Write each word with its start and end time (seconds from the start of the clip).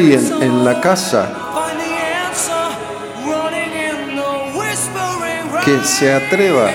Alguien 0.00 0.42
en 0.42 0.64
la 0.64 0.80
casa 0.80 1.30
que 5.62 5.78
se 5.84 6.14
atreva 6.14 6.70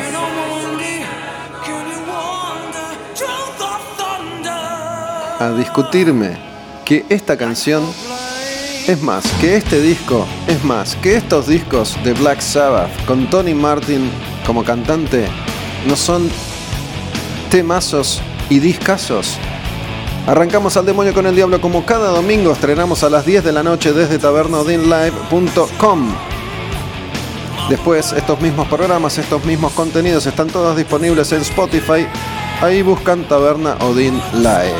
a 5.39 5.49
discutirme 5.57 6.37
que 6.85 7.03
esta 7.09 7.35
canción 7.35 7.83
es 8.87 9.01
más, 9.01 9.25
que 9.41 9.55
este 9.57 9.81
disco, 9.81 10.27
es 10.47 10.63
más, 10.63 10.95
que 10.97 11.15
estos 11.15 11.47
discos 11.47 11.97
de 12.03 12.13
Black 12.13 12.41
Sabbath 12.41 12.91
con 13.07 13.27
Tony 13.31 13.55
Martin 13.55 14.11
como 14.45 14.63
cantante 14.63 15.25
no 15.87 15.95
son 15.95 16.29
temazos 17.49 18.21
y 18.51 18.59
discazos. 18.59 19.39
Arrancamos 20.27 20.75
al 20.75 20.87
demonio 20.87 21.13
con 21.13 21.27
el 21.27 21.35
diablo 21.35 21.61
como 21.61 21.85
cada 21.85 22.09
domingo 22.09 22.51
estrenamos 22.51 23.03
a 23.03 23.11
las 23.11 23.27
10 23.27 23.43
de 23.43 23.51
la 23.51 23.61
noche 23.61 23.93
desde 23.93 24.17
tabernodinlive.com. 24.17 26.15
Después 27.69 28.11
estos 28.11 28.41
mismos 28.41 28.67
programas, 28.67 29.19
estos 29.19 29.45
mismos 29.45 29.73
contenidos 29.73 30.25
están 30.25 30.47
todos 30.47 30.75
disponibles 30.75 31.31
en 31.31 31.41
Spotify. 31.41 32.07
Ahí 32.59 32.81
buscan 32.81 33.25
Taberna 33.25 33.77
Odin 33.81 34.19
Live. 34.33 34.73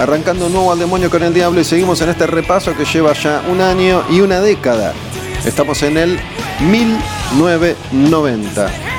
Arrancando 0.00 0.48
nuevo 0.48 0.72
al 0.72 0.80
demonio 0.80 1.10
con 1.10 1.22
el 1.22 1.32
diablo 1.32 1.60
y 1.60 1.64
seguimos 1.64 2.00
en 2.00 2.08
este 2.08 2.26
repaso 2.26 2.76
que 2.76 2.84
lleva 2.84 3.12
ya 3.12 3.44
un 3.48 3.60
año 3.60 4.02
y 4.10 4.20
una 4.20 4.40
década. 4.40 4.94
Estamos 5.44 5.80
en 5.84 5.96
el 5.96 6.18
1990. 6.68 8.89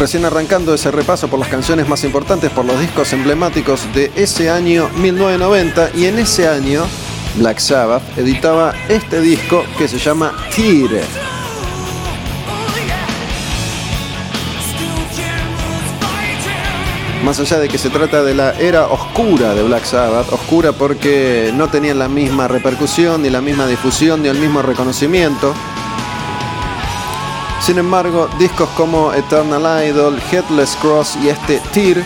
Recién 0.00 0.24
arrancando 0.24 0.72
ese 0.72 0.90
repaso 0.90 1.28
por 1.28 1.38
las 1.38 1.50
canciones 1.50 1.86
más 1.86 2.04
importantes, 2.04 2.50
por 2.50 2.64
los 2.64 2.80
discos 2.80 3.12
emblemáticos 3.12 3.82
de 3.92 4.10
ese 4.16 4.48
año 4.48 4.88
1990 4.96 5.90
y 5.94 6.06
en 6.06 6.18
ese 6.18 6.48
año 6.48 6.86
Black 7.36 7.58
Sabbath 7.58 8.02
editaba 8.16 8.72
este 8.88 9.20
disco 9.20 9.62
que 9.76 9.86
se 9.88 9.98
llama 9.98 10.32
Tire. 10.56 11.02
Más 17.22 17.38
allá 17.38 17.58
de 17.58 17.68
que 17.68 17.76
se 17.76 17.90
trata 17.90 18.22
de 18.22 18.34
la 18.34 18.52
era 18.58 18.86
oscura 18.86 19.54
de 19.54 19.62
Black 19.62 19.84
Sabbath, 19.84 20.32
oscura 20.32 20.72
porque 20.72 21.52
no 21.54 21.68
tenían 21.68 21.98
la 21.98 22.08
misma 22.08 22.48
repercusión, 22.48 23.20
ni 23.20 23.28
la 23.28 23.42
misma 23.42 23.66
difusión, 23.66 24.22
ni 24.22 24.28
el 24.28 24.38
mismo 24.38 24.62
reconocimiento, 24.62 25.54
sin 27.60 27.78
embargo, 27.78 28.28
discos 28.38 28.68
como 28.70 29.12
Eternal 29.12 29.86
Idol, 29.86 30.20
Headless 30.30 30.76
Cross 30.80 31.16
y 31.22 31.28
este 31.28 31.60
Tear 31.72 32.02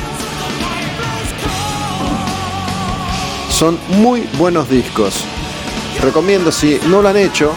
son 3.51 3.79
muy 3.89 4.29
buenos 4.37 4.69
discos. 4.69 5.25
Recomiendo 6.03 6.51
si 6.51 6.79
no 6.89 7.01
lo 7.01 7.09
han 7.09 7.17
hecho, 7.17 7.53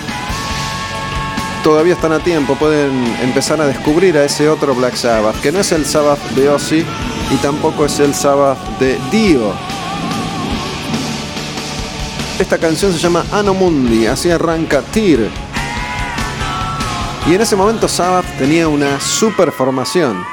todavía 1.63 1.95
están 1.95 2.13
a 2.13 2.19
tiempo, 2.19 2.55
pueden 2.55 3.03
empezar 3.21 3.59
a 3.59 3.65
descubrir 3.65 4.15
a 4.17 4.23
ese 4.23 4.47
otro 4.47 4.75
Black 4.75 4.95
Sabbath, 4.95 5.41
que 5.41 5.51
no 5.51 5.59
es 5.59 5.71
el 5.71 5.85
Sabbath 5.85 6.19
de 6.35 6.49
Ozzy 6.49 6.85
y 7.31 7.35
tampoco 7.41 7.85
es 7.85 7.99
el 7.99 8.13
Sabbath 8.13 8.59
de 8.79 8.97
Dio. 9.11 9.53
Esta 12.39 12.59
canción 12.59 12.93
se 12.93 12.99
llama 12.99 13.25
Anomundi, 13.31 14.05
así 14.05 14.29
arranca 14.29 14.81
Tear. 14.81 15.46
Y 17.29 17.35
en 17.35 17.41
ese 17.41 17.57
momento 17.57 17.89
Sabbath 17.89 18.25
tenía 18.37 18.69
una 18.69 19.01
super 19.01 19.51
formación. 19.51 20.23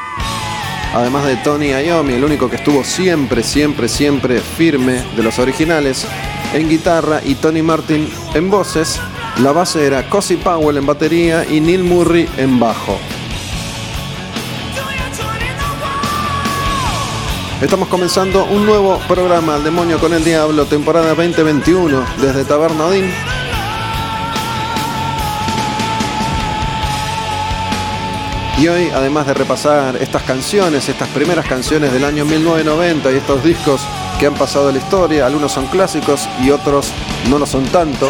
Además 0.94 1.26
de 1.26 1.36
Tony 1.38 1.70
Iommi, 1.72 2.14
el 2.14 2.24
único 2.24 2.48
que 2.48 2.54
estuvo 2.54 2.84
siempre, 2.84 3.42
siempre, 3.42 3.88
siempre 3.88 4.40
firme 4.40 5.02
de 5.16 5.22
los 5.24 5.40
originales 5.40 6.06
en 6.52 6.68
guitarra 6.68 7.20
y 7.24 7.34
Tony 7.34 7.62
Martin 7.62 8.08
en 8.34 8.48
voces, 8.48 9.00
la 9.38 9.50
base 9.50 9.84
era 9.84 10.08
Cosi 10.08 10.36
Powell 10.36 10.76
en 10.76 10.86
batería 10.86 11.44
y 11.44 11.60
Neil 11.60 11.82
Murray 11.82 12.28
en 12.36 12.60
bajo. 12.60 12.96
Estamos 17.60 17.88
comenzando 17.88 18.44
un 18.44 18.66
nuevo 18.66 19.00
programa, 19.08 19.56
El 19.56 19.64
Demonio 19.64 19.98
con 19.98 20.12
el 20.12 20.22
Diablo, 20.22 20.66
temporada 20.66 21.08
2021, 21.14 22.04
desde 22.20 22.44
Taberna 22.44 22.84
Y 28.56 28.68
hoy, 28.68 28.88
además 28.94 29.26
de 29.26 29.34
repasar 29.34 29.96
estas 29.96 30.22
canciones, 30.22 30.88
estas 30.88 31.08
primeras 31.08 31.44
canciones 31.44 31.92
del 31.92 32.04
año 32.04 32.24
1990 32.24 33.10
y 33.10 33.16
estos 33.16 33.42
discos 33.42 33.80
que 34.20 34.26
han 34.26 34.34
pasado 34.34 34.68
a 34.68 34.72
la 34.72 34.78
historia, 34.78 35.26
algunos 35.26 35.50
son 35.50 35.66
clásicos 35.66 36.28
y 36.40 36.50
otros 36.50 36.92
no 37.28 37.40
lo 37.40 37.46
son 37.46 37.64
tanto, 37.64 38.08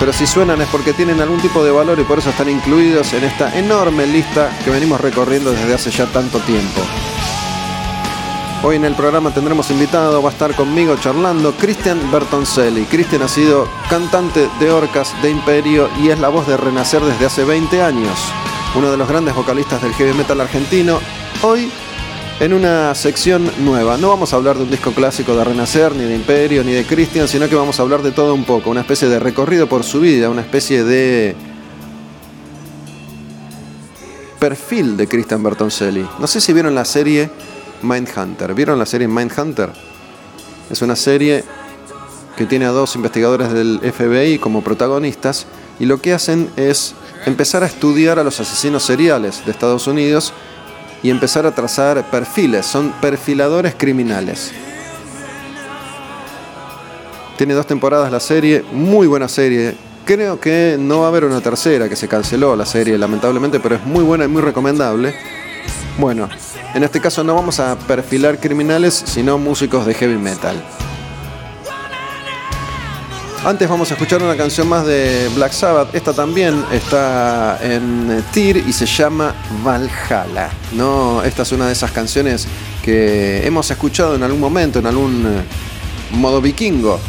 pero 0.00 0.12
si 0.12 0.26
suenan 0.26 0.60
es 0.60 0.68
porque 0.68 0.92
tienen 0.92 1.20
algún 1.20 1.40
tipo 1.40 1.62
de 1.62 1.70
valor 1.70 2.00
y 2.00 2.04
por 2.04 2.18
eso 2.18 2.30
están 2.30 2.48
incluidos 2.48 3.12
en 3.12 3.22
esta 3.22 3.56
enorme 3.56 4.08
lista 4.08 4.50
que 4.64 4.70
venimos 4.70 5.00
recorriendo 5.00 5.52
desde 5.52 5.72
hace 5.72 5.90
ya 5.92 6.06
tanto 6.06 6.40
tiempo. 6.40 6.80
Hoy 8.64 8.74
en 8.76 8.84
el 8.84 8.94
programa 8.94 9.32
tendremos 9.32 9.70
invitado, 9.70 10.20
va 10.20 10.30
a 10.30 10.32
estar 10.32 10.54
conmigo 10.56 10.96
charlando 10.96 11.54
Cristian 11.54 12.10
Bertoncelli. 12.10 12.86
Cristian 12.86 13.22
ha 13.22 13.28
sido 13.28 13.68
cantante 13.88 14.48
de 14.58 14.70
Orcas, 14.72 15.14
de 15.22 15.30
Imperio 15.30 15.88
y 16.02 16.08
es 16.08 16.18
la 16.18 16.28
voz 16.28 16.46
de 16.48 16.56
Renacer 16.56 17.02
desde 17.02 17.26
hace 17.26 17.44
20 17.44 17.82
años 17.82 18.18
uno 18.74 18.90
de 18.90 18.96
los 18.96 19.08
grandes 19.08 19.34
vocalistas 19.34 19.82
del 19.82 19.92
heavy 19.94 20.12
metal 20.12 20.40
argentino. 20.40 21.00
Hoy 21.42 21.70
en 22.40 22.54
una 22.54 22.94
sección 22.94 23.50
nueva. 23.58 23.98
No 23.98 24.08
vamos 24.08 24.32
a 24.32 24.36
hablar 24.36 24.56
de 24.56 24.62
un 24.62 24.70
disco 24.70 24.92
clásico 24.92 25.36
de 25.36 25.44
Renacer, 25.44 25.94
ni 25.94 26.04
de 26.04 26.14
Imperio, 26.14 26.64
ni 26.64 26.72
de 26.72 26.84
Christian, 26.84 27.28
sino 27.28 27.48
que 27.48 27.54
vamos 27.54 27.78
a 27.78 27.82
hablar 27.82 28.02
de 28.02 28.12
todo 28.12 28.32
un 28.32 28.44
poco, 28.44 28.70
una 28.70 28.80
especie 28.80 29.08
de 29.08 29.20
recorrido 29.20 29.68
por 29.68 29.84
su 29.84 30.00
vida, 30.00 30.30
una 30.30 30.40
especie 30.40 30.82
de 30.82 31.36
perfil 34.38 34.96
de 34.96 35.06
Christian 35.06 35.42
Bertoncelli. 35.42 36.08
No 36.18 36.26
sé 36.26 36.40
si 36.40 36.54
vieron 36.54 36.74
la 36.74 36.86
serie 36.86 37.30
Mindhunter. 37.82 38.54
¿Vieron 38.54 38.78
la 38.78 38.86
serie 38.86 39.06
Mindhunter? 39.06 39.70
Es 40.70 40.80
una 40.80 40.96
serie 40.96 41.44
que 42.38 42.46
tiene 42.46 42.64
a 42.64 42.70
dos 42.70 42.96
investigadores 42.96 43.52
del 43.52 43.80
FBI 43.80 44.38
como 44.38 44.62
protagonistas 44.62 45.46
y 45.78 45.84
lo 45.84 46.00
que 46.00 46.14
hacen 46.14 46.48
es 46.56 46.94
empezar 47.26 47.62
a 47.62 47.66
estudiar 47.66 48.18
a 48.18 48.24
los 48.24 48.40
asesinos 48.40 48.82
seriales 48.82 49.44
de 49.44 49.52
Estados 49.52 49.86
Unidos 49.86 50.32
y 51.02 51.10
empezar 51.10 51.46
a 51.46 51.54
trazar 51.54 52.10
perfiles, 52.10 52.66
son 52.66 52.92
perfiladores 53.00 53.74
criminales. 53.76 54.52
Tiene 57.36 57.54
dos 57.54 57.66
temporadas 57.66 58.12
la 58.12 58.20
serie, 58.20 58.62
muy 58.70 59.06
buena 59.06 59.26
serie. 59.26 59.74
Creo 60.04 60.38
que 60.40 60.76
no 60.78 61.00
va 61.00 61.06
a 61.06 61.08
haber 61.08 61.24
una 61.24 61.40
tercera, 61.40 61.88
que 61.88 61.96
se 61.96 62.08
canceló 62.08 62.54
la 62.54 62.66
serie 62.66 62.98
lamentablemente, 62.98 63.60
pero 63.60 63.76
es 63.76 63.86
muy 63.86 64.04
buena 64.04 64.24
y 64.24 64.28
muy 64.28 64.42
recomendable. 64.42 65.14
Bueno, 65.98 66.28
en 66.74 66.84
este 66.84 67.00
caso 67.00 67.24
no 67.24 67.34
vamos 67.34 67.60
a 67.60 67.78
perfilar 67.78 68.38
criminales, 68.38 69.02
sino 69.06 69.38
músicos 69.38 69.86
de 69.86 69.94
heavy 69.94 70.18
metal. 70.18 70.62
Antes 73.42 73.70
vamos 73.70 73.90
a 73.90 73.94
escuchar 73.94 74.22
una 74.22 74.36
canción 74.36 74.68
más 74.68 74.84
de 74.84 75.30
Black 75.34 75.52
Sabbath. 75.52 75.94
Esta 75.94 76.12
también 76.12 76.62
está 76.70 77.58
en 77.62 78.22
Tyr 78.34 78.58
y 78.58 78.72
se 78.74 78.84
llama 78.84 79.34
Valhalla. 79.64 80.50
¿no? 80.72 81.22
Esta 81.22 81.42
es 81.42 81.52
una 81.52 81.66
de 81.66 81.72
esas 81.72 81.90
canciones 81.90 82.46
que 82.84 83.46
hemos 83.46 83.70
escuchado 83.70 84.14
en 84.14 84.22
algún 84.22 84.40
momento, 84.40 84.80
en 84.80 84.86
algún 84.86 85.24
eh, 85.26 86.16
modo 86.16 86.42
vikingo. 86.42 87.00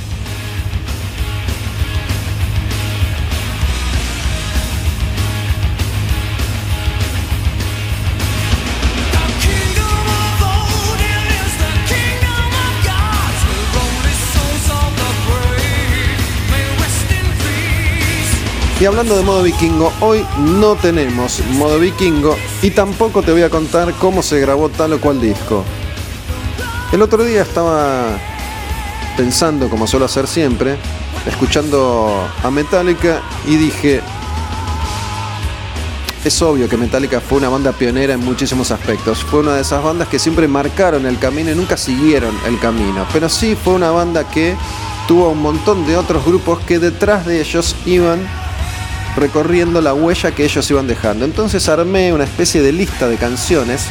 Y 18.81 18.85
hablando 18.87 19.15
de 19.15 19.21
modo 19.21 19.43
vikingo, 19.43 19.93
hoy 19.99 20.25
no 20.39 20.75
tenemos 20.75 21.39
modo 21.51 21.77
vikingo 21.77 22.35
y 22.63 22.71
tampoco 22.71 23.21
te 23.21 23.31
voy 23.31 23.43
a 23.43 23.49
contar 23.51 23.93
cómo 23.93 24.23
se 24.23 24.39
grabó 24.39 24.69
tal 24.69 24.93
o 24.93 24.99
cual 24.99 25.21
disco. 25.21 25.63
El 26.91 27.03
otro 27.03 27.23
día 27.23 27.43
estaba 27.43 28.17
pensando, 29.15 29.69
como 29.69 29.85
suelo 29.85 30.07
hacer 30.07 30.25
siempre, 30.25 30.77
escuchando 31.27 32.27
a 32.41 32.49
Metallica 32.49 33.21
y 33.45 33.55
dije, 33.55 34.01
es 36.25 36.41
obvio 36.41 36.67
que 36.67 36.75
Metallica 36.75 37.21
fue 37.21 37.37
una 37.37 37.49
banda 37.49 37.73
pionera 37.73 38.15
en 38.15 38.25
muchísimos 38.25 38.71
aspectos. 38.71 39.23
Fue 39.23 39.41
una 39.41 39.53
de 39.53 39.61
esas 39.61 39.83
bandas 39.83 40.07
que 40.07 40.17
siempre 40.17 40.47
marcaron 40.47 41.05
el 41.05 41.19
camino 41.19 41.51
y 41.51 41.55
nunca 41.55 41.77
siguieron 41.77 42.35
el 42.47 42.57
camino. 42.57 43.05
Pero 43.13 43.29
sí 43.29 43.55
fue 43.55 43.73
una 43.73 43.91
banda 43.91 44.27
que 44.27 44.55
tuvo 45.07 45.29
un 45.29 45.41
montón 45.43 45.85
de 45.85 45.97
otros 45.97 46.25
grupos 46.25 46.61
que 46.61 46.79
detrás 46.79 47.27
de 47.27 47.41
ellos 47.41 47.75
iban 47.85 48.27
recorriendo 49.15 49.81
la 49.81 49.93
huella 49.93 50.31
que 50.31 50.43
ellos 50.43 50.69
iban 50.71 50.87
dejando. 50.87 51.25
Entonces 51.25 51.67
armé 51.69 52.13
una 52.13 52.23
especie 52.23 52.61
de 52.61 52.71
lista 52.71 53.07
de 53.07 53.17
canciones 53.17 53.85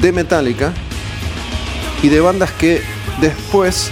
de 0.00 0.12
Metallica 0.12 0.72
y 2.02 2.08
de 2.08 2.20
bandas 2.20 2.50
que 2.52 2.82
después 3.20 3.90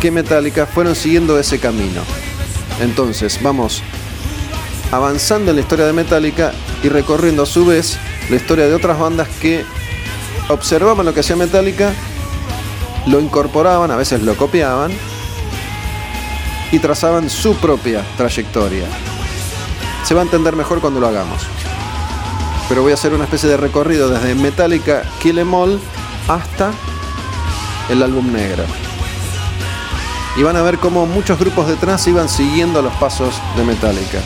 que 0.00 0.10
Metallica 0.10 0.66
fueron 0.66 0.94
siguiendo 0.94 1.38
ese 1.38 1.58
camino. 1.58 2.02
Entonces 2.80 3.38
vamos 3.42 3.82
avanzando 4.90 5.50
en 5.50 5.56
la 5.56 5.62
historia 5.62 5.86
de 5.86 5.92
Metallica 5.92 6.52
y 6.82 6.88
recorriendo 6.88 7.42
a 7.44 7.46
su 7.46 7.64
vez 7.64 7.98
la 8.30 8.36
historia 8.36 8.66
de 8.66 8.74
otras 8.74 8.98
bandas 8.98 9.28
que 9.40 9.64
observaban 10.48 11.06
lo 11.06 11.14
que 11.14 11.20
hacía 11.20 11.36
Metallica, 11.36 11.92
lo 13.06 13.20
incorporaban, 13.20 13.90
a 13.90 13.96
veces 13.96 14.22
lo 14.22 14.36
copiaban 14.36 14.92
y 16.72 16.80
trazaban 16.80 17.30
su 17.30 17.54
propia 17.56 18.04
trayectoria. 18.16 18.86
Se 20.04 20.14
va 20.14 20.22
a 20.22 20.24
entender 20.24 20.56
mejor 20.56 20.80
cuando 20.80 20.98
lo 20.98 21.06
hagamos. 21.06 21.42
Pero 22.68 22.82
voy 22.82 22.90
a 22.90 22.94
hacer 22.94 23.12
una 23.12 23.24
especie 23.24 23.48
de 23.48 23.56
recorrido 23.56 24.08
desde 24.08 24.34
Metallica 24.34 25.04
Kill 25.20 25.38
Em 25.38 25.54
All 25.54 25.78
hasta 26.26 26.72
el 27.88 28.02
álbum 28.02 28.32
negro. 28.32 28.64
Y 30.36 30.42
van 30.42 30.56
a 30.56 30.62
ver 30.62 30.78
cómo 30.78 31.06
muchos 31.06 31.38
grupos 31.38 31.68
detrás 31.68 32.06
iban 32.08 32.28
siguiendo 32.28 32.80
los 32.80 32.94
pasos 32.94 33.34
de 33.56 33.64
Metallica. 33.64 34.18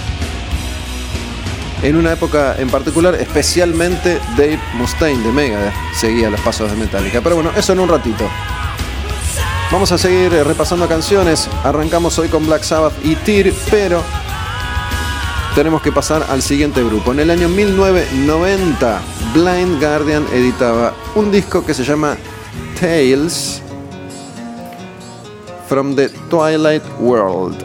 En 1.82 1.96
una 1.96 2.12
época 2.12 2.54
en 2.58 2.70
particular, 2.70 3.16
especialmente 3.16 4.20
Dave 4.37 4.60
Mustaine 4.75 5.22
de 5.22 5.32
Megadeth 5.32 5.75
seguía 5.99 6.31
los 6.31 6.40
pasos 6.40 6.70
de 6.70 6.76
Metallica. 6.76 7.20
Pero 7.20 7.34
bueno, 7.34 7.50
eso 7.56 7.72
en 7.72 7.81
un 7.81 7.88
ratito. 7.88 8.25
Vamos 9.72 9.90
a 9.90 9.98
seguir 9.98 10.32
eh, 10.32 10.44
repasando 10.44 10.86
canciones. 10.86 11.50
Arrancamos 11.64 12.16
hoy 12.20 12.28
con 12.28 12.46
Black 12.46 12.62
Sabbath 12.62 12.94
y 13.04 13.16
Tyr, 13.16 13.52
pero 13.68 14.00
tenemos 15.56 15.82
que 15.82 15.90
pasar 15.90 16.24
al 16.28 16.40
siguiente 16.40 16.84
grupo. 16.84 17.12
En 17.12 17.20
el 17.20 17.30
año 17.30 17.48
1990, 17.48 19.00
Blind 19.34 19.80
Guardian 19.80 20.24
editaba 20.32 20.94
un 21.16 21.32
disco 21.32 21.64
que 21.66 21.74
se 21.74 21.82
llama 21.84 22.16
Tales 22.80 23.60
from 25.68 25.96
the 25.96 26.10
Twilight 26.30 26.84
World. 27.00 27.56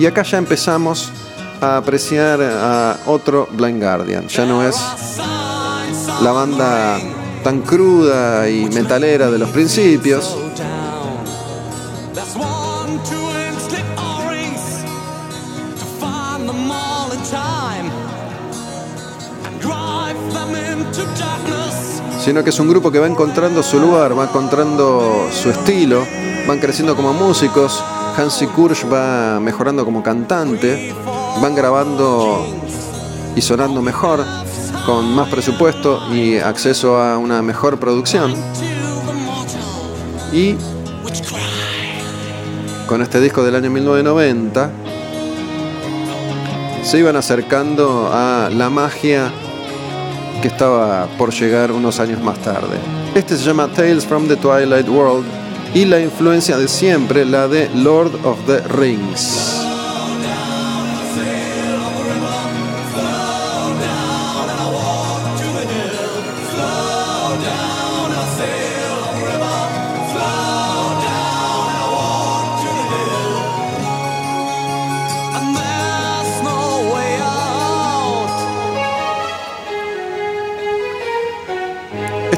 Y 0.00 0.06
acá 0.06 0.22
ya 0.22 0.38
empezamos 0.38 1.12
a 1.60 1.76
apreciar 1.76 2.40
a 2.42 2.98
otro 3.06 3.48
Blind 3.52 3.80
Guardian. 3.80 4.26
Ya 4.26 4.46
no 4.46 4.66
es 4.66 4.76
la 6.22 6.32
banda 6.32 6.98
tan 7.42 7.62
cruda 7.62 8.48
y 8.48 8.66
metalera 8.66 9.30
de 9.30 9.38
los 9.38 9.50
principios. 9.50 10.36
Sino 22.22 22.44
que 22.44 22.50
es 22.50 22.60
un 22.60 22.68
grupo 22.68 22.92
que 22.92 22.98
va 22.98 23.06
encontrando 23.06 23.62
su 23.62 23.80
lugar, 23.80 24.16
va 24.16 24.24
encontrando 24.24 25.28
su 25.32 25.50
estilo, 25.50 26.04
van 26.46 26.58
creciendo 26.58 26.94
como 26.94 27.12
músicos. 27.14 27.82
Hansi 28.16 28.46
Kursch 28.48 28.84
va 28.92 29.40
mejorando 29.40 29.84
como 29.84 30.02
cantante, 30.02 30.94
van 31.40 31.54
grabando 31.54 32.44
y 33.34 33.40
sonando 33.40 33.80
mejor 33.80 34.22
con 34.86 35.14
más 35.14 35.28
presupuesto 35.28 36.02
y 36.12 36.38
acceso 36.38 36.96
a 37.00 37.18
una 37.18 37.42
mejor 37.42 37.78
producción. 37.78 38.34
Y 40.32 40.54
con 42.86 43.02
este 43.02 43.20
disco 43.20 43.42
del 43.42 43.56
año 43.56 43.70
1990 43.70 44.70
se 46.82 46.98
iban 46.98 47.16
acercando 47.16 48.10
a 48.12 48.48
la 48.50 48.70
magia 48.70 49.30
que 50.42 50.48
estaba 50.48 51.06
por 51.18 51.32
llegar 51.32 51.72
unos 51.72 52.00
años 52.00 52.20
más 52.22 52.38
tarde. 52.38 52.78
Este 53.14 53.36
se 53.36 53.44
llama 53.44 53.68
Tales 53.68 54.04
from 54.04 54.28
the 54.28 54.36
Twilight 54.36 54.88
World 54.88 55.24
y 55.74 55.84
la 55.84 56.00
influencia 56.00 56.56
de 56.56 56.66
siempre, 56.68 57.24
la 57.24 57.46
de 57.46 57.68
Lord 57.74 58.12
of 58.24 58.38
the 58.46 58.60
Rings. 58.68 59.69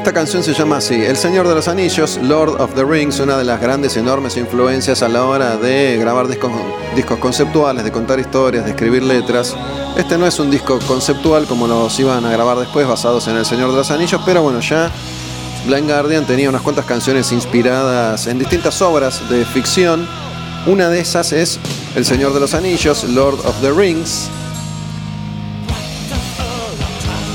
Esta 0.03 0.11
canción 0.11 0.43
se 0.43 0.53
llama 0.53 0.75
así, 0.75 0.95
El 0.95 1.15
Señor 1.15 1.47
de 1.47 1.55
los 1.55 1.69
Anillos, 1.69 2.19
Lord 2.21 2.59
of 2.59 2.75
the 2.75 2.83
Rings, 2.83 3.21
una 3.21 3.37
de 3.37 3.45
las 3.45 3.61
grandes, 3.61 3.95
enormes 3.95 4.35
influencias 4.35 5.01
a 5.01 5.07
la 5.07 5.23
hora 5.23 5.55
de 5.55 5.95
grabar 5.97 6.27
discos, 6.27 6.51
discos 6.93 7.19
conceptuales, 7.19 7.85
de 7.85 7.91
contar 7.93 8.19
historias, 8.19 8.65
de 8.65 8.71
escribir 8.71 9.01
letras. 9.01 9.55
Este 9.95 10.17
no 10.17 10.27
es 10.27 10.37
un 10.39 10.51
disco 10.51 10.77
conceptual 10.87 11.45
como 11.45 11.67
los 11.67 11.97
iban 12.01 12.25
a 12.25 12.31
grabar 12.33 12.57
después, 12.59 12.85
basados 12.85 13.29
en 13.29 13.37
El 13.37 13.45
Señor 13.45 13.71
de 13.71 13.77
los 13.77 13.91
Anillos, 13.91 14.21
pero 14.25 14.43
bueno, 14.43 14.59
ya 14.59 14.91
Blind 15.67 15.89
Guardian 15.89 16.25
tenía 16.25 16.49
unas 16.49 16.63
cuantas 16.63 16.83
canciones 16.83 17.31
inspiradas 17.31 18.27
en 18.27 18.39
distintas 18.39 18.81
obras 18.81 19.29
de 19.29 19.45
ficción. 19.45 20.05
Una 20.65 20.89
de 20.89 20.99
esas 20.99 21.31
es 21.31 21.61
El 21.95 22.03
Señor 22.03 22.33
de 22.33 22.41
los 22.41 22.53
Anillos, 22.53 23.05
Lord 23.05 23.39
of 23.45 23.55
the 23.61 23.71
Rings, 23.71 24.29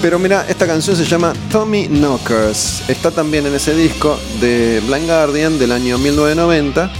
Pero 0.00 0.20
mira, 0.20 0.46
esta 0.48 0.66
canción 0.66 0.96
se 0.96 1.04
llama 1.04 1.32
Tommy 1.50 1.88
Knockers. 1.88 2.88
Está 2.88 3.10
también 3.10 3.46
en 3.46 3.54
ese 3.54 3.74
disco 3.74 4.16
de 4.40 4.80
Blind 4.86 5.06
Guardian 5.06 5.58
del 5.58 5.72
año 5.72 5.98
1990. 5.98 6.90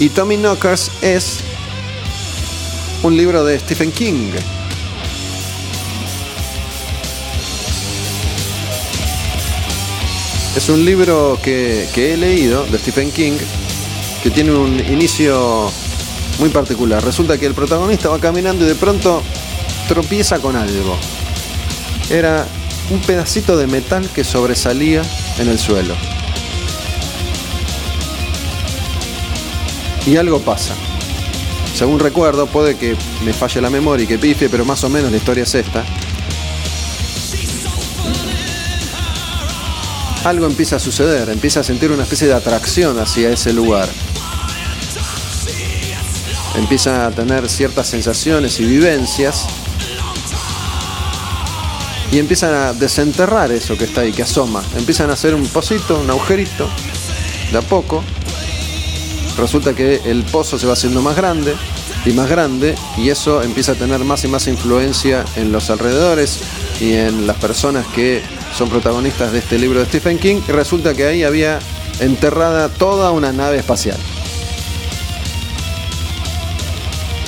Y 0.00 0.08
Tommy 0.08 0.36
Knockers 0.36 0.90
es 1.02 1.38
un 3.04 3.16
libro 3.16 3.44
de 3.44 3.60
Stephen 3.60 3.92
King. 3.92 4.32
Es 10.56 10.68
un 10.68 10.84
libro 10.84 11.38
que, 11.42 11.88
que 11.94 12.14
he 12.14 12.16
leído 12.16 12.64
de 12.66 12.78
Stephen 12.78 13.12
King 13.12 13.38
que 14.22 14.30
tiene 14.30 14.50
un 14.50 14.80
inicio 14.80 15.70
muy 16.40 16.50
particular. 16.50 17.04
Resulta 17.04 17.38
que 17.38 17.46
el 17.46 17.54
protagonista 17.54 18.08
va 18.08 18.18
caminando 18.18 18.64
y 18.64 18.68
de 18.68 18.74
pronto 18.74 19.22
tropieza 19.86 20.40
con 20.40 20.56
algo. 20.56 20.96
Era 22.10 22.46
un 22.90 23.00
pedacito 23.00 23.56
de 23.56 23.66
metal 23.66 24.08
que 24.14 24.24
sobresalía 24.24 25.02
en 25.38 25.48
el 25.48 25.58
suelo. 25.58 25.94
Y 30.06 30.16
algo 30.16 30.40
pasa. 30.40 30.74
Según 31.74 32.00
recuerdo, 32.00 32.46
puede 32.46 32.76
que 32.76 32.96
me 33.24 33.32
falle 33.32 33.60
la 33.60 33.70
memoria 33.70 34.04
y 34.04 34.06
que 34.06 34.18
pifie, 34.18 34.48
pero 34.48 34.64
más 34.64 34.82
o 34.84 34.88
menos 34.88 35.10
la 35.10 35.16
historia 35.16 35.44
es 35.44 35.54
esta. 35.54 35.84
Algo 40.24 40.46
empieza 40.46 40.76
a 40.76 40.78
suceder, 40.78 41.28
empieza 41.30 41.60
a 41.60 41.64
sentir 41.64 41.90
una 41.90 42.04
especie 42.04 42.28
de 42.28 42.34
atracción 42.34 42.98
hacia 42.98 43.30
ese 43.30 43.52
lugar 43.52 43.88
empieza 46.54 47.06
a 47.06 47.10
tener 47.10 47.48
ciertas 47.48 47.88
sensaciones 47.88 48.60
y 48.60 48.64
vivencias 48.64 49.46
y 52.12 52.18
empiezan 52.18 52.54
a 52.54 52.72
desenterrar 52.74 53.50
eso 53.50 53.76
que 53.76 53.84
está 53.84 54.02
ahí, 54.02 54.12
que 54.12 54.22
asoma. 54.22 54.62
Empiezan 54.76 55.08
a 55.08 55.14
hacer 55.14 55.34
un 55.34 55.46
pocito, 55.46 55.98
un 55.98 56.10
agujerito, 56.10 56.68
de 57.50 57.58
a 57.58 57.62
poco. 57.62 58.04
Resulta 59.38 59.74
que 59.74 60.02
el 60.04 60.22
pozo 60.24 60.58
se 60.58 60.66
va 60.66 60.74
haciendo 60.74 61.00
más 61.00 61.16
grande 61.16 61.54
y 62.04 62.10
más 62.12 62.28
grande 62.28 62.74
y 62.98 63.08
eso 63.08 63.42
empieza 63.42 63.72
a 63.72 63.74
tener 63.76 64.00
más 64.00 64.24
y 64.24 64.28
más 64.28 64.46
influencia 64.46 65.24
en 65.36 65.52
los 65.52 65.70
alrededores 65.70 66.40
y 66.80 66.92
en 66.92 67.26
las 67.26 67.38
personas 67.38 67.86
que 67.94 68.20
son 68.56 68.68
protagonistas 68.68 69.32
de 69.32 69.38
este 69.38 69.58
libro 69.58 69.80
de 69.80 69.86
Stephen 69.86 70.18
King. 70.18 70.42
Y 70.46 70.52
resulta 70.52 70.92
que 70.92 71.06
ahí 71.06 71.24
había 71.24 71.60
enterrada 72.00 72.68
toda 72.68 73.10
una 73.10 73.32
nave 73.32 73.56
espacial. 73.56 73.96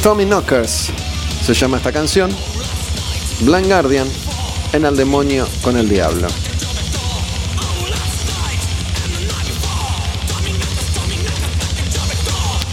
Tommy 0.02 0.26
Knockers 0.26 0.90
se 1.42 1.54
llama 1.54 1.78
esta 1.78 1.90
canción. 1.90 2.30
Blind 3.40 3.66
Guardian 3.66 4.23
en 4.74 4.84
el 4.84 4.96
demonio 4.96 5.46
con 5.62 5.76
el 5.76 5.88
diablo. 5.88 6.26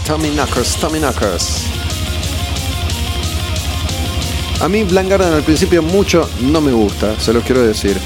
Tommy 0.04 0.30
Knockers, 0.30 0.76
Tommy 0.76 0.98
Knockers. 0.98 1.62
A 4.60 4.68
mí 4.68 4.82
Blind 4.82 5.08
Guardian 5.08 5.32
al 5.32 5.42
principio 5.44 5.80
mucho 5.80 6.28
no 6.40 6.60
me 6.60 6.72
gusta, 6.72 7.18
se 7.20 7.32
los 7.32 7.44
quiero 7.44 7.62
decir. 7.62 7.96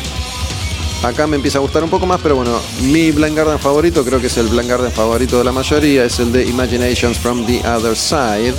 Acá 1.03 1.27
me 1.27 1.37
empieza 1.37 1.57
a 1.59 1.63
gustar 1.63 1.83
un 1.83 1.91
poco 1.91 2.07
más, 2.07 2.21
pero 2.23 2.37
bueno, 2.37 2.61
mi 2.83 3.11
Blind 3.13 3.35
Guardian 3.35 3.59
favorito, 3.59 4.05
creo 4.05 4.21
que 4.21 4.27
es 4.27 4.37
el 4.37 4.49
Blind 4.49 4.69
Guardian 4.69 4.93
favorito 4.93 5.39
de 5.39 5.45
la 5.45 5.53
mayoría, 5.53 6.05
es 6.05 6.19
el 6.19 6.33
de 6.33 6.45
Imaginations 6.45 7.19
from 7.19 7.47
the 7.47 7.61
Other 7.67 7.97
Side 7.97 8.55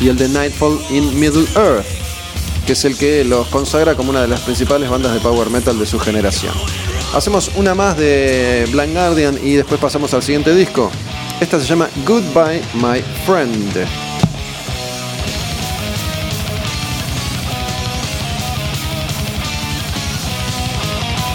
y 0.00 0.08
el 0.08 0.16
de 0.16 0.28
Nightfall 0.30 0.78
in 0.90 1.18
Middle 1.20 1.46
Earth, 1.54 2.01
que 2.66 2.72
es 2.72 2.84
el 2.84 2.96
que 2.96 3.24
los 3.24 3.48
consagra 3.48 3.94
como 3.94 4.10
una 4.10 4.22
de 4.22 4.28
las 4.28 4.40
principales 4.40 4.88
bandas 4.88 5.14
de 5.14 5.20
power 5.20 5.50
metal 5.50 5.78
de 5.78 5.86
su 5.86 5.98
generación. 5.98 6.54
Hacemos 7.14 7.50
una 7.56 7.74
más 7.74 7.96
de 7.96 8.66
Blind 8.70 8.94
Guardian 8.94 9.38
y 9.42 9.54
después 9.54 9.80
pasamos 9.80 10.14
al 10.14 10.22
siguiente 10.22 10.54
disco. 10.54 10.90
Esta 11.40 11.60
se 11.60 11.66
llama 11.66 11.88
Goodbye 12.06 12.62
My 12.74 13.02
Friend. 13.26 13.86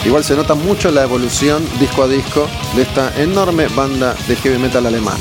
Igual 0.06 0.24
se 0.24 0.36
nota 0.38 0.56
mucho 0.56 0.90
la 0.90 1.04
evolución 1.04 1.68
disco 1.80 2.04
a 2.04 2.08
disco 2.08 2.48
de 2.76 2.84
esta 2.84 3.14
enorme 3.22 3.68
banda 3.68 4.16
de 4.28 4.38
heavy 4.38 4.58
metal 4.58 4.86
alemán. 4.86 5.18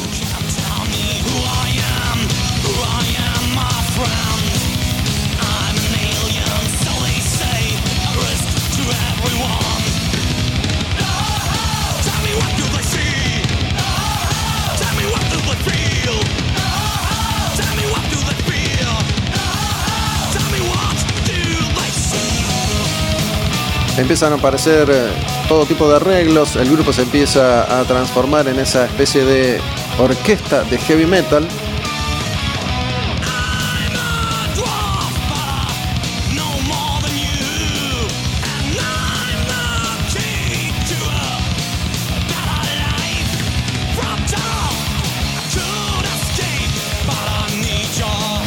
Empiezan 23.96 24.32
a 24.32 24.36
aparecer 24.36 24.88
eh, 24.90 25.08
todo 25.48 25.66
tipo 25.66 25.88
de 25.88 25.96
arreglos, 25.96 26.56
el 26.56 26.70
grupo 26.70 26.92
se 26.92 27.02
empieza 27.02 27.80
a 27.80 27.84
transformar 27.84 28.48
en 28.48 28.58
esa 28.58 28.84
especie 28.84 29.24
de 29.24 29.60
orquesta 29.98 30.62
de 30.64 30.78
heavy 30.78 31.06
metal 31.06 31.46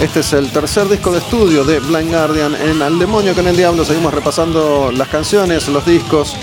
Este 0.01 0.21
es 0.21 0.31
el 0.31 0.49
tercer 0.49 0.87
disco 0.87 1.11
de 1.11 1.17
estudio 1.17 1.65
de 1.65 1.81
Blind 1.81 2.09
Guardian 2.09 2.55
en 2.55 2.81
Al 2.81 2.97
Demonio 2.97 3.35
con 3.35 3.45
el 3.47 3.57
Diablo. 3.57 3.83
Seguimos 3.83 4.13
repasando 4.13 4.93
las 4.93 5.09
canciones, 5.09 5.67
los 5.67 5.85
discos 5.85 6.37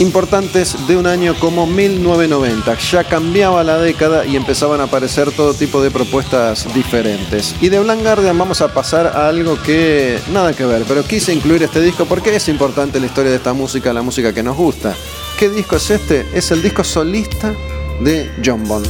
importantes 0.00 0.74
de 0.88 0.96
un 0.96 1.06
año 1.06 1.36
como 1.38 1.68
1990. 1.68 2.76
Ya 2.90 3.04
cambiaba 3.04 3.62
la 3.62 3.78
década 3.78 4.26
y 4.26 4.34
empezaban 4.34 4.80
a 4.80 4.84
aparecer 4.84 5.30
todo 5.30 5.54
tipo 5.54 5.80
de 5.80 5.92
propuestas 5.92 6.66
diferentes. 6.74 7.54
Y 7.60 7.68
de 7.68 7.78
Blind 7.78 8.02
Guardian 8.02 8.36
vamos 8.36 8.60
a 8.60 8.74
pasar 8.74 9.06
a 9.06 9.28
algo 9.28 9.62
que 9.62 10.18
nada 10.32 10.52
que 10.52 10.66
ver, 10.66 10.82
pero 10.88 11.04
quise 11.04 11.32
incluir 11.32 11.62
este 11.62 11.80
disco 11.80 12.04
porque 12.04 12.34
es 12.34 12.48
importante 12.48 12.98
la 12.98 13.06
historia 13.06 13.30
de 13.30 13.36
esta 13.36 13.52
música, 13.52 13.92
la 13.92 14.02
música 14.02 14.34
que 14.34 14.42
nos 14.42 14.56
gusta. 14.56 14.92
¿Qué 15.38 15.48
disco 15.50 15.76
es 15.76 15.88
este? 15.90 16.26
Es 16.34 16.50
el 16.50 16.62
disco 16.62 16.82
solista 16.82 17.54
de 18.00 18.28
John 18.44 18.66
Bon, 18.66 18.82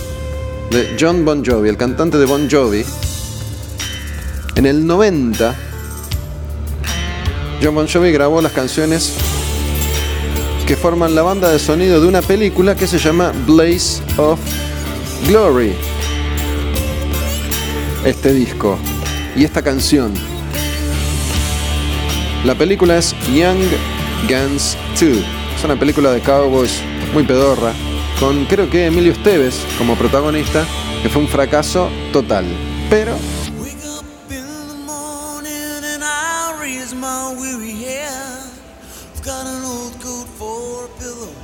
de 0.71 0.97
John 0.99 1.27
Bon 1.27 1.45
Jovi, 1.45 1.69
el 1.69 1.77
cantante 1.77 2.17
de 2.17 2.25
Bon 2.25 2.49
Jovi 2.51 2.83
en 4.57 4.65
el 4.65 4.87
90, 4.87 5.55
John 7.63 7.75
Bon 7.75 7.87
Jovi 7.87 8.11
grabó 8.11 8.41
las 8.41 8.53
canciones 8.53 9.15
que 10.67 10.77
forman 10.77 11.15
la 11.15 11.23
banda 11.23 11.51
de 11.51 11.59
sonido 11.59 12.01
de 12.01 12.09
una 12.09 12.23
película 12.23 12.75
que 12.75 12.87
se 12.87 12.99
llama 12.99 13.33
Blaze 13.47 14.03
of 14.17 14.41
Glory. 15.29 15.75
Este 18.05 18.33
disco 18.33 18.79
y 19.37 19.45
esta 19.45 19.63
canción. 19.63 20.15
La 22.45 22.55
película 22.55 22.97
es 22.97 23.15
Young 23.35 23.61
Guns 24.27 24.77
2. 24.99 25.19
Es 25.59 25.65
una 25.65 25.79
película 25.79 26.13
de 26.13 26.21
cowboys 26.21 26.81
muy 27.13 27.25
pedorra, 27.25 27.73
con 28.19 28.47
creo 28.47 28.71
que 28.71 28.87
Emilio 28.87 29.13
Esteves 29.13 29.61
como 29.77 29.97
protagonista, 29.97 30.65
que 31.03 31.11
fue 31.11 31.21
un 31.21 31.29
fracaso 31.29 31.91
total. 32.11 32.47
Pero 32.89 33.17
is 36.87 36.95
my 36.95 37.35
weary 37.41 37.73
head. 37.73 38.51
I've 39.13 39.23
got 39.25 39.45
an 39.45 39.65
old 39.65 39.95
coat 40.01 40.29
for 40.39 40.85
a 40.85 40.89
pillow, 41.01 41.35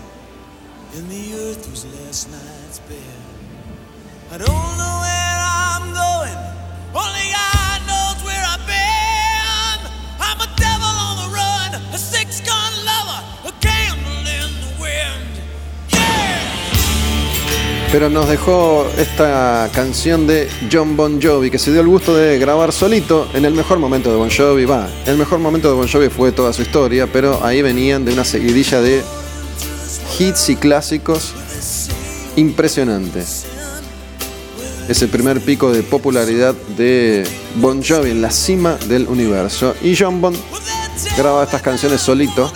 and 0.95 1.11
the 1.11 1.35
earth 1.35 1.69
was 1.69 1.85
last 1.85 2.31
night's 2.31 2.79
bed. 2.81 3.19
I 4.31 4.39
don't 4.39 4.73
know 4.81 4.97
where 5.05 5.39
I'm 5.67 5.87
going, 6.03 6.39
only 6.95 7.29
I. 7.35 7.62
Pero 17.93 18.09
nos 18.09 18.27
dejó 18.27 18.87
esta 18.97 19.69
canción 19.75 20.27
de 20.27 20.49
John 20.73 20.97
Bon 20.97 21.21
Jovi, 21.21 21.51
que 21.51 21.59
se 21.59 21.71
dio 21.73 21.83
el 21.83 21.87
gusto 21.87 22.17
de 22.17 22.39
grabar 22.39 22.73
solito 22.73 23.29
en 23.35 23.45
el 23.45 23.53
mejor 23.53 23.79
momento 23.79 24.11
de 24.11 24.17
Bon 24.17 24.31
Jovi. 24.31 24.65
Va, 24.65 24.89
el 25.05 25.19
mejor 25.19 25.41
momento 25.41 25.69
de 25.69 25.75
Bon 25.75 25.87
Jovi 25.87 26.09
fue 26.09 26.33
toda 26.33 26.55
su 26.55 26.63
historia, 26.63 27.07
pero 27.07 27.45
ahí 27.45 27.61
venían 27.61 28.07
de 28.07 28.15
una 28.15 28.25
seguidilla 28.25 28.81
de 28.81 29.03
hits 30.19 30.49
y 30.49 30.57
clásicos 30.57 31.35
impresionantes. 32.37 33.45
Es 34.89 35.03
el 35.03 35.11
primer 35.11 35.43
pico 35.43 35.71
de 35.71 35.83
popularidad 35.83 36.55
de 36.79 37.29
Bon 37.57 37.83
Jovi 37.85 38.11
en 38.11 38.23
la 38.23 38.31
cima 38.31 38.79
del 38.89 39.07
universo. 39.07 39.75
Y 39.83 39.95
John 39.99 40.23
Bon 40.23 40.35
grababa 41.19 41.45
estas 41.45 41.61
canciones 41.61 42.01
solito 42.01 42.51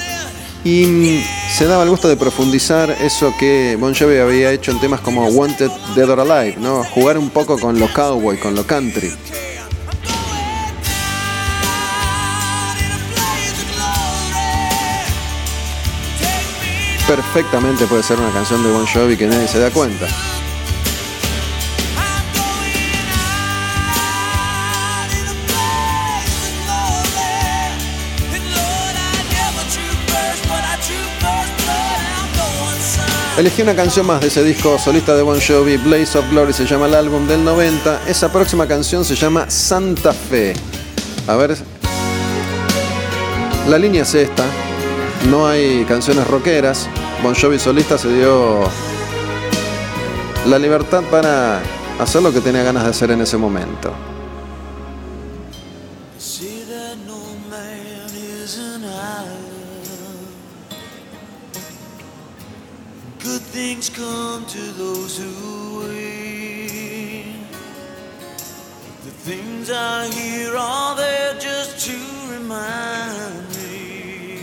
y 0.64 1.20
se 1.56 1.64
daba 1.64 1.84
el 1.84 1.88
gusto 1.88 2.06
de 2.06 2.18
profundizar 2.18 2.90
eso 3.00 3.32
que 3.38 3.78
Bon 3.80 3.94
Jovi 3.94 4.18
había 4.18 4.52
hecho 4.52 4.72
en 4.72 4.78
temas 4.78 5.00
como 5.00 5.26
Wanted, 5.26 5.70
Dead 5.94 6.06
or 6.10 6.20
Alive, 6.20 6.56
¿no? 6.58 6.84
Jugar 6.84 7.16
un 7.16 7.30
poco 7.30 7.58
con 7.58 7.80
lo 7.80 7.90
cowboy, 7.94 8.36
con 8.36 8.54
lo 8.54 8.66
country. 8.66 9.10
Perfectamente 17.08 17.86
puede 17.86 18.02
ser 18.02 18.18
una 18.18 18.32
canción 18.32 18.62
de 18.62 18.70
Bon 18.72 18.86
Jovi 18.86 19.16
que 19.16 19.26
nadie 19.26 19.48
se 19.48 19.58
da 19.58 19.70
cuenta. 19.70 20.06
Elegí 33.38 33.60
una 33.60 33.76
canción 33.76 34.06
más 34.06 34.22
de 34.22 34.28
ese 34.28 34.42
disco 34.42 34.78
solista 34.78 35.14
de 35.14 35.20
Bon 35.20 35.38
Jovi, 35.38 35.76
Blaze 35.76 36.16
of 36.16 36.30
Glory 36.30 36.54
se 36.54 36.64
llama 36.64 36.86
el 36.86 36.94
álbum 36.94 37.28
del 37.28 37.44
90. 37.44 38.08
Esa 38.08 38.32
próxima 38.32 38.66
canción 38.66 39.04
se 39.04 39.14
llama 39.14 39.50
Santa 39.50 40.14
Fe. 40.14 40.54
A 41.26 41.36
ver, 41.36 41.54
la 43.68 43.78
línea 43.78 44.04
es 44.04 44.14
esta. 44.14 44.42
No 45.28 45.46
hay 45.46 45.84
canciones 45.84 46.26
rockeras. 46.26 46.88
Bon 47.22 47.34
Jovi 47.34 47.58
solista 47.58 47.98
se 47.98 48.08
dio 48.08 48.60
la 50.46 50.58
libertad 50.58 51.02
para 51.10 51.60
hacer 51.98 52.22
lo 52.22 52.32
que 52.32 52.40
tenía 52.40 52.62
ganas 52.62 52.84
de 52.84 52.88
hacer 52.88 53.10
en 53.10 53.20
ese 53.20 53.36
momento. 53.36 53.92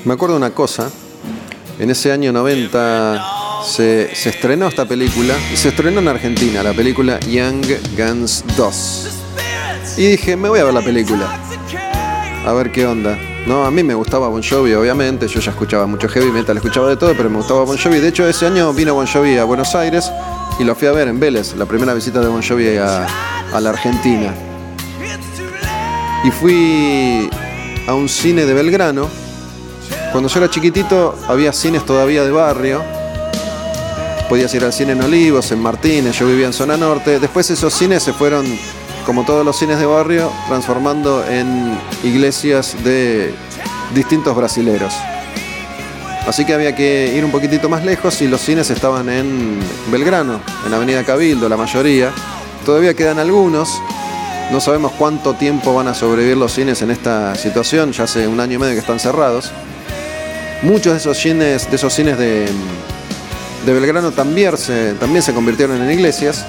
Me. 0.07 0.13
Acuerdo 0.13 0.35
una 0.35 0.49
cosa, 0.49 0.91
en 1.77 1.91
ese 1.91 2.11
año 2.11 2.31
90 2.33 3.63
se, 3.63 4.11
estrenó 4.11 4.67
esta 4.67 4.85
película 4.85 5.35
y 5.53 5.57
se 5.57 5.69
estrenó 5.69 5.99
en 5.99 6.07
Argentina, 6.07 6.63
la 6.63 6.73
película 6.73 7.19
Young 7.19 7.65
Guns 7.95 8.43
2. 8.57 9.07
Y 9.97 10.07
dije, 10.07 10.35
me 10.35 10.49
voy 10.49 10.59
a 10.59 10.63
ver 10.63 10.73
la 10.73 10.81
película, 10.81 11.39
a 12.47 12.53
ver 12.53 12.71
qué 12.71 12.87
onda. 12.87 13.32
No, 13.45 13.65
a 13.65 13.71
mí 13.71 13.83
me 13.83 13.93
gustaba 13.93 14.29
Bon 14.29 14.41
Jovi, 14.41 14.73
obviamente, 14.73 15.27
yo 15.27 15.41
ya 15.41 15.51
escuchaba 15.51 15.85
mucho 15.85 16.07
heavy 16.07 16.31
metal, 16.31 16.55
escuchaba 16.55 16.87
de 16.87 16.95
todo, 16.95 17.13
pero 17.15 17.29
me 17.29 17.37
gustaba 17.37 17.63
Bon 17.63 17.77
Jovi. 17.77 17.99
De 17.99 18.07
hecho, 18.07 18.25
ese 18.25 18.45
año 18.45 18.71
vino 18.73 18.93
Bon 18.93 19.05
Jovi 19.05 19.37
a 19.37 19.43
Buenos 19.43 19.75
Aires 19.75 20.09
y 20.59 20.63
lo 20.63 20.75
fui 20.75 20.87
a 20.87 20.93
ver 20.93 21.09
en 21.09 21.19
Vélez, 21.19 21.53
la 21.55 21.65
primera 21.65 21.93
visita 21.93 22.21
de 22.21 22.27
Bon 22.27 22.41
Jovi 22.41 22.77
a, 22.77 23.05
a 23.51 23.59
la 23.59 23.71
Argentina. 23.71 24.33
Y 26.23 26.31
fui 26.31 27.29
a 27.85 27.93
un 27.93 28.07
cine 28.07 28.45
de 28.45 28.53
Belgrano. 28.53 29.09
Cuando 30.13 30.29
yo 30.29 30.39
era 30.39 30.49
chiquitito 30.49 31.17
había 31.27 31.51
cines 31.51 31.85
todavía 31.85 32.23
de 32.23 32.31
barrio. 32.31 32.81
Podías 34.29 34.53
ir 34.55 34.63
al 34.63 34.71
cine 34.71 34.93
en 34.93 35.01
Olivos, 35.01 35.51
en 35.51 35.59
Martínez, 35.59 36.17
yo 36.17 36.25
vivía 36.27 36.45
en 36.45 36.53
zona 36.53 36.77
norte. 36.77 37.19
Después 37.19 37.49
esos 37.49 37.73
cines 37.73 38.03
se 38.03 38.13
fueron, 38.13 38.45
como 39.05 39.25
todos 39.25 39.45
los 39.45 39.57
cines 39.57 39.79
de 39.79 39.85
barrio, 39.85 40.31
transformando 40.47 41.25
en 41.25 41.77
iglesias 42.03 42.75
de 42.83 43.33
distintos 43.93 44.35
brasileros. 44.35 44.93
Así 46.27 46.45
que 46.45 46.53
había 46.53 46.73
que 46.73 47.13
ir 47.15 47.25
un 47.25 47.31
poquitito 47.31 47.67
más 47.67 47.83
lejos 47.83 48.21
y 48.21 48.27
los 48.27 48.39
cines 48.39 48.69
estaban 48.69 49.09
en 49.09 49.59
Belgrano, 49.91 50.39
en 50.65 50.73
Avenida 50.73 51.03
Cabildo, 51.03 51.49
la 51.49 51.57
mayoría. 51.57 52.11
Todavía 52.65 52.93
quedan 52.93 53.19
algunos, 53.19 53.69
no 54.51 54.61
sabemos 54.61 54.93
cuánto 54.97 55.33
tiempo 55.33 55.73
van 55.73 55.89
a 55.89 55.93
sobrevivir 55.93 56.37
los 56.37 56.53
cines 56.53 56.81
en 56.81 56.91
esta 56.91 57.35
situación, 57.35 57.91
ya 57.91 58.05
hace 58.05 58.25
un 58.27 58.39
año 58.39 58.53
y 58.53 58.57
medio 58.57 58.73
que 58.73 58.79
están 58.79 58.99
cerrados. 58.99 59.51
Muchos 60.61 60.93
de 60.93 60.99
esos 60.99 61.17
cines, 61.17 61.69
de, 61.69 61.75
esos 61.75 61.93
cines 61.93 62.17
de, 62.17 62.47
Belgrano 63.65 64.11
también 64.11 64.57
se, 64.57 64.93
también 64.93 65.21
se 65.23 65.33
convirtieron 65.33 65.81
en 65.81 65.91
iglesias. 65.91 66.45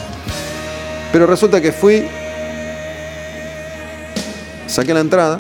Pero 1.11 1.27
resulta 1.27 1.61
que 1.61 1.73
fui, 1.73 2.07
saqué 4.75 4.93
la 4.93 5.01
entrada, 5.01 5.37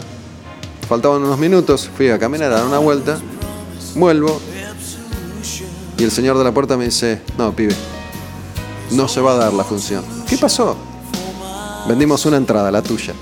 faltaban 0.88 1.20
unos 1.20 1.38
minutos, 1.40 1.90
fui 1.97 2.09
a 2.09 2.20
caminar 2.20 2.53
a 2.53 2.57
dar 2.57 2.66
una 2.66 2.79
vuelta, 2.79 3.18
vuelvo 3.97 4.40
y 5.99 6.05
el 6.05 6.12
señor 6.12 6.38
de 6.38 6.44
la 6.44 6.53
puerta 6.53 6.77
me 6.77 6.85
dice, 6.85 7.20
no, 7.37 7.51
pibe, 7.51 7.75
no 8.92 9.09
se 9.09 9.20
va 9.20 9.33
a 9.33 9.37
dar 9.37 9.53
la 9.53 9.64
función. 9.64 10.05
¿Qué 10.29 10.38
pasó? 10.38 10.77
Vendimos 11.88 12.25
una 12.27 12.37
entrada, 12.37 12.70
la 12.70 12.81
tuya. 12.81 13.12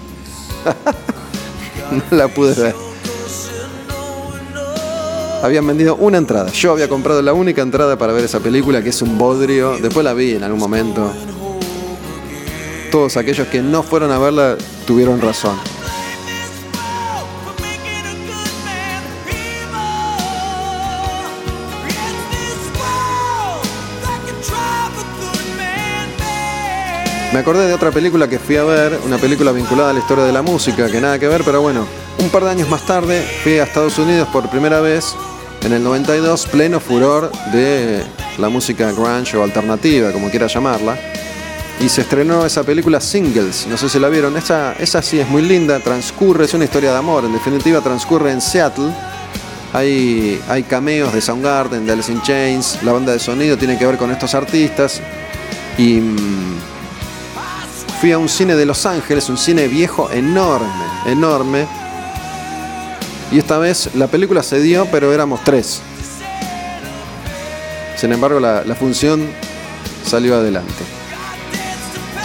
no 2.10 2.16
la 2.16 2.28
pude 2.28 2.54
ver. 2.54 2.74
Habían 5.42 5.66
vendido 5.66 5.96
una 5.96 6.18
entrada. 6.18 6.50
Yo 6.52 6.72
había 6.72 6.90
comprado 6.90 7.22
la 7.22 7.32
única 7.32 7.62
entrada 7.62 7.96
para 7.96 8.12
ver 8.12 8.24
esa 8.24 8.40
película, 8.40 8.82
que 8.82 8.90
es 8.90 9.00
un 9.00 9.16
bodrio. 9.16 9.78
Después 9.78 10.04
la 10.04 10.12
vi 10.12 10.32
en 10.32 10.44
algún 10.44 10.60
momento. 10.60 11.10
Todos 12.90 13.16
aquellos 13.16 13.48
que 13.48 13.62
no 13.62 13.82
fueron 13.82 14.12
a 14.12 14.18
verla 14.18 14.58
tuvieron 14.86 15.22
razón. 15.22 15.71
Me 27.32 27.38
acordé 27.38 27.66
de 27.66 27.72
otra 27.72 27.90
película 27.90 28.28
que 28.28 28.38
fui 28.38 28.56
a 28.58 28.64
ver, 28.64 29.00
una 29.06 29.16
película 29.16 29.52
vinculada 29.52 29.88
a 29.88 29.92
la 29.94 30.00
historia 30.00 30.24
de 30.24 30.32
la 30.32 30.42
música, 30.42 30.90
que 30.90 31.00
nada 31.00 31.18
que 31.18 31.26
ver, 31.28 31.42
pero 31.44 31.62
bueno, 31.62 31.86
un 32.18 32.28
par 32.28 32.44
de 32.44 32.50
años 32.50 32.68
más 32.68 32.84
tarde 32.84 33.26
fui 33.42 33.58
a 33.58 33.62
Estados 33.62 33.98
Unidos 33.98 34.28
por 34.28 34.50
primera 34.50 34.82
vez, 34.82 35.14
en 35.62 35.72
el 35.72 35.82
92, 35.82 36.46
pleno 36.48 36.78
furor 36.78 37.32
de 37.50 38.02
la 38.36 38.50
música 38.50 38.92
grunge 38.92 39.38
o 39.38 39.44
alternativa, 39.44 40.12
como 40.12 40.28
quiera 40.28 40.46
llamarla. 40.46 40.98
Y 41.80 41.88
se 41.88 42.02
estrenó 42.02 42.44
esa 42.44 42.64
película 42.64 43.00
Singles, 43.00 43.66
no 43.66 43.78
sé 43.78 43.88
si 43.88 43.98
la 43.98 44.10
vieron, 44.10 44.36
esa, 44.36 44.74
esa 44.74 45.00
sí 45.00 45.18
es 45.18 45.26
muy 45.26 45.40
linda, 45.40 45.80
transcurre, 45.80 46.44
es 46.44 46.52
una 46.52 46.64
historia 46.64 46.92
de 46.92 46.98
amor, 46.98 47.24
en 47.24 47.32
definitiva 47.32 47.80
transcurre 47.80 48.30
en 48.30 48.42
Seattle. 48.42 48.92
Hay, 49.72 50.38
hay 50.50 50.64
cameos 50.64 51.14
de 51.14 51.22
Soundgarden, 51.22 51.86
de 51.86 51.92
Alice 51.92 52.12
in 52.12 52.20
Chains, 52.20 52.82
la 52.82 52.92
banda 52.92 53.12
de 53.12 53.18
sonido 53.18 53.56
tiene 53.56 53.78
que 53.78 53.86
ver 53.86 53.96
con 53.96 54.10
estos 54.10 54.34
artistas. 54.34 55.00
Y 55.78 55.94
mm, 55.94 56.71
fui 58.02 58.10
a 58.10 58.18
un 58.18 58.28
cine 58.28 58.56
de 58.56 58.66
Los 58.66 58.84
Ángeles, 58.84 59.28
un 59.28 59.38
cine 59.38 59.68
viejo 59.68 60.10
enorme, 60.10 60.66
enorme. 61.06 61.68
Y 63.30 63.38
esta 63.38 63.58
vez 63.58 63.90
la 63.94 64.08
película 64.08 64.42
se 64.42 64.60
dio, 64.60 64.88
pero 64.90 65.12
éramos 65.12 65.44
tres. 65.44 65.80
Sin 67.96 68.12
embargo, 68.12 68.40
la, 68.40 68.64
función 68.74 69.28
salió 70.04 70.34
adelante. 70.34 70.82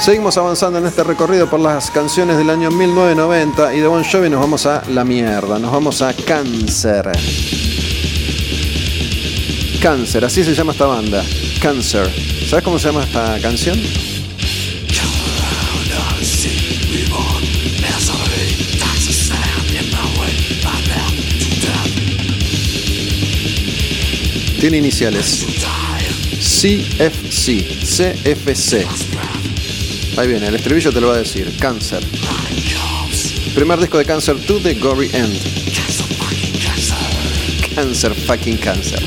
Seguimos 0.01 0.35
avanzando 0.37 0.79
en 0.79 0.87
este 0.87 1.03
recorrido 1.03 1.47
por 1.47 1.59
las 1.59 1.91
canciones 1.91 2.39
del 2.39 2.49
año 2.49 2.71
1990 2.71 3.75
y 3.75 3.79
de 3.79 3.85
Bon 3.85 4.03
Jovi 4.03 4.31
nos 4.31 4.39
vamos 4.39 4.65
a 4.65 4.81
la 4.89 5.03
mierda, 5.03 5.59
nos 5.59 5.71
vamos 5.71 6.01
a 6.01 6.11
Cáncer. 6.11 7.11
Cáncer, 9.79 10.25
así 10.25 10.43
se 10.43 10.55
llama 10.55 10.71
esta 10.71 10.87
banda, 10.87 11.23
Cáncer. 11.61 12.11
¿Sabes 12.49 12.65
cómo 12.65 12.79
se 12.79 12.87
llama 12.87 13.03
esta 13.03 13.39
canción? 13.39 13.77
Tiene 24.59 24.77
iniciales. 24.77 25.45
CFC. 26.39 27.63
CFC. 27.83 28.87
Ahí 30.17 30.27
viene, 30.27 30.47
el 30.47 30.55
estribillo 30.55 30.91
te 30.91 30.99
lo 30.99 31.09
va 31.09 31.15
a 31.15 31.19
decir. 31.19 31.55
Cáncer. 31.59 32.03
Primer 33.53 33.79
disco 33.79 33.97
de 33.99 34.05
Cáncer 34.05 34.35
to 34.45 34.59
the 34.59 34.73
Gory 34.75 35.09
End. 35.13 35.39
Cáncer, 37.75 38.15
fucking 38.15 38.57
cáncer. 38.57 38.99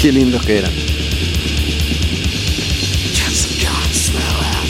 Qué 0.00 0.10
lindos 0.10 0.44
que 0.46 0.58
eran. 0.58 0.72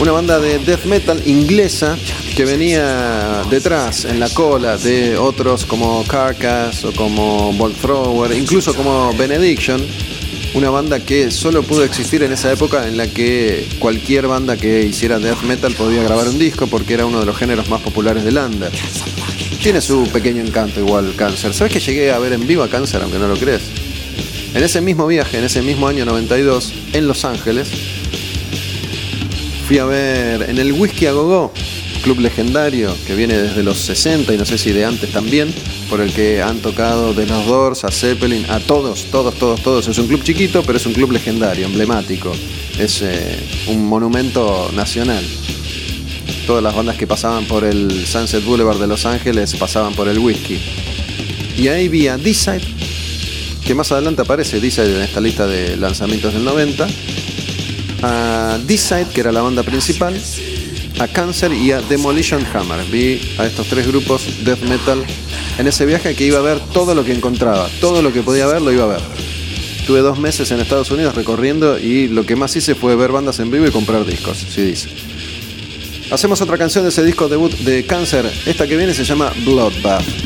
Una 0.01 0.13
banda 0.13 0.41
de 0.41 0.59
death 0.59 0.85
metal 0.85 1.23
inglesa 1.25 1.97
que 2.37 2.45
venía 2.45 3.45
detrás, 3.49 4.05
en 4.05 4.21
la 4.21 4.29
cola 4.29 4.77
de 4.77 5.17
otros 5.17 5.65
como 5.65 6.05
Carcass 6.07 6.85
o 6.85 6.93
como 6.93 7.51
Bolt 7.55 7.81
Thrower, 7.81 8.31
incluso 8.37 8.75
como 8.75 9.15
Benediction, 9.15 9.81
una 10.53 10.69
banda 10.69 11.01
que 11.01 11.31
solo 11.31 11.63
pudo 11.63 11.83
existir 11.83 12.23
en 12.23 12.33
esa 12.35 12.53
época 12.53 12.87
en 12.87 12.99
la 12.99 13.07
que 13.09 13.67
cualquier 13.79 14.27
banda 14.27 14.59
que 14.59 14.83
hiciera 14.83 15.19
death 15.19 15.45
metal 15.45 15.73
podía 15.73 16.03
grabar 16.03 16.29
un 16.29 16.39
disco 16.39 16.67
porque 16.67 16.93
era 16.93 17.07
uno 17.07 17.21
de 17.21 17.27
los 17.27 17.39
géneros 17.39 17.71
más 17.71 17.81
populares 17.81 18.23
del 18.23 18.37
under. 18.37 18.71
Tiene 19.63 19.81
su 19.81 20.07
pequeño 20.13 20.43
encanto 20.43 20.79
igual 20.81 21.15
Cáncer. 21.17 21.55
¿Sabes 21.55 21.73
que 21.73 21.81
llegué 21.81 22.13
a 22.13 22.19
ver 22.19 22.35
en 22.35 22.47
vivo 22.47 22.63
a 22.63 22.69
Cáncer, 22.69 23.01
aunque 23.01 23.19
no 23.19 23.29
lo 23.29 23.37
crees? 23.37 23.63
En 24.53 24.63
ese 24.63 24.83
mismo 24.83 25.07
viaje, 25.07 25.39
en 25.39 25.45
ese 25.45 25.63
mismo 25.63 25.89
año 25.89 26.05
92, 26.05 26.75
en 26.93 27.09
Los 27.09 27.25
Ángeles, 27.25 27.69
fui 29.67 29.79
a 29.79 29.87
ver 29.87 30.51
en 30.51 30.59
el 30.59 30.73
Whisky 30.75 31.07
a 31.07 31.13
Gogo, 31.13 31.53
club 32.07 32.21
legendario 32.21 32.97
que 33.05 33.17
viene 33.17 33.37
desde 33.37 33.65
los 33.65 33.79
60 33.79 34.33
y 34.33 34.39
no 34.39 34.45
sé 34.45 34.59
si 34.59 34.71
de 34.71 34.85
antes 34.85 35.11
también, 35.11 35.53
por 35.91 36.01
el 36.01 36.13
que 36.13 36.41
han 36.41 36.61
tocado 36.61 37.13
de 37.13 37.27
los 37.27 37.45
Doors 37.47 37.83
a 37.83 37.91
Zeppelin, 37.91 38.47
a 38.49 38.61
todos, 38.61 39.07
todos, 39.11 39.35
todos, 39.35 39.61
todos. 39.61 39.89
Es 39.89 39.99
un 39.99 40.07
club 40.07 40.23
chiquito, 40.23 40.63
pero 40.63 40.79
es 40.79 40.87
un 40.87 40.93
club 40.93 41.11
legendario, 41.11 41.67
emblemático. 41.67 42.33
Es 42.79 43.03
eh, 43.03 43.37
un 43.67 43.89
monumento 43.89 44.71
nacional. 44.73 45.25
Todas 46.47 46.63
las 46.63 46.77
bandas 46.77 46.97
que 46.97 47.09
pasaban 47.09 47.45
por 47.47 47.65
el 47.65 48.07
Sunset 48.07 48.45
Boulevard 48.45 48.79
de 48.79 48.87
Los 48.87 49.05
Ángeles 49.05 49.57
pasaban 49.57 49.93
por 49.95 50.07
el 50.07 50.21
whisky. 50.21 50.61
Y 51.59 51.67
ahí 51.67 51.89
vi 51.89 52.07
a 52.07 52.17
D-Side, 52.17 52.63
que 53.67 53.75
más 53.75 53.91
adelante 53.91 54.23
aparece 54.23 54.61
D-Side 54.61 54.95
en 54.95 55.03
esta 55.03 55.21
lista 55.21 55.49
de 55.49 55.77
lanzamientos 55.77 56.33
del 56.33 56.45
90. 56.45 56.87
A 58.03 58.61
D-Side, 58.65 59.09
que 59.13 59.23
era 59.23 59.33
la 59.33 59.43
banda 59.43 59.65
principal, 59.65 60.15
a 60.99 61.09
Cancer 61.09 61.53
y 61.53 61.73
a 61.73 61.81
Demolition 61.81 62.45
Hammer. 62.53 62.85
Vi 62.91 63.21
a 63.39 63.47
estos 63.47 63.67
tres 63.69 63.87
grupos 63.87 64.45
death 64.45 64.61
metal 64.63 65.05
en 65.59 65.67
ese 65.67 65.87
viaje 65.87 66.15
que 66.15 66.25
iba 66.25 66.39
a 66.39 66.43
ver 66.43 66.59
todo 66.73 66.95
lo 66.95 67.05
que 67.05 67.13
encontraba, 67.13 67.69
todo 67.81 68.03
lo 68.03 68.13
que 68.13 68.23
podía 68.23 68.47
ver 68.47 68.63
lo 68.63 68.73
iba 68.73 68.85
a 68.85 68.89
ver. 68.89 69.01
Tuve 69.87 70.01
dos 70.01 70.19
meses 70.19 70.51
en 70.51 70.61
Estados 70.61 70.91
Unidos 70.91 71.15
recorriendo 71.15 71.79
y 71.79 72.09
lo 72.09 72.27
que 72.27 72.35
más 72.37 72.57
hice 72.57 72.75
fue 72.75 72.97
ver 72.97 73.13
bandas 73.13 73.39
en 73.39 73.51
vivo 73.51 73.67
y 73.67 73.71
comprar 73.71 74.05
discos, 74.05 74.39
si 74.39 74.63
dice. 74.63 74.89
Hacemos 76.11 76.41
otra 76.41 76.59
canción 76.59 76.85
de 76.85 76.91
ese 76.91 77.05
disco 77.05 77.29
debut 77.29 77.53
de 77.53 77.85
Cancer. 77.85 78.31
Esta 78.47 78.67
que 78.67 78.77
viene 78.77 78.95
se 78.95 79.05
llama 79.05 79.33
Bloodbath. 79.45 80.26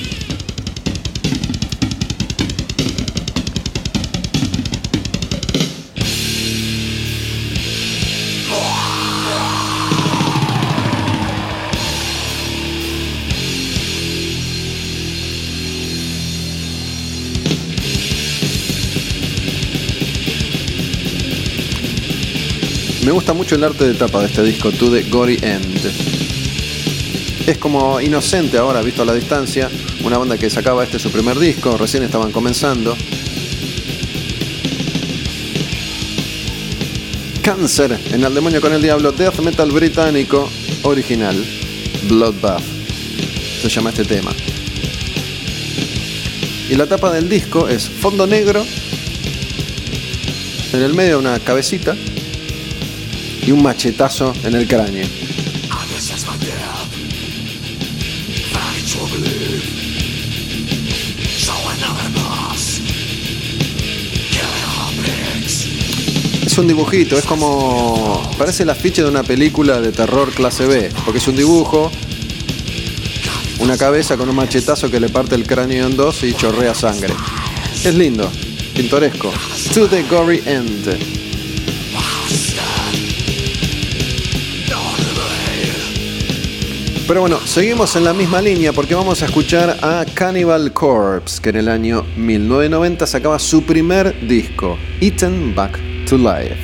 Mucho 23.34 23.54
el 23.54 23.64
arte 23.64 23.86
de 23.86 23.94
tapa 23.94 24.20
de 24.20 24.26
este 24.26 24.42
disco, 24.42 24.72
To 24.72 24.90
the 24.90 25.02
Gory 25.02 25.38
End. 25.42 25.80
Es 27.46 27.58
como 27.58 28.00
inocente 28.00 28.58
ahora, 28.58 28.82
visto 28.82 29.02
a 29.02 29.04
la 29.04 29.14
distancia, 29.14 29.70
una 30.04 30.18
banda 30.18 30.36
que 30.36 30.50
sacaba 30.50 30.84
este 30.84 30.98
su 30.98 31.10
primer 31.10 31.38
disco, 31.38 31.76
recién 31.76 32.02
estaban 32.02 32.32
comenzando. 32.32 32.96
Cáncer 37.42 37.98
en 38.12 38.24
El 38.24 38.34
Demonio 38.34 38.60
con 38.60 38.72
el 38.72 38.82
Diablo, 38.82 39.12
death 39.12 39.38
metal 39.40 39.70
británico 39.70 40.50
original, 40.82 41.36
Bloodbath. 42.08 42.62
Se 43.62 43.68
llama 43.68 43.90
este 43.90 44.04
tema. 44.04 44.32
Y 46.68 46.74
la 46.74 46.86
tapa 46.86 47.12
del 47.12 47.28
disco 47.28 47.68
es 47.68 47.88
fondo 47.88 48.26
negro, 48.26 48.64
en 50.72 50.82
el 50.82 50.94
medio 50.94 51.18
una 51.18 51.38
cabecita 51.38 51.96
y 53.50 53.52
un 53.52 53.64
machetazo 53.64 54.32
en 54.44 54.54
el 54.54 54.68
cráneo. 54.68 55.04
Es 66.46 66.58
un 66.58 66.68
dibujito, 66.68 67.18
es 67.18 67.24
como. 67.24 68.22
Parece 68.38 68.62
el 68.62 68.70
afiche 68.70 69.02
de 69.02 69.08
una 69.08 69.24
película 69.24 69.80
de 69.80 69.90
terror 69.90 70.30
clase 70.30 70.66
B, 70.66 70.90
porque 71.04 71.18
es 71.18 71.26
un 71.26 71.34
dibujo, 71.34 71.90
una 73.58 73.76
cabeza 73.76 74.16
con 74.16 74.28
un 74.28 74.36
machetazo 74.36 74.92
que 74.92 75.00
le 75.00 75.08
parte 75.08 75.34
el 75.34 75.44
cráneo 75.44 75.86
en 75.88 75.96
dos 75.96 76.22
y 76.22 76.34
chorrea 76.34 76.72
sangre. 76.72 77.14
Es 77.82 77.96
lindo, 77.96 78.30
pintoresco. 78.76 79.32
To 79.74 79.88
the 79.88 80.04
gory 80.04 80.40
end. 80.46 81.19
Pero 87.10 87.22
bueno, 87.22 87.40
seguimos 87.44 87.96
en 87.96 88.04
la 88.04 88.14
misma 88.14 88.40
línea 88.40 88.72
porque 88.72 88.94
vamos 88.94 89.20
a 89.20 89.26
escuchar 89.26 89.78
a 89.82 90.04
Cannibal 90.14 90.72
Corpse, 90.72 91.42
que 91.42 91.48
en 91.48 91.56
el 91.56 91.68
año 91.68 92.06
1990 92.16 93.04
sacaba 93.04 93.40
su 93.40 93.64
primer 93.64 94.28
disco, 94.28 94.78
Eaten 95.00 95.52
Back 95.52 95.76
to 96.08 96.16
Life. 96.16 96.54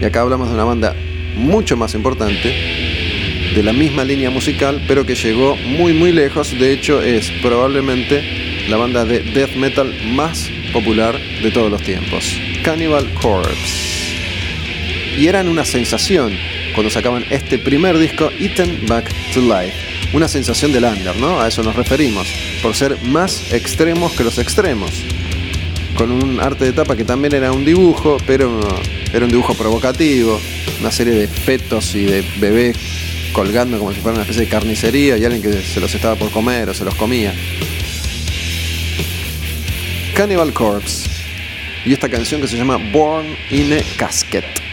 Y 0.00 0.04
acá 0.04 0.20
hablamos 0.20 0.46
de 0.46 0.54
una 0.54 0.62
banda 0.62 0.94
mucho 1.34 1.76
más 1.76 1.96
importante, 1.96 2.54
de 3.52 3.62
la 3.64 3.72
misma 3.72 4.04
línea 4.04 4.30
musical, 4.30 4.80
pero 4.86 5.04
que 5.04 5.16
llegó 5.16 5.56
muy 5.56 5.92
muy 5.92 6.12
lejos. 6.12 6.56
De 6.56 6.72
hecho, 6.72 7.02
es 7.02 7.28
probablemente 7.42 8.68
la 8.68 8.76
banda 8.76 9.04
de 9.04 9.24
death 9.34 9.56
metal 9.56 9.92
más 10.14 10.48
popular 10.72 11.18
de 11.42 11.50
todos 11.50 11.68
los 11.68 11.82
tiempos, 11.82 12.40
Cannibal 12.62 13.12
Corpse. 13.14 14.14
Y 15.18 15.26
eran 15.26 15.48
una 15.48 15.64
sensación 15.64 16.30
cuando 16.74 16.90
sacaban 16.90 17.24
este 17.30 17.58
primer 17.58 17.98
disco, 17.98 18.30
Eaten 18.38 18.86
Back 18.86 19.10
to 19.34 19.40
Life. 19.40 19.74
Una 20.12 20.28
sensación 20.28 20.72
de 20.72 20.78
under, 20.78 21.16
¿no? 21.16 21.40
A 21.40 21.48
eso 21.48 21.62
nos 21.62 21.76
referimos, 21.76 22.28
por 22.62 22.74
ser 22.74 22.96
más 23.02 23.52
extremos 23.52 24.12
que 24.12 24.24
los 24.24 24.38
extremos. 24.38 24.90
Con 25.96 26.10
un 26.10 26.40
arte 26.40 26.64
de 26.64 26.72
tapa 26.72 26.96
que 26.96 27.04
también 27.04 27.34
era 27.34 27.52
un 27.52 27.64
dibujo, 27.64 28.16
pero 28.26 28.60
era 29.12 29.24
un 29.24 29.30
dibujo 29.30 29.54
provocativo, 29.54 30.40
una 30.80 30.90
serie 30.90 31.14
de 31.14 31.28
fetos 31.28 31.94
y 31.94 32.04
de 32.04 32.24
bebés 32.38 32.76
colgando 33.32 33.78
como 33.78 33.92
si 33.92 34.00
fuera 34.00 34.14
una 34.14 34.22
especie 34.22 34.44
de 34.44 34.48
carnicería 34.48 35.16
y 35.16 35.24
alguien 35.24 35.42
que 35.42 35.62
se 35.62 35.80
los 35.80 35.94
estaba 35.94 36.16
por 36.16 36.30
comer 36.30 36.68
o 36.68 36.74
se 36.74 36.84
los 36.84 36.94
comía. 36.94 37.32
Cannibal 40.14 40.52
Corpse 40.52 41.08
y 41.84 41.92
esta 41.92 42.08
canción 42.08 42.40
que 42.40 42.48
se 42.48 42.56
llama 42.56 42.76
Born 42.92 43.26
in 43.50 43.72
a 43.72 43.80
Casket. 43.96 44.69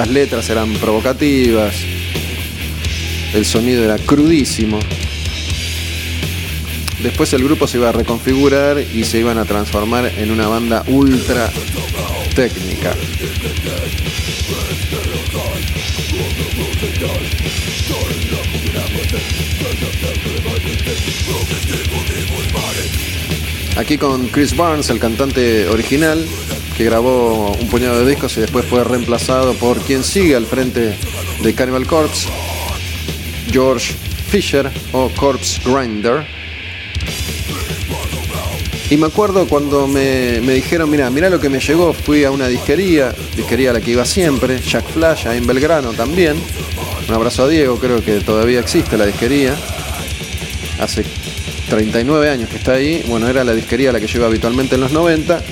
Las 0.00 0.08
letras 0.08 0.48
eran 0.48 0.72
provocativas, 0.76 1.74
el 3.34 3.44
sonido 3.44 3.84
era 3.84 3.98
crudísimo. 3.98 4.78
Después 7.02 7.30
el 7.34 7.44
grupo 7.44 7.66
se 7.66 7.76
iba 7.76 7.90
a 7.90 7.92
reconfigurar 7.92 8.78
y 8.78 9.04
se 9.04 9.18
iban 9.18 9.36
a 9.36 9.44
transformar 9.44 10.10
en 10.16 10.30
una 10.30 10.48
banda 10.48 10.84
ultra 10.86 11.50
técnica. 12.34 12.96
Aquí 23.76 23.98
con 23.98 24.28
Chris 24.28 24.56
Barnes, 24.56 24.88
el 24.88 24.98
cantante 24.98 25.68
original, 25.68 26.26
que 26.80 26.86
grabó 26.86 27.52
un 27.60 27.68
puñado 27.68 28.02
de 28.02 28.08
discos 28.08 28.38
y 28.38 28.40
después 28.40 28.64
fue 28.64 28.82
reemplazado 28.84 29.52
por 29.52 29.80
quien 29.80 30.02
sigue 30.02 30.34
al 30.34 30.46
frente 30.46 30.96
de 31.42 31.54
Cannibal 31.54 31.86
Corpse, 31.86 32.26
George 33.52 33.92
Fisher 34.30 34.70
o 34.92 35.10
Corpse 35.10 35.60
Grinder. 35.62 36.26
Y 38.88 38.96
me 38.96 39.08
acuerdo 39.08 39.46
cuando 39.46 39.86
me, 39.86 40.40
dijeron, 40.40 40.88
mira, 40.88 41.10
mira 41.10 41.28
lo 41.28 41.38
que 41.38 41.50
me 41.50 41.60
llegó, 41.60 41.92
fui 41.92 42.24
a 42.24 42.30
una 42.30 42.48
disquería, 42.48 43.14
disquería 43.36 43.72
a 43.72 43.72
la 43.74 43.82
que 43.82 43.90
iba 43.90 44.06
siempre, 44.06 44.58
Jack 44.58 44.86
Flash, 44.86 45.26
en 45.26 45.46
Belgrano 45.46 45.92
también. 45.92 46.42
Un 47.06 47.14
abrazo 47.14 47.44
a 47.44 47.48
Diego, 47.48 47.78
creo 47.78 48.02
que 48.02 48.20
todavía 48.20 48.58
existe 48.58 48.96
la 48.96 49.04
disquería. 49.04 49.54
Hace 50.78 51.04
39 51.68 52.30
años 52.30 52.48
que 52.48 52.56
está 52.56 52.72
ahí. 52.72 53.04
Bueno, 53.06 53.28
era 53.28 53.44
la 53.44 53.52
disquería 53.52 53.90
a 53.90 53.92
la 53.92 54.00
que 54.00 54.06
yo 54.06 54.20
iba 54.20 54.28
habitualmente 54.28 54.76
en 54.76 54.80
los 54.80 54.92
90. 54.92 55.42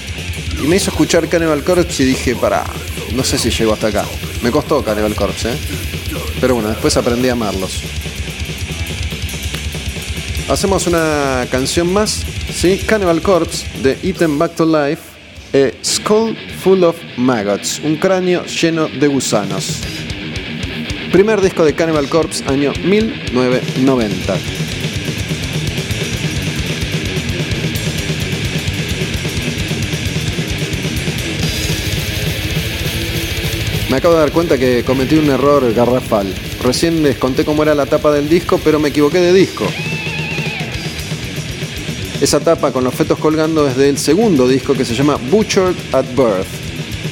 Y 0.62 0.66
me 0.66 0.76
hizo 0.76 0.90
escuchar 0.90 1.28
Cannibal 1.28 1.62
Corpse 1.62 2.02
y 2.02 2.06
dije, 2.06 2.34
para, 2.34 2.64
no 3.14 3.22
sé 3.22 3.38
si 3.38 3.50
llego 3.50 3.72
hasta 3.72 3.88
acá. 3.88 4.04
Me 4.42 4.50
costó 4.50 4.82
Cannibal 4.82 5.14
Corpse, 5.14 5.52
¿eh? 5.52 5.56
Pero 6.40 6.54
bueno, 6.54 6.68
después 6.68 6.96
aprendí 6.96 7.28
a 7.28 7.32
amarlos. 7.32 7.80
Hacemos 10.48 10.86
una 10.86 11.46
canción 11.50 11.92
más, 11.92 12.24
¿sí? 12.54 12.78
Cannibal 12.86 13.20
Corpse 13.22 13.66
de 13.82 13.98
Eaten 14.02 14.38
Back 14.38 14.56
to 14.56 14.66
Life, 14.66 15.02
a 15.54 15.84
Skull 15.84 16.36
Full 16.62 16.82
of 16.82 16.96
Maggots, 17.16 17.80
un 17.84 17.96
cráneo 17.96 18.44
lleno 18.44 18.88
de 18.88 19.06
gusanos. 19.06 19.80
Primer 21.12 21.40
disco 21.40 21.64
de 21.64 21.74
Cannibal 21.74 22.08
Corpse, 22.08 22.44
año 22.46 22.72
1990. 22.84 24.36
Me 33.90 33.96
acabo 33.96 34.14
de 34.14 34.20
dar 34.20 34.32
cuenta 34.32 34.58
que 34.58 34.84
cometí 34.84 35.16
un 35.16 35.30
error 35.30 35.72
garrafal. 35.72 36.34
Recién 36.62 37.02
les 37.02 37.16
conté 37.16 37.46
cómo 37.46 37.62
era 37.62 37.74
la 37.74 37.86
tapa 37.86 38.12
del 38.12 38.28
disco, 38.28 38.60
pero 38.62 38.78
me 38.78 38.90
equivoqué 38.90 39.18
de 39.18 39.32
disco. 39.32 39.64
Esa 42.20 42.40
tapa 42.40 42.70
con 42.70 42.84
los 42.84 42.94
fetos 42.94 43.18
colgando 43.18 43.66
es 43.66 43.76
del 43.76 43.96
segundo 43.96 44.46
disco 44.46 44.74
que 44.74 44.84
se 44.84 44.94
llama 44.94 45.16
Butchered 45.30 45.74
at 45.92 46.04
Birth, 46.14 46.48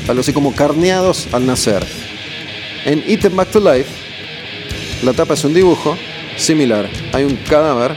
algo 0.08 0.20
así 0.20 0.34
como 0.34 0.54
carneados 0.54 1.28
al 1.32 1.46
nacer. 1.46 1.82
En 2.84 3.02
Eaten 3.06 3.34
Back 3.34 3.52
to 3.52 3.60
Life, 3.60 3.88
la 5.02 5.14
tapa 5.14 5.32
es 5.32 5.44
un 5.44 5.54
dibujo 5.54 5.96
similar. 6.36 6.90
Hay 7.12 7.24
un 7.24 7.36
cadáver 7.36 7.96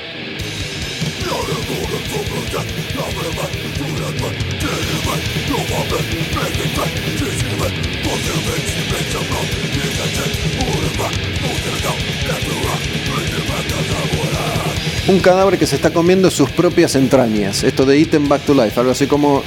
un 15.10 15.20
cadáver 15.22 15.58
que 15.58 15.66
se 15.66 15.76
está 15.76 15.92
comiendo 15.92 16.30
sus 16.30 16.52
propias 16.52 16.96
entrañas. 16.96 17.64
Esto 17.64 17.84
de 17.86 17.98
Eaten 17.98 18.30
Back 18.30 18.44
to 18.44 18.54
Life, 18.54 18.80
algo 18.80 18.92
así 18.92 19.08
como 19.08 19.42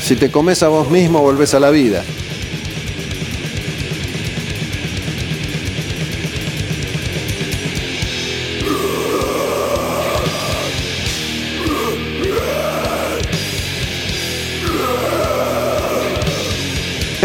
si 0.00 0.16
te 0.16 0.30
comes 0.30 0.62
a 0.62 0.68
vos 0.68 0.90
mismo 0.90 1.20
volvés 1.20 1.52
a 1.52 1.60
la 1.60 1.70
vida. 1.70 2.02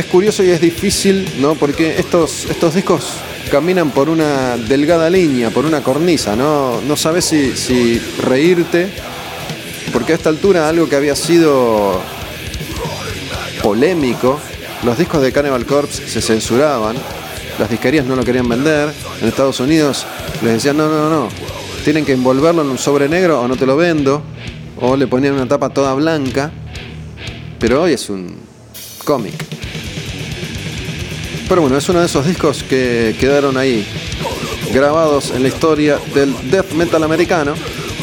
Curioso 0.09 0.43
y 0.43 0.49
es 0.49 0.59
difícil, 0.59 1.27
¿no? 1.39 1.55
Porque 1.55 1.97
estos, 1.97 2.45
estos 2.45 2.75
discos 2.75 3.13
caminan 3.49 3.91
por 3.91 4.09
una 4.09 4.57
delgada 4.57 5.09
línea, 5.09 5.49
por 5.49 5.65
una 5.65 5.81
cornisa, 5.81 6.35
no, 6.35 6.81
no 6.81 6.95
sabes 6.95 7.25
si, 7.25 7.99
reírte, 8.21 8.89
porque 9.91 10.13
a 10.13 10.15
esta 10.15 10.29
altura 10.29 10.69
algo 10.69 10.87
que 10.87 10.95
había 10.95 11.15
sido 11.15 11.99
polémico, 13.63 14.39
los 14.83 14.97
discos 14.97 15.21
de 15.21 15.31
Cannibal 15.31 15.65
Corpse 15.65 16.07
se 16.07 16.21
censuraban, 16.21 16.95
las 17.57 17.69
disquerías 17.69 18.05
no 18.05 18.15
lo 18.15 18.23
querían 18.23 18.47
vender, 18.47 18.93
en 19.21 19.27
Estados 19.27 19.59
Unidos 19.59 20.05
les 20.43 20.53
decían 20.53 20.77
no, 20.77 20.87
no, 20.87 21.09
no, 21.09 21.29
tienen 21.83 22.05
que 22.05 22.13
envolverlo 22.13 22.61
en 22.61 22.69
un 22.69 22.77
sobre 22.77 23.09
negro 23.09 23.41
o 23.41 23.47
no 23.47 23.55
te 23.55 23.65
lo 23.65 23.75
vendo, 23.75 24.21
o 24.79 24.95
le 24.95 25.07
ponían 25.07 25.33
una 25.33 25.47
tapa 25.47 25.69
toda 25.69 25.93
blanca, 25.93 26.51
pero 27.59 27.83
hoy 27.83 27.93
es 27.93 28.09
un 28.09 28.35
cómic. 29.03 29.58
Pero 31.49 31.61
bueno, 31.61 31.77
es 31.77 31.89
uno 31.89 31.99
de 31.99 32.05
esos 32.05 32.25
discos 32.25 32.63
que 32.63 33.15
quedaron 33.19 33.57
ahí 33.57 33.85
grabados 34.71 35.31
en 35.31 35.41
la 35.41 35.49
historia 35.49 35.99
del 36.13 36.33
death 36.51 36.71
metal 36.73 37.03
americano. 37.03 37.55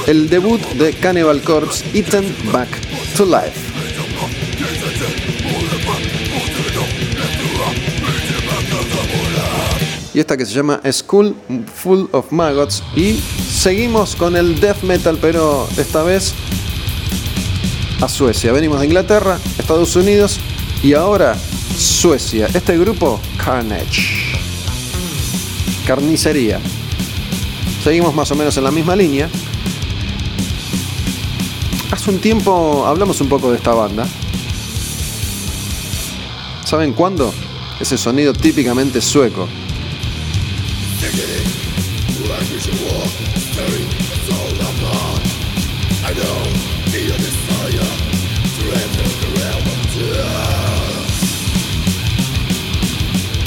El 0.09 0.29
debut 0.29 0.61
de 0.73 0.93
Cannibal 0.93 1.41
Corpse, 1.43 1.85
Eaten 1.95 2.37
Back 2.53 2.69
to 3.17 3.25
Life. 3.25 3.77
y 10.17 10.21
esta 10.21 10.35
que 10.39 10.47
se 10.47 10.55
llama 10.55 10.81
School 10.91 11.37
Full 11.75 12.07
of 12.13 12.33
Maggots. 12.33 12.83
Y 12.97 13.21
seguimos 13.53 14.17
con 14.17 14.35
el 14.35 14.59
death 14.59 14.83
metal, 14.83 15.19
pero 15.21 15.69
esta 15.77 16.03
vez 16.03 16.33
a 18.01 18.09
Suecia. 18.09 18.51
Venimos 18.51 18.81
de 18.81 18.87
Inglaterra, 18.87 19.39
Estados 19.59 19.95
Unidos 19.95 20.41
y 20.83 20.95
ahora 20.95 21.37
Suecia. 21.77 22.49
Este 22.55 22.79
grupo, 22.79 23.21
Carnage. 23.47 24.37
Carnicería. 25.87 26.59
Seguimos 27.85 28.13
más 28.13 28.29
o 28.33 28.35
menos 28.35 28.57
en 28.57 28.65
la 28.65 28.73
misma 28.73 28.97
línea. 28.97 29.31
Hace 31.93 32.11
un 32.11 32.19
tiempo 32.19 32.85
hablamos 32.85 33.21
un 33.21 33.29
poco 33.29 33.53
de 33.53 33.59
esta 33.59 33.73
banda. 33.73 34.05
¿Saben 36.65 36.93
cuándo? 36.93 37.33
Ese 37.79 37.97
sonido 37.97 38.33
típicamente 38.33 39.01
sueco. 39.01 39.47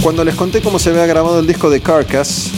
Cuando 0.01 0.23
les 0.23 0.35
conté 0.35 0.61
cómo 0.61 0.79
se 0.79 0.91
había 0.91 1.05
grabado 1.05 1.39
el 1.39 1.47
disco 1.47 1.69
de 1.69 1.81
Carcass, 1.81 2.51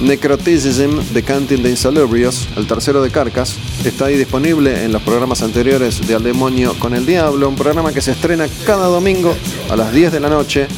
Necroticism 0.00 0.98
de 1.12 1.22
Canting 1.22 1.62
the 1.62 1.68
Insalubrious, 1.68 2.48
el 2.56 2.66
tercero 2.66 3.02
de 3.02 3.10
Carcass, 3.10 3.58
está 3.84 4.06
ahí 4.06 4.16
disponible 4.16 4.82
en 4.82 4.92
los 4.92 5.02
programas 5.02 5.42
anteriores 5.42 6.00
de 6.06 6.14
Al 6.14 6.22
Demonio 6.22 6.72
con 6.78 6.94
el 6.94 7.04
Diablo, 7.04 7.50
un 7.50 7.54
programa 7.54 7.92
que 7.92 8.00
se 8.00 8.12
estrena 8.12 8.46
cada 8.64 8.86
domingo 8.86 9.36
a 9.68 9.76
las 9.76 9.92
10 9.92 10.12
de 10.12 10.20
la 10.20 10.30
noche 10.30 10.68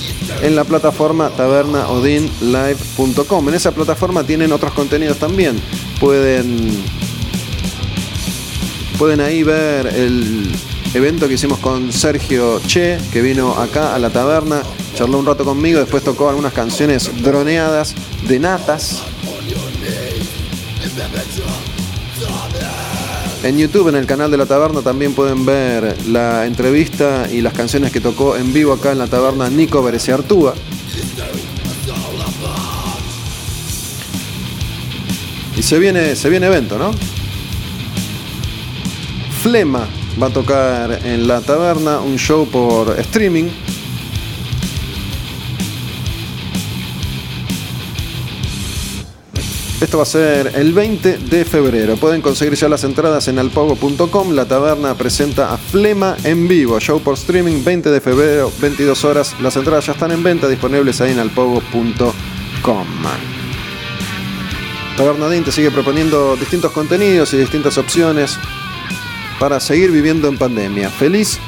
en 0.42 0.56
la 0.56 0.64
plataforma 0.64 1.30
tabernaodinlive.com. 1.30 3.48
En 3.48 3.54
esa 3.54 3.70
plataforma 3.70 4.24
tienen 4.24 4.52
otros 4.52 4.72
contenidos 4.72 5.18
también. 5.18 5.54
Pueden, 6.00 6.68
pueden 8.98 9.20
ahí 9.20 9.44
ver 9.44 9.86
el 9.86 10.50
evento 10.94 11.28
que 11.28 11.34
hicimos 11.34 11.60
con 11.60 11.92
Sergio 11.92 12.60
Che, 12.66 12.98
que 13.12 13.22
vino 13.22 13.54
acá 13.54 13.94
a 13.94 14.00
la 14.00 14.10
taberna 14.10 14.64
charló 14.94 15.18
un 15.18 15.26
rato 15.26 15.44
conmigo, 15.44 15.80
después 15.80 16.02
tocó 16.02 16.28
algunas 16.28 16.52
canciones 16.52 17.10
droneadas 17.22 17.94
de 18.28 18.38
natas. 18.38 19.02
En 23.42 23.58
YouTube, 23.58 23.88
en 23.88 23.96
el 23.96 24.06
canal 24.06 24.30
de 24.30 24.36
la 24.36 24.46
taberna, 24.46 24.82
también 24.82 25.14
pueden 25.14 25.44
ver 25.44 25.96
la 26.06 26.46
entrevista 26.46 27.28
y 27.30 27.40
las 27.40 27.52
canciones 27.52 27.90
que 27.90 28.00
tocó 28.00 28.36
en 28.36 28.52
vivo 28.52 28.72
acá 28.72 28.92
en 28.92 28.98
la 28.98 29.08
taberna 29.08 29.50
Nico 29.50 29.84
Artúa. 29.84 30.54
Y 35.56 35.62
se 35.62 35.78
viene, 35.78 36.14
se 36.14 36.28
viene 36.28 36.46
evento, 36.46 36.78
¿no? 36.78 36.92
Flema 39.42 39.88
va 40.22 40.28
a 40.28 40.30
tocar 40.30 41.00
en 41.04 41.26
la 41.26 41.40
taberna 41.40 42.00
un 42.00 42.16
show 42.16 42.46
por 42.46 42.98
streaming 43.00 43.50
Esto 49.82 49.96
va 49.96 50.04
a 50.04 50.06
ser 50.06 50.52
el 50.54 50.72
20 50.72 51.18
de 51.18 51.44
febrero. 51.44 51.96
Pueden 51.96 52.22
conseguir 52.22 52.54
ya 52.54 52.68
las 52.68 52.84
entradas 52.84 53.26
en 53.26 53.40
alpogo.com. 53.40 54.30
La 54.30 54.44
taberna 54.44 54.94
presenta 54.94 55.52
a 55.52 55.58
Flema 55.58 56.16
en 56.22 56.46
vivo. 56.46 56.78
Show 56.78 57.00
por 57.00 57.14
streaming 57.14 57.64
20 57.64 57.90
de 57.90 58.00
febrero, 58.00 58.52
22 58.60 59.04
horas. 59.04 59.34
Las 59.40 59.56
entradas 59.56 59.84
ya 59.86 59.92
están 59.94 60.12
en 60.12 60.22
venta, 60.22 60.46
disponibles 60.46 61.00
ahí 61.00 61.10
en 61.10 61.18
alpogo.com. 61.18 62.86
Tabernadín 64.96 65.42
te 65.42 65.50
sigue 65.50 65.72
proponiendo 65.72 66.36
distintos 66.36 66.70
contenidos 66.70 67.34
y 67.34 67.38
distintas 67.38 67.76
opciones 67.76 68.38
para 69.40 69.58
seguir 69.58 69.90
viviendo 69.90 70.28
en 70.28 70.38
pandemia. 70.38 70.90
Feliz 70.90 71.40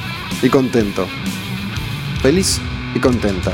y 0.42 0.48
contento. 0.48 1.06
Feliz 2.20 2.60
y 2.96 2.98
contenta. 2.98 3.52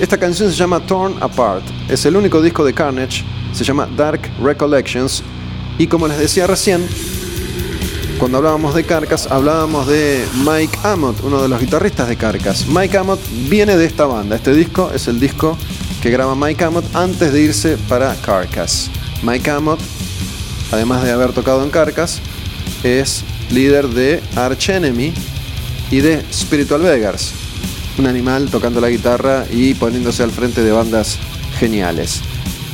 Esta 0.00 0.16
canción 0.16 0.50
se 0.50 0.56
llama 0.56 0.80
Torn 0.80 1.14
Apart. 1.20 1.64
Es 1.90 2.06
el 2.06 2.16
único 2.16 2.40
disco 2.40 2.64
de 2.64 2.72
Carnage 2.72 3.22
se 3.58 3.64
llama 3.64 3.88
Dark 3.96 4.20
Recollections. 4.40 5.24
Y 5.78 5.88
como 5.88 6.06
les 6.06 6.18
decía 6.18 6.46
recién, 6.46 6.86
cuando 8.20 8.38
hablábamos 8.38 8.72
de 8.74 8.84
Carcass, 8.84 9.26
hablábamos 9.26 9.88
de 9.88 10.24
Mike 10.44 10.78
Amott, 10.84 11.16
uno 11.24 11.42
de 11.42 11.48
los 11.48 11.60
guitarristas 11.60 12.08
de 12.08 12.16
Carcass. 12.16 12.66
Mike 12.68 12.96
Amott 12.96 13.20
viene 13.48 13.76
de 13.76 13.84
esta 13.84 14.06
banda. 14.06 14.36
Este 14.36 14.54
disco 14.54 14.92
es 14.94 15.08
el 15.08 15.18
disco 15.18 15.58
que 16.00 16.10
graba 16.10 16.36
Mike 16.36 16.62
Amott 16.62 16.84
antes 16.94 17.32
de 17.32 17.42
irse 17.42 17.76
para 17.88 18.14
Carcass. 18.14 18.90
Mike 19.22 19.50
Amott, 19.50 19.80
además 20.70 21.02
de 21.02 21.10
haber 21.10 21.32
tocado 21.32 21.64
en 21.64 21.70
Carcass, 21.70 22.20
es 22.84 23.24
líder 23.50 23.88
de 23.88 24.22
Arch 24.36 24.68
Enemy 24.68 25.12
y 25.90 25.98
de 25.98 26.24
Spiritual 26.32 26.82
Beggars. 26.82 27.32
Un 27.98 28.06
animal 28.06 28.50
tocando 28.50 28.80
la 28.80 28.88
guitarra 28.88 29.46
y 29.50 29.74
poniéndose 29.74 30.22
al 30.22 30.30
frente 30.30 30.62
de 30.62 30.70
bandas 30.70 31.18
geniales. 31.58 32.20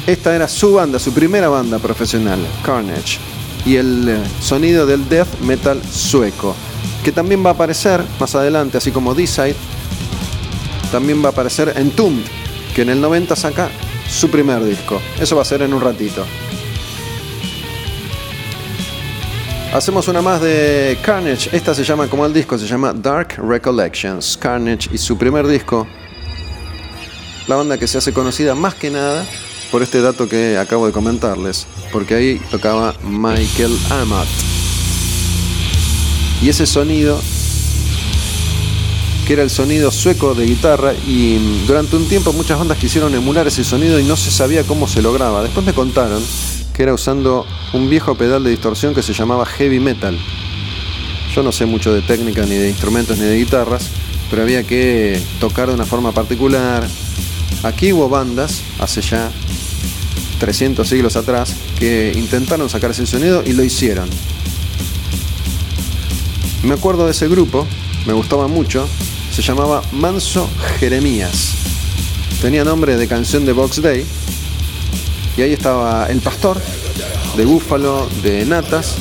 Esta 0.06 0.36
era 0.36 0.48
su 0.48 0.74
banda, 0.74 0.98
su 0.98 1.14
primera 1.14 1.48
banda 1.48 1.78
profesional, 1.78 2.38
Carnage, 2.62 3.18
y 3.64 3.76
el 3.76 4.06
eh, 4.06 4.18
sonido 4.38 4.84
del 4.84 5.08
death 5.08 5.40
metal 5.40 5.80
sueco, 5.90 6.54
que 7.02 7.10
también 7.10 7.42
va 7.42 7.50
a 7.50 7.52
aparecer 7.54 8.04
más 8.20 8.34
adelante, 8.34 8.76
así 8.76 8.90
como 8.90 9.14
D-Side, 9.14 9.56
también 10.92 11.22
va 11.24 11.28
a 11.28 11.32
aparecer 11.32 11.72
en 11.76 11.90
Tomb, 11.90 12.22
que 12.74 12.82
en 12.82 12.90
el 12.90 13.00
90 13.00 13.34
saca 13.34 13.70
su 14.06 14.28
primer 14.28 14.62
disco. 14.62 15.00
Eso 15.18 15.36
va 15.36 15.42
a 15.42 15.46
ser 15.46 15.62
en 15.62 15.72
un 15.72 15.80
ratito. 15.80 16.22
Hacemos 19.72 20.06
una 20.06 20.20
más 20.20 20.40
de 20.42 20.98
Carnage. 21.02 21.48
Esta 21.56 21.74
se 21.74 21.82
llama 21.82 22.08
como 22.08 22.26
el 22.26 22.32
disco, 22.32 22.58
se 22.58 22.66
llama 22.66 22.92
Dark 22.92 23.36
Recollections. 23.38 24.36
Carnage 24.36 24.90
y 24.92 24.98
su 24.98 25.16
primer 25.16 25.46
disco 25.46 25.86
la 27.46 27.56
banda 27.56 27.76
que 27.76 27.86
se 27.86 27.98
hace 27.98 28.12
conocida 28.12 28.54
más 28.54 28.74
que 28.74 28.90
nada 28.90 29.26
por 29.74 29.82
este 29.82 30.00
dato 30.00 30.28
que 30.28 30.56
acabo 30.56 30.86
de 30.86 30.92
comentarles, 30.92 31.66
porque 31.90 32.14
ahí 32.14 32.40
tocaba 32.48 32.94
Michael 33.02 33.76
Amott. 33.90 34.28
Y 36.40 36.48
ese 36.48 36.64
sonido, 36.64 37.20
que 39.26 39.32
era 39.32 39.42
el 39.42 39.50
sonido 39.50 39.90
sueco 39.90 40.36
de 40.36 40.46
guitarra, 40.46 40.92
y 40.94 41.64
durante 41.66 41.96
un 41.96 42.06
tiempo 42.06 42.32
muchas 42.32 42.56
bandas 42.56 42.78
quisieron 42.78 43.16
emular 43.16 43.48
ese 43.48 43.64
sonido 43.64 43.98
y 43.98 44.04
no 44.04 44.16
se 44.16 44.30
sabía 44.30 44.62
cómo 44.62 44.86
se 44.86 45.02
lograba. 45.02 45.42
Después 45.42 45.66
me 45.66 45.72
contaron 45.72 46.22
que 46.72 46.84
era 46.84 46.94
usando 46.94 47.44
un 47.72 47.90
viejo 47.90 48.14
pedal 48.14 48.44
de 48.44 48.50
distorsión 48.50 48.94
que 48.94 49.02
se 49.02 49.12
llamaba 49.12 49.44
heavy 49.44 49.80
metal. 49.80 50.16
Yo 51.34 51.42
no 51.42 51.50
sé 51.50 51.66
mucho 51.66 51.92
de 51.92 52.02
técnica, 52.02 52.46
ni 52.46 52.54
de 52.54 52.68
instrumentos, 52.68 53.18
ni 53.18 53.24
de 53.24 53.38
guitarras, 53.38 53.88
pero 54.30 54.42
había 54.42 54.62
que 54.62 55.20
tocar 55.40 55.66
de 55.66 55.74
una 55.74 55.84
forma 55.84 56.12
particular. 56.12 56.86
Aquí 57.64 57.92
hubo 57.92 58.08
bandas, 58.08 58.60
hace 58.78 59.00
ya 59.00 59.32
300 60.44 60.86
siglos 60.86 61.16
atrás, 61.16 61.54
que 61.78 62.12
intentaron 62.14 62.68
sacar 62.68 62.90
ese 62.90 63.06
sonido 63.06 63.42
y 63.46 63.54
lo 63.54 63.64
hicieron. 63.64 64.10
Me 66.64 66.74
acuerdo 66.74 67.06
de 67.06 67.12
ese 67.12 67.28
grupo, 67.28 67.66
me 68.06 68.12
gustaba 68.12 68.46
mucho, 68.46 68.86
se 69.32 69.40
llamaba 69.40 69.82
Manso 69.92 70.50
Jeremías. 70.78 71.52
Tenía 72.42 72.62
nombre 72.62 72.98
de 72.98 73.08
canción 73.08 73.46
de 73.46 73.52
Box 73.52 73.80
Day. 73.80 74.04
Y 75.38 75.40
ahí 75.40 75.54
estaba 75.54 76.08
El 76.10 76.20
Pastor, 76.20 76.60
de 77.38 77.44
Búfalo, 77.46 78.06
de 78.22 78.44
Natas, 78.44 78.96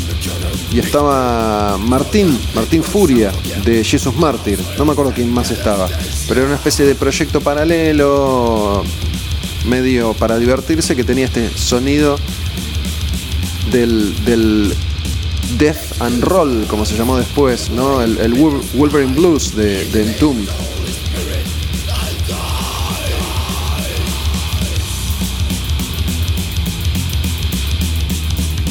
y 0.71 0.79
estaba 0.79 1.77
Martín, 1.77 2.39
Martín 2.55 2.83
Furia, 2.83 3.33
de 3.65 3.83
Jesus 3.83 4.15
Mártir. 4.15 4.59
No 4.77 4.85
me 4.85 4.93
acuerdo 4.93 5.11
quién 5.13 5.29
más 5.29 5.51
estaba, 5.51 5.89
pero 6.25 6.39
era 6.39 6.47
una 6.47 6.55
especie 6.55 6.85
de 6.85 6.95
proyecto 6.95 7.41
paralelo, 7.41 8.85
medio 9.65 10.13
para 10.13 10.37
divertirse, 10.37 10.95
que 10.95 11.03
tenía 11.03 11.25
este 11.25 11.49
sonido 11.55 12.17
del, 13.71 14.73
Death 15.57 16.01
and 16.01 16.23
Roll, 16.23 16.65
como 16.67 16.85
se 16.85 16.97
llamó 16.97 17.17
después, 17.17 17.69
¿no? 17.69 18.01
El, 18.01 18.33
Wolverine 18.73 19.13
Blues 19.13 19.55
de, 19.55 19.85
de 19.85 20.03
Entombed. 20.03 20.49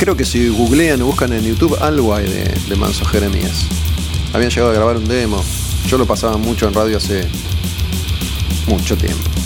creo 0.03 0.17
que 0.17 0.25
si 0.25 0.49
googlean 0.49 1.01
o 1.03 1.07
buscan 1.07 1.33
en 1.33 1.45
YouTube 1.45 1.79
algo 1.81 2.13
hay 2.13 2.27
de, 2.27 2.75
Manso 2.75 3.05
Jeremías. 3.05 3.67
Habían 4.33 4.51
llegado 4.51 4.73
a 4.73 4.75
grabar 4.75 4.97
un 4.97 5.07
demo. 5.07 5.41
Yo 5.87 5.97
lo 5.97 6.07
pasaba 6.07 6.37
mucho 6.39 6.67
en 6.67 6.75
radio 6.75 6.97
hace 6.97 7.29
mucho 8.67 8.97
tiempo. 8.97 9.42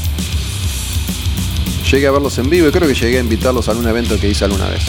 Llegué 1.90 2.09
a 2.09 2.11
verlos 2.11 2.37
en 2.38 2.51
vivo 2.51 2.66
y 2.66 2.72
creo 2.72 2.88
que 2.88 2.94
llegué 2.94 3.18
a 3.18 3.20
invitarlos 3.20 3.68
a 3.68 3.70
algún 3.70 3.87
evento 3.87 4.18
que 4.18 4.29
hice 4.29 4.44
alguna 4.44 4.68
vez. 4.68 4.83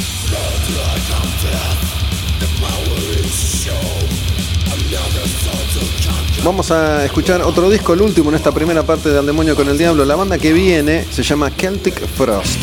Vamos 6.44 6.72
a 6.72 7.06
escuchar 7.06 7.42
otro 7.42 7.70
disco, 7.70 7.94
el 7.94 8.02
último 8.02 8.30
en 8.30 8.36
esta 8.36 8.52
primera 8.52 8.82
parte 8.84 9.10
de 9.10 9.20
Al 9.20 9.26
Demonio 9.26 9.56
con 9.56 9.68
el 9.68 9.78
Diablo. 9.78 10.06
La 10.06 10.16
banda 10.16 10.40
que 10.40 10.54
viene 10.54 11.06
se 11.12 11.22
llama 11.22 11.52
Celtic 11.52 12.08
Frost. 12.08 12.58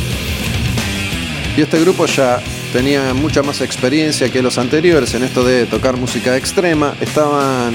Y 1.57 1.62
este 1.62 1.79
grupo 1.81 2.07
ya 2.07 2.42
tenía 2.73 3.14
mucha 3.14 3.42
más 3.44 3.61
experiencia 3.61 4.33
que 4.33 4.42
los 4.42 4.59
anteriores 4.59 5.14
en 5.14 5.23
esto 5.23 5.44
de 5.44 5.66
tocar 5.66 5.97
música 5.97 6.37
extrema. 6.37 6.97
Estaban 7.01 7.75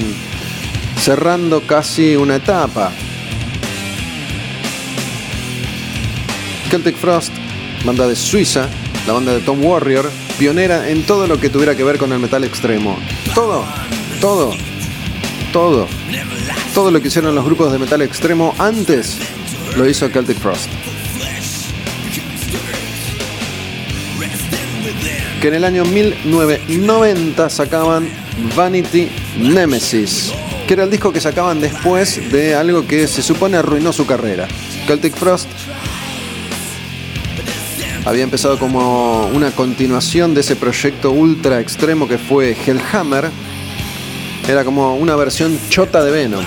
cerrando 1.00 1.62
casi 1.62 2.16
una 2.16 2.36
etapa. 2.36 2.92
Celtic 6.70 6.96
Frost, 6.96 7.32
banda 7.84 8.06
de 8.06 8.14
Suiza, 8.14 8.68
la 9.06 9.12
banda 9.12 9.32
de 9.32 9.40
Tom 9.40 9.64
Warrior, 9.64 10.08
pionera 10.38 10.88
en 10.88 11.02
todo 11.02 11.26
lo 11.26 11.40
que 11.40 11.48
tuviera 11.48 11.74
que 11.74 11.82
ver 11.82 11.98
con 11.98 12.12
el 12.12 12.20
metal 12.20 12.44
extremo. 12.44 12.96
Todo, 13.34 13.64
todo, 14.20 14.54
todo. 15.52 15.88
Todo 16.72 16.92
lo 16.92 17.02
que 17.02 17.08
hicieron 17.08 17.34
los 17.34 17.44
grupos 17.44 17.72
de 17.72 17.78
metal 17.78 18.02
extremo 18.02 18.54
antes 18.58 19.18
lo 19.76 19.88
hizo 19.88 20.08
Celtic 20.08 20.38
Frost. 20.38 20.68
que 25.40 25.48
en 25.48 25.54
el 25.54 25.64
año 25.64 25.86
1990 25.86 27.48
sacaban 27.48 28.06
Vanity 28.54 29.08
Nemesis, 29.38 30.32
que 30.68 30.74
era 30.74 30.84
el 30.84 30.90
disco 30.90 31.12
que 31.12 31.20
sacaban 31.20 31.60
después 31.60 32.30
de 32.30 32.54
algo 32.54 32.86
que 32.86 33.06
se 33.08 33.22
supone 33.22 33.56
arruinó 33.56 33.90
su 33.90 34.04
carrera. 34.04 34.46
Celtic 34.86 35.16
Frost 35.16 35.48
había 38.10 38.24
empezado 38.24 38.58
como 38.58 39.28
una 39.28 39.52
continuación 39.52 40.34
de 40.34 40.40
ese 40.40 40.56
proyecto 40.56 41.12
ultra 41.12 41.60
extremo 41.60 42.08
que 42.08 42.18
fue 42.18 42.56
Hellhammer. 42.66 43.30
Era 44.48 44.64
como 44.64 44.96
una 44.96 45.14
versión 45.14 45.56
chota 45.68 46.02
de 46.02 46.10
Venom. 46.10 46.44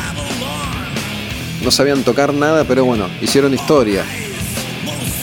No 1.63 1.71
sabían 1.71 2.03
tocar 2.03 2.33
nada, 2.33 2.65
pero 2.65 2.83
bueno, 2.83 3.07
hicieron 3.21 3.53
historia. 3.53 4.03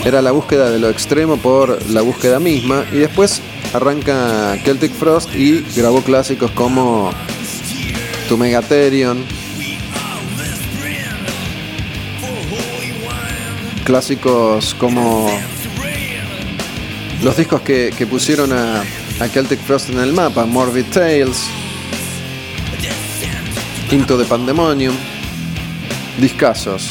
Era 0.03 0.23
la 0.23 0.31
búsqueda 0.31 0.71
de 0.71 0.79
lo 0.79 0.89
extremo 0.89 1.37
por 1.37 1.79
la 1.91 2.01
búsqueda 2.01 2.41
misma. 2.41 2.87
Y 2.91 2.97
después 2.97 3.43
arranca 3.75 4.57
Celtic 4.65 4.95
Frost 4.95 5.35
y 5.35 5.63
grabó 5.77 6.01
clásicos 6.01 6.51
como 6.53 7.13
Tu 8.31 8.39
Megatherion, 8.39 9.27
clásicos 13.85 14.73
como 14.73 15.29
los 17.23 17.37
discos 17.37 17.61
que, 17.61 18.07
pusieron 18.09 18.53
a, 18.53 18.81
a, 18.81 19.29
Celtic 19.29 19.61
Frost 19.61 19.91
en 19.91 19.99
el 19.99 20.13
mapa, 20.13 20.47
Morbid 20.47 20.87
Tales, 20.87 21.45
Quinto 23.89 24.17
de 24.17 24.25
Pandemonium, 24.25 24.95
discasos. 26.21 26.91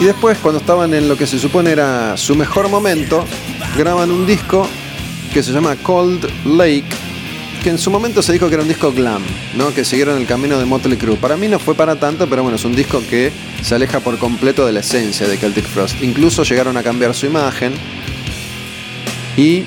Y 0.00 0.04
después, 0.04 0.38
cuando 0.38 0.60
estaban 0.60 0.94
en 0.94 1.08
lo 1.08 1.16
que 1.16 1.26
se 1.26 1.38
supone 1.38 1.70
era 1.70 2.16
su 2.16 2.34
mejor 2.34 2.68
momento, 2.68 3.24
graban 3.76 4.10
un 4.10 4.26
disco 4.26 4.66
que 5.32 5.42
se 5.42 5.52
llama 5.52 5.76
Cold 5.76 6.26
Lake, 6.46 6.86
que 7.62 7.70
en 7.70 7.78
su 7.78 7.90
momento 7.90 8.22
se 8.22 8.32
dijo 8.32 8.48
que 8.48 8.54
era 8.54 8.62
un 8.62 8.68
disco 8.68 8.92
glam, 8.92 9.22
¿no? 9.56 9.74
que 9.74 9.84
siguieron 9.84 10.16
el 10.16 10.26
camino 10.26 10.58
de 10.58 10.64
Motley 10.64 10.96
Crue. 10.96 11.16
Para 11.16 11.36
mí 11.36 11.48
no 11.48 11.58
fue 11.58 11.74
para 11.74 11.96
tanto, 11.96 12.28
pero 12.28 12.42
bueno, 12.42 12.56
es 12.56 12.64
un 12.64 12.74
disco 12.74 13.02
que 13.10 13.30
se 13.62 13.74
aleja 13.74 14.00
por 14.00 14.18
completo 14.18 14.64
de 14.64 14.72
la 14.72 14.80
esencia 14.80 15.28
de 15.28 15.36
Celtic 15.36 15.64
Frost. 15.64 16.00
Incluso 16.02 16.44
llegaron 16.44 16.76
a 16.76 16.82
cambiar 16.82 17.14
su 17.14 17.26
imagen 17.26 17.74
y 19.38 19.64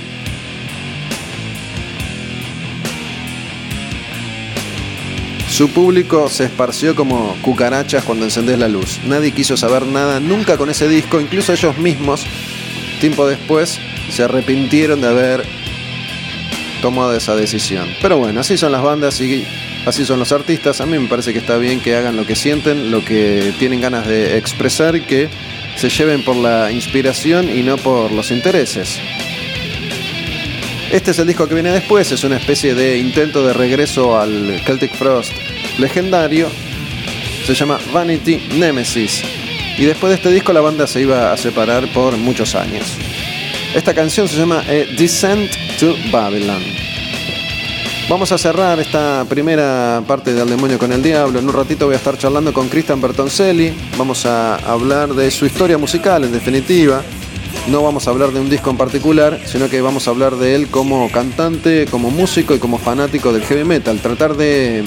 Su 5.50 5.70
público 5.70 6.30
se 6.30 6.46
esparció 6.46 6.96
como 6.96 7.36
cucarachas 7.42 8.04
cuando 8.04 8.26
encendés 8.26 8.58
la 8.58 8.68
luz. 8.68 9.00
Nadie 9.06 9.32
quiso 9.32 9.58
saber 9.58 9.86
nada 9.86 10.20
nunca 10.20 10.58
con 10.58 10.70
ese 10.70 10.88
disco, 10.88 11.20
incluso 11.20 11.54
ellos 11.54 11.78
mismos, 11.78 12.26
tiempo 13.00 13.28
después, 13.28 13.78
se 14.10 14.24
arrepintieron 14.24 15.02
de 15.02 15.08
haber 15.10 15.44
tomado 16.82 17.14
esa 17.14 17.36
decisión. 17.36 17.88
Pero 18.02 18.18
bueno, 18.18 18.40
así 18.40 18.58
son 18.58 18.72
las 18.72 18.82
bandas 18.82 19.20
y 19.22 19.46
así 19.86 20.04
son 20.06 20.20
los 20.20 20.32
artistas. 20.32 20.82
A 20.82 20.86
mí 20.86 20.98
me 20.98 21.08
parece 21.08 21.32
que 21.32 21.40
está 21.40 21.58
bien 21.58 21.80
que 21.80 21.96
hagan 21.96 22.16
lo 22.16 22.26
que 22.26 22.36
sienten, 22.36 22.90
lo 22.90 23.06
que 23.06 23.54
tienen 23.60 23.82
ganas 23.82 24.08
de 24.08 24.38
expresar 24.38 25.00
que 25.02 25.30
se 25.76 25.90
lleven 25.90 26.24
por 26.24 26.38
la 26.38 26.72
inspiración 26.72 27.56
y 27.56 27.62
no 27.62 27.78
por 27.78 28.12
los 28.12 28.32
intereses. 28.32 29.00
Este 30.92 31.12
es 31.12 31.20
el 31.20 31.28
disco 31.28 31.48
que 31.48 31.54
viene 31.54 31.72
después, 31.72 32.12
es 32.12 32.22
una 32.26 32.36
especie 32.36 32.76
de 32.76 32.98
intento 32.98 33.48
de 33.48 33.54
regreso 33.54 34.20
al 34.20 34.62
Celtic 34.66 34.94
Frost 34.94 35.32
legendario. 35.80 36.50
Se 37.48 37.54
llama 37.54 37.80
Vanity 37.94 38.50
Nemesis. 38.58 39.24
Y 39.78 39.86
después 39.86 40.10
de 40.10 40.16
este 40.18 40.32
disco 40.32 40.52
la 40.52 40.60
banda 40.60 40.86
se 40.88 41.00
iba 41.00 41.32
a 41.32 41.38
separar 41.38 41.88
por 41.94 42.18
muchos 42.18 42.56
años. 42.56 42.84
Esta 43.74 43.94
canción 43.94 44.28
se 44.28 44.36
llama 44.36 44.66
eh, 44.68 44.94
Descent 44.98 45.50
to 45.80 45.96
Babylon. 46.12 46.62
Vamos 48.10 48.34
a 48.34 48.38
cerrar 48.38 48.78
esta 48.82 49.26
primera 49.30 50.04
parte 50.06 50.34
del 50.34 50.50
demonio 50.50 50.78
con 50.78 50.92
el 50.92 51.02
diablo. 51.02 51.40
En 51.40 51.48
un 51.48 51.54
ratito 51.54 51.86
voy 51.86 51.94
a 51.94 52.00
estar 52.00 52.18
charlando 52.18 52.52
con 52.52 52.68
Christian 52.68 53.00
Bertoncelli. 53.00 53.74
Vamos 53.98 54.26
a 54.26 54.58
hablar 54.58 55.14
de 55.14 55.32
su 55.32 55.46
historia 55.46 55.78
musical, 55.78 56.26
en 56.26 56.34
definitiva. 56.34 57.02
No 57.68 57.84
vamos 57.84 58.08
a 58.08 58.10
hablar 58.10 58.32
de 58.32 58.40
un 58.40 58.50
disco 58.50 58.72
en 58.72 58.78
particular, 58.78 59.40
sino 59.46 59.70
que 59.70 59.82
vamos 59.82 60.08
a 60.08 60.12
hablar 60.12 60.36
de 60.36 60.56
él 60.56 60.68
como 60.68 61.12
cantante, 61.12 61.86
como 61.86 62.10
músico 62.10 62.56
y 62.56 62.60
como 62.60 62.80
fanático 62.80 63.32
del 63.32 63.44
heavy 63.44 63.64
metal. 63.64 64.00
Tratar 64.00 64.36
de 64.36 64.84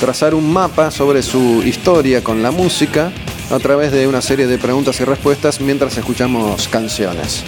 trazar 0.00 0.34
un 0.34 0.50
mapa 0.50 0.90
sobre 0.90 1.22
su 1.22 1.62
historia 1.64 2.22
con 2.22 2.42
la 2.42 2.52
música 2.52 3.10
a 3.50 3.58
través 3.58 3.92
de 3.92 4.06
una 4.06 4.22
serie 4.22 4.46
de 4.46 4.56
preguntas 4.56 5.00
y 5.00 5.04
respuestas 5.04 5.60
mientras 5.60 5.98
escuchamos 5.98 6.68
canciones. 6.68 7.42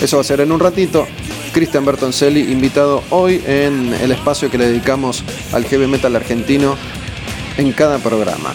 Eso 0.00 0.18
va 0.18 0.20
a 0.20 0.24
ser 0.24 0.40
en 0.40 0.52
un 0.52 0.60
ratito. 0.60 1.06
Cristian 1.52 1.84
Bertoncelli, 1.84 2.52
invitado 2.52 3.02
hoy 3.10 3.42
en 3.46 3.94
el 3.94 4.12
espacio 4.12 4.50
que 4.50 4.58
le 4.58 4.66
dedicamos 4.66 5.24
al 5.52 5.64
heavy 5.64 5.86
metal 5.86 6.14
argentino 6.16 6.76
en 7.56 7.72
cada 7.72 7.98
programa. 7.98 8.54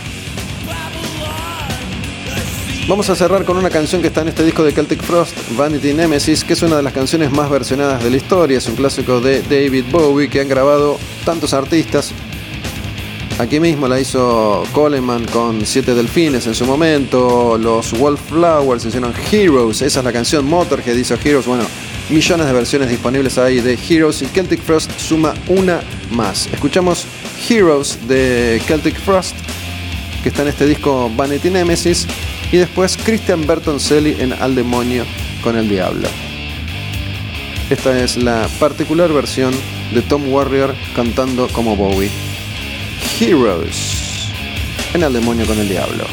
Vamos 2.87 3.09
a 3.09 3.15
cerrar 3.17 3.43
con 3.43 3.57
una 3.57 3.69
canción 3.69 4.01
que 4.01 4.07
está 4.07 4.21
en 4.21 4.29
este 4.29 4.45
disco 4.45 4.63
de 4.63 4.71
Celtic 4.71 5.03
Frost, 5.03 5.35
Vanity 5.57 5.93
Nemesis, 5.93 6.45
que 6.45 6.53
es 6.53 6.61
una 6.61 6.77
de 6.77 6.83
las 6.83 6.93
canciones 6.93 7.33
más 7.33 7.49
versionadas 7.49 8.01
de 8.01 8.09
la 8.09 8.15
historia. 8.15 8.59
Es 8.59 8.67
un 8.67 8.77
clásico 8.77 9.19
de 9.19 9.41
David 9.41 9.83
Bowie 9.91 10.29
que 10.29 10.39
han 10.39 10.47
grabado 10.47 10.97
tantos 11.25 11.53
artistas. 11.53 12.13
Aquí 13.39 13.59
mismo 13.59 13.89
la 13.89 13.99
hizo 13.99 14.63
Coleman 14.71 15.25
con 15.25 15.65
Siete 15.65 15.93
Delfines 15.93 16.47
en 16.47 16.55
su 16.55 16.65
momento. 16.65 17.57
Los 17.57 17.91
Wallflowers 17.91 18.85
hicieron 18.85 19.13
Heroes. 19.33 19.81
Esa 19.81 19.99
es 19.99 20.05
la 20.05 20.13
canción 20.13 20.45
Motorhead 20.45 20.95
hizo 20.95 21.15
Heroes. 21.15 21.45
Bueno, 21.45 21.65
millones 22.09 22.47
de 22.47 22.53
versiones 22.53 22.89
disponibles 22.89 23.37
ahí 23.37 23.59
de 23.59 23.77
Heroes 23.77 24.21
y 24.21 24.27
Celtic 24.27 24.61
Frost 24.61 24.97
suma 24.97 25.33
una 25.49 25.81
más. 26.11 26.47
Escuchamos 26.53 27.03
Heroes 27.49 27.99
de 28.07 28.61
Celtic 28.65 28.97
Frost, 29.01 29.35
que 30.23 30.29
está 30.29 30.43
en 30.43 30.47
este 30.47 30.65
disco 30.65 31.11
Vanity 31.17 31.49
Nemesis. 31.49 32.07
Y 32.51 32.57
después 32.57 32.97
Christian 32.97 33.45
Bertoncelli 33.45 34.15
en 34.19 34.33
Al 34.33 34.55
Demonio 34.55 35.05
con 35.43 35.57
el 35.57 35.67
Diablo. 35.67 36.07
Esta 37.69 38.01
es 38.01 38.15
la 38.15 38.47
particular 38.59 39.11
versión 39.11 39.53
de 39.93 40.01
Tom 40.01 40.31
Warrior 40.31 40.73
cantando 40.95 41.47
como 41.49 41.75
Bowie. 41.75 42.09
Heroes 43.19 44.31
en 44.93 45.03
Al 45.03 45.13
Demonio 45.13 45.45
con 45.45 45.59
el 45.59 45.67
Diablo. 45.67 46.05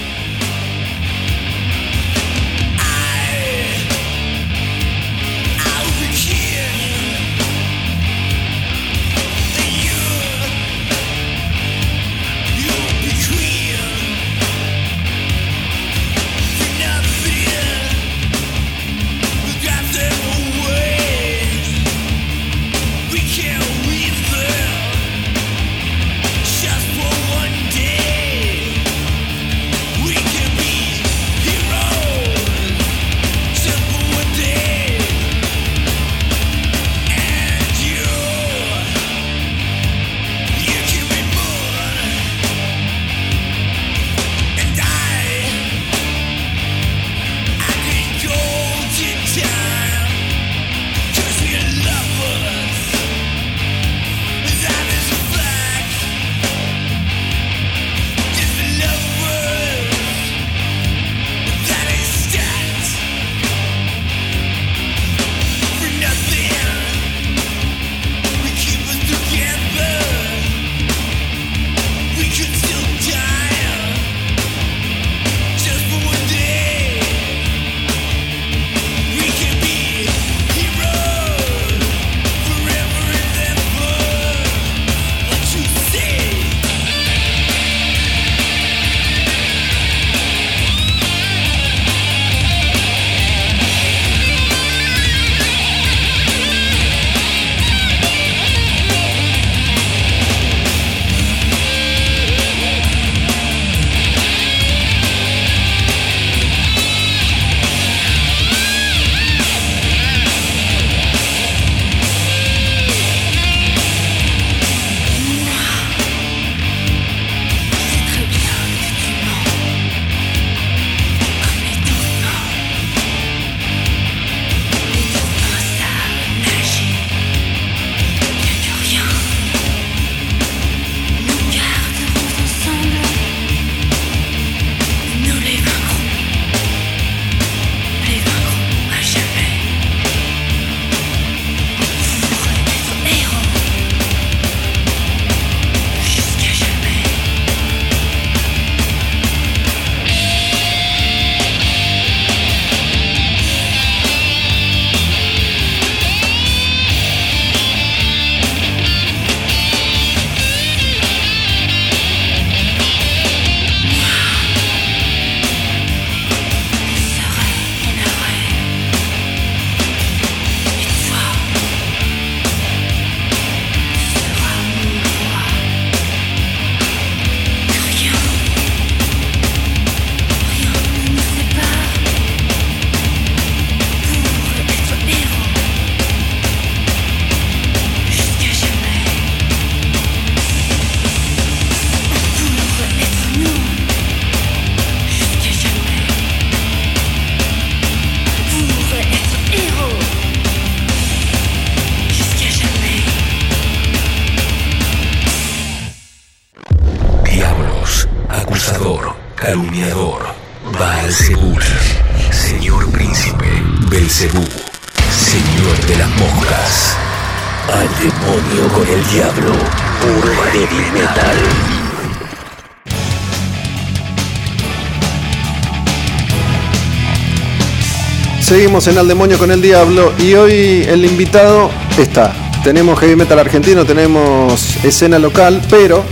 Seguimos 228.85 228.97
en 228.97 228.99
Al 228.99 229.09
Demonio 229.09 229.39
con 229.39 229.51
el 229.51 229.63
Diablo 229.63 230.13
y 230.19 230.35
hoy 230.35 230.85
el 230.87 231.07
invitado 231.07 231.71
está. 231.97 232.35
Tenemos 232.63 232.99
heavy 232.99 233.17
metal 233.17 233.39
argentino, 233.39 233.87
tenemos 233.87 234.77
escena 234.85 235.19
local, 235.19 235.63
pero 235.71 236.05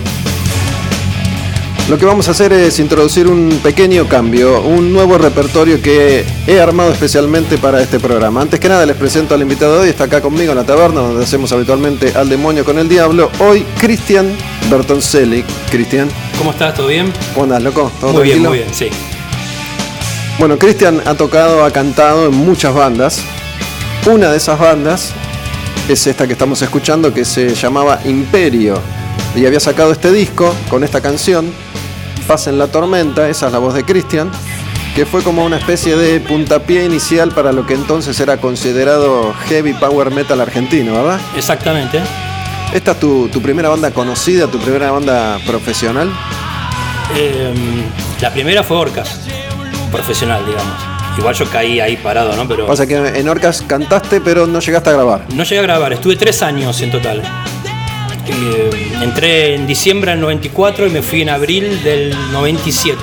lo 1.90 1.98
que 1.98 2.06
vamos 2.06 2.28
a 2.28 2.30
hacer 2.30 2.54
es 2.54 2.78
introducir 2.78 3.26
un 3.26 3.60
pequeño 3.62 4.08
cambio, 4.08 4.62
un 4.62 4.90
nuevo 4.90 5.18
repertorio 5.18 5.82
que 5.82 6.24
he 6.46 6.60
armado 6.60 6.92
especialmente 6.92 7.58
para 7.58 7.82
este 7.82 8.00
programa. 8.00 8.40
Antes 8.40 8.58
que 8.58 8.70
nada 8.70 8.86
les 8.86 8.96
presento 8.96 9.34
al 9.34 9.42
invitado 9.42 9.74
de 9.74 9.80
hoy, 9.80 9.88
está 9.90 10.04
acá 10.04 10.22
conmigo 10.22 10.52
en 10.52 10.58
la 10.58 10.64
taberna 10.64 11.02
donde 11.02 11.24
hacemos 11.24 11.52
habitualmente 11.52 12.14
Al 12.14 12.30
Demonio 12.30 12.64
con 12.64 12.78
el 12.78 12.88
Diablo. 12.88 13.30
Hoy 13.40 13.66
Cristian 13.78 14.34
Bertoncelli. 14.70 15.44
Cristian. 15.70 16.08
¿Cómo 16.38 16.52
estás? 16.52 16.74
¿Todo 16.74 16.86
bien? 16.86 17.12
¿Cómo 17.34 17.44
andás, 17.44 17.62
loco? 17.62 17.92
¿Todo 18.00 18.14
muy 18.14 18.22
bien, 18.22 18.42
muy 18.42 18.58
bien, 18.58 18.68
sí. 18.72 18.88
Bueno, 20.43 20.59
Cristian 20.59 21.01
ha 21.07 21.14
tocado, 21.14 21.64
ha 21.64 21.70
cantado 21.70 22.26
en 22.26 22.34
muchas 22.34 22.74
bandas. 22.74 23.22
Una 24.11 24.28
de 24.28 24.38
esas 24.38 24.59
bandas 24.59 25.12
es 25.88 26.05
esta 26.09 26.26
que 26.26 26.32
estamos 26.32 26.61
escuchando 26.62 27.14
que 27.14 27.24
se 27.24 27.55
llamaba 27.55 28.01
Imperio 28.05 28.74
y 29.36 29.47
había 29.47 29.61
sacado 29.61 29.93
este 29.93 30.11
disco 30.11 30.53
con 30.68 30.82
esta 30.82 31.01
canción, 31.01 31.53
Paz 32.26 32.49
en 32.49 32.59
la 32.59 32.66
tormenta, 32.66 33.28
esa 33.28 33.47
es 33.47 33.53
la 33.53 33.61
voz 33.61 33.72
de 33.72 33.84
Cristian, 33.84 34.32
que 34.97 35.07
fue 35.07 35.22
como 35.22 35.45
una 35.45 35.59
especie 35.59 35.95
de 35.95 36.18
puntapié 36.18 36.86
inicial 36.86 37.30
para 37.30 37.53
lo 37.53 37.64
que 37.64 37.74
entonces 37.74 38.18
era 38.18 38.38
considerado 38.38 39.32
heavy 39.47 39.74
power 39.74 40.11
metal 40.11 40.40
argentino, 40.40 40.95
¿verdad? 40.95 41.20
Exactamente. 41.36 42.01
¿Esta 42.74 42.90
es 42.90 42.99
tu, 42.99 43.28
tu 43.28 43.40
primera 43.40 43.68
banda 43.68 43.93
conocida, 43.93 44.49
tu 44.49 44.59
primera 44.59 44.90
banda 44.90 45.38
profesional? 45.47 46.11
Eh, 47.14 47.55
la 48.20 48.32
primera 48.32 48.64
fue 48.64 48.76
Orcas, 48.76 49.20
profesional, 49.93 50.45
digamos. 50.47 50.74
Igual 51.18 51.34
yo 51.34 51.45
caí 51.51 51.78
ahí 51.78 51.97
parado, 51.99 52.34
¿no? 52.34 52.49
Pero 52.49 52.66
Pasa 52.66 52.86
que 52.86 52.97
en 52.97 53.28
Orcas 53.28 53.62
cantaste, 53.66 54.20
pero 54.20 54.47
no 54.47 54.59
llegaste 54.61 54.90
a 54.90 54.95
grabar. 54.95 55.26
no 55.34 55.45
llegué 55.45 55.59
a 55.59 55.62
grabar, 55.62 55.93
estuve 55.93 56.16
tres 56.16 56.43
años 56.43 56.80
en 56.80 56.90
total. 56.90 57.22
Eh, 58.26 58.70
entré 59.03 59.55
en 59.57 59.66
diciembre 59.66 60.12
del 60.12 60.20
94 60.20 60.86
y 60.86 60.90
me 60.90 61.03
fui 61.03 61.22
en 61.22 61.28
abril 61.28 61.82
del 61.82 62.14
97. 62.32 62.97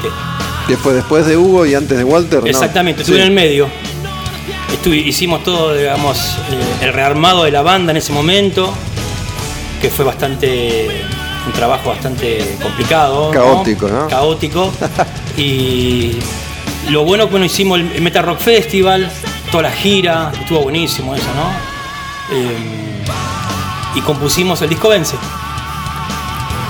Después, 0.67 0.95
después 0.95 1.25
de 1.25 1.35
Hugo 1.37 1.65
y 1.65 1.75
antes 1.75 1.97
de 1.97 2.03
Walter. 2.03 2.41
¿no? 2.41 2.47
Exactamente, 2.47 3.01
estuve 3.01 3.17
Sí. 3.17 3.21
en 3.21 3.27
el 3.27 3.33
medio. 3.33 3.67
Estuve- 4.71 4.97
hicimos 4.97 5.43
todo, 5.43 5.73
digamos, 5.75 6.17
eh, 6.51 6.85
el 6.85 6.93
rearmado 6.93 7.43
de 7.43 7.51
la 7.51 7.61
banda 7.61 7.91
en 7.91 7.97
ese 7.97 8.13
momento, 8.13 8.73
que 9.81 9.89
fue 9.89 10.05
bastante, 10.05 11.03
un 11.45 11.51
trabajo 11.53 11.89
bastante 11.89 12.55
complicado. 12.61 13.29
Caótico, 13.31 13.87
¿no? 13.89 14.07
Caótico. 14.07 14.71
y 15.37 16.13
lo 16.91 17.03
bueno 17.03 17.25
que 17.25 17.31
bueno, 17.31 17.45
hicimos 17.45 17.79
el 17.79 18.01
Metal 18.01 18.23
Rock 18.23 18.39
Festival, 18.39 19.11
toda 19.51 19.63
la 19.63 19.71
gira, 19.71 20.31
estuvo 20.39 20.61
buenísimo 20.63 21.13
eso, 21.15 21.25
¿no? 21.35 22.35
Eh, 22.35 22.57
y 23.95 24.01
compusimos 24.01 24.61
el 24.61 24.69
disco 24.69 24.89
Vence. 24.89 25.15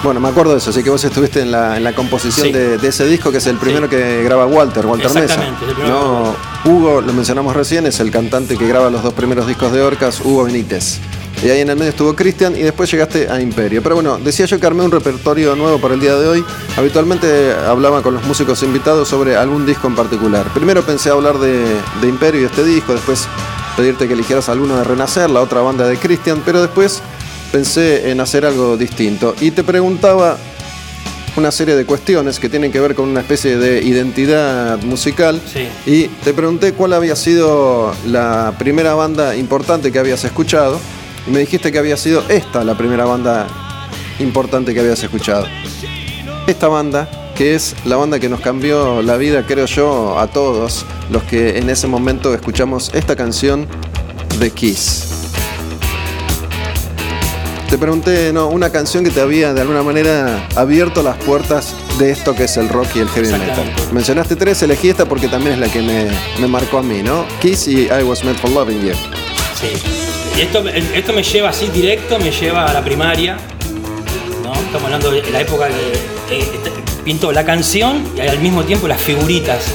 Bueno, 0.03 0.21
me 0.21 0.29
acuerdo 0.29 0.53
de 0.53 0.59
eso, 0.59 0.69
así 0.69 0.81
que 0.81 0.89
vos 0.89 1.03
estuviste 1.03 1.41
en 1.41 1.51
la, 1.51 1.75
en 1.75 1.83
la 1.83 1.93
composición 1.93 2.47
Sí. 2.47 2.53
de, 2.53 2.77
de 2.77 2.87
ese 2.87 3.05
disco, 3.05 3.31
que 3.31 3.39
es 3.39 3.47
el 3.47 3.57
primero 3.57 3.87
Sí. 3.87 3.95
que 3.97 4.23
graba 4.23 4.45
Walter, 4.45 4.85
Walter 4.85 5.07
Mesa. 5.09 5.19
Exactamente, 5.23 5.65
es 5.65 5.69
el 5.71 5.75
primero 5.75 6.35
No, 6.65 6.71
Hugo, 6.71 7.01
lo 7.01 7.11
mencionamos 7.13 7.53
recién, 7.55 7.85
es 7.85 7.99
el 7.99 8.09
cantante 8.09 8.57
que 8.57 8.65
graba 8.67 8.89
los 8.89 9.03
dos 9.03 9.13
primeros 9.13 9.45
discos 9.47 9.71
de 9.73 9.81
Orcas, 9.81 10.21
Hugo 10.21 10.45
Benítez. 10.45 10.99
Y 11.41 11.49
ahí 11.49 11.61
en 11.61 11.69
el 11.69 11.77
medio 11.77 11.91
estuvo 11.91 12.13
Cristian 12.15 12.55
y 12.55 12.63
después 12.63 12.91
llegaste 12.91 13.29
a 13.29 13.39
Imperio. 13.39 13.81
Pero 13.81 13.95
bueno, 13.95 14.17
decía 14.17 14.45
yo 14.45 14.59
que 14.59 14.67
armé 14.67 14.83
un 14.83 14.91
repertorio 14.91 15.55
nuevo 15.55 15.79
para 15.79 15.93
el 15.93 16.01
día 16.01 16.15
de 16.15 16.27
hoy. 16.27 16.43
Habitualmente 16.75 17.53
hablaba 17.53 18.01
con 18.01 18.13
los 18.13 18.23
músicos 18.25 18.61
invitados 18.63 19.07
sobre 19.07 19.37
algún 19.37 19.65
disco 19.65 19.87
en 19.87 19.95
particular. 19.95 20.45
Primero 20.53 20.83
pensé 20.83 21.09
hablar 21.09 21.39
de, 21.39 21.63
de 22.01 22.07
Imperio 22.07 22.41
y 22.41 22.43
este 22.45 22.65
disco, 22.65 22.93
después 22.93 23.27
pedirte 23.77 24.07
que 24.07 24.13
eligieras 24.13 24.49
alguno 24.49 24.75
de 24.77 24.83
Renacer, 24.83 25.29
la 25.29 25.41
otra 25.41 25.61
banda 25.61 25.87
de 25.87 25.95
Cristian, 25.95 26.41
pero 26.45 26.61
después 26.61 27.01
pensé 27.53 28.11
en 28.11 28.19
hacer 28.19 28.45
algo 28.45 28.75
distinto. 28.75 29.33
Y 29.39 29.51
te 29.51 29.63
preguntaba 29.63 30.37
una 31.37 31.51
serie 31.51 31.75
de 31.75 31.85
cuestiones 31.85 32.39
que 32.39 32.49
tienen 32.49 32.71
que 32.71 32.81
ver 32.81 32.95
con 32.95 33.07
una 33.07 33.21
especie 33.21 33.57
de 33.57 33.81
identidad 33.81 34.81
musical. 34.81 35.41
Sí. 35.51 35.69
Y 35.85 36.07
te 36.23 36.33
pregunté 36.33 36.73
cuál 36.73 36.91
había 36.91 37.15
sido 37.15 37.93
la 38.07 38.53
primera 38.59 38.93
banda 38.95 39.37
importante 39.37 39.91
que 39.91 39.99
habías 39.99 40.25
escuchado. 40.25 40.79
Y 41.27 41.31
me 41.31 41.39
dijiste 41.39 41.71
que 41.71 41.79
había 41.79 41.97
sido 41.97 42.23
esta 42.29 42.63
la 42.63 42.77
primera 42.77 43.05
banda 43.05 43.47
importante 44.19 44.73
que 44.73 44.79
habías 44.79 45.01
escuchado. 45.03 45.45
Esta 46.47 46.67
banda, 46.67 47.09
que 47.35 47.55
es 47.55 47.75
la 47.85 47.95
banda 47.95 48.19
que 48.19 48.29
nos 48.29 48.41
cambió 48.41 49.01
la 49.01 49.17
vida, 49.17 49.45
creo 49.45 49.65
yo, 49.65 50.19
a 50.19 50.27
todos 50.27 50.85
los 51.09 51.23
que 51.23 51.57
en 51.57 51.69
ese 51.69 51.87
momento 51.87 52.33
escuchamos 52.33 52.91
esta 52.93 53.15
canción 53.15 53.67
de 54.39 54.51
Kiss. 54.51 55.05
Te 57.69 57.77
pregunté, 57.77 58.33
no, 58.33 58.47
una 58.47 58.71
canción 58.71 59.03
que 59.03 59.11
te 59.11 59.21
había 59.21 59.53
de 59.53 59.61
alguna 59.61 59.83
manera 59.83 60.47
abierto 60.55 61.03
las 61.03 61.17
puertas 61.17 61.75
de 61.99 62.09
esto 62.09 62.33
que 62.33 62.45
es 62.45 62.57
el 62.57 62.67
rock 62.67 62.87
y 62.95 62.99
el 62.99 63.09
heavy 63.09 63.31
metal. 63.31 63.71
Mencionaste 63.91 64.35
tres, 64.35 64.63
elegí 64.63 64.89
esta 64.89 65.05
porque 65.05 65.27
también 65.27 65.53
es 65.53 65.59
la 65.59 65.71
que 65.71 65.83
me, 65.83 66.07
me 66.41 66.47
marcó 66.47 66.79
a 66.79 66.81
mí, 66.81 67.03
¿no? 67.03 67.25
Kiss 67.39 67.67
y 67.67 67.83
I 67.83 68.03
Was 68.03 68.23
Meant 68.23 68.39
for 68.39 68.49
Loving 68.49 68.81
You. 68.81 68.93
Sí. 69.53 70.08
Esto, 70.39 70.63
esto 70.67 71.13
me 71.13 71.21
lleva 71.23 71.49
así 71.49 71.67
directo, 71.67 72.17
me 72.19 72.31
lleva 72.31 72.65
a 72.65 72.73
la 72.73 72.83
primaria. 72.83 73.37
¿no? 74.43 74.53
Estamos 74.53 74.83
hablando 74.85 75.11
de 75.11 75.29
la 75.31 75.41
época 75.41 75.67
que 76.29 76.37
eh, 76.39 76.43
pinto 77.03 77.31
la 77.31 77.43
canción 77.43 78.03
y 78.15 78.21
al 78.21 78.39
mismo 78.39 78.63
tiempo 78.63 78.87
las 78.87 79.01
figuritas. 79.01 79.65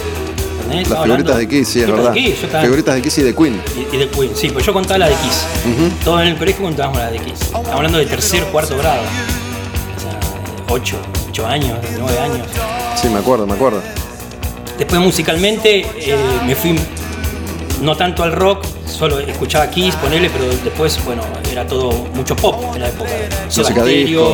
¿entendés? 0.62 0.88
Las 0.88 1.02
figuritas 1.04 1.36
de 1.36 1.48
Kiss, 1.48 1.68
sí, 1.68 1.80
es 1.80 1.90
verdad. 1.90 2.12
de 2.12 2.20
Kiss, 2.20 2.40
yo 2.40 2.46
estaba- 2.46 2.62
Figuritas 2.64 2.94
de 2.94 3.02
Kiss 3.02 3.18
y 3.18 3.22
de 3.22 3.34
Queen. 3.34 3.62
y, 3.76 3.94
y 3.94 3.98
de 3.98 4.08
Queen, 4.08 4.30
sí, 4.34 4.48
pues 4.50 4.64
yo 4.64 4.72
contaba 4.72 4.98
la 4.98 5.08
de 5.08 5.14
Kiss. 5.16 5.44
Todos 6.04 6.22
en 6.22 6.28
el 6.28 6.36
colegio 6.36 6.62
contábamos 6.62 6.98
la 6.98 7.10
de 7.10 7.18
Kiss. 7.18 7.40
Estamos 7.42 7.68
hablando 7.68 7.98
de 7.98 8.06
tercer, 8.06 8.44
cuarto 8.44 8.76
grado. 8.78 9.02
O 9.02 10.00
sea, 10.00 10.20
ocho, 10.70 10.96
ocho 11.28 11.46
años, 11.46 11.78
nueve 11.98 12.18
años. 12.18 12.46
Sí, 13.00 13.08
me 13.08 13.18
acuerdo, 13.18 13.46
me 13.46 13.52
acuerdo. 13.54 13.82
Después 14.78 15.00
musicalmente 15.00 15.80
eh, 15.98 16.16
me 16.46 16.54
fui 16.56 16.74
no 17.82 17.96
tanto 17.96 18.22
al 18.22 18.32
rock, 18.32 18.64
solo 18.86 19.18
escuchaba 19.20 19.68
Kiss, 19.70 19.94
ponele, 19.96 20.30
pero 20.30 20.46
después, 20.62 21.02
bueno, 21.04 21.22
era 21.50 21.66
todo 21.66 21.90
mucho 22.14 22.34
pop 22.36 22.62
en 22.74 22.82
la 22.82 22.88
época. 22.88 23.10
Soda. 23.48 23.68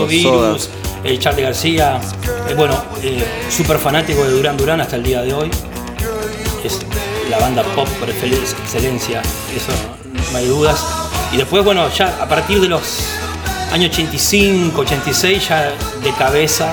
Virus, 0.09 0.69
eh, 1.05 1.19
Charlie 1.19 1.43
García, 1.43 2.01
eh, 2.49 2.55
bueno, 2.55 2.83
eh, 3.03 3.25
súper 3.49 3.79
fanático 3.79 4.23
de 4.25 4.31
Duran 4.31 4.57
Duran 4.57 4.81
hasta 4.81 4.97
el 4.97 5.03
día 5.03 5.23
de 5.23 5.33
hoy. 5.33 5.51
Es 6.65 6.81
la 7.31 7.39
banda 7.39 7.63
pop 7.75 7.89
por 7.99 8.09
excel- 8.09 8.35
excelencia, 8.65 9.23
eso 9.57 9.73
no 10.33 10.39
hay 10.39 10.47
dudas. 10.47 10.85
Y 11.33 11.37
después, 11.37 11.65
bueno, 11.65 11.89
ya 11.97 12.19
a 12.21 12.29
partir 12.29 12.61
de 12.61 12.69
los 12.69 12.83
años 13.73 13.91
85, 13.93 14.81
86, 14.83 15.49
ya 15.49 15.73
de 16.03 16.13
cabeza, 16.19 16.73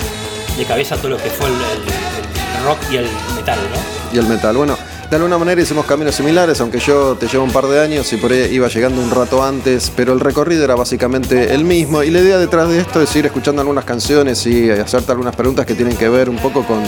de 0.57 0.65
cabeza 0.65 0.97
todo 0.97 1.09
lo 1.09 1.17
que 1.17 1.29
fue 1.29 1.47
el, 1.47 1.53
el- 1.53 2.57
el 2.57 2.63
rock 2.65 2.79
y 2.91 2.95
el 2.97 3.07
metal, 3.35 3.59
¿no? 3.71 3.97
y 4.15 4.17
el 4.19 4.25
metal. 4.25 4.57
Bueno, 4.57 4.77
de 5.09 5.15
alguna 5.15 5.37
manera 5.37 5.61
hicimos 5.61 5.85
caminos 5.85 6.15
similares, 6.15 6.59
aunque 6.59 6.79
yo 6.79 7.15
te 7.15 7.27
llevo 7.27 7.45
un 7.45 7.51
par 7.51 7.65
de 7.67 7.79
años 7.79 8.11
y 8.11 8.17
por 8.17 8.31
ahí 8.31 8.49
iba 8.51 8.67
llegando 8.67 9.01
un 9.01 9.09
rato 9.09 9.41
antes, 9.41 9.91
pero 9.95 10.11
el 10.11 10.19
recorrido 10.19 10.65
era 10.65 10.75
básicamente 10.75 11.53
el 11.53 11.63
mismo. 11.63 12.03
Y 12.03 12.11
la 12.11 12.19
idea 12.19 12.37
detrás 12.37 12.67
de 12.67 12.79
esto 12.79 13.01
es 13.01 13.15
ir 13.15 13.25
escuchando 13.25 13.61
algunas 13.61 13.85
canciones 13.85 14.45
y 14.45 14.69
hacerte 14.69 15.11
algunas 15.13 15.35
preguntas 15.35 15.65
que 15.65 15.75
tienen 15.75 15.95
que 15.95 16.09
ver 16.09 16.29
un 16.29 16.37
poco 16.37 16.63
con, 16.65 16.83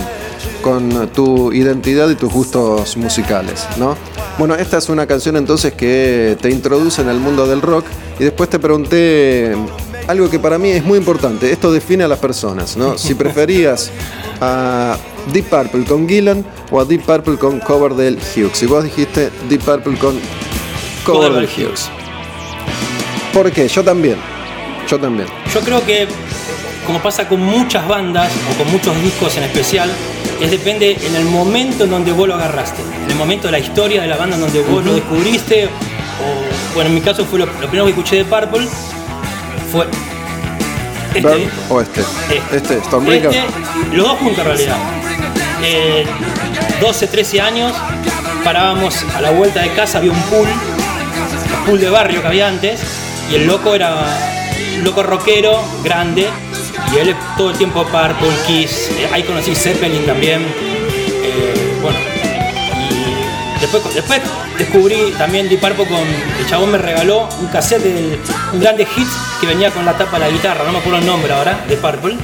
con 0.61 1.07
tu 1.09 1.53
identidad 1.53 2.09
y 2.09 2.15
tus 2.15 2.31
gustos 2.31 2.97
musicales, 2.97 3.65
¿no? 3.77 3.95
Bueno, 4.37 4.55
esta 4.55 4.77
es 4.77 4.89
una 4.89 5.07
canción 5.07 5.37
entonces 5.37 5.73
que 5.73 6.37
te 6.41 6.49
introduce 6.49 7.01
en 7.01 7.09
el 7.09 7.19
mundo 7.19 7.47
del 7.47 7.61
rock 7.61 7.85
y 8.19 8.25
después 8.25 8.49
te 8.49 8.59
pregunté 8.59 9.55
algo 10.09 10.27
que 10.27 10.39
para 10.39 10.57
mí 10.57 10.71
es 10.71 10.83
muy 10.83 10.97
importante. 10.97 11.51
Esto 11.51 11.71
define 11.71 12.03
a 12.03 12.07
las 12.07 12.17
personas, 12.17 12.75
¿no? 12.75 12.97
Si 12.97 13.13
preferías 13.13 13.91
a 14.41 14.97
Deep 15.31 15.45
Purple 15.45 15.85
con 15.85 16.09
Gillan 16.09 16.43
o 16.71 16.81
a 16.81 16.85
Deep 16.85 17.03
Purple 17.03 17.37
con 17.37 17.59
Coverdale 17.59 18.17
Hughes. 18.17 18.63
Y 18.63 18.65
vos 18.65 18.83
dijiste 18.83 19.29
Deep 19.47 19.61
Purple 19.61 19.99
con 19.99 20.19
Coverdale 21.05 21.47
Hughes. 21.47 21.91
¿Por 23.31 23.51
qué? 23.51 23.67
Yo 23.67 23.83
también. 23.83 24.17
Yo 24.89 24.99
también. 24.99 25.27
Yo 25.53 25.59
creo 25.59 25.85
que, 25.85 26.07
como 26.87 26.99
pasa 27.03 27.27
con 27.27 27.43
muchas 27.43 27.87
bandas 27.87 28.31
o 28.51 28.57
con 28.57 28.71
muchos 28.71 28.99
discos 29.03 29.37
en 29.37 29.43
especial, 29.43 29.91
es 30.41 30.49
depende 30.49 30.97
en 31.05 31.15
el 31.15 31.25
momento 31.25 31.83
en 31.83 31.91
donde 31.91 32.11
vos 32.13 32.27
lo 32.27 32.33
agarraste, 32.33 32.81
en 32.81 33.11
el 33.11 33.15
momento 33.15 33.47
de 33.47 33.51
la 33.51 33.59
historia 33.59 34.01
de 34.01 34.07
la 34.07 34.17
banda 34.17 34.37
en 34.37 34.41
donde 34.41 34.61
vos 34.61 34.83
lo 34.83 34.95
descubriste, 34.95 35.65
o 35.65 36.73
bueno, 36.73 36.89
en 36.89 36.95
mi 36.95 37.01
caso 37.01 37.25
fue 37.25 37.37
lo, 37.37 37.45
lo 37.45 37.67
primero 37.67 37.83
que 37.83 37.91
escuché 37.91 38.15
de 38.15 38.25
Purple, 38.25 38.67
fue 39.71 39.87
este 41.09 41.21
Burn 41.21 41.39
disco. 41.39 41.61
o 41.69 41.81
este. 41.81 42.01
Este. 42.01 42.57
Este, 42.57 42.81
Stormbreaker. 42.83 43.29
Este, 43.29 43.95
los 43.95 44.07
dos 44.07 44.19
juntos 44.19 44.39
en 44.39 44.45
realidad. 44.45 44.77
Eh, 45.63 46.05
12, 46.79 47.07
13 47.07 47.41
años, 47.41 47.73
parábamos 48.43 49.03
a 49.15 49.21
la 49.21 49.31
vuelta 49.31 49.61
de 49.61 49.73
casa, 49.73 49.97
había 49.97 50.11
un 50.11 50.21
pool, 50.23 50.47
un 50.47 51.65
pool 51.65 51.79
de 51.79 51.89
barrio 51.89 52.21
que 52.21 52.27
había 52.27 52.47
antes, 52.47 52.79
y 53.29 53.35
el 53.35 53.47
loco 53.47 53.75
era 53.75 54.05
un 54.77 54.83
loco 54.85 55.03
rockero, 55.03 55.61
grande, 55.83 56.29
y 56.93 56.97
él 56.97 57.13
todo 57.37 57.49
el 57.49 57.57
tiempo 57.57 57.83
Purple, 57.83 58.29
Kiss, 58.47 58.91
eh, 58.97 59.09
ahí 59.11 59.23
conocí 59.23 59.53
Zeppelin 59.53 60.05
también, 60.05 60.41
eh, 60.41 61.79
bueno, 61.81 61.99
y 63.57 63.59
después, 63.59 63.93
después 63.93 64.21
descubrí 64.59 65.13
también 65.17 65.49
Deep 65.49 65.59
Purple 65.61 65.85
con, 65.87 65.99
el 65.99 66.47
chabón 66.47 66.71
me 66.71 66.77
regaló 66.77 67.27
un 67.39 67.47
cassette 67.47 67.81
de 67.83 68.19
un 68.53 68.59
grande 68.59 68.85
hit 68.85 69.07
que 69.41 69.47
venía 69.47 69.71
con 69.71 69.83
la 69.85 69.97
tapa 69.97 70.19
de 70.19 70.25
la 70.25 70.31
guitarra, 70.31 70.63
no 70.65 70.71
me 70.73 70.77
acuerdo 70.79 70.99
el 70.99 71.05
nombre 71.07 71.33
ahora, 71.33 71.63
de 71.67 71.75
Purple. 71.77 72.15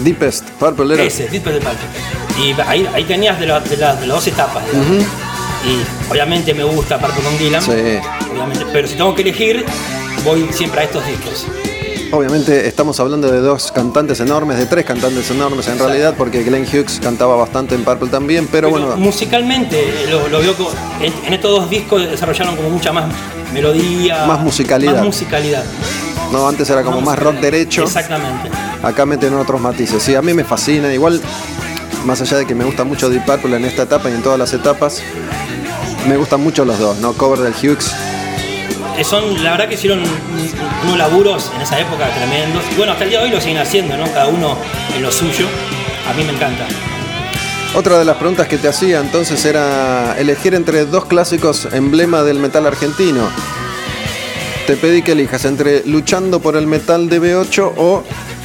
Deepest. 0.00 0.48
Purple 0.58 0.94
era. 0.94 1.02
Ese, 1.04 1.28
Deep 1.28 1.42
Purple 1.42 1.60
Purple. 1.60 2.42
Y 2.42 2.58
ahí, 2.66 2.88
ahí 2.94 3.04
tenías 3.04 3.38
de, 3.38 3.46
la- 3.46 3.60
de 3.60 3.76
las- 3.76 4.00
de 4.00 4.06
las 4.06 4.16
dos 4.16 4.26
etapas. 4.26 4.64
digamos. 4.72 5.04
Y 5.64 6.10
obviamente 6.10 6.54
me 6.54 6.64
gusta 6.64 6.98
Purple 6.98 7.22
con 7.22 7.38
Dylan. 7.38 7.62
Sí. 7.62 7.70
Obviamente, 8.32 8.64
pero 8.72 8.88
si 8.88 8.94
tengo 8.94 9.14
que 9.14 9.22
elegir, 9.22 9.64
voy 10.24 10.48
siempre 10.52 10.80
a 10.80 10.84
estos 10.84 11.04
discos. 11.06 11.46
Obviamente 12.12 12.68
estamos 12.68 13.00
hablando 13.00 13.32
de 13.32 13.40
dos 13.40 13.72
cantantes 13.72 14.20
enormes, 14.20 14.58
de 14.58 14.66
tres 14.66 14.84
cantantes 14.84 15.30
enormes 15.30 15.66
en 15.68 15.78
realidad, 15.78 16.14
porque 16.16 16.42
Glenn 16.42 16.64
Hughes 16.64 17.00
cantaba 17.02 17.36
bastante 17.36 17.74
en 17.74 17.84
Purple 17.84 18.10
también, 18.10 18.46
pero, 18.52 18.68
bueno... 18.68 18.98
Musicalmente 18.98 20.06
lo, 20.10 20.38
veo 20.38 20.54
en, 21.00 21.10
en, 21.26 21.32
estos 21.32 21.50
dos 21.50 21.70
discos 21.70 22.02
desarrollaron 22.02 22.54
como 22.54 22.68
mucha 22.68 22.92
más 22.92 23.06
melodía. 23.54 24.26
Más 24.26 24.40
musicalidad. 24.40 24.96
Más 24.96 25.04
musicalidad. 25.04 25.64
No, 26.30 26.46
antes 26.46 26.68
era 26.68 26.82
como 26.82 27.00
más, 27.00 27.18
rock 27.18 27.36
derecho. 27.36 27.84
Exactamente. 27.84 28.50
Acá 28.82 29.06
meten 29.06 29.32
otros 29.32 29.58
matices. 29.58 30.02
Sí, 30.02 30.14
a 30.14 30.20
mí 30.20 30.34
me 30.34 30.44
fascina. 30.44 30.92
Igual, 30.92 31.18
más 32.04 32.20
allá 32.20 32.36
de 32.36 32.46
que 32.46 32.54
me 32.54 32.64
gusta 32.64 32.84
mucho 32.84 33.08
Deep 33.08 33.24
Purple 33.24 33.56
en 33.56 33.64
esta 33.64 33.84
etapa 33.84 34.10
y 34.10 34.12
en 34.12 34.22
todas 34.22 34.38
las 34.38 34.52
etapas, 34.52 35.02
me 36.06 36.18
gustan 36.18 36.42
mucho 36.42 36.66
los 36.66 36.78
dos, 36.78 36.98
¿no? 36.98 37.14
Cover 37.14 37.38
del 37.38 37.54
Hughes. 37.54 37.90
Son, 39.02 39.42
la 39.42 39.50
verdad 39.50 39.68
que 39.68 39.74
hicieron 39.74 40.00
unos 40.84 40.98
laburos 40.98 41.50
en 41.56 41.62
esa 41.62 41.80
época 41.80 42.08
tremendos. 42.14 42.62
Y 42.70 42.76
bueno, 42.76 42.92
hasta 42.92 43.04
el 43.04 43.10
día 43.10 43.18
de 43.20 43.24
hoy 43.26 43.30
lo 43.30 43.40
siguen 43.40 43.58
haciendo, 43.58 43.96
¿no? 43.96 44.04
Cada 44.12 44.28
uno 44.28 44.56
en 44.94 45.02
lo 45.02 45.10
suyo. 45.10 45.46
A 46.08 46.14
mí 46.14 46.24
me 46.24 46.32
encanta. 46.32 46.66
Otra 47.74 47.98
de 47.98 48.04
las 48.04 48.16
preguntas 48.16 48.48
que 48.48 48.58
te 48.58 48.68
hacía 48.68 49.00
entonces 49.00 49.44
era 49.44 50.14
elegir 50.18 50.54
entre 50.54 50.84
dos 50.84 51.06
clásicos 51.06 51.68
emblema 51.72 52.22
del 52.22 52.38
metal 52.38 52.66
argentino. 52.66 53.28
Te 54.66 54.76
pedí 54.76 55.02
que 55.02 55.12
elijas 55.12 55.44
entre 55.44 55.82
Luchando 55.86 56.40
por 56.40 56.56
el 56.56 56.66
metal 56.66 57.08
de 57.08 57.20
B8 57.20 57.72
o 57.76 58.04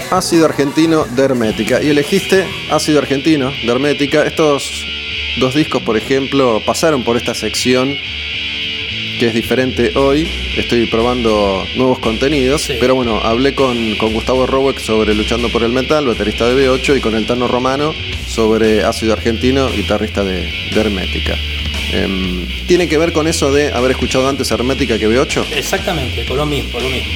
Ácido 0.10 0.46
Argentino 0.46 1.06
de 1.06 1.24
Hermética. 1.24 1.82
Y 1.82 1.90
elegiste 1.90 2.48
Ácido 2.72 3.00
Argentino 3.00 3.52
de 3.52 3.68
Hermética. 3.72 4.24
Estos 4.24 4.86
dos 5.40 5.54
discos, 5.54 5.84
por 5.84 5.98
ejemplo, 5.98 6.62
pasaron 6.66 7.04
por 7.04 7.18
esta 7.18 7.36
sección 7.36 7.94
que 9.18 9.28
es 9.28 9.34
diferente 9.34 9.92
hoy. 9.96 10.28
Estoy 10.56 10.86
probando 10.88 11.64
nuevos 11.76 12.00
contenidos. 12.00 12.68
Pero 12.80 12.96
bueno, 12.96 13.20
hablé 13.22 13.56
con, 13.56 13.98
Gustavo 13.98 14.46
Roweck 14.46 14.80
sobre 14.80 15.14
Luchando 15.14 15.50
por 15.50 15.64
el 15.64 15.72
Metal, 15.72 16.06
baterista 16.06 16.48
de 16.48 16.68
B8, 16.68 16.98
y 16.98 17.02
con 17.02 17.16
el 17.16 17.26
Tano 17.26 17.48
Romano 17.48 17.94
sobre 18.28 18.84
Ácido 18.84 19.14
Argentino, 19.14 19.70
guitarrista 19.70 20.24
de 20.24 20.50
Hermética. 20.76 21.36
Em, 21.94 22.48
¿Tiene 22.68 22.88
que 22.88 22.98
ver 22.98 23.14
con 23.14 23.28
eso 23.28 23.52
de 23.52 23.72
haber 23.72 23.92
escuchado 23.92 24.28
antes 24.28 24.52
Hermética 24.52 25.00
que 25.00 25.08
B8? 25.08 25.46
Exactamente, 25.56 26.24
por 26.26 26.38
lo 26.38 26.46
mismo, 26.46 26.80
lo 26.80 26.90
mismo. 26.90 27.14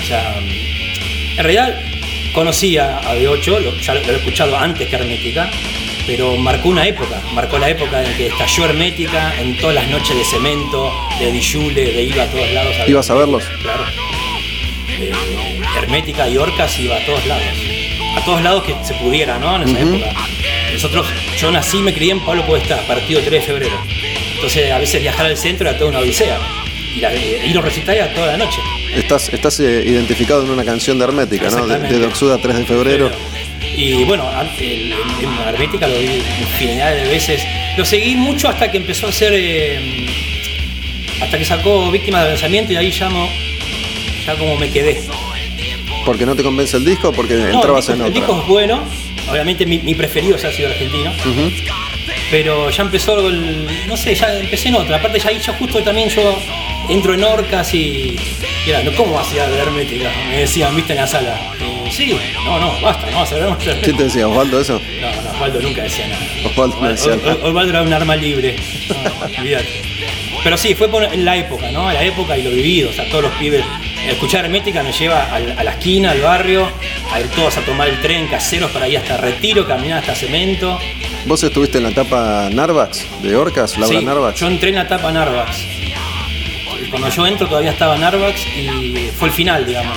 O 0.00 0.06
sea, 0.06 0.38
en 0.38 1.42
realidad 1.42 1.80
conocía 2.34 2.98
a 2.98 3.14
B8, 3.14 3.80
ya 3.80 3.94
lo, 3.94 4.00
he 4.00 4.16
escuchado 4.16 4.56
antes 4.56 4.88
que 4.88 4.96
Hermética, 4.96 5.50
pero 6.06 6.36
marcó 6.36 6.68
una 6.68 6.86
época, 6.86 7.20
marcó 7.34 7.58
la 7.58 7.70
época 7.70 8.04
en 8.04 8.16
que 8.16 8.26
estalló 8.26 8.66
Hermética 8.66 9.34
en 9.40 9.56
todas 9.58 9.74
las 9.74 9.88
noches 9.88 10.16
de 10.16 10.24
cemento, 10.24 10.92
de 11.18 11.32
Dijule, 11.32 11.92
de 11.92 12.02
iba 12.02 12.24
a 12.24 12.26
todos 12.26 12.50
lados. 12.52 12.74
¿Ibas 12.86 13.10
a 13.10 13.14
verlos? 13.14 13.44
Claro. 13.62 13.84
Eh, 14.88 15.12
Hermética 15.76 16.28
y 16.28 16.36
Orcas 16.36 16.78
iba 16.78 16.96
a 16.96 17.04
todos 17.04 17.24
lados. 17.26 17.44
A 18.16 18.24
todos 18.24 18.42
lados 18.42 18.62
que 18.64 18.74
se 18.84 18.94
pudiera, 18.94 19.38
¿no? 19.38 19.56
En 19.56 19.62
esa 19.62 19.80
época. 19.80 20.12
Nosotros, 20.72 21.06
yo 21.38 21.50
nací 21.50 21.78
y 21.78 21.82
me 21.82 21.94
crié 21.94 22.12
en 22.12 22.20
Pablo 22.20 22.44
Podestá, 22.46 22.78
partido 22.86 23.20
3 23.20 23.30
de 23.30 23.40
febrero. 23.40 23.76
Entonces 24.34 24.70
a 24.70 24.78
veces 24.78 25.00
viajar 25.00 25.26
al 25.26 25.36
centro 25.36 25.68
era 25.68 25.78
toda 25.78 25.90
una 25.90 26.00
odisea. 26.00 26.38
Y 26.96 27.00
la, 27.00 27.12
ir 27.12 27.58
a 27.58 27.60
recitar 27.60 28.14
toda 28.14 28.28
la 28.28 28.36
noche. 28.36 28.60
Estás, 28.94 29.28
estás 29.30 29.58
eh, 29.58 29.82
identificado 29.84 30.44
en 30.44 30.50
una 30.50 30.64
canción 30.64 30.96
de 30.98 31.04
Hermética, 31.04 31.50
¿no? 31.50 31.66
De, 31.66 31.78
de 31.78 31.98
Doxuda 31.98 32.38
3 32.38 32.58
de 32.58 32.64
febrero. 32.64 33.10
Y 33.76 34.04
bueno, 34.04 34.28
en 34.58 34.92
Hermética 35.48 35.86
lo 35.86 35.98
vi 35.98 36.22
infinidad 36.40 36.94
de 36.94 37.08
veces. 37.08 37.42
Lo 37.76 37.84
seguí 37.84 38.16
mucho 38.16 38.48
hasta 38.48 38.70
que 38.70 38.78
empezó 38.78 39.08
a 39.08 39.12
ser. 39.12 39.32
Eh, 39.34 40.06
hasta 41.20 41.38
que 41.38 41.44
sacó 41.44 41.90
Víctima 41.90 42.20
del 42.20 42.30
Lanzamiento 42.30 42.72
y 42.72 42.76
ahí 42.76 42.90
ya, 42.90 43.08
ya 44.26 44.36
como 44.36 44.56
me 44.56 44.70
quedé. 44.70 45.02
¿Porque 46.04 46.26
no 46.26 46.36
te 46.36 46.42
convence 46.42 46.76
el 46.76 46.84
disco 46.84 47.12
porque 47.12 47.34
entrabas 47.34 47.88
en 47.88 47.94
otra? 47.94 48.06
El 48.08 48.14
disco 48.14 48.38
es 48.40 48.46
bueno, 48.46 48.84
Obviamente 49.30 49.64
mi, 49.66 49.94
preferido 49.94 50.36
ya 50.36 50.48
ha 50.48 50.52
sido 50.52 50.68
argentino. 50.68 51.10
Pero 52.30 52.70
ya 52.70 52.82
empezó, 52.82 53.28
el, 53.28 53.68
no 53.86 53.96
sé, 53.96 54.14
ya 54.14 54.38
empecé 54.38 54.68
en 54.68 54.76
otra. 54.76 54.96
Aparte 54.96 55.18
ya 55.18 55.28
ahí 55.28 55.38
ya 55.38 55.52
justo 55.54 55.82
también 55.82 56.08
yo 56.08 56.36
entro 56.88 57.14
en 57.14 57.24
Orcas 57.24 57.72
y... 57.74 58.18
y 58.66 58.70
era, 58.70 58.82
¿cómo 58.96 59.14
vas 59.14 59.30
a 59.30 59.34
ir 59.34 59.40
a 59.40 59.48
hermética? 59.48 60.10
Me 60.28 60.40
decían, 60.40 60.74
viste 60.74 60.92
en 60.92 60.98
la 61.00 61.06
sala. 61.06 61.38
Sí, 61.94 62.18
no, 62.44 62.58
no, 62.58 62.80
basta, 62.80 63.10
no 63.10 63.20
vas 63.20 63.32
a 63.32 63.34
ver 63.36 63.80
¿Quién 63.82 63.96
te 63.96 64.04
decía, 64.04 64.28
Osvaldo 64.28 64.60
eso? 64.60 64.80
No, 65.00 65.22
no, 65.22 65.30
Osvaldo 65.30 65.60
nunca 65.60 65.82
decía 65.82 66.08
nada. 66.08 66.22
Osvaldo 66.46 66.80
no 66.80 66.88
decía 66.88 67.16
nada. 67.16 67.36
Osvaldo 67.42 67.70
era 67.70 67.82
un 67.82 67.92
arma 67.92 68.16
libre. 68.16 68.56
Pero 70.44 70.58
sí, 70.58 70.74
fue 70.74 70.88
por 70.88 71.16
la 71.16 71.36
época, 71.36 71.70
¿no? 71.70 71.90
La 71.90 72.02
época 72.02 72.36
y 72.36 72.42
lo 72.42 72.50
vivido, 72.50 72.90
o 72.90 72.92
sea, 72.92 73.08
todos 73.08 73.24
los 73.24 73.32
pibes 73.32 73.64
Escuchar 74.08 74.44
Hermética 74.44 74.82
me 74.82 74.92
lleva 74.92 75.34
a 75.34 75.40
la 75.40 75.70
esquina, 75.70 76.10
al 76.10 76.20
barrio, 76.20 76.68
a 77.10 77.20
ir 77.20 77.28
todos 77.28 77.56
a 77.56 77.62
tomar 77.62 77.88
el 77.88 78.00
tren 78.02 78.26
caseros 78.26 78.70
para 78.70 78.86
ir 78.86 78.98
hasta 78.98 79.16
Retiro, 79.16 79.66
caminar 79.66 80.00
hasta 80.00 80.14
Cemento. 80.14 80.78
¿Vos 81.24 81.42
estuviste 81.42 81.78
en 81.78 81.84
la 81.84 81.90
etapa 81.90 82.50
Narvax 82.52 83.02
de 83.22 83.34
Orcas, 83.34 83.78
Laura 83.78 83.98
sí, 83.98 84.04
Narvax? 84.04 84.38
Yo 84.38 84.48
entré 84.48 84.68
en 84.68 84.74
la 84.74 84.82
etapa 84.82 85.10
Narvax. 85.10 85.56
Cuando 86.90 87.08
yo 87.08 87.26
entro 87.26 87.48
todavía 87.48 87.70
estaba 87.70 87.96
Narvax 87.96 88.46
y 88.46 89.10
fue 89.18 89.28
el 89.28 89.34
final, 89.34 89.64
digamos. 89.64 89.96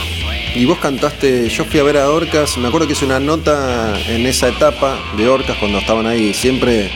Y 0.57 0.65
vos 0.65 0.79
cantaste, 0.79 1.49
yo 1.49 1.65
fui 1.65 1.79
a 1.79 1.83
ver 1.83 1.97
a 1.97 2.09
Orcas, 2.09 2.57
me 2.57 2.67
acuerdo 2.67 2.87
que 2.87 2.93
hice 2.93 3.05
una 3.05 3.19
nota 3.19 3.93
en 4.07 4.25
esa 4.25 4.47
etapa 4.47 4.97
de 5.15 5.29
Orcas 5.29 5.55
cuando 5.57 5.77
estaban 5.77 6.07
ahí, 6.07 6.33
siempre 6.33 6.89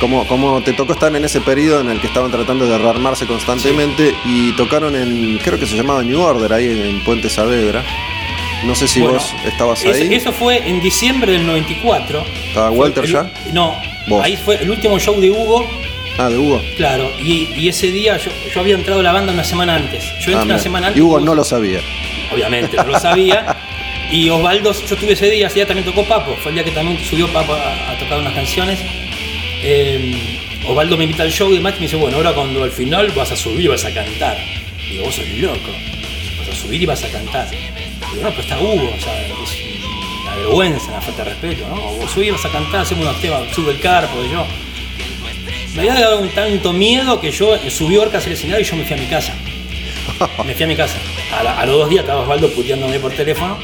como, 0.00 0.62
te 0.62 0.72
tocó 0.72 0.94
estar 0.94 1.14
en 1.14 1.22
ese 1.22 1.42
periodo 1.42 1.82
en 1.82 1.90
el 1.90 2.00
que 2.00 2.06
estaban 2.06 2.30
tratando 2.30 2.66
de 2.66 2.78
rearmarse 2.78 3.26
constantemente 3.26 4.14
y 4.24 4.52
tocaron 4.52 4.96
en, 4.96 5.38
creo 5.44 5.58
que 5.58 5.66
se 5.66 5.76
llamaba 5.76 6.02
New 6.02 6.20
Order, 6.22 6.54
ahí 6.54 6.88
en, 6.88 7.04
Puente 7.04 7.28
Saavedra. 7.28 7.84
No 8.64 8.74
sé 8.74 8.88
si 8.88 9.00
vos 9.02 9.34
estabas 9.44 9.84
ahí. 9.84 10.14
Eso 10.14 10.32
fue 10.32 10.66
en 10.66 10.80
diciembre 10.80 11.32
del 11.32 11.46
94. 11.46 12.24
¿Estaba 12.48 12.70
Walter 12.70 13.04
ya? 13.04 13.30
No, 13.52 13.76
ahí 14.22 14.36
fue 14.36 14.62
el 14.62 14.70
último 14.70 14.98
show 14.98 15.20
de 15.20 15.30
Hugo. 15.30 15.66
Ah, 16.18 16.28
de 16.28 16.38
Hugo. 16.38 16.60
Claro, 16.76 17.10
y, 17.18 17.68
ese 17.68 17.90
día 17.90 18.18
yo, 18.18 18.30
había 18.60 18.74
entrado 18.74 19.00
a 19.00 19.02
la 19.02 19.12
banda 19.12 19.32
una 19.32 19.44
semana 19.44 19.76
antes. 19.76 20.04
Yo 20.20 20.32
entré 20.32 20.34
ah, 20.34 20.42
una 20.44 20.58
semana 20.58 20.86
antes. 20.88 20.98
Y 20.98 21.02
Hugo 21.02 21.20
no 21.20 21.34
lo 21.34 21.44
sabía. 21.44 21.80
Obviamente, 22.32 22.76
no 22.76 22.84
lo 22.84 22.98
sabía. 23.00 23.56
y 24.10 24.28
Osvaldo, 24.28 24.72
yo 24.72 24.94
estuve 24.94 25.12
ese 25.12 25.30
día, 25.30 25.46
ese 25.46 25.56
día 25.56 25.66
también 25.66 25.86
tocó 25.86 26.04
Papo. 26.04 26.34
Fue 26.42 26.50
el 26.50 26.56
día 26.56 26.64
que 26.64 26.70
también 26.70 26.98
subió 27.04 27.28
Papo 27.28 27.54
a 27.54 27.98
tocar 27.98 28.18
unas 28.18 28.34
canciones. 28.34 28.78
Eh, 29.64 30.38
Osvaldo 30.66 30.96
me 30.96 31.04
invita 31.04 31.22
al 31.22 31.30
show 31.30 31.50
y 31.50 31.54
demás 31.54 31.74
y 31.74 31.76
me 31.76 31.82
dice, 31.82 31.96
bueno, 31.96 32.16
ahora 32.16 32.32
cuando 32.32 32.62
al 32.62 32.70
final 32.70 33.10
vas 33.16 33.30
a 33.32 33.36
subir 33.36 33.60
y 33.60 33.68
vas 33.68 33.84
a 33.84 33.92
cantar. 33.92 34.36
Y 34.78 34.92
digo, 34.92 35.04
vos 35.04 35.14
sos 35.14 35.28
loco, 35.38 35.70
vas 36.38 36.48
a 36.48 36.54
subir 36.54 36.82
y 36.82 36.86
vas 36.86 37.02
a 37.04 37.08
cantar. 37.08 37.48
Y 37.52 38.16
digo, 38.16 38.22
no, 38.22 38.30
pero 38.30 38.42
está 38.42 38.58
Hugo, 38.58 38.92
o 38.96 39.00
sea, 39.00 39.26
es 39.26 39.32
una 40.22 40.36
vergüenza, 40.36 40.90
una 40.90 41.00
falta 41.00 41.24
de 41.24 41.30
respeto, 41.30 41.68
¿no? 41.68 41.76
Vos 41.76 42.10
subís 42.10 42.28
y 42.28 42.30
vas 42.30 42.44
a 42.44 42.48
cantar, 42.48 42.80
hacemos 42.80 43.04
unos 43.04 43.20
temas, 43.20 43.42
sube 43.54 43.72
el 43.72 43.80
carpo, 43.80 44.22
y 44.24 44.30
yo. 44.30 44.46
Me 45.74 45.80
había 45.82 45.94
dado 45.94 46.20
un 46.20 46.28
tanto 46.30 46.72
miedo 46.72 47.20
que 47.20 47.30
yo 47.30 47.56
subí 47.70 47.96
Orcas 47.96 48.26
al 48.26 48.32
escenario 48.32 48.64
y 48.64 48.68
yo 48.68 48.76
me 48.76 48.84
fui 48.84 48.96
a 48.96 49.00
mi 49.00 49.06
casa. 49.06 49.32
Me 50.44 50.54
fui 50.54 50.64
a 50.64 50.66
mi 50.66 50.76
casa. 50.76 50.96
A, 51.32 51.64
los 51.64 51.76
dos 51.76 51.88
días 51.88 52.02
estaba 52.02 52.22
Osvaldo 52.22 52.50
puteándome 52.50 52.98
por 52.98 53.12
teléfono 53.12 53.56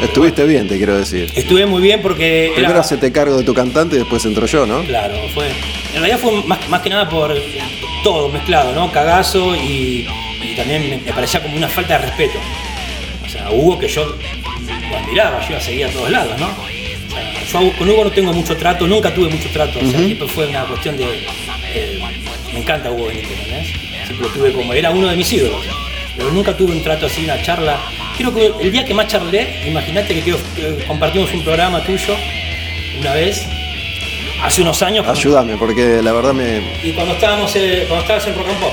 Estuviste 0.00 0.44
bien, 0.44 0.66
te 0.66 0.76
quiero 0.76 0.96
decir. 0.96 1.30
Estuve 1.34 1.66
muy 1.66 1.82
bien 1.82 2.00
porque. 2.00 2.52
Primero 2.54 2.80
era... 2.80 3.00
te 3.00 3.12
cargo 3.12 3.36
de 3.36 3.44
tu 3.44 3.54
cantante 3.54 3.96
y 3.96 3.98
después 4.00 4.24
entro 4.24 4.46
yo, 4.46 4.66
¿no? 4.66 4.82
Claro, 4.82 5.14
fue. 5.34 5.48
En 5.94 6.00
realidad 6.00 6.18
fue 6.18 6.42
más, 6.44 6.80
que 6.80 6.90
nada 6.90 7.08
por 7.08 7.34
todo 8.02 8.28
mezclado, 8.28 8.72
¿no? 8.72 8.90
Cagazo 8.90 9.54
y, 9.54 10.06
también 10.56 11.02
me 11.04 11.12
parecía 11.12 11.42
como 11.42 11.56
una 11.56 11.68
falta 11.68 11.98
de 11.98 12.06
respeto. 12.06 12.38
O 13.24 13.28
sea, 13.28 13.50
Hugo 13.50 13.78
que 13.78 13.88
yo 13.88 14.06
lo 14.06 14.98
admiraba, 14.98 15.46
yo 15.48 15.56
a 15.56 15.60
seguir 15.60 15.86
a 15.86 15.90
todos 15.90 16.10
lados, 16.10 16.38
¿no? 16.40 16.48
Yo 17.52 17.72
con 17.76 17.88
Hugo 17.88 18.04
no 18.04 18.10
tengo 18.10 18.32
mucho 18.32 18.56
trato, 18.56 18.86
nunca 18.86 19.12
tuve 19.12 19.28
mucho 19.28 19.48
trato. 19.50 19.78
O 19.78 19.90
sea, 19.90 19.98
siempre 19.98 20.28
fue 20.28 20.46
una 20.48 20.64
cuestión 20.64 20.96
de. 20.96 21.26
Eh, 21.74 22.00
me 22.52 22.60
encanta 22.60 22.90
Hugo 22.90 23.06
Benítez, 23.06 23.38
¿entendés? 23.38 23.68
Siempre 24.06 24.28
lo 24.28 24.28
tuve 24.28 24.52
como. 24.52 24.72
Era 24.72 24.90
uno 24.90 25.08
de 25.08 25.16
mis 25.16 25.32
ídolos. 25.32 25.64
Pero 26.16 26.30
nunca 26.30 26.56
tuve 26.56 26.72
un 26.72 26.82
trato 26.82 27.06
así, 27.06 27.24
una 27.24 27.40
charla 27.42 27.78
Creo 28.16 28.34
que 28.34 28.52
el 28.60 28.72
día 28.72 28.84
que 28.84 28.94
más 28.94 29.06
charlé, 29.06 29.62
imagínate 29.66 30.22
que, 30.22 30.84
compartimos 30.86 31.32
un 31.32 31.42
programa 31.42 31.82
tuyo 31.82 32.14
una 33.00 33.14
vez, 33.14 33.46
hace 34.42 34.62
unos 34.62 34.82
años. 34.82 35.06
Ayúdame, 35.08 35.56
porque 35.56 36.02
la 36.02 36.12
verdad 36.12 36.34
me. 36.34 36.62
Y 36.82 36.92
cuando 36.92 37.14
estábamos 37.14 37.54
eh, 37.56 37.86
cuando 37.88 38.02
estabas 38.02 38.26
en 38.26 38.34
Rock 38.34 38.48
and 38.48 38.60
Pop. 38.60 38.72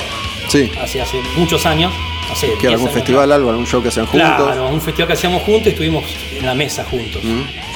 Sí. 0.49 0.71
Hace, 0.81 1.01
hace 1.01 1.21
muchos 1.37 1.65
años. 1.65 1.93
No 2.29 2.35
sé, 2.35 2.53
que 2.59 2.67
algún 2.67 2.89
festival, 2.89 3.31
algo, 3.31 3.49
algún 3.49 3.65
show 3.65 3.81
que 3.81 3.89
hacían 3.89 4.05
juntos. 4.05 4.29
Claro, 4.29 4.69
un 4.69 4.81
festival 4.81 5.07
que 5.07 5.13
hacíamos 5.13 5.43
juntos 5.43 5.67
y 5.67 5.69
estuvimos 5.69 6.03
en 6.37 6.45
la 6.45 6.53
mesa 6.53 6.85
juntos. 6.85 7.21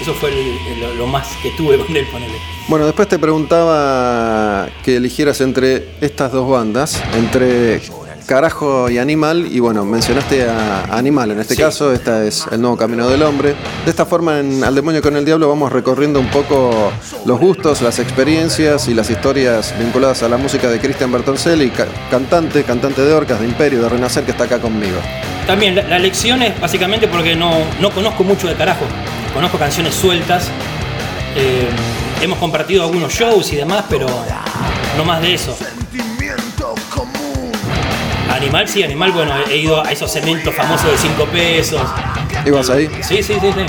Eso 0.01 0.13
fue 0.13 0.31
lo 0.97 1.07
más 1.07 1.27
que 1.41 1.49
tuve 1.51 1.77
con 1.77 1.95
él, 1.95 2.05
ponele. 2.11 2.33
Bueno, 2.67 2.85
después 2.85 3.07
te 3.07 3.19
preguntaba 3.19 4.69
que 4.83 4.97
eligieras 4.97 5.41
entre 5.41 5.87
estas 6.01 6.31
dos 6.31 6.49
bandas, 6.49 7.03
entre 7.15 7.81
Carajo 8.25 8.89
y 8.89 8.97
Animal, 8.97 9.47
y 9.51 9.59
bueno, 9.59 9.83
mencionaste 9.85 10.47
a 10.49 10.85
Animal 10.97 11.31
en 11.31 11.39
este 11.39 11.55
caso, 11.55 11.91
esta 11.91 12.23
es 12.23 12.45
El 12.51 12.61
Nuevo 12.61 12.77
Camino 12.77 13.07
del 13.09 13.21
Hombre. 13.23 13.55
De 13.83 13.89
esta 13.89 14.05
forma, 14.05 14.39
en 14.39 14.63
Al 14.63 14.73
Demonio 14.75 15.01
con 15.01 15.15
el 15.17 15.25
Diablo 15.25 15.49
vamos 15.49 15.71
recorriendo 15.71 16.19
un 16.19 16.27
poco 16.29 16.91
los 17.25 17.39
gustos, 17.39 17.81
las 17.81 17.99
experiencias 17.99 18.87
y 18.87 18.93
las 18.93 19.09
historias 19.09 19.73
vinculadas 19.77 20.23
a 20.23 20.29
la 20.29 20.37
música 20.37 20.69
de 20.69 20.79
Cristian 20.79 21.11
Bertoncelli, 21.11 21.71
cantante, 22.09 22.63
cantante 22.63 23.01
de 23.01 23.13
Orcas, 23.13 23.39
de 23.39 23.45
Imperio, 23.45 23.81
de 23.81 23.89
Renacer, 23.89 24.23
que 24.23 24.31
está 24.31 24.45
acá 24.45 24.59
conmigo. 24.59 24.97
también 25.45 25.75
la, 25.75 25.83
la 25.83 25.99
lección 25.99 26.41
es 26.41 26.59
básicamente 26.59 27.07
porque 27.07 27.35
no, 27.35 27.51
no 27.81 27.91
conozco 27.91 28.23
mucho 28.23 28.47
de 28.47 28.55
carajo. 28.55 28.85
Conozco 29.33 29.57
canciones 29.57 29.93
sueltas. 29.93 30.47
eh, 31.35 31.67
hemos 32.21 32.37
compartido 32.39 32.83
algunos 32.83 33.11
shows 33.11 33.51
y 33.51 33.57
demás, 33.57 33.83
pero 33.89 34.07
no 34.97 35.03
más 35.03 35.21
de 35.21 35.33
eso. 35.33 35.57
Animal, 38.33 38.67
sí, 38.67 38.83
animal, 38.83 39.11
bueno, 39.11 39.31
he 39.49 39.57
ido 39.57 39.83
a 39.85 39.91
esos 39.91 40.15
eventos 40.15 40.53
famosos 40.55 40.91
de 40.91 40.97
5 40.97 41.25
pesos. 41.25 41.81
¿Ibas 42.45 42.69
ahí? 42.69 42.87
Sí, 43.01 43.17
sí, 43.21 43.33
sí, 43.39 43.51
sí. 43.53 43.65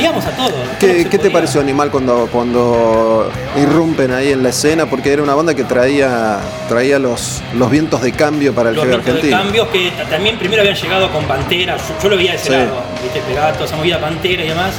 Íbamos 0.00 0.24
a 0.24 0.30
todo. 0.30 0.52
¿Qué, 0.78 1.06
qué 1.10 1.18
te 1.18 1.30
pareció 1.30 1.60
Animal 1.60 1.90
cuando, 1.90 2.28
cuando 2.32 3.30
irrumpen 3.56 4.12
ahí 4.12 4.32
en 4.32 4.42
la 4.42 4.48
escena? 4.50 4.86
Porque 4.86 5.12
era 5.12 5.22
una 5.22 5.34
banda 5.34 5.54
que 5.54 5.64
traía, 5.64 6.38
traía 6.68 6.98
los, 6.98 7.42
los 7.54 7.70
vientos 7.70 8.00
de 8.02 8.12
cambio 8.12 8.54
para 8.54 8.70
el 8.70 8.76
Los 8.76 8.84
heavy 8.84 8.96
vientos 8.96 9.14
de 9.22 9.34
argentino. 9.34 9.42
cambios 9.42 9.68
que 9.68 9.90
t- 9.90 10.10
también 10.10 10.38
primero 10.38 10.62
habían 10.62 10.76
llegado 10.76 11.10
con 11.10 11.24
Pantera, 11.24 11.76
yo, 11.76 11.82
yo 12.02 12.08
lo 12.10 12.16
de 12.16 12.24
ese 12.24 12.38
Sí. 12.44 12.50
lado, 12.52 12.82
viste, 13.02 13.20
pegaba 13.20 13.52
toda 13.52 13.66
esa 13.66 13.76
movida 13.76 13.98
Pantera 14.00 14.44
y 14.44 14.48
demás. 14.48 14.72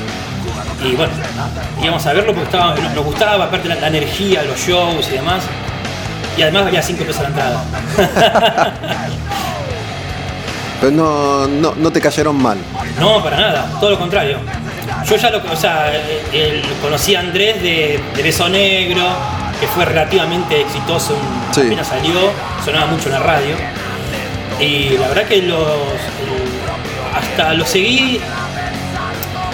Y 0.84 0.96
bueno, 0.96 1.14
íbamos 1.82 2.06
a 2.06 2.14
verlo 2.14 2.34
porque 2.34 2.46
estaba, 2.46 2.76
nos 2.76 2.94
nos 2.94 3.06
gustaba, 3.06 3.46
aparte 3.46 3.68
la, 3.70 3.76
la 3.76 3.88
energía, 3.88 4.44
los 4.44 4.60
shows 4.60 5.08
y 5.10 5.12
demás. 5.14 5.44
Y 6.38 6.42
además 6.42 6.64
valía 6.66 6.82
5 6.82 7.04
pesos 7.06 7.22
la 7.22 7.28
entrada. 7.30 7.64
Pero 10.82 10.92
no, 10.92 11.48
no, 11.48 11.74
no 11.78 11.92
te 11.92 12.02
cayeron 12.02 12.42
mal. 12.42 12.58
No, 13.00 13.24
para 13.24 13.38
nada, 13.38 13.68
todo 13.80 13.92
lo 13.92 14.00
contrario. 14.00 14.38
Yo 15.08 15.16
ya 15.16 15.30
lo, 15.30 15.38
o 15.52 15.56
sea, 15.56 15.94
eh, 15.94 16.22
eh, 16.34 16.62
conocí 16.82 17.16
a 17.16 17.22
Andrés 17.22 17.62
de, 17.62 18.00
de 18.16 18.24
Beso 18.24 18.50
Negro, 18.50 19.04
que 19.60 19.68
fue 19.68 19.86
relativamente 19.86 20.62
exitoso, 20.62 21.16
Sí. 21.54 21.62
apenas 21.62 21.88
salió, 21.88 22.14
sonaba 22.66 22.88
mucho 22.88 23.08
en 23.08 23.14
la 23.14 23.20
radio. 23.20 23.56
Y 24.60 24.90
la 24.98 25.08
verdad 25.08 25.24
que 25.24 25.42
los 25.44 25.58
el- 25.62 27.16
hasta 27.18 27.54
lo 27.54 27.66
seguí 27.66 28.20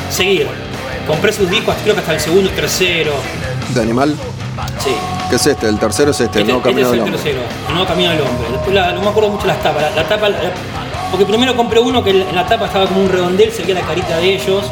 seguir. 0.10 0.48
Compré 1.08 1.32
sus 1.34 1.50
discos, 1.50 1.76
creo 1.84 1.94
que 1.96 2.02
hasta 2.02 2.14
el 2.14 2.20
segundo 2.20 2.50
tercero. 2.52 3.14
¿De 3.74 3.82
Animal? 3.82 4.16
Sí. 4.84 4.92
¿Qué 5.30 5.36
es 5.36 5.46
este? 5.46 5.68
El 5.68 5.78
tercero 5.78 6.12
es 6.12 6.20
este, 6.22 6.40
el 6.40 6.42
Este, 6.42 6.54
nuevo 6.54 6.60
este 6.60 6.70
camino 6.70 6.88
es 6.88 6.92
del 6.92 7.00
el 7.00 7.06
hombre. 7.06 7.22
tercero, 7.24 7.42
el 7.68 7.74
nuevo 7.74 7.88
camino 7.88 8.10
del 8.12 8.22
hombre. 8.22 8.48
Después 8.52 8.74
la- 8.76 8.92
no 8.94 9.02
me 9.02 9.08
acuerdo 9.10 9.30
mucho 9.30 9.46
las 9.48 9.62
tapas. 9.62 9.82
La, 9.84 9.90
la 9.92 10.08
tapa, 10.08 10.30
la- 10.30 10.38
porque 11.12 11.26
primero 11.26 11.56
compré 11.56 11.80
uno 11.80 12.04
que 12.04 12.10
en 12.12 12.36
la 12.36 12.46
tapa 12.48 12.66
estaba 12.66 12.88
como 12.88 13.02
un 13.02 13.10
redondel, 13.10 13.52
se 13.52 13.62
veía 13.62 13.76
la 13.76 13.82
carita 13.82 14.18
de 14.18 14.34
ellos. 14.36 14.66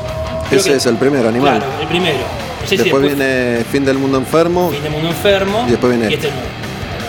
Creo 0.50 0.60
Ese 0.60 0.70
que- 0.72 0.76
es 0.78 0.86
el 0.88 0.96
primero, 0.98 1.30
Animal. 1.30 1.58
Claro, 1.60 1.72
el 1.82 1.88
primero. 1.88 2.18
No 2.18 2.68
sé 2.68 2.78
si 2.78 2.84
Después 2.84 3.04
viene 3.04 3.64
Fin 3.72 3.86
del 3.86 3.98
Mundo 3.98 4.18
Enfermo. 4.18 4.70
Fin 4.72 4.84
de 4.84 4.90
Mundo 4.90 5.10
Enfermo. 5.10 5.64
Y 5.68 5.72
después 5.72 5.92
viene 5.96 6.12
y 6.12 6.16
este 6.16 6.28
nuevo. 6.30 6.44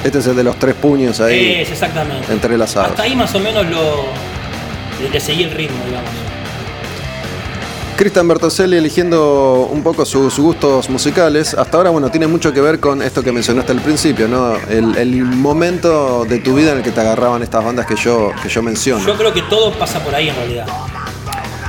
Este 0.05 0.19
es 0.19 0.27
el 0.29 0.37
de 0.37 0.45
los 0.45 0.57
tres 0.57 0.75
puños 0.75 1.19
ahí. 1.21 1.57
Es, 1.63 1.71
exactamente. 1.73 2.33
entrelazados. 2.33 2.91
Hasta 2.91 3.03
ahí 3.03 3.17
más 3.17 3.35
o 3.35 3.41
menos 3.41 3.67
lo, 3.67 4.05
le, 5.03 5.11
le 5.11 5.21
seguí 5.21 5.43
el 5.43 5.51
ritmo, 5.51 5.77
digamos. 5.87 6.11
Cristian 7.99 8.29
Bertoselli 8.29 8.77
eligiendo 8.77 9.69
un 9.73 9.83
poco 9.83 10.05
sus 10.05 10.39
gustos 10.39 10.89
musicales. 10.89 11.53
Hasta 11.55 11.79
ahora, 11.79 11.91
bueno, 11.91 12.09
tiene 12.13 12.29
mucho 12.29 12.53
que 12.53 12.61
ver 12.61 12.79
con 12.79 13.03
esto 13.03 13.25
que 13.25 13.33
mencionaste 13.33 13.73
al 13.73 13.81
principio, 13.81 14.29
¿no? 14.29 14.55
El, 14.71 14.97
el 14.97 15.25
momento 15.25 16.25
de 16.25 16.39
tu 16.39 16.55
vida 16.55 16.71
en 16.71 16.77
el 16.79 16.85
que 16.85 16.93
te 16.93 17.01
agarraban 17.01 17.43
estas 17.43 17.65
bandas 17.65 17.87
que 17.87 17.97
yo, 17.97 18.31
que 18.41 18.49
yo 18.49 18.63
menciono. 18.63 19.05
Yo 19.05 19.17
creo 19.17 19.33
que 19.35 19.43
todo 19.43 19.73
pasa 19.73 19.99
por 19.99 20.15
ahí 20.15 20.29
en 20.29 20.37
realidad. 20.37 20.69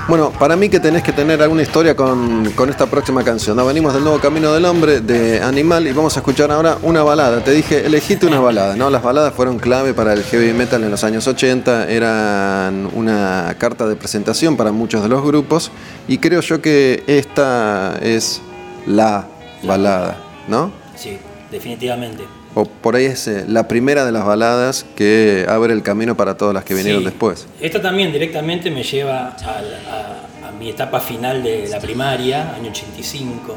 Bueno, 0.10 0.32
para 0.32 0.56
mí 0.56 0.70
que 0.70 0.80
tenés 0.80 1.04
que 1.04 1.14
tener 1.14 1.40
alguna 1.40 1.62
historia 1.62 1.96
con, 1.96 2.52
con 2.54 2.68
esta 2.72 2.88
próxima 2.88 3.24
canción. 3.24 3.56
¿no? 3.56 3.64
Venimos 3.68 3.94
del 3.94 4.02
nuevo 4.04 4.18
Camino 4.18 4.52
del 4.52 4.66
Hombre, 4.66 5.02
de 5.02 5.40
Animal, 5.40 5.86
y 5.86 5.92
vamos 5.92 6.18
a 6.18 6.22
escuchar 6.22 6.52
ahora 6.52 6.80
una 6.82 7.04
balada. 7.04 7.44
Te 7.44 7.52
dije, 7.52 7.86
elegiste 7.86 8.26
una 8.26 8.40
balada, 8.40 8.76
¿no? 8.76 8.90
Las 8.90 9.04
baladas 9.04 9.36
fueron 9.36 9.60
clave 9.60 9.94
para 9.94 10.14
el 10.14 10.24
heavy 10.24 10.52
metal 10.54 10.84
en 10.84 10.90
los 10.90 11.04
años 11.04 11.28
80, 11.28 11.92
eran 11.92 12.90
una 12.96 13.56
carta 13.60 13.86
de 13.86 13.96
presentación 13.96 14.58
para 14.58 14.72
muchos 14.72 15.04
de 15.04 15.10
los 15.10 15.24
grupos, 15.24 15.72
y 16.08 16.18
creo 16.18 16.42
yo 16.42 16.60
que 16.60 17.04
esta 17.06 18.00
es 18.02 18.42
la 18.88 19.28
balada, 19.62 20.18
¿no? 20.48 20.72
Sí, 20.96 21.20
definitivamente. 21.52 22.39
O 22.56 22.66
por 22.66 22.96
ahí 22.96 23.06
es 23.06 23.28
eh, 23.28 23.46
la 23.48 23.68
primera 23.68 24.06
de 24.06 24.12
las 24.12 24.26
baladas 24.26 24.86
que 24.96 25.46
abre 25.48 25.74
el 25.74 25.84
camino 25.84 26.16
para 26.18 26.36
todas 26.36 26.54
las 26.54 26.64
que 26.64 26.74
vinieron 26.74 27.02
Sí. 27.02 27.06
después. 27.10 27.48
Esto 27.62 27.80
también 27.80 28.12
directamente 28.12 28.72
me 28.72 28.84
lleva 28.84 29.28
a, 29.28 30.46
a- 30.46 30.48
a 30.50 30.52
mi 30.60 30.70
etapa 30.70 31.00
final 31.00 31.44
de 31.44 31.68
la 31.70 31.80
primaria, 31.80 32.54
año 32.56 32.72
85. 32.72 33.56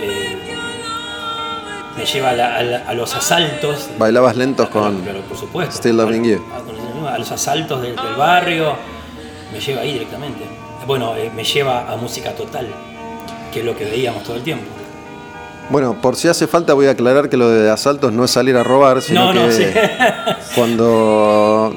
Eh, 0.00 0.36
me 1.96 2.06
lleva 2.06 2.30
a, 2.30 2.62
la- 2.62 2.94
los 2.94 3.14
asaltos. 3.16 3.88
Bailabas 3.98 4.36
lentos 4.36 4.68
con... 4.68 5.00
Pero 5.02 5.20
por 5.22 5.36
supuesto. 5.36 5.76
Still 5.76 5.96
Loving 5.96 6.24
You. 6.24 6.44
A, 6.54 6.60
con- 6.60 7.06
a 7.08 7.18
los 7.18 7.30
asaltos 7.32 7.82
del, 7.82 7.96
del 7.96 8.14
barrio. 8.16 8.74
Me 9.52 9.60
lleva 9.60 9.80
ahí 9.82 9.92
directamente. 9.94 10.44
Bueno, 10.86 11.16
eh, 11.16 11.30
me 11.34 11.42
lleva 11.42 11.90
a 11.92 11.96
música 11.96 12.32
total, 12.34 12.68
que 13.52 13.60
es 13.60 13.64
lo 13.66 13.76
que 13.76 13.84
veíamos 13.84 14.22
todo 14.22 14.36
el 14.36 14.42
tiempo. 14.42 14.66
Bueno, 15.70 16.00
por 16.00 16.16
si 16.16 16.28
hace 16.28 16.46
falta 16.46 16.72
voy 16.72 16.86
a 16.86 16.92
aclarar 16.92 17.28
que 17.28 17.36
lo 17.36 17.50
de 17.50 17.70
asaltos 17.70 18.12
no 18.12 18.24
es 18.24 18.30
salir 18.30 18.56
a 18.56 18.62
robar, 18.62 19.02
sino 19.02 19.26
No, 19.26 19.34
no, 19.34 19.46
que 19.46 19.52
sí. 19.52 19.64
cuando 20.54 21.74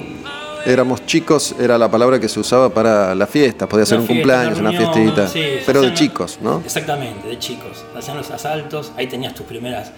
éramos 0.65 1.05
chicos 1.05 1.55
era 1.59 1.77
la 1.77 1.89
palabra 1.89 2.19
que 2.19 2.29
se 2.29 2.39
usaba 2.39 2.69
para 2.69 3.13
las 3.15 3.29
fiestas, 3.29 3.67
podía 3.67 3.85
ser 3.85 3.97
Una 3.97 4.03
un 4.03 4.07
fiesta, 4.07 4.21
cumpleaños, 4.21 4.59
una, 4.59 4.71
reunión, 4.71 4.93
fiestita, 4.93 5.27
sí, 5.27 5.43
pero 5.65 5.81
de 5.81 5.93
chicos, 5.93 6.39
¿no? 6.41 6.61
Exactamente, 6.63 7.27
de 7.27 7.37
chicos. 7.39 7.83
Hacían 7.97 8.17
los 8.17 8.31
asaltos, 8.31 8.91
ahí 8.95 9.07
tenías 9.07 9.33
tus 9.33 9.45
primeras, 9.45 9.91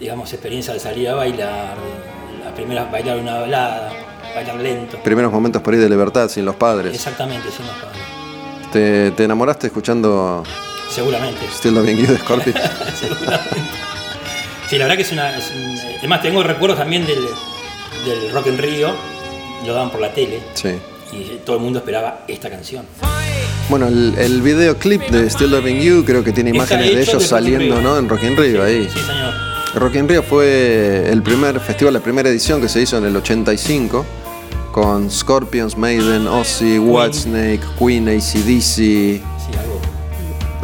digamos, 0.00 0.32
experiencias 0.32 0.74
de 0.74 0.80
salir 0.80 1.08
a 1.08 1.14
bailar, 1.14 1.76
las 2.42 2.52
primeras 2.54 2.90
bailar 2.90 3.18
una 3.18 3.40
balada, 3.40 3.92
bailar 4.34 4.56
lento. 4.56 4.98
Primeros 5.02 5.32
momentos 5.32 5.60
por 5.60 5.74
ahí 5.74 5.80
de 5.80 5.88
libertad 5.90 6.28
sin 6.28 6.44
los 6.44 6.56
padres. 6.56 6.94
Exactamente, 6.94 7.48
sí, 7.50 7.62
no, 7.62 8.70
¿Te, 8.72 9.10
te 9.12 9.24
enamoraste 9.24 9.66
escuchando 9.66 10.42
seguramente. 10.90 11.40
Still 11.52 11.74
Loving 11.74 11.96
You 11.98 12.06
de 12.06 12.18
Scorpions? 12.18 12.58
seguramente. 13.00 13.60
Sí, 14.68 14.78
la 14.78 14.84
verdad 14.84 14.96
que 14.96 15.02
es 15.02 15.12
una. 15.12 15.36
Es 15.36 15.50
un- 15.54 15.78
además, 15.98 16.22
tengo 16.22 16.42
recuerdos 16.42 16.78
también 16.78 17.06
del, 17.06 17.18
del 18.04 18.30
Rock 18.32 18.46
en 18.48 18.58
Río, 18.58 18.94
lo 19.66 19.72
daban 19.74 19.90
por 19.90 20.00
la 20.00 20.12
tele 20.12 20.40
sí. 20.54 20.70
y 21.12 21.40
todo 21.44 21.56
el 21.56 21.62
mundo 21.62 21.78
esperaba 21.80 22.24
esta 22.28 22.50
canción. 22.50 22.84
Bueno, 23.68 23.88
el, 23.88 24.14
el 24.18 24.42
videoclip 24.42 25.02
de 25.08 25.28
Still 25.30 25.50
Loving 25.50 25.80
You 25.80 26.04
creo 26.04 26.22
que 26.22 26.32
tiene 26.32 26.50
imágenes 26.50 26.94
de 26.94 27.00
ellos 27.02 27.22
de 27.22 27.28
saliendo. 27.28 27.80
¿no? 27.80 27.96
En 27.98 28.08
Rock 28.08 28.24
in 28.24 28.36
Rio, 28.36 28.62
ahí. 28.62 28.88
Sí, 28.92 28.98
señor. 29.00 29.34
Rock 29.74 29.94
in 29.96 30.08
Rio 30.08 30.22
fue 30.22 31.08
el 31.10 31.22
primer 31.22 31.58
festival, 31.60 31.94
la 31.94 32.00
primera 32.00 32.28
edición 32.28 32.60
que 32.60 32.68
se 32.68 32.80
hizo 32.82 32.96
en 32.98 33.06
el 33.06 33.16
85 33.16 34.04
con 34.70 35.10
Scorpions, 35.10 35.76
Maiden, 35.76 36.26
Ozzy, 36.28 36.78
Whitesnake, 36.78 37.60
Queen, 37.78 38.08
ACDC. 38.08 39.22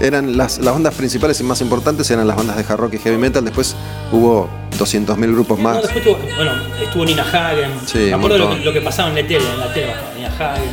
Eran 0.00 0.36
las, 0.36 0.58
las 0.58 0.72
bandas 0.72 0.94
principales 0.94 1.38
y 1.40 1.44
más 1.44 1.60
importantes 1.60 2.10
eran 2.10 2.26
las 2.26 2.36
bandas 2.36 2.56
de 2.56 2.62
hard 2.62 2.80
rock 2.80 2.94
y 2.94 2.98
heavy 2.98 3.18
metal. 3.18 3.44
Después 3.44 3.76
hubo 4.12 4.48
200.000 4.78 5.32
grupos 5.32 5.58
No, 5.58 5.64
más. 5.64 5.82
después 5.82 5.96
estuvo, 5.98 6.18
bueno, 6.36 6.52
estuvo 6.82 7.04
Nina 7.04 7.22
Hagen. 7.22 7.70
Sí, 7.86 7.98
Me 7.98 8.14
acuerdo 8.14 8.38
lo, 8.38 8.50
que- 8.50 8.64
lo 8.64 8.72
que 8.72 8.80
pasaba 8.80 9.10
en 9.10 9.16
la 9.16 9.22
tele, 9.28 9.44
en 9.52 9.60
la 9.60 9.72
tele, 9.74 9.92
Nina 10.16 10.28
Hagen. 10.38 10.64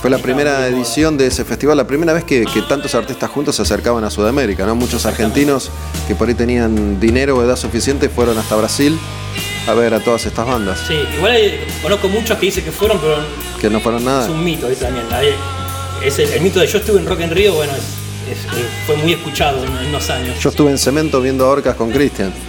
Fue 0.00 0.10
la 0.10 0.18
primera 0.18 0.66
edición 0.66 1.16
de 1.16 1.28
ese 1.28 1.44
festival, 1.44 1.76
la 1.76 1.86
primera 1.86 2.12
vez 2.12 2.24
que, 2.24 2.44
que 2.44 2.62
tantos 2.62 2.92
artistas 2.96 3.30
juntos 3.30 3.54
se 3.54 3.62
acercaban 3.62 4.02
a 4.02 4.10
Sudamérica. 4.10 4.66
¿no? 4.66 4.74
Muchos 4.74 5.06
argentinos 5.06 5.70
que 6.08 6.16
por 6.16 6.26
ahí 6.26 6.34
tenían 6.34 6.98
dinero 6.98 7.36
o 7.36 7.42
edad 7.44 7.54
suficiente 7.54 8.08
fueron 8.08 8.36
hasta 8.36 8.56
Brasil 8.56 8.98
a 9.68 9.74
ver 9.74 9.94
a 9.94 10.00
todas 10.00 10.26
estas 10.26 10.44
bandas. 10.44 10.80
Sí, 10.88 10.94
igual 11.16 11.30
hay- 11.30 11.60
conozco 11.80 12.08
muchos 12.08 12.36
que 12.38 12.46
dicen 12.46 12.64
que 12.64 12.72
fueron, 12.72 12.98
pero 12.98 13.14
Que 13.60 13.70
no 13.70 13.78
fueron 13.78 14.04
nada. 14.04 14.24
es 14.24 14.30
un 14.30 14.42
mito 14.42 14.66
¿viste? 14.66 14.84
también. 14.86 15.06
Es 16.04 16.18
el, 16.18 16.30
el 16.30 16.40
mito 16.40 16.58
de 16.58 16.66
yo 16.66 16.78
estuve 16.78 16.98
en 16.98 17.06
Rock 17.06 17.20
en 17.20 17.30
Río, 17.30 17.54
bueno, 17.54 17.72
es- 17.76 18.01
eh, 18.32 18.66
fue 18.86 18.96
muy 18.96 19.12
escuchado 19.12 19.64
en, 19.64 19.76
en 19.76 19.86
unos 19.88 20.10
años. 20.10 20.38
Yo 20.40 20.50
estuve 20.50 20.70
en 20.70 20.78
Cemento 20.78 21.20
viendo 21.20 21.48
Orcas 21.48 21.76
con 21.76 21.90
Cristian. 21.90 22.32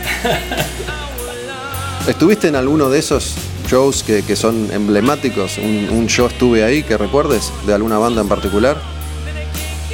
¿Estuviste 2.08 2.50
en 2.50 2.56
alguno 2.56 2.90
de 2.90 3.00
esos 3.00 3.36
shows 3.70 4.04
que, 4.04 4.24
que 4.24 4.36
son 4.36 4.70
emblemáticos? 4.72 5.58
Un, 5.58 5.90
un 5.90 6.08
show 6.08 6.28
estuve 6.28 6.64
ahí 6.64 6.84
que 6.84 6.98
recuerdes 6.98 7.52
de 7.66 7.74
alguna 7.74 7.98
banda 7.98 8.22
en 8.22 8.28
particular? 8.28 8.78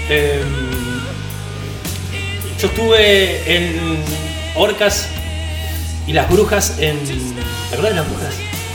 Eh, 0.10 0.42
yo 2.60 2.68
estuve 2.68 3.56
en 3.56 4.00
Orcas 4.56 5.08
y 6.08 6.14
las 6.14 6.28
brujas 6.30 6.80
en. 6.80 6.98
¿Te 7.06 7.76
acuerdas 7.76 7.92
de 7.92 7.96
las 8.02 8.10
brujas? 8.10 8.34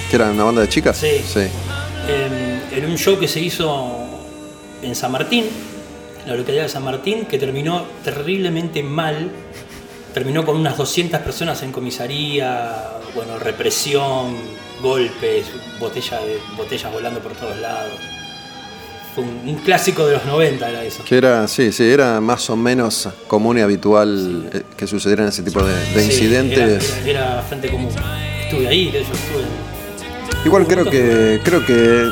¿Que 0.09 0.17
eran 0.17 0.31
una 0.31 0.45
banda 0.45 0.61
de 0.61 0.69
chicas? 0.69 0.97
Sí. 0.97 1.49
En, 2.07 2.79
en 2.79 2.91
un 2.91 2.97
show 2.97 3.19
que 3.19 3.27
se 3.27 3.41
hizo 3.41 4.07
en 4.81 4.95
San 4.95 5.11
Martín, 5.11 5.47
la 6.27 6.35
localidad 6.35 6.64
de 6.64 6.68
San 6.68 6.85
Martín, 6.85 7.27
que 7.27 7.39
terminó 7.39 7.85
terriblemente 8.05 8.83
mal. 8.83 9.31
Terminó 10.12 10.45
con 10.47 10.57
unas 10.57 10.77
200 10.77 11.20
personas 11.20 11.61
en 11.64 11.72
comisaría, 11.72 12.72
bueno, 13.16 13.39
represión, 13.39 14.37
golpes, 14.81 15.47
botella 15.81 16.18
de, 16.20 16.39
botellas 16.57 16.93
volando 16.93 17.18
por 17.20 17.33
todos 17.33 17.57
lados. 17.59 17.93
Fue 19.14 19.25
un, 19.25 19.49
un 19.49 19.55
clásico 19.57 20.07
de 20.07 20.14
los 20.14 20.25
90 20.25 20.68
era 20.68 20.85
eso. 20.85 21.05
Que 21.05 21.16
era, 21.16 21.47
sí, 21.49 21.72
sí, 21.72 21.85
era 21.85 22.20
más 22.20 22.49
o 22.51 22.57
menos 22.57 23.09
común 23.27 23.59
y 23.59 23.61
habitual 23.62 24.51
eh, 24.53 24.62
que 24.77 24.87
sucedieran 24.87 25.29
ese 25.29 25.43
tipo 25.43 25.62
de, 25.64 25.72
de 25.75 26.01
Sí, 26.01 26.07
incidentes. 26.12 26.59
Era, 26.59 27.01
era- 27.01 27.11
era 27.11 27.35
bastante 27.37 27.68
común. 27.68 27.91
Estuve 28.45 28.68
ahí, 28.68 28.89
hecho 28.89 28.99
estuve. 29.12 29.45
Igual 30.45 30.66
creo 30.66 30.85
que 30.85 31.41
creo 31.43 31.64
que 31.64 32.09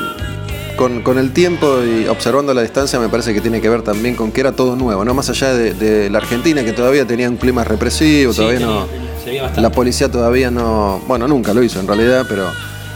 con, 0.76 1.02
con 1.02 1.18
el 1.18 1.32
tiempo 1.32 1.78
y 1.82 2.06
observando 2.08 2.52
la 2.54 2.62
distancia 2.62 2.98
me 2.98 3.08
parece 3.08 3.34
que 3.34 3.40
tiene 3.40 3.60
que 3.60 3.68
ver 3.68 3.82
también 3.82 4.14
con 4.14 4.32
que 4.32 4.40
era 4.40 4.52
todo 4.52 4.74
nuevo, 4.76 5.04
¿no? 5.04 5.14
Más 5.14 5.28
allá 5.30 5.54
de, 5.54 5.74
de 5.74 6.10
la 6.10 6.18
Argentina, 6.18 6.64
que 6.64 6.72
todavía 6.72 7.06
tenía 7.06 7.28
un 7.28 7.36
clima 7.36 7.64
represivo, 7.64 8.32
Sí, 8.32 8.38
todavía 8.38 8.58
tenía- 8.60 8.74
no... 8.74 9.60
La 9.62 9.70
policía 9.70 10.10
todavía 10.10 10.50
no... 10.50 11.00
Bueno, 11.06 11.28
nunca 11.28 11.54
lo 11.54 11.62
hizo 11.62 11.78
en 11.78 11.86
realidad, 11.86 12.26
pero 12.28 12.48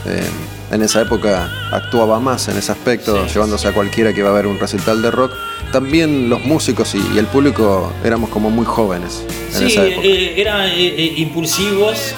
eh, 0.06 0.26
en 0.72 0.82
esa 0.82 1.00
época 1.02 1.48
actuaba 1.70 2.18
más 2.18 2.48
en 2.48 2.56
ese 2.56 2.72
aspecto, 2.72 3.24
Sí. 3.28 3.34
llevándose 3.34 3.68
a 3.68 3.72
cualquiera 3.72 4.12
que 4.12 4.20
iba 4.20 4.30
a 4.30 4.32
ver 4.32 4.46
un 4.48 4.58
recital 4.58 5.00
de 5.02 5.10
rock. 5.12 5.30
También 5.72 6.28
los 6.28 6.44
músicos 6.44 6.94
y, 6.94 7.02
y 7.14 7.18
el 7.18 7.26
público 7.26 7.92
éramos 8.04 8.30
como 8.30 8.50
muy 8.50 8.64
jóvenes 8.66 9.22
en 9.54 9.58
Sí, 9.60 9.66
esa 9.66 9.86
época. 9.86 10.06
eh, 10.06 10.40
eran 10.40 10.62
eh, 10.66 10.74
eh, 10.96 11.14
impulsivos. 11.18 12.14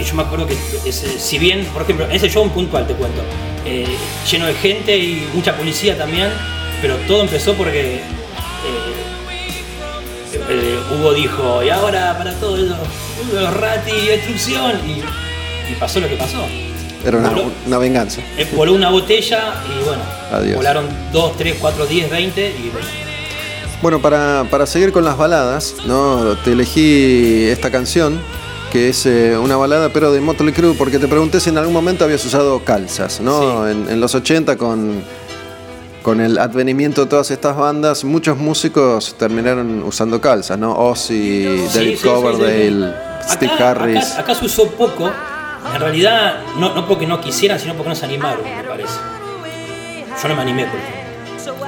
Eh, 0.00 0.02
y 0.02 0.04
yo 0.08 0.14
me 0.14 0.22
acuerdo 0.22 0.46
que, 0.46 0.56
ese- 0.86 1.18
si 1.18 1.38
bien, 1.38 1.64
por 1.72 1.82
ejemplo, 1.82 2.06
ese 2.10 2.28
show 2.28 2.42
en 2.42 2.50
puntual, 2.50 2.86
te 2.86 2.94
cuento, 2.94 3.22
eh, 3.64 3.86
lleno 4.30 4.46
de 4.46 4.54
gente 4.54 4.96
y 4.96 5.28
mucha 5.34 5.56
policía 5.56 5.96
también, 5.98 6.28
pero 6.82 6.96
todo 7.06 7.22
empezó 7.22 7.54
porque 7.54 7.96
eh, 7.96 8.00
eh, 10.48 10.78
Hugo 10.94 11.12
dijo, 11.14 11.62
y 11.62 11.70
ahora 11.70 12.16
para 12.16 12.32
todos 12.34 12.58
los, 12.60 12.78
los 13.32 13.54
rati, 13.54 13.92
destrucción, 14.06 14.72
y, 14.86 15.00
y 15.72 15.74
pasó 15.78 16.00
lo 16.00 16.08
que 16.08 16.16
pasó. 16.16 16.44
Era 17.04 17.16
una, 17.18 17.30
voló- 17.30 17.50
una 17.66 17.78
venganza. 17.78 18.20
eh, 18.36 18.46
voló 18.54 18.74
una 18.74 18.90
botella 18.90 19.54
y 19.66 19.84
bueno, 19.84 20.02
Adiós. 20.32 20.56
volaron 20.56 20.86
2, 21.12 21.36
3, 21.38 21.56
4, 21.58 21.86
10, 21.86 22.10
20 22.10 22.46
y 22.62 22.68
bueno, 22.70 22.86
Bueno, 23.80 24.00
para, 24.02 24.44
para 24.50 24.66
seguir 24.66 24.92
con 24.92 25.04
las 25.04 25.16
baladas, 25.16 25.74
¿no? 25.86 26.36
Te 26.44 26.52
elegí 26.52 27.44
esta 27.48 27.70
canción, 27.70 28.20
que 28.70 28.88
es 28.88 29.04
eh, 29.06 29.36
una 29.36 29.56
balada 29.56 29.88
pero 29.92 30.12
de 30.12 30.20
Motley 30.20 30.52
Crue, 30.52 30.74
porque 30.74 30.98
te 30.98 31.08
pregunté 31.08 31.40
si 31.40 31.50
en 31.50 31.58
algún 31.58 31.72
momento 31.74 32.04
habías 32.04 32.24
usado 32.24 32.60
calzas, 32.64 33.20
¿no? 33.20 33.64
Sí. 33.66 33.70
En, 33.72 33.88
en 33.90 34.00
los 34.00 34.14
80 34.14 34.56
con, 34.56 35.02
con 36.02 36.20
el 36.20 36.38
advenimiento 36.38 37.02
de 37.02 37.08
todas 37.08 37.30
estas 37.30 37.56
bandas, 37.56 38.04
muchos 38.04 38.36
músicos 38.38 39.16
terminaron 39.18 39.82
usando 39.82 40.20
calzas, 40.20 40.58
¿no? 40.58 40.72
Ozzy, 40.76 41.66
Sí, 41.68 41.78
David 41.78 41.96
sí, 41.98 42.08
Coverdale. 42.08 42.94
Steve 43.28 43.52
Acá- 43.52 43.70
Harris. 43.70 44.12
Acá, 44.12 44.20
acá 44.22 44.34
se 44.34 44.44
usó 44.46 44.66
poco, 44.70 45.10
en 45.74 45.80
realidad 45.80 46.40
no, 46.58 46.74
no 46.74 46.86
porque 46.86 47.06
no 47.06 47.20
quisieran, 47.20 47.58
sino 47.58 47.74
porque 47.74 47.90
no 47.90 47.94
se 47.96 48.04
animaron, 48.06 48.42
me 48.44 48.62
parece. 48.64 48.94
Yo 50.22 50.28
no 50.28 50.34
me 50.36 50.42
animé, 50.42 50.64
por 50.66 50.78
ejemplo. 50.78 51.00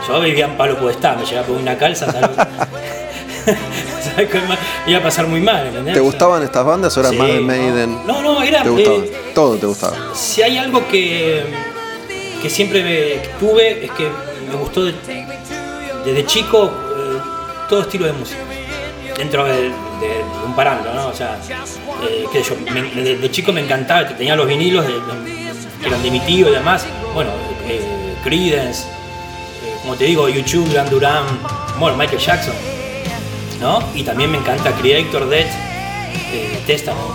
Yo 0.08 0.20
vivía 0.20 0.46
en 0.46 0.56
Palo 0.56 0.78
Podestá, 0.78 1.14
me 1.14 1.24
llegaba 1.24 1.46
por 1.46 1.56
una 1.56 1.76
calza, 1.78 2.10
¿sabes? 2.10 2.30
Iba 4.86 4.98
a 4.98 5.02
pasar 5.02 5.26
muy 5.26 5.40
mal, 5.40 5.66
¿entendés? 5.66 5.94
¿Te 5.94 6.00
gustaban 6.00 6.42
estas 6.42 6.64
bandas 6.64 6.96
o 6.96 7.00
eras 7.00 7.12
Sí, 7.12 7.18
más 7.18 7.28
de. 7.28 7.40
Maiden? 7.40 8.06
No, 8.06 8.22
no, 8.22 8.42
era. 8.42 8.62
¿Te 8.62 8.68
gustaba? 8.70 8.96
eh, 8.96 9.12
Todo 9.34 9.56
te 9.56 9.66
gustaba. 9.66 9.96
si 10.14 10.42
hay 10.42 10.58
algo 10.58 10.86
que, 10.88 11.42
que 12.42 12.50
siempre 12.50 12.82
me 12.82 13.28
tuve, 13.38 13.84
es 13.84 13.90
que 13.92 14.08
me 14.48 14.56
gustó 14.56 14.84
de- 14.84 14.94
desde 16.04 16.26
chico 16.26 16.66
eh, 16.66 17.18
todo 17.68 17.80
estilo 17.82 18.06
de 18.06 18.12
música. 18.12 18.40
Dentro 19.16 19.44
de, 19.44 19.52
de- 19.54 19.68
de 19.70 20.24
un 20.46 20.54
parámetro, 20.56 20.92
¿no? 20.94 21.08
O 21.08 21.14
sea, 21.14 21.38
eh, 22.08 22.26
yo, 22.32 22.56
me- 22.72 23.02
de, 23.02 23.30
chico 23.30 23.52
me 23.52 23.60
encantaba, 23.62 24.08
tenía 24.08 24.34
los 24.36 24.46
vinilos 24.46 24.84
que 24.84 25.86
eran 25.86 26.02
de 26.02 26.10
mi 26.10 26.20
tío 26.20 26.48
y 26.48 26.52
demás. 26.52 26.84
Bueno, 27.14 27.30
Creedence, 28.24 28.84
como 29.82 29.94
te 29.96 30.04
digo, 30.04 30.28
YouTube, 30.28 30.66
Duran 30.68 30.90
Duran, 30.90 31.24
bueno, 31.78 31.96
Michael 31.96 32.18
Jackson, 32.20 32.54
¿no? 33.62 33.78
Y 33.94 34.02
también 34.02 34.30
me 34.30 34.38
encanta 34.38 34.72
Creator, 34.72 35.28
Death, 35.28 35.46
eh, 36.32 36.58
Testament. 36.66 37.06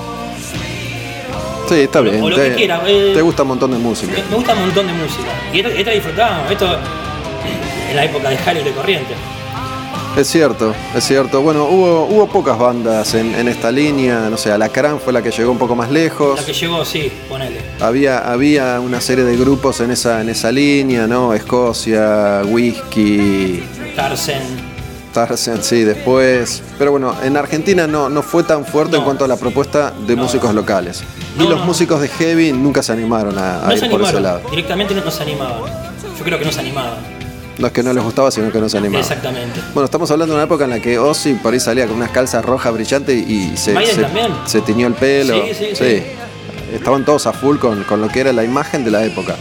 Sí, 1.69 1.81
está 1.81 1.99
bien. 1.99 2.23
o 2.23 2.29
lo 2.29 2.35
te, 2.37 2.49
que 2.49 2.55
quiera, 2.55 2.81
eh. 2.87 3.11
te 3.13 3.21
gusta 3.21 3.41
un 3.43 3.49
montón 3.49 3.71
de 3.71 3.77
música. 3.77 4.13
Me, 4.13 4.23
me 4.23 4.35
gusta 4.35 4.53
un 4.53 4.61
montón 4.61 4.87
de 4.87 4.93
música. 4.93 5.27
Y 5.53 5.59
esta, 5.59 5.69
esta 5.69 5.91
disfrutábamos. 5.91 6.49
Esto 6.51 6.77
en 7.89 7.95
la 7.95 8.05
época 8.05 8.29
de 8.29 8.37
Jale 8.37 8.63
de 8.63 8.71
Corriente. 8.71 9.13
Es 10.15 10.27
cierto, 10.29 10.73
es 10.95 11.03
cierto. 11.03 11.41
Bueno, 11.41 11.65
hubo, 11.65 12.05
hubo 12.05 12.27
pocas 12.27 12.57
bandas 12.57 13.13
en, 13.13 13.35
en 13.35 13.47
esta 13.47 13.69
línea. 13.71 14.29
No 14.31 14.37
sé, 14.37 14.51
Alacrán 14.51 14.99
fue 14.99 15.13
la 15.13 15.21
que 15.21 15.29
llegó 15.29 15.51
un 15.51 15.59
poco 15.59 15.75
más 15.75 15.91
lejos. 15.91 16.39
La 16.39 16.45
que 16.45 16.53
llegó, 16.53 16.83
sí, 16.85 17.11
ponele. 17.29 17.59
Había, 17.79 18.19
había 18.19 18.79
una 18.79 18.99
serie 18.99 19.25
de 19.25 19.37
grupos 19.37 19.79
en 19.81 19.91
esa, 19.91 20.21
en 20.21 20.29
esa 20.29 20.51
línea, 20.51 21.05
¿no? 21.05 21.33
Escocia, 21.33 22.41
Whisky, 22.45 23.61
Tarsen. 23.95 24.66
Tarzan, 25.17 25.63
sí, 25.63 25.83
después. 25.83 26.61
Pero 26.77 26.91
bueno, 26.91 27.15
en 27.23 27.37
Argentina 27.37 27.87
no, 27.87 28.07
no 28.07 28.21
fue 28.21 28.43
tan 28.43 28.63
fuerte 28.63 28.97
en 28.97 29.03
cuanto 29.03 29.25
a 29.25 29.27
la 29.27 29.35
propuesta 29.35 29.91
de 30.05 30.15
No, 30.15 30.21
músicos 30.21 30.53
locales. 30.53 31.01
Y 31.39 31.47
los 31.47 31.65
músicos 31.65 32.01
de 32.01 32.07
heavy 32.07 32.51
nunca 32.51 32.83
se 32.83 32.91
animaron 32.91 33.35
a, 33.39 33.67
a 33.67 33.73
ir 33.73 33.79
se 33.79 33.89
por 33.89 33.99
ese 34.03 34.19
lado. 34.19 34.41
Directamente 34.51 34.93
no 34.93 35.03
nos 35.03 35.19
animaban. 35.19 35.71
Yo 36.19 36.23
creo 36.23 36.37
que 36.37 36.45
no 36.45 36.51
se 36.51 36.59
animaban. 36.59 36.93
No 37.57 37.65
es 37.65 37.73
que 37.73 37.81
no 37.81 37.93
les 37.93 38.03
gustaba, 38.03 38.29
sino 38.29 38.51
que 38.51 38.59
no 38.59 38.69
se 38.69 38.77
animaban. 38.77 39.01
Exactamente. 39.01 39.59
Bueno, 39.73 39.85
estamos 39.85 40.11
hablando 40.11 40.35
de 40.35 40.37
una 40.37 40.45
época 40.45 40.65
en 40.65 40.69
la 40.69 40.79
que 40.79 40.99
Ozzy 40.99 41.33
por 41.33 41.51
ahí 41.51 41.59
salía 41.59 41.87
con 41.87 41.95
unas 41.95 42.11
calzas 42.11 42.45
rojas 42.45 42.71
brillantes 42.71 43.27
y 43.27 43.57
se, 43.57 43.73
se, 43.87 44.05
se 44.45 44.61
tiñó 44.61 44.85
el 44.85 44.93
pelo. 44.93 45.33
Sí, 45.47 45.53
sí, 45.55 45.65
sí. 45.73 46.03
Estaban 46.75 47.03
todos 47.05 47.25
a 47.25 47.33
full 47.33 47.57
con, 47.57 47.83
con 47.85 48.01
lo 48.01 48.07
que 48.09 48.19
era 48.19 48.31
la 48.33 48.43
imagen 48.43 48.85
de 48.85 48.91
la 48.91 49.03
época. 49.03 49.35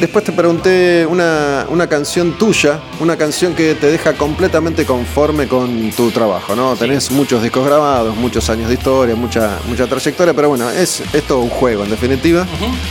Después 0.00 0.24
te 0.24 0.32
pregunté 0.32 1.06
una, 1.08 1.66
una 1.68 1.88
canción 1.88 2.36
tuya, 2.36 2.80
una 3.00 3.16
canción 3.16 3.54
que 3.54 3.74
te 3.74 3.86
deja 3.86 4.14
completamente 4.14 4.84
conforme 4.84 5.46
con 5.46 5.90
tu 5.92 6.10
trabajo, 6.10 6.54
¿no? 6.56 6.74
Tenés 6.74 7.10
muchos 7.10 7.42
discos 7.42 7.64
grabados, 7.64 8.14
muchos 8.16 8.50
años 8.50 8.68
de 8.68 8.74
historia, 8.74 9.14
mucha, 9.14 9.58
mucha 9.66 9.86
trayectoria, 9.86 10.34
pero 10.34 10.48
bueno, 10.48 10.68
es, 10.68 11.02
es 11.12 11.22
todo 11.22 11.38
un 11.38 11.48
juego 11.48 11.84
en 11.84 11.90
definitiva. 11.90 12.44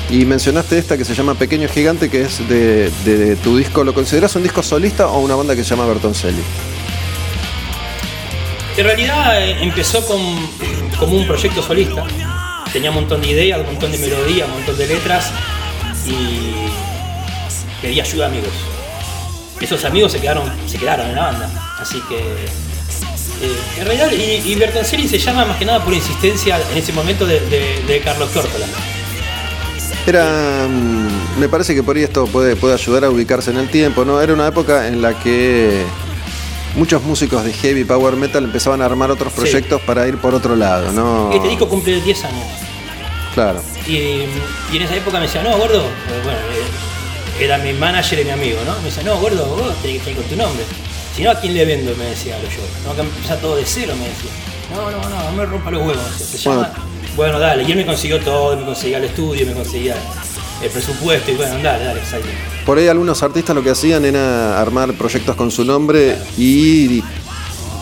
Y 0.09 0.25
mencionaste 0.25 0.77
esta 0.77 0.97
que 0.97 1.03
se 1.05 1.13
llama 1.13 1.35
Pequeño 1.35 1.67
Gigante, 1.67 2.09
que 2.09 2.23
es 2.23 2.47
de, 2.47 2.89
de 3.05 3.35
tu 3.35 3.57
disco. 3.57 3.83
¿Lo 3.83 3.93
consideras 3.93 4.35
un 4.35 4.43
disco 4.43 4.63
solista 4.63 5.07
o 5.09 5.19
una 5.19 5.35
banda 5.35 5.55
que 5.55 5.63
se 5.63 5.71
llama 5.71 5.85
Bertoncelli? 5.85 6.41
En 8.77 8.85
realidad 8.85 9.39
eh, 9.39 9.57
empezó 9.61 10.03
con, 10.05 10.19
como 10.97 11.17
un 11.17 11.27
proyecto 11.27 11.61
solista. 11.61 12.05
Tenía 12.71 12.89
un 12.89 12.95
montón 12.95 13.21
de 13.21 13.27
ideas, 13.27 13.59
un 13.59 13.67
montón 13.67 13.91
de 13.91 13.99
melodías, 13.99 14.47
un 14.47 14.55
montón 14.55 14.77
de 14.77 14.87
letras 14.87 15.31
y 16.07 16.52
pedí 17.83 17.99
ayuda 17.99 18.25
a 18.25 18.27
amigos. 18.29 18.49
Esos 19.61 19.83
amigos 19.85 20.11
se 20.13 20.19
quedaron, 20.19 20.51
se 20.67 20.77
quedaron 20.79 21.07
en 21.07 21.15
la 21.15 21.21
banda. 21.23 21.75
Así 21.79 22.01
que 22.09 22.17
eh, 22.17 23.57
en 23.77 23.85
realidad 23.85 24.09
y, 24.11 24.51
y 24.53 25.07
se 25.07 25.19
llama 25.19 25.45
más 25.45 25.57
que 25.57 25.65
nada 25.65 25.83
por 25.83 25.93
insistencia 25.93 26.59
en 26.71 26.77
ese 26.77 26.91
momento 26.93 27.25
de, 27.27 27.39
de- 27.41 27.83
de 27.85 27.99
Carlos 28.01 28.29
Córtola. 28.31 28.65
Era. 30.07 30.67
mm, 30.67 31.39
Me 31.39 31.49
parece 31.49 31.73
que 31.75 31.83
por 31.83 31.95
ahí 31.97 32.03
esto 32.03 32.25
puede, 32.27 32.55
puede 32.55 32.73
ayudar 32.73 33.05
a 33.05 33.09
ubicarse 33.09 33.51
en 33.51 33.57
el 33.57 33.69
tiempo, 33.69 34.05
¿no? 34.05 34.21
Era 34.21 34.33
una 34.33 34.47
época 34.47 34.87
en 34.87 35.01
la 35.01 35.13
que 35.19 35.83
muchos 36.75 37.03
músicos 37.03 37.43
de 37.43 37.53
heavy 37.53 37.83
power 37.83 38.15
metal 38.15 38.43
empezaban 38.45 38.81
a 38.81 38.85
armar 38.85 39.11
otros 39.11 39.31
Sí. 39.33 39.41
proyectos 39.41 39.81
para 39.81 40.07
ir 40.07 40.17
por 40.17 40.33
otro 40.35 40.55
lado, 40.55 40.91
¿no? 40.91 41.31
Este 41.33 41.47
disco 41.49 41.67
cumple 41.69 42.01
10 42.01 42.25
años. 42.25 42.45
Claro. 43.33 43.61
Y, 43.87 43.93
y 43.95 44.75
en 44.75 44.81
esa 44.83 44.95
época 44.95 45.17
me 45.19 45.25
decía, 45.25 45.41
no, 45.43 45.57
gordo, 45.57 45.81
eh, 45.81 46.21
bueno, 46.23 46.39
era 47.39 47.57
mi 47.57 47.73
manager 47.73 48.19
y 48.19 48.25
mi 48.25 48.31
amigo, 48.31 48.59
¿no? 48.65 48.77
Me 48.79 48.85
decía, 48.85 49.03
no, 49.03 49.19
gordo, 49.19 49.45
vos 49.45 49.75
tenés 49.81 50.01
que 50.03 50.11
ir 50.11 50.15
con 50.17 50.25
tu 50.25 50.35
nombre. 50.35 50.63
Si 51.15 51.21
no, 51.23 51.31
¿a 51.31 51.39
quién 51.39 51.53
le 51.53 51.65
vendo? 51.65 51.95
Me 51.95 52.05
decía 52.05 52.37
lo 52.39 52.49
yo. 52.49 52.61
Tengo 52.81 52.95
que 52.95 53.01
empezar 53.01 53.37
todo 53.39 53.55
de 53.55 53.63
cero, 53.65 53.93
me 53.97 54.07
decía. 54.07 54.31
No, 54.73 54.89
no, 54.89 55.09
no, 55.09 55.23
no 55.23 55.31
me 55.37 55.45
rompa 55.45 55.69
los 55.71 55.81
huevos. 55.85 56.03
Se 56.17 56.47
Bueno. 56.49 56.61
llama. 56.63 56.73
Bueno, 57.15 57.39
dale. 57.39 57.63
Y 57.63 57.71
él 57.71 57.77
me 57.77 57.85
consiguió 57.85 58.19
todo, 58.19 58.57
me 58.57 58.65
conseguía 58.65 58.97
el 58.97 59.03
estudio, 59.05 59.45
me 59.45 59.53
conseguía 59.53 59.95
el 60.63 60.69
presupuesto 60.69 61.31
y 61.31 61.35
bueno, 61.35 61.55
dale, 61.61 61.85
dale, 61.85 61.99
exacto. 61.99 62.27
Por 62.65 62.77
ahí 62.79 62.87
algunos 62.87 63.21
artistas 63.21 63.55
lo 63.55 63.63
que 63.63 63.69
hacían 63.69 64.05
era 64.05 64.59
armar 64.59 64.93
proyectos 64.93 65.35
con 65.35 65.51
su 65.51 65.63
nombre 65.65 66.17
y 66.37 67.03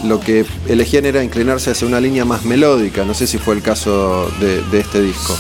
lo 0.04 0.20
que 0.20 0.44
elegían 0.68 1.06
era 1.06 1.24
inclinarse 1.24 1.72
hacia 1.72 1.88
una 1.88 2.02
línea 2.02 2.26
más 2.26 2.44
melódica. 2.44 3.06
No 3.06 3.14
sé 3.14 3.28
si 3.28 3.38
fue 3.38 3.56
el 3.56 3.62
caso 3.62 4.30
de, 4.42 4.62
de 4.64 4.80
este 4.80 5.02
disco. 5.02 5.38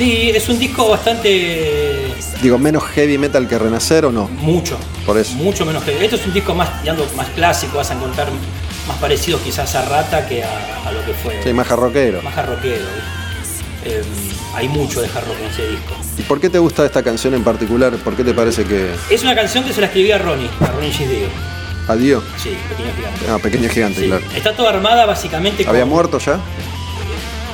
Sí, 0.00 0.30
es 0.34 0.48
un 0.48 0.58
disco 0.58 0.88
bastante. 0.88 2.14
Digo, 2.40 2.56
menos 2.56 2.84
heavy 2.84 3.18
metal 3.18 3.46
que 3.46 3.58
Renacer 3.58 4.06
o 4.06 4.10
no. 4.10 4.28
mucho. 4.28 4.78
Por 5.04 5.18
eso. 5.18 5.34
Mucho 5.34 5.66
menos 5.66 5.84
que. 5.84 6.02
Esto 6.02 6.16
es 6.16 6.26
un 6.26 6.32
disco 6.32 6.54
más, 6.54 6.70
más 7.14 7.28
clásico, 7.34 7.76
vas 7.76 7.90
a 7.90 7.94
encontrar 7.94 8.28
más 8.88 8.96
parecidos 8.96 9.42
quizás 9.42 9.74
a 9.74 9.84
Rata 9.84 10.26
que 10.26 10.42
a, 10.42 10.48
a 10.86 10.90
lo 10.92 11.04
que 11.04 11.12
fue. 11.12 11.42
Sí, 11.44 11.52
más 11.52 11.66
jarroquero. 11.66 12.22
más 12.22 12.34
jarroquero. 12.34 12.82
Eh, 13.84 14.02
hay 14.54 14.68
mucho 14.68 15.02
de 15.02 15.08
hard 15.08 15.26
rock 15.26 15.36
en 15.44 15.50
ese 15.50 15.68
disco. 15.68 15.94
¿Y 16.16 16.22
por 16.22 16.40
qué 16.40 16.48
te 16.48 16.58
gusta 16.58 16.86
esta 16.86 17.02
canción 17.02 17.34
en 17.34 17.44
particular? 17.44 17.92
¿Por 17.96 18.16
qué 18.16 18.24
te 18.24 18.32
parece 18.32 18.64
que 18.64 18.90
Es 19.10 19.22
una 19.22 19.34
canción 19.34 19.64
que 19.64 19.74
se 19.74 19.82
la 19.82 19.88
escribí 19.88 20.10
a 20.12 20.16
Ronnie, 20.18 20.48
a 20.60 20.66
Ronnie 20.68 20.92
Gisdeo. 20.92 21.28
adiós? 21.88 22.24
Sí, 22.42 22.56
Pequeño 22.70 22.90
Gigante. 22.96 23.26
Ah, 23.28 23.38
pequeño 23.38 23.68
gigante, 23.68 24.00
Sí. 24.00 24.06
claro. 24.06 24.24
Está 24.34 24.54
toda 24.56 24.70
armada 24.70 25.04
básicamente 25.04 25.66
¿Había 25.68 25.82
con- 25.82 25.90
muerto 25.90 26.18
ya? 26.18 26.38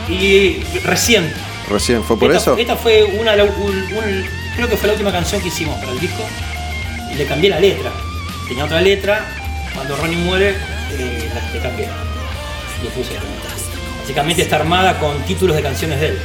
Y 0.08 0.62
recién. 0.84 1.32
Recién, 1.68 2.02
¿fue 2.04 2.16
por 2.18 2.30
esta, 2.30 2.52
eso? 2.52 2.56
Esta 2.58 2.76
fue 2.76 3.02
una, 3.18 3.32
un- 3.34 3.40
un- 3.42 4.26
creo 4.54 4.68
que 4.68 4.76
fue 4.76 4.86
la 4.86 4.92
última 4.92 5.12
canción 5.12 5.40
que 5.42 5.48
hicimos 5.48 5.78
para 5.80 5.92
el 5.92 6.00
disco. 6.00 6.22
Y 7.12 7.14
le 7.16 7.26
cambié 7.26 7.50
la 7.50 7.60
letra. 7.60 7.90
Tenía 8.48 8.64
otra 8.64 8.80
letra. 8.80 9.26
Cuando 9.74 9.96
Ronnie 9.96 10.16
muere, 10.18 10.56
eh, 10.92 11.30
la 11.34 11.52
le 11.52 11.60
cambié. 11.60 11.88
Le 12.82 12.90
puse. 12.90 13.12
Básicamente 14.00 14.42
está 14.42 14.56
armada 14.56 14.98
con 15.00 15.18
títulos 15.24 15.56
de 15.56 15.62
canciones 15.62 16.00
de 16.00 16.08
él. 16.08 16.18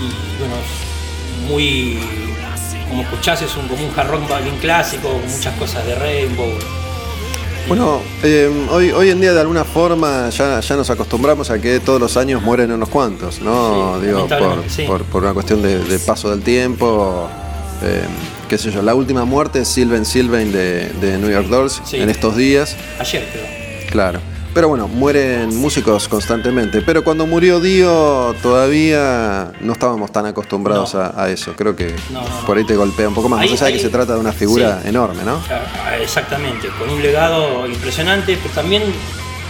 Y 0.00 0.38
bueno, 0.38 0.54
muy. 1.48 1.98
Como 2.88 3.02
escuchás, 3.02 3.40
es 3.42 3.56
un, 3.56 3.66
como 3.66 3.84
un 3.86 3.98
hard 3.98 4.08
rock 4.08 4.42
bien 4.42 4.56
clásico, 4.58 5.08
con 5.08 5.30
muchas 5.30 5.54
cosas 5.56 5.86
de 5.86 5.94
Rainbow. 5.94 6.52
Bueno, 7.66 8.00
eh, 8.22 8.50
hoy, 8.70 8.90
hoy 8.90 9.08
en 9.10 9.20
día 9.20 9.32
de 9.32 9.40
alguna 9.40 9.64
forma 9.64 10.28
ya, 10.30 10.60
ya 10.60 10.76
nos 10.76 10.90
acostumbramos 10.90 11.50
a 11.50 11.58
que 11.58 11.80
todos 11.80 11.98
los 11.98 12.16
años 12.18 12.42
mueren 12.42 12.70
unos 12.72 12.90
cuantos, 12.90 13.40
¿no? 13.40 13.98
Sí, 14.00 14.06
Digo, 14.06 14.28
por, 14.28 14.64
sí. 14.68 14.82
por, 14.86 15.02
por 15.04 15.22
una 15.24 15.32
cuestión 15.32 15.62
de, 15.62 15.78
de 15.82 15.98
paso 15.98 16.30
del 16.30 16.42
tiempo. 16.42 17.26
eh, 17.82 18.02
qué 18.48 18.58
sé 18.58 18.70
yo, 18.70 18.82
la 18.82 18.94
última 18.94 19.24
muerte 19.24 19.60
es 19.60 19.68
Sylvain 19.68 20.04
Sylvain 20.04 20.52
de, 20.52 20.90
de 21.00 21.16
New 21.18 21.30
York 21.30 21.48
Dolls 21.48 21.80
Sí. 21.84 21.96
en 21.96 22.10
estos 22.10 22.36
días, 22.36 22.76
Ayer, 22.98 23.26
creo. 23.32 23.90
claro. 23.90 24.20
Pero 24.54 24.68
bueno, 24.68 24.86
mueren 24.86 25.54
músicos 25.56 26.06
constantemente. 26.06 26.80
Pero 26.80 27.02
cuando 27.02 27.26
murió 27.26 27.58
Dio 27.60 28.34
todavía 28.40 29.50
no 29.60 29.72
estábamos 29.72 30.12
tan 30.12 30.26
acostumbrados 30.26 30.94
No. 30.94 31.00
a, 31.00 31.24
a 31.24 31.30
eso. 31.30 31.54
Creo 31.56 31.74
que 31.74 31.94
No, 32.12 32.20
no, 32.22 32.28
no. 32.28 32.46
por 32.46 32.56
ahí 32.56 32.64
te 32.64 32.76
golpea 32.76 33.08
un 33.08 33.14
poco 33.14 33.28
más. 33.28 33.40
Ahí- 33.40 33.50
Más 33.50 33.62
allá 33.62 33.72
que 33.76 33.82
se 33.82 33.88
trata 33.88 34.14
de 34.14 34.20
una 34.20 34.32
figura 34.32 34.80
sí. 34.82 34.88
enorme, 34.88 35.24
¿no? 35.24 35.40
Ah, 35.50 35.96
Exactamente, 36.00 36.68
con 36.78 36.88
un 36.88 37.02
legado 37.02 37.66
impresionante, 37.66 38.38
pero 38.40 38.54
también 38.54 38.82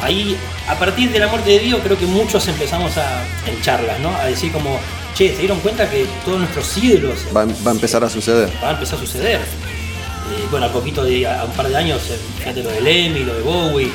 ahí, 0.02 0.36
a 0.68 0.74
partir 0.78 1.10
de 1.12 1.18
la 1.18 1.26
muerte 1.28 1.50
de 1.50 1.58
Dio, 1.58 1.78
creo 1.80 1.98
que 1.98 2.06
muchos 2.06 2.46
empezamos 2.48 2.96
a, 2.96 3.24
en 3.46 3.60
charlas, 3.62 3.98
¿no? 4.00 4.08
A 4.16 4.24
decir 4.26 4.52
como, 4.52 4.78
che, 5.14 5.32
¿se 5.34 5.38
dieron 5.40 5.58
cuenta 5.60 5.88
que 5.90 6.06
todos 6.24 6.38
nuestros 6.38 6.76
ídolos 6.78 7.18
Va, 7.36 7.44
va 7.44 7.70
a 7.70 7.74
empezar 7.74 8.02
a 8.04 8.08
suceder. 8.08 8.50
va 8.62 8.68
a 8.70 8.72
empezar 8.72 8.98
a 8.98 9.00
suceder? 9.02 9.36
Eh, 9.40 10.46
bueno, 10.50 10.66
a 10.66 10.72
poquito 10.72 11.04
de, 11.04 11.26
a 11.26 11.44
un 11.44 11.52
par 11.52 11.68
de 11.68 11.76
años, 11.76 12.00
eh, 12.10 12.18
fíjate 12.38 12.62
lo 12.62 12.70
de 12.70 12.80
Lemmy, 12.80 13.20
lo 13.24 13.34
de 13.34 13.42
Bowie, 13.42 13.90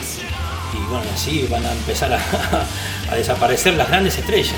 bueno, 0.90 1.06
así 1.14 1.48
van 1.50 1.66
a 1.66 1.72
empezar 1.72 2.14
a, 2.14 2.20
a 3.12 3.16
desaparecer 3.16 3.76
las 3.76 3.88
grandes 3.88 4.18
estrellas. 4.18 4.56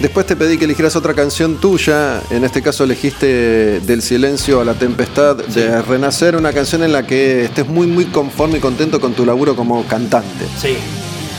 Después 0.00 0.26
te 0.26 0.34
pedí 0.34 0.58
que 0.58 0.64
eligieras 0.64 0.96
otra 0.96 1.14
canción 1.14 1.58
tuya, 1.58 2.20
en 2.30 2.44
este 2.44 2.60
caso 2.60 2.82
elegiste 2.82 3.78
Del 3.80 4.02
silencio 4.02 4.60
a 4.60 4.64
la 4.64 4.74
tempestad, 4.74 5.36
de 5.36 5.80
Renacer, 5.80 6.34
una 6.34 6.52
canción 6.52 6.82
en 6.82 6.92
la 6.92 7.06
que 7.06 7.44
estés 7.44 7.68
muy 7.68 7.86
muy 7.86 8.06
conforme 8.06 8.58
y 8.58 8.60
contento 8.60 9.00
con 9.00 9.12
tu 9.14 9.24
laburo 9.24 9.54
como 9.54 9.84
cantante. 9.84 10.46
Sí. 10.60 10.76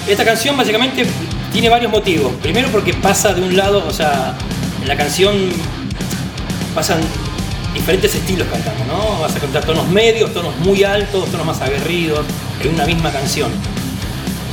Esta 0.07 0.23
canción 0.23 0.55
básicamente 0.55 1.05
tiene 1.51 1.69
varios 1.69 1.91
motivos. 1.91 2.33
Primero 2.41 2.69
porque 2.69 2.93
pasa 2.93 3.33
de 3.33 3.41
un 3.41 3.55
lado, 3.55 3.85
o 3.85 3.91
sea, 3.91 4.37
en 4.81 4.87
la 4.87 4.95
canción 4.95 5.35
pasan 6.73 6.99
diferentes 7.73 8.13
estilos 8.15 8.47
cantando, 8.49 8.85
¿no? 8.85 9.19
Vas 9.19 9.35
a 9.35 9.39
cantar 9.39 9.65
tonos 9.65 9.87
medios, 9.89 10.33
tonos 10.33 10.57
muy 10.59 10.83
altos, 10.83 11.29
tonos 11.29 11.45
más 11.45 11.61
aguerridos, 11.61 12.25
en 12.61 12.73
una 12.73 12.85
misma 12.85 13.11
canción. 13.11 13.51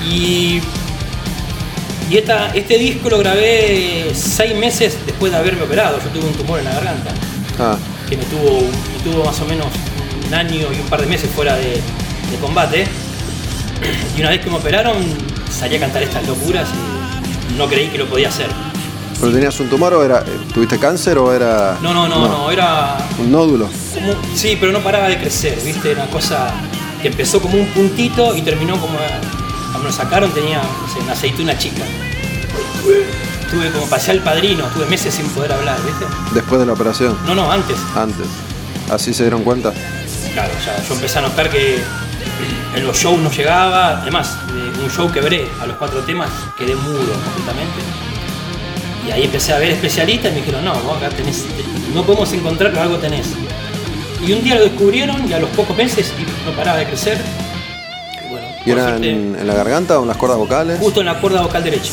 Y, 0.08 0.60
y 2.10 2.16
esta, 2.16 2.54
este 2.54 2.78
disco 2.78 3.08
lo 3.10 3.18
grabé 3.18 4.10
seis 4.14 4.54
meses 4.56 4.96
después 5.06 5.32
de 5.32 5.38
haberme 5.38 5.62
operado. 5.62 5.98
Yo 6.02 6.08
tuve 6.10 6.28
un 6.28 6.34
tumor 6.34 6.58
en 6.58 6.64
la 6.66 6.72
garganta 6.72 7.10
Ah, 7.58 7.76
que 8.08 8.16
me 8.16 8.24
tuvo, 8.24 8.60
me 8.62 9.10
tuvo 9.12 9.24
más 9.24 9.38
o 9.40 9.44
menos 9.44 9.66
un 10.26 10.34
año 10.34 10.68
y 10.72 10.80
un 10.80 10.86
par 10.88 11.00
de 11.00 11.06
meses 11.06 11.28
fuera 11.34 11.56
de, 11.56 11.72
de 11.74 12.36
combate. 12.40 12.86
Y 14.16 14.20
una 14.20 14.30
vez 14.30 14.40
que 14.40 14.50
me 14.50 14.56
operaron, 14.56 14.96
salí 15.50 15.76
a 15.76 15.80
cantar 15.80 16.02
estas 16.02 16.26
locuras 16.26 16.68
y 17.52 17.56
no 17.58 17.66
creí 17.68 17.88
que 17.88 17.98
lo 17.98 18.06
podía 18.06 18.28
hacer. 18.28 18.48
¿pero 19.20 19.32
tenías 19.32 19.60
un 19.60 19.68
tumor 19.68 19.92
o 19.92 20.02
era, 20.02 20.20
eh, 20.20 20.24
tuviste 20.54 20.78
cáncer 20.78 21.18
o 21.18 21.30
era 21.34 21.76
No, 21.82 21.92
no, 21.92 22.08
no, 22.08 22.26
no, 22.26 22.50
era 22.50 22.96
un 23.18 23.30
nódulo? 23.30 23.68
como. 23.92 24.14
Sí, 24.34 24.56
pero 24.58 24.72
no 24.72 24.78
paraba 24.80 25.08
de 25.08 25.18
crecer, 25.18 25.58
¿viste? 25.62 25.90
Era 25.92 26.04
una 26.04 26.10
cosa 26.10 26.50
que 27.02 27.08
empezó 27.08 27.38
como 27.40 27.58
un 27.58 27.66
puntito 27.66 28.34
y 28.34 28.40
terminó 28.40 28.78
como. 28.80 28.94
Cuando 29.70 29.88
lo 29.88 29.92
sacaron 29.92 30.30
tenía 30.32 30.58
no 30.62 30.92
sé, 30.92 31.00
una 31.00 31.12
aceituna 31.12 31.56
chica. 31.58 31.82
Tuve 33.50 33.70
como 33.72 33.86
pasé 33.86 34.12
al 34.12 34.20
padrino, 34.20 34.64
tuve 34.66 34.86
meses 34.86 35.14
sin 35.14 35.26
poder 35.30 35.52
hablar, 35.52 35.76
¿viste? 35.84 36.04
Después 36.32 36.60
de 36.60 36.66
la 36.66 36.72
operación, 36.72 37.16
No, 37.26 37.34
no, 37.34 37.50
antes. 37.50 37.76
antes. 37.96 38.26
¿Así 38.90 39.12
se 39.12 39.24
dieron 39.24 39.42
cuenta? 39.42 39.72
Claro, 40.32 40.52
ya 40.64 40.84
yo 40.86 40.94
empecé 40.94 41.18
a 41.18 41.22
notar 41.22 41.50
que 41.50 41.76
en 42.76 42.86
los 42.86 42.96
shows 42.96 43.18
no 43.20 43.30
llegaba. 43.30 44.00
Además, 44.02 44.36
de 44.52 44.82
un 44.84 44.90
show 44.90 45.10
quebré 45.10 45.48
a 45.60 45.66
los 45.66 45.76
cuatro 45.76 46.00
temas, 46.00 46.30
quedé 46.56 46.74
mudo 46.76 46.98
completamente. 47.24 47.80
Y 49.06 49.10
ahí 49.10 49.24
empecé 49.24 49.52
a 49.52 49.58
ver 49.58 49.70
especialistas 49.70 50.30
y 50.30 50.34
me 50.34 50.40
dijeron, 50.40 50.64
no, 50.64 50.74
vos 50.82 50.96
acá 50.98 51.08
tenés, 51.10 51.44
no 51.94 52.04
podemos 52.04 52.32
encontrar, 52.32 52.70
pero 52.70 52.82
algo 52.82 52.98
tenés. 52.98 53.28
Y 54.24 54.32
un 54.32 54.44
día 54.44 54.56
lo 54.56 54.62
descubrieron 54.62 55.28
y 55.28 55.32
a 55.32 55.38
los 55.40 55.50
pocos 55.50 55.76
meses 55.76 56.12
y 56.18 56.46
no 56.48 56.54
paraba 56.56 56.78
de 56.78 56.86
crecer. 56.86 57.18
Y 58.66 58.72
bueno, 58.72 58.88
¿Y 58.88 58.92
por 58.92 59.04
era 59.04 59.06
en, 59.06 59.36
en 59.40 59.46
la 59.46 59.54
garganta 59.54 59.98
o 59.98 60.02
en 60.02 60.08
las 60.08 60.16
cuerdas 60.16 60.38
vocales? 60.38 60.78
justo 60.78 61.00
en 61.00 61.06
la 61.06 61.18
cuerda 61.20 61.42
vocal 61.42 61.64
derecha. 61.64 61.92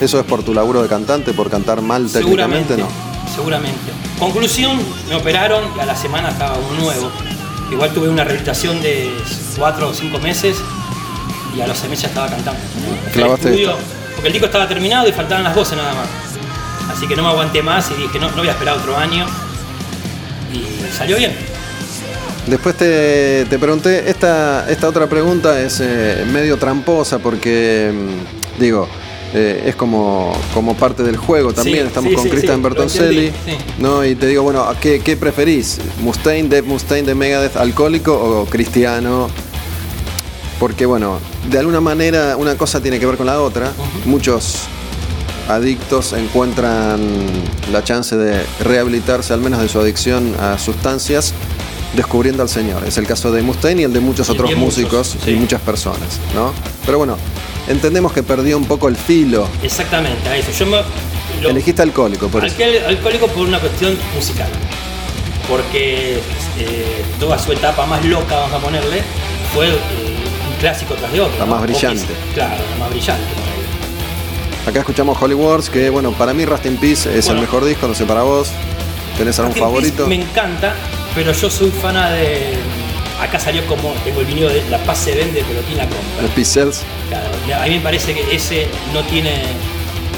¿Eso 0.00 0.18
es 0.18 0.26
por 0.26 0.42
tu 0.42 0.52
laburo 0.52 0.82
de 0.82 0.88
cantante, 0.88 1.32
por 1.32 1.48
cantar 1.50 1.80
mal 1.80 2.10
técnicamente? 2.10 2.76
No. 2.76 2.88
seguramente. 3.34 3.92
Conclusión, 4.18 4.78
me 5.08 5.14
operaron 5.16 5.64
y 5.76 5.80
a 5.80 5.86
la 5.86 5.96
semana 5.96 6.30
estaba 6.30 6.56
uno 6.70 6.80
nuevo. 6.82 7.10
Igual 7.70 7.92
tuve 7.92 8.08
una 8.08 8.24
rehabilitación 8.24 8.82
de 8.82 9.10
cuatro 9.58 9.88
o 9.88 9.94
cinco 9.94 10.18
meses 10.18 10.56
y 11.56 11.60
a 11.60 11.66
los 11.66 11.78
seis 11.78 11.90
meses 11.90 12.02
ya 12.02 12.08
estaba 12.08 12.28
cantando. 12.28 12.60
Clavaste 13.12 13.48
estudio, 13.48 13.70
esta. 13.70 13.82
porque 14.14 14.26
el 14.28 14.32
disco 14.32 14.46
estaba 14.46 14.68
terminado 14.68 15.08
y 15.08 15.12
faltaban 15.12 15.44
las 15.44 15.54
voces 15.54 15.76
nada 15.78 15.94
más. 15.94 16.08
Así 16.94 17.06
que 17.08 17.16
no 17.16 17.22
me 17.22 17.28
aguanté 17.30 17.62
más 17.62 17.90
y 17.90 17.94
dije, 18.02 18.18
no, 18.18 18.30
no 18.30 18.36
voy 18.36 18.48
a 18.48 18.52
esperar 18.52 18.76
otro 18.76 18.96
año. 18.96 19.26
Y 20.52 20.92
salió 20.96 21.16
bien. 21.16 21.34
Después 22.46 22.76
te, 22.76 23.46
te 23.48 23.58
pregunté, 23.58 24.10
esta, 24.10 24.70
esta 24.70 24.88
otra 24.88 25.06
pregunta 25.06 25.60
es 25.60 25.80
eh, 25.80 26.26
medio 26.30 26.58
tramposa 26.58 27.18
porque, 27.18 27.90
mm, 27.92 28.60
digo, 28.60 28.86
eh, 29.32 29.64
es 29.66 29.74
como, 29.76 30.32
como 30.52 30.76
parte 30.76 31.02
del 31.02 31.16
juego 31.16 31.52
también. 31.52 31.80
Sí, 31.80 31.86
Estamos 31.86 32.10
sí, 32.10 32.16
con 32.16 32.40
sí, 32.40 32.46
lo 32.46 32.60
Bertoncelli. 32.60 33.32
¿no? 33.78 34.04
Y 34.04 34.14
te 34.14 34.26
digo, 34.26 34.42
bueno, 34.42 34.64
¿qué, 34.80 35.00
qué 35.00 35.16
preferís? 35.16 35.80
¿Mustaine, 36.00 36.48
Dave 36.48 36.62
Mustaine 36.62 37.06
de 37.06 37.14
Megadeth, 37.14 37.56
alcohólico 37.56 38.14
o 38.14 38.44
cristiano? 38.44 39.28
Porque, 40.60 40.86
bueno, 40.86 41.18
de 41.50 41.58
alguna 41.58 41.80
manera 41.80 42.36
una 42.36 42.56
cosa 42.56 42.80
tiene 42.80 43.00
que 43.00 43.06
ver 43.06 43.16
con 43.16 43.26
la 43.26 43.40
otra. 43.40 43.72
Muchos 44.04 44.68
adictos 45.48 46.12
encuentran 46.12 47.00
la 47.72 47.82
chance 47.82 48.16
de 48.16 48.40
rehabilitarse, 48.60 49.32
al 49.32 49.40
menos 49.40 49.60
de 49.60 49.68
su 49.68 49.80
adicción 49.80 50.34
a 50.40 50.58
sustancias, 50.58 51.34
descubriendo 51.96 52.42
al 52.42 52.48
Señor. 52.48 52.84
Es 52.86 52.96
el 52.98 53.06
caso 53.06 53.30
de 53.32 53.42
Mustaine 53.42 53.82
y 53.82 53.84
el 53.84 53.92
de 53.92 54.00
muchos 54.00 54.28
Y 54.28 54.32
otros 54.32 54.50
muchos, 54.50 54.64
músicos 54.64 55.16
sí. 55.24 55.30
y 55.32 55.34
muchas 55.34 55.60
personas, 55.60 56.18
¿no? 56.34 56.52
Pero 56.86 56.98
bueno, 56.98 57.16
entendemos 57.68 58.12
que 58.12 58.22
perdió 58.22 58.56
un 58.58 58.64
poco 58.66 58.88
el 58.88 58.96
filo. 58.96 59.48
Exactamente, 59.62 60.28
a 60.28 60.36
eso. 60.36 60.50
Yo 60.52 60.66
me, 60.66 60.78
lo- 61.42 61.50
Elegiste 61.50 61.82
alcohólico, 61.82 62.28
por 62.28 62.44
eso. 62.44 62.56
Alcohólico 62.88 63.26
por 63.28 63.46
una 63.46 63.58
cuestión 63.60 63.96
musical. 64.14 64.48
Porque 65.48 66.20
eh, 66.58 67.04
toda 67.20 67.38
su 67.38 67.52
etapa 67.52 67.84
más 67.86 68.04
loca, 68.04 68.34
vamos 68.36 68.54
a 68.54 68.58
ponerle, 68.64 69.02
fue 69.54 69.68
eh, 69.68 69.72
un 70.50 70.56
clásico 70.58 70.94
tras 70.94 71.12
de 71.12 71.20
otro. 71.20 71.38
La 71.38 71.44
¿no? 71.44 71.52
más 71.52 71.62
brillante. 71.62 72.06
claro, 72.34 72.54
la 72.72 72.76
más 72.78 72.90
brillante. 72.90 73.24
Acá 74.66 74.78
escuchamos 74.80 75.18
Holy 75.20 75.34
Wars, 75.34 75.68
que 75.68 75.90
bueno, 75.90 76.12
para 76.12 76.32
mí 76.32 76.46
Rust 76.46 76.64
in 76.64 76.78
Peace 76.78 77.14
es 77.14 77.26
Bueno. 77.26 77.40
el 77.40 77.46
mejor 77.46 77.64
disco, 77.66 77.86
no 77.86 77.94
sé 77.94 78.06
para 78.06 78.22
vos. 78.22 78.48
¿Tenés 79.18 79.38
algún 79.38 79.54
favorito? 79.54 80.06
Me 80.06 80.14
encanta, 80.14 80.74
pero 81.14 81.32
yo 81.32 81.50
soy 81.50 81.70
fana 81.70 82.10
de. 82.10 82.54
Acá 83.20 83.38
salió 83.38 83.64
como. 83.66 83.92
Tengo 84.04 84.20
el 84.20 84.26
vinilo 84.26 84.48
de 84.48 84.62
La 84.70 84.78
Paz 84.78 84.98
se 84.98 85.14
vende, 85.14 85.44
pero 85.46 85.60
tiene 85.60 85.76
la 85.84 85.84
Los 85.88 85.94
compra. 85.94 86.34
Peace 86.34 86.50
Cells. 86.52 86.82
Claro, 87.08 87.62
a 87.62 87.66
mí 87.66 87.74
me 87.76 87.80
parece 87.80 88.14
que 88.14 88.34
ese 88.34 88.66
no 88.92 89.02
tiene. 89.02 89.32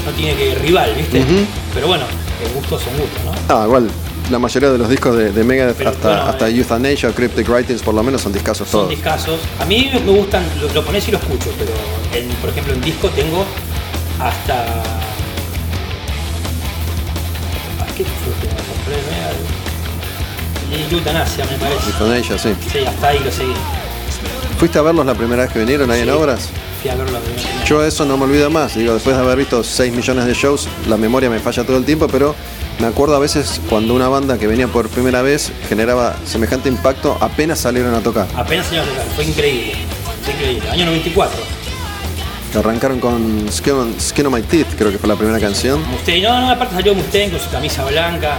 No 0.05 0.11
tiene 0.13 0.35
que 0.35 0.55
rival, 0.55 0.93
¿viste? 0.95 1.19
Ujú. 1.19 1.45
Pero 1.73 1.87
bueno, 1.87 2.05
el 2.45 2.53
gustos 2.53 2.81
son 2.81 2.93
gustos, 2.97 3.21
¿no? 3.25 3.31
Ah, 3.53 3.65
igual, 3.65 3.89
la 4.31 4.39
mayoría 4.39 4.69
de 4.71 4.77
los 4.77 4.87
discos 4.89 5.17
de, 5.17 5.31
de 5.33 5.43
Megadeth, 5.43 5.75
Pero, 5.75 5.89
hasta, 5.89 6.07
bueno, 6.07 6.23
hasta 6.23 6.47
eh. 6.47 6.55
Euthanasia, 6.57 7.09
Cryptic 7.11 7.49
Writings, 7.49 7.81
por 7.81 7.93
lo 7.93 8.01
menos 8.03 8.21
son 8.21 8.31
discazos 8.31 8.69
Son 8.69 8.81
todos. 8.81 8.89
discasos. 8.89 9.37
A 9.59 9.65
mí 9.65 9.91
me 9.93 9.99
gustan, 10.13 10.45
lo, 10.61 10.73
lo 10.73 10.85
pones 10.85 11.05
y 11.09 11.11
lo 11.11 11.17
escucho, 11.17 11.49
pero 11.59 11.71
en- 12.13 12.29
por 12.35 12.49
ejemplo 12.51 12.73
en 12.73 12.81
disco 12.81 13.09
tengo 13.09 13.43
hasta. 14.21 14.65
Y 20.71 20.93
Eutanasia, 20.93 21.45
me 21.45 21.57
parece. 21.57 21.89
Euthanasia, 21.89 22.37
sí. 22.37 22.53
Sí, 22.71 22.79
hasta 22.85 23.07
ahí 23.07 23.19
lo 23.19 23.31
seguí. 23.31 23.53
¿Fuiste 24.59 24.79
a 24.79 24.81
verlos 24.81 25.05
la 25.05 25.13
primera 25.13 25.43
vez 25.43 25.51
que 25.51 25.59
vinieron 25.59 25.89
ahí 25.91 26.01
en 26.01 26.09
obras? 26.09 26.49
Fui 26.81 26.89
a 26.89 26.95
verlo 26.95 27.11
la 27.11 27.19
primera 27.19 27.43
vez. 27.43 27.69
Yo 27.69 27.83
eso 27.85 28.05
no 28.05 28.17
me 28.17 28.25
olvido 28.25 28.49
más. 28.49 28.75
Digo, 28.75 28.93
después 28.93 29.15
de 29.15 29.21
haber 29.21 29.37
visto 29.37 29.63
6 29.63 29.93
millones 29.93 30.25
de 30.25 30.33
shows, 30.33 30.67
la 30.87 30.97
memoria 30.97 31.29
me 31.29 31.39
falla 31.39 31.63
todo 31.63 31.77
el 31.77 31.85
tiempo, 31.85 32.07
pero 32.07 32.35
me 32.79 32.87
acuerdo 32.87 33.15
a 33.15 33.19
veces 33.19 33.59
cuando 33.69 33.93
una 33.93 34.07
banda 34.07 34.37
que 34.37 34.47
venía 34.47 34.67
por 34.67 34.87
primera 34.89 35.21
vez 35.21 35.51
generaba 35.69 36.15
semejante 36.25 36.69
impacto 36.69 37.17
apenas 37.21 37.59
salieron 37.59 37.93
a 37.95 38.01
tocar. 38.01 38.27
Apenas 38.35 38.71
iba 38.71 38.83
a 38.83 38.85
tocar, 38.85 39.05
fue 39.15 39.25
increíble. 39.25 39.73
Fue 40.23 40.33
increíble. 40.33 40.69
Año 40.69 40.85
94. 40.85 41.39
Que 42.51 42.57
arrancaron 42.59 42.99
con 42.99 43.47
Skin 43.51 43.73
on, 43.73 43.95
Skin 43.99 44.25
on 44.27 44.33
My 44.33 44.41
Teeth, 44.41 44.75
creo 44.77 44.91
que 44.91 44.97
fue 44.97 45.09
la 45.09 45.15
primera 45.15 45.39
canción. 45.39 45.81
Mustaine, 45.89 46.27
no, 46.27 46.39
no, 46.41 46.49
aparte 46.51 46.75
salió 46.75 46.93
Mustaine 46.95 47.31
con 47.31 47.39
su 47.39 47.49
camisa 47.49 47.83
blanca, 47.85 48.37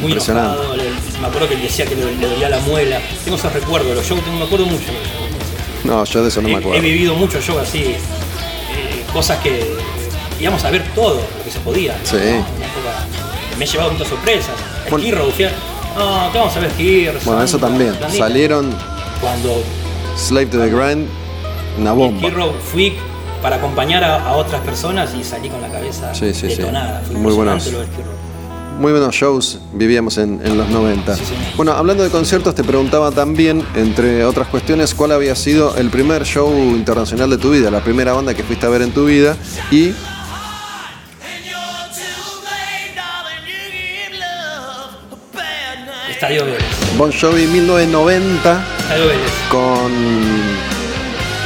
muy 0.00 0.12
Impresionante. 0.12 0.54
enojado, 0.54 0.76
le- 0.76 1.20
me 1.20 1.26
acuerdo 1.26 1.48
que 1.48 1.54
él 1.54 1.62
decía 1.62 1.84
que 1.86 1.94
le, 1.96 2.14
le 2.16 2.26
dolía 2.28 2.48
la 2.48 2.58
muela. 2.60 3.00
Tengo 3.24 3.36
esos 3.36 3.52
recuerdos, 3.52 3.94
los 3.94 4.06
shows, 4.06 4.22
tengo- 4.24 4.38
me 4.38 4.44
acuerdo 4.44 4.66
mucho. 4.66 4.86
No, 5.84 6.04
yo 6.04 6.22
de 6.22 6.28
eso 6.28 6.40
no 6.42 6.48
he, 6.48 6.50
me 6.52 6.56
he 6.56 6.60
acuerdo. 6.60 6.82
vivido 6.82 7.14
muchos 7.14 7.44
shows 7.44 7.62
así, 7.62 7.78
eh, 7.82 7.96
cosas 9.12 9.38
que 9.38 9.74
íbamos 10.40 10.62
a 10.64 10.70
ver 10.70 10.84
todo 10.94 11.14
lo 11.16 11.44
que 11.44 11.50
se 11.50 11.58
podía. 11.60 11.92
¿no? 11.92 11.98
Sí. 12.10 12.16
Época 12.16 13.06
me 13.58 13.64
he 13.64 13.68
llevado 13.68 13.92
muchas 13.92 14.08
sorpresas. 14.08 14.54
Bueno. 14.90 15.04
Fui 15.34 15.44
a- 15.44 15.52
no, 15.98 16.32
¿qué 16.32 16.38
vamos 16.38 16.56
a 16.56 16.60
ver 16.60 16.70
Skid 16.72 17.08
Row, 17.10 17.20
Bueno, 17.24 17.42
eso 17.42 17.58
también. 17.58 17.94
Planita. 17.94 18.24
Salieron 18.24 18.74
Cuando 19.20 19.62
Slave 20.16 20.46
to 20.46 20.58
the 20.58 20.68
Grind, 20.70 21.08
una 21.78 21.92
bomba. 21.92 22.20
Skid 22.28 22.34
Row 22.36 22.52
fui 22.72 22.94
para 23.42 23.56
acompañar 23.56 24.04
a, 24.04 24.24
a 24.24 24.36
otras 24.36 24.60
personas 24.62 25.10
y 25.18 25.24
salí 25.24 25.48
con 25.48 25.60
la 25.62 25.68
cabeza 25.68 26.14
Sí, 26.14 26.32
sí, 26.32 26.48
sí. 26.50 26.56
detonada. 26.56 27.02
Fue 27.06 27.16
Muy 27.16 27.32
buenos. 27.32 27.66
lo 27.66 27.80
de 27.80 27.86
Skid 27.86 27.96
Row. 28.04 28.14
Muy 28.80 28.92
buenos 28.92 29.14
shows 29.14 29.58
vivíamos 29.74 30.16
en, 30.16 30.40
en 30.42 30.56
los 30.56 30.70
90. 30.70 31.14
Sí, 31.14 31.22
sí. 31.26 31.34
Bueno, 31.54 31.72
hablando 31.72 32.02
de 32.02 32.08
conciertos, 32.08 32.54
te 32.54 32.64
preguntaba 32.64 33.10
también, 33.10 33.62
entre 33.74 34.24
otras 34.24 34.48
cuestiones, 34.48 34.94
cuál 34.94 35.12
había 35.12 35.34
sido 35.34 35.76
el 35.76 35.90
primer 35.90 36.24
show 36.24 36.50
internacional 36.50 37.28
de 37.28 37.36
tu 37.36 37.50
vida, 37.50 37.70
la 37.70 37.84
primera 37.84 38.14
banda 38.14 38.32
que 38.32 38.42
fuiste 38.42 38.64
a 38.64 38.70
ver 38.70 38.80
en 38.80 38.92
tu 38.92 39.04
vida 39.04 39.36
y 39.70 39.92
Estadio 46.10 46.44
Vélez. 46.44 46.62
Bon 46.96 47.10
Jovi 47.12 47.46
1990 47.46 48.64
Estadio 48.78 49.06
Vélez. 49.06 49.30
con 49.50 49.92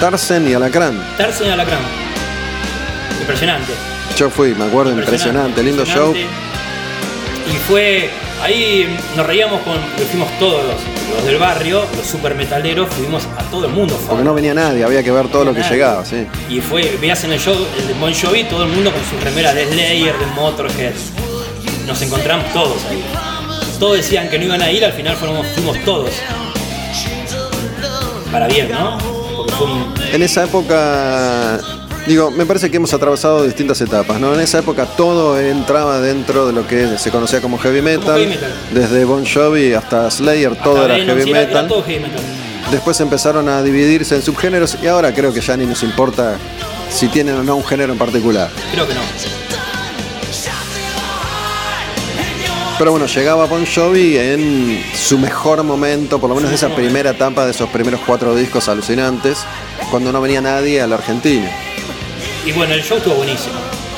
Tarsen 0.00 0.48
y 0.48 0.54
Alacrán. 0.54 1.00
Tarzan 1.16 1.46
y 1.48 1.50
Alacrán. 1.50 1.80
Impresionante. 3.20 3.72
Yo 4.16 4.30
fui, 4.30 4.54
me 4.54 4.64
acuerdo, 4.64 4.92
impresionante, 4.92 5.62
lindo 5.62 5.84
show. 5.84 6.14
Y 7.52 7.56
fue, 7.68 8.10
ahí 8.42 8.96
nos 9.16 9.26
reíamos 9.26 9.60
con, 9.62 9.76
fuimos 10.10 10.28
todos 10.38 10.64
los, 10.64 10.76
los 11.16 11.24
del 11.26 11.36
barrio, 11.38 11.84
los 11.96 12.06
super 12.06 12.34
metaleros, 12.34 12.88
fuimos 12.94 13.24
a 13.36 13.42
todo 13.50 13.66
el 13.66 13.72
mundo. 13.72 13.94
fue. 13.96 14.08
Porque 14.08 14.24
no 14.24 14.34
venía 14.34 14.54
nadie, 14.54 14.82
había 14.84 15.02
que 15.02 15.10
ver 15.10 15.28
todo 15.28 15.44
lo 15.44 15.52
que 15.52 15.60
Nadie. 15.60 15.72
llegaba, 15.72 16.04
sí. 16.04 16.26
Y 16.48 16.60
fue, 16.60 16.96
veías 17.00 17.22
en 17.24 17.32
el 17.32 17.38
show, 17.40 17.54
el 17.78 17.88
de 17.88 17.94
Bon 17.94 18.12
Jovi, 18.14 18.44
todo 18.44 18.64
el 18.64 18.70
mundo 18.70 18.90
con 18.92 19.02
su 19.04 19.22
remera 19.24 19.52
de 19.52 19.66
Slayer, 19.66 20.18
de 20.18 20.26
Motorhead. 20.34 20.94
Nos 21.86 22.00
encontramos 22.00 22.50
todos 22.54 22.82
ahí. 22.90 23.04
Todos 23.78 23.98
decían 23.98 24.28
que 24.30 24.38
no 24.38 24.44
iban 24.46 24.62
a 24.62 24.70
ir, 24.70 24.84
al 24.84 24.92
final 24.92 25.14
fuimos, 25.16 25.46
fuimos 25.48 25.76
todos. 25.84 26.10
Para 28.32 28.46
bien, 28.48 28.70
¿no? 28.70 28.98
Porque 29.36 29.52
fue 29.52 29.66
un, 29.66 29.94
En 30.12 30.22
esa 30.22 30.44
época, 30.44 31.60
digo, 32.06 32.30
me 32.30 32.44
parece 32.46 32.70
que 32.70 32.76
hemos 32.76 32.92
atravesado 32.94 33.44
distintas 33.44 33.80
etapas, 33.80 34.20
¿no? 34.20 34.34
En 34.34 34.40
esa 34.40 34.58
época 34.58 34.86
todo 34.86 35.38
entraba 35.40 36.00
dentro 36.00 36.46
de 36.46 36.52
lo 36.52 36.66
que 36.66 36.98
se 36.98 37.10
conocía 37.10 37.40
como 37.40 37.58
heavy 37.58 37.82
metal, 37.82 38.16
heavy 38.18 38.26
metal. 38.28 38.52
desde 38.72 39.04
Bon 39.04 39.24
Jovi 39.26 39.72
hasta 39.74 40.10
Slayer, 40.10 40.54
todo 40.56 40.80
hasta 40.82 40.96
era 40.96 41.04
heavy 41.04 41.22
sí, 41.24 41.30
era- 41.30 41.38
era 41.40 41.48
metal. 41.48 41.68
todo 41.68 41.82
heavy 41.82 42.00
metal. 42.04 42.20
Después 42.70 42.98
empezaron 43.00 43.48
a 43.48 43.62
dividirse 43.62 44.16
en 44.16 44.22
subgéneros 44.22 44.78
y 44.82 44.86
ahora 44.86 45.12
creo 45.14 45.32
que 45.32 45.40
ya 45.40 45.56
ni 45.56 45.66
nos 45.66 45.82
importa 45.82 46.36
si 46.90 47.08
tienen 47.08 47.36
o 47.36 47.42
no 47.42 47.56
un 47.56 47.64
género 47.64 47.92
en 47.92 47.98
particular. 47.98 48.50
Creo 48.72 48.86
que 48.88 48.94
no. 48.94 49.00
Pero 52.78 52.90
bueno, 52.90 53.06
llegaba 53.06 53.46
Bon 53.46 53.64
Jovi 53.64 54.18
en 54.18 54.82
su 54.96 55.16
mejor 55.18 55.62
momento, 55.62 56.18
por 56.18 56.28
lo 56.28 56.34
menos 56.34 56.50
de 56.50 56.56
esa 56.56 56.74
primera 56.74 57.10
etapa 57.10 57.44
de 57.44 57.52
esos 57.52 57.68
primeros 57.68 58.00
cuatro 58.04 58.34
discos 58.34 58.68
alucinantes, 58.68 59.38
cuando 59.92 60.10
no 60.10 60.20
venía 60.20 60.40
nadie 60.40 60.82
a 60.82 60.86
la 60.88 60.96
Argentina. 60.96 61.48
Y 62.46 62.52
bueno, 62.52 62.74
el 62.74 62.82
show 62.82 62.98
estuvo 62.98 63.14
buenísimo. 63.14 63.54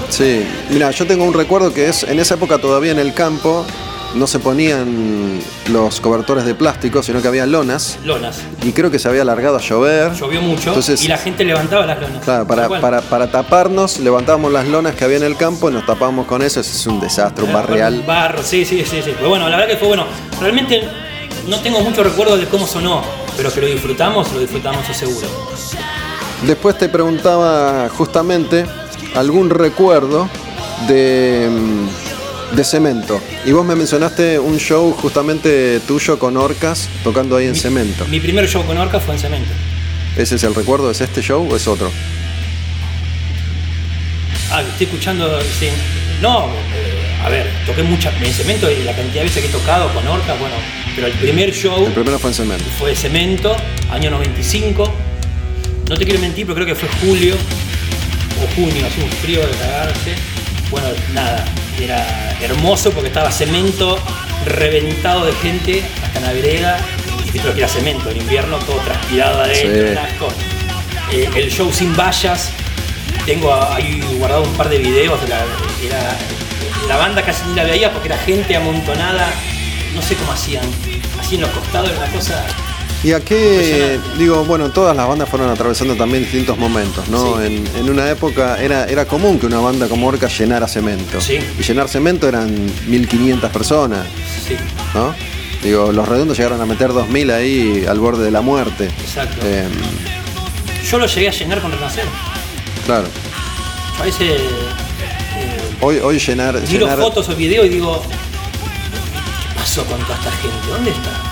Sí, 0.09 0.47
mira, 0.71 0.91
yo 0.93 1.07
tengo 1.07 1.25
un 1.25 1.35
recuerdo 1.35 1.73
que 1.75 1.89
es 1.89 2.05
en 2.05 2.21
esa 2.21 2.35
época 2.35 2.59
todavía 2.59 2.93
en 2.93 2.99
el 2.99 3.13
campo 3.13 3.67
no 4.15 4.27
se 4.27 4.39
ponían 4.39 5.41
los 5.71 6.01
cobertores 6.01 6.47
de 6.47 6.55
plástico, 6.55 7.03
sino 7.03 7.21
que 7.21 7.29
había 7.29 7.45
lonas 7.45 7.99
Lonas. 8.05 8.39
y 8.63 8.73
creo 8.73 8.91
que 8.91 8.99
se 8.99 9.09
había 9.09 9.23
alargado 9.23 9.57
a 9.57 9.61
llover. 9.61 10.13
Llovió 10.15 10.41
mucho 10.41 10.69
Entonces- 10.69 11.03
y 11.05 11.09
la 11.09 11.19
gente 11.19 11.45
levantaba 11.45 11.85
las 11.85 12.01
lonas. 12.01 12.25
Claro, 12.25 12.47
para, 12.47 12.69
para, 12.69 13.03
para 13.03 13.31
taparnos 13.31 13.99
levantábamos 13.99 14.53
las 14.53 14.67
lonas 14.69 14.95
que 14.95 15.05
había 15.05 15.19
en 15.19 15.25
el 15.25 15.37
campo 15.37 15.69
y 15.69 15.73
nos 15.75 15.85
tapábamos 15.85 16.27
con 16.27 16.41
eso, 16.41 16.61
es 16.61 16.87
un 16.87 16.99
desastre, 17.01 17.45
un 17.45 17.53
barrial. 17.53 17.95
Un 18.01 18.07
barro, 18.07 18.43
sí, 18.43 18.65
sí, 18.65 18.85
sí, 18.89 19.03
sí. 19.05 19.13
Pero 19.17 19.29
bueno, 19.29 19.49
la 19.49 19.57
verdad 19.57 19.73
que 19.73 19.77
fue 19.79 19.89
bueno. 19.89 20.07
Realmente 20.41 20.89
no 21.49 21.61
tengo 21.61 21.81
mucho 21.81 22.03
recuerdo 22.03 22.39
de 22.39 22.47
cómo 22.47 22.67
sonó, 22.67 23.03
pero 23.37 23.53
que 23.53 23.61
lo 23.61 23.67
disfrutamos, 23.67 24.33
lo 24.33 24.39
disfrutamos 24.41 24.87
seguro. 24.97 25.27
Después 26.43 26.77
te 26.79 26.89
preguntaba 26.89 27.89
justamente 27.89 28.65
algún 29.15 29.51
recuerdo 29.51 30.29
de, 30.87 31.49
mm, 31.51 32.55
de 32.57 32.65
Cemento. 32.65 33.21
Y 33.45 33.53
vos 33.53 33.65
me 33.65 33.75
mencionaste 33.75 34.39
un 34.39 34.59
show 34.59 34.93
justamente 34.93 35.81
tuyo 35.81 36.19
con 36.19 36.37
Orcas 36.37 36.89
tocando 37.03 37.37
ahí 37.37 37.47
en 37.47 37.55
Cemento. 37.57 38.05
Mi 38.07 38.21
primer 38.21 38.49
show 38.49 38.65
con 38.65 38.77
Orca 38.77 39.01
fue 39.01 39.15
en 39.15 39.21
Cemento. 39.21 39.51
¿Ese 40.17 40.37
es 40.37 40.45
el 40.45 40.55
recuerdo? 40.55 40.91
¿Es 40.91 41.01
este 41.01 41.23
show 41.23 41.47
o 41.51 41.57
es 41.57 41.67
otro? 41.67 41.91
Ah, 44.51 44.63
estoy 44.63 44.87
escuchando. 44.87 45.41
sí. 45.59 45.69
No, 46.23 46.47
eh, 46.75 47.23
a 47.23 47.29
ver, 47.29 47.47
toqué 47.67 47.83
mucha 47.83 48.11
en 48.23 48.33
Cemento 48.33 48.71
y 48.71 48.83
la 48.85 48.95
cantidad 48.95 49.17
de 49.23 49.25
veces 49.25 49.43
que 49.43 49.49
he 49.49 49.53
tocado 49.53 49.93
con 49.93 50.07
Orca, 50.09 50.35
bueno, 50.41 50.55
pero 50.95 51.09
el 51.09 51.13
primer 51.15 51.53
show 51.53 51.85
El 51.85 51.93
primero 51.93 52.19
fue 52.19 52.31
en 52.31 52.35
Cemento. 52.35 52.65
fue 52.79 52.95
Cemento, 52.97 53.55
año 53.91 54.11
95. 54.11 54.91
No 55.89 55.97
te 55.97 56.05
quiero 56.05 56.21
mentir, 56.21 56.47
pero 56.47 56.55
creo 56.57 56.67
que 56.67 56.75
fue 56.75 56.89
julio 57.01 57.37
o 58.43 58.55
junio, 58.57 58.87
así 58.87 59.01
un 59.01 59.11
frío 59.11 59.41
de 59.41 59.53
cagarse. 59.53 60.15
Bueno, 60.71 60.89
nada, 61.15 61.45
era 61.81 62.37
hermoso 62.41 62.91
porque 62.91 63.09
estaba 63.09 63.31
cemento 63.31 63.99
reventado 64.47 65.25
de 65.27 65.33
gente 65.35 65.85
hasta 66.03 66.21
la 66.21 66.33
vereda. 66.33 66.79
Y 67.33 67.39
creo 67.39 67.53
que 67.53 67.61
era 67.61 67.69
cemento, 67.69 68.11
en 68.11 68.17
invierno 68.19 68.59
todo 68.61 68.77
transpirado 68.79 69.43
adentro, 69.43 69.71
Sí. 69.71 69.95
Eh, 71.13 71.29
el 71.37 71.51
show 71.51 71.71
sin 71.73 71.95
vallas, 71.97 72.51
tengo 73.27 73.53
ahí 73.55 74.01
guardado 74.19 74.43
un 74.43 74.53
par 74.55 74.69
de 74.69 74.79
videos 74.79 75.21
de 75.23 75.29
la, 75.29 75.37
era- 75.85 76.17
la 76.89 76.97
banda 76.97 77.23
casi 77.23 77.45
ni 77.49 77.55
la 77.55 77.65
veía 77.65 77.93
porque 77.93 78.09
era 78.09 78.17
gente 78.19 78.57
amontonada, 78.57 79.29
no 79.95 80.03
sé 80.03 80.15
cómo 80.17 80.33
hacían, 80.33 80.65
así 81.21 81.35
en 81.37 81.43
los 81.43 81.51
costados 81.51 81.91
era 81.91 81.99
una 81.99 82.09
cosa 82.09 82.45
¿Y 83.05 83.13
a 83.13 83.21
qué? 83.21 84.01
Digo, 84.19 84.45
bueno, 84.45 84.71
todas 84.71 84.97
las 84.97 85.07
bandas 85.07 85.29
fueron 85.29 85.49
atravesando 85.51 85.95
también 85.95 86.25
distintos 86.25 86.59
momentos, 86.59 87.09
¿no? 87.09 87.39
Sí. 87.39 87.45
En, 87.47 87.67
en 87.77 87.91
una 87.91 88.11
época 88.11 88.61
era, 88.61 88.87
era 88.87 89.05
común 89.07 89.39
que 89.39 89.47
una 89.47 89.59
banda 89.61 89.87
como 89.89 90.09
Orca 90.09 90.27
llenara 90.29 90.67
cemento. 90.67 91.21
Sí. 91.21 91.39
Y 91.59 91.63
llenar 91.63 91.89
cemento 91.89 92.27
eran 92.27 92.53
1500 92.89 93.51
personas, 93.53 94.07
Sí, 94.47 94.57
¿no? 94.95 95.15
Digo, 95.63 95.93
los 95.93 96.09
redondos 96.09 96.37
llegaron 96.37 96.61
a 96.61 96.67
meter 96.67 96.93
2000 96.93 97.31
ahí 97.31 97.85
al 97.89 98.01
borde 98.01 98.25
de 98.25 98.31
la 98.31 98.41
muerte. 98.41 98.87
exacto. 98.87 99.37
Eh, 99.45 99.69
Yo 100.91 100.99
lo 100.99 101.07
llegué 101.07 101.29
a 101.29 101.33
llenar 101.33 101.61
con 101.61 101.71
Renacer. 101.73 102.05
claro. 102.87 103.07
A 104.01 104.05
veces 104.05 104.21
eh, 104.23 104.41
Hoy, 105.81 105.99
hoy 106.03 106.19
llenar. 106.19 106.55
miro 106.55 106.87
llenar- 106.87 106.99
fotos 106.99 107.29
o 107.29 107.37
videos 107.37 107.67
y 107.67 107.69
digo, 107.69 108.03
¿qué 108.03 109.55
pasó 109.59 109.85
con 109.85 110.01
toda 110.01 110.15
esta 110.19 110.31
gente? 110.33 110.57
¿Dónde 110.69 110.91
está? 110.91 111.26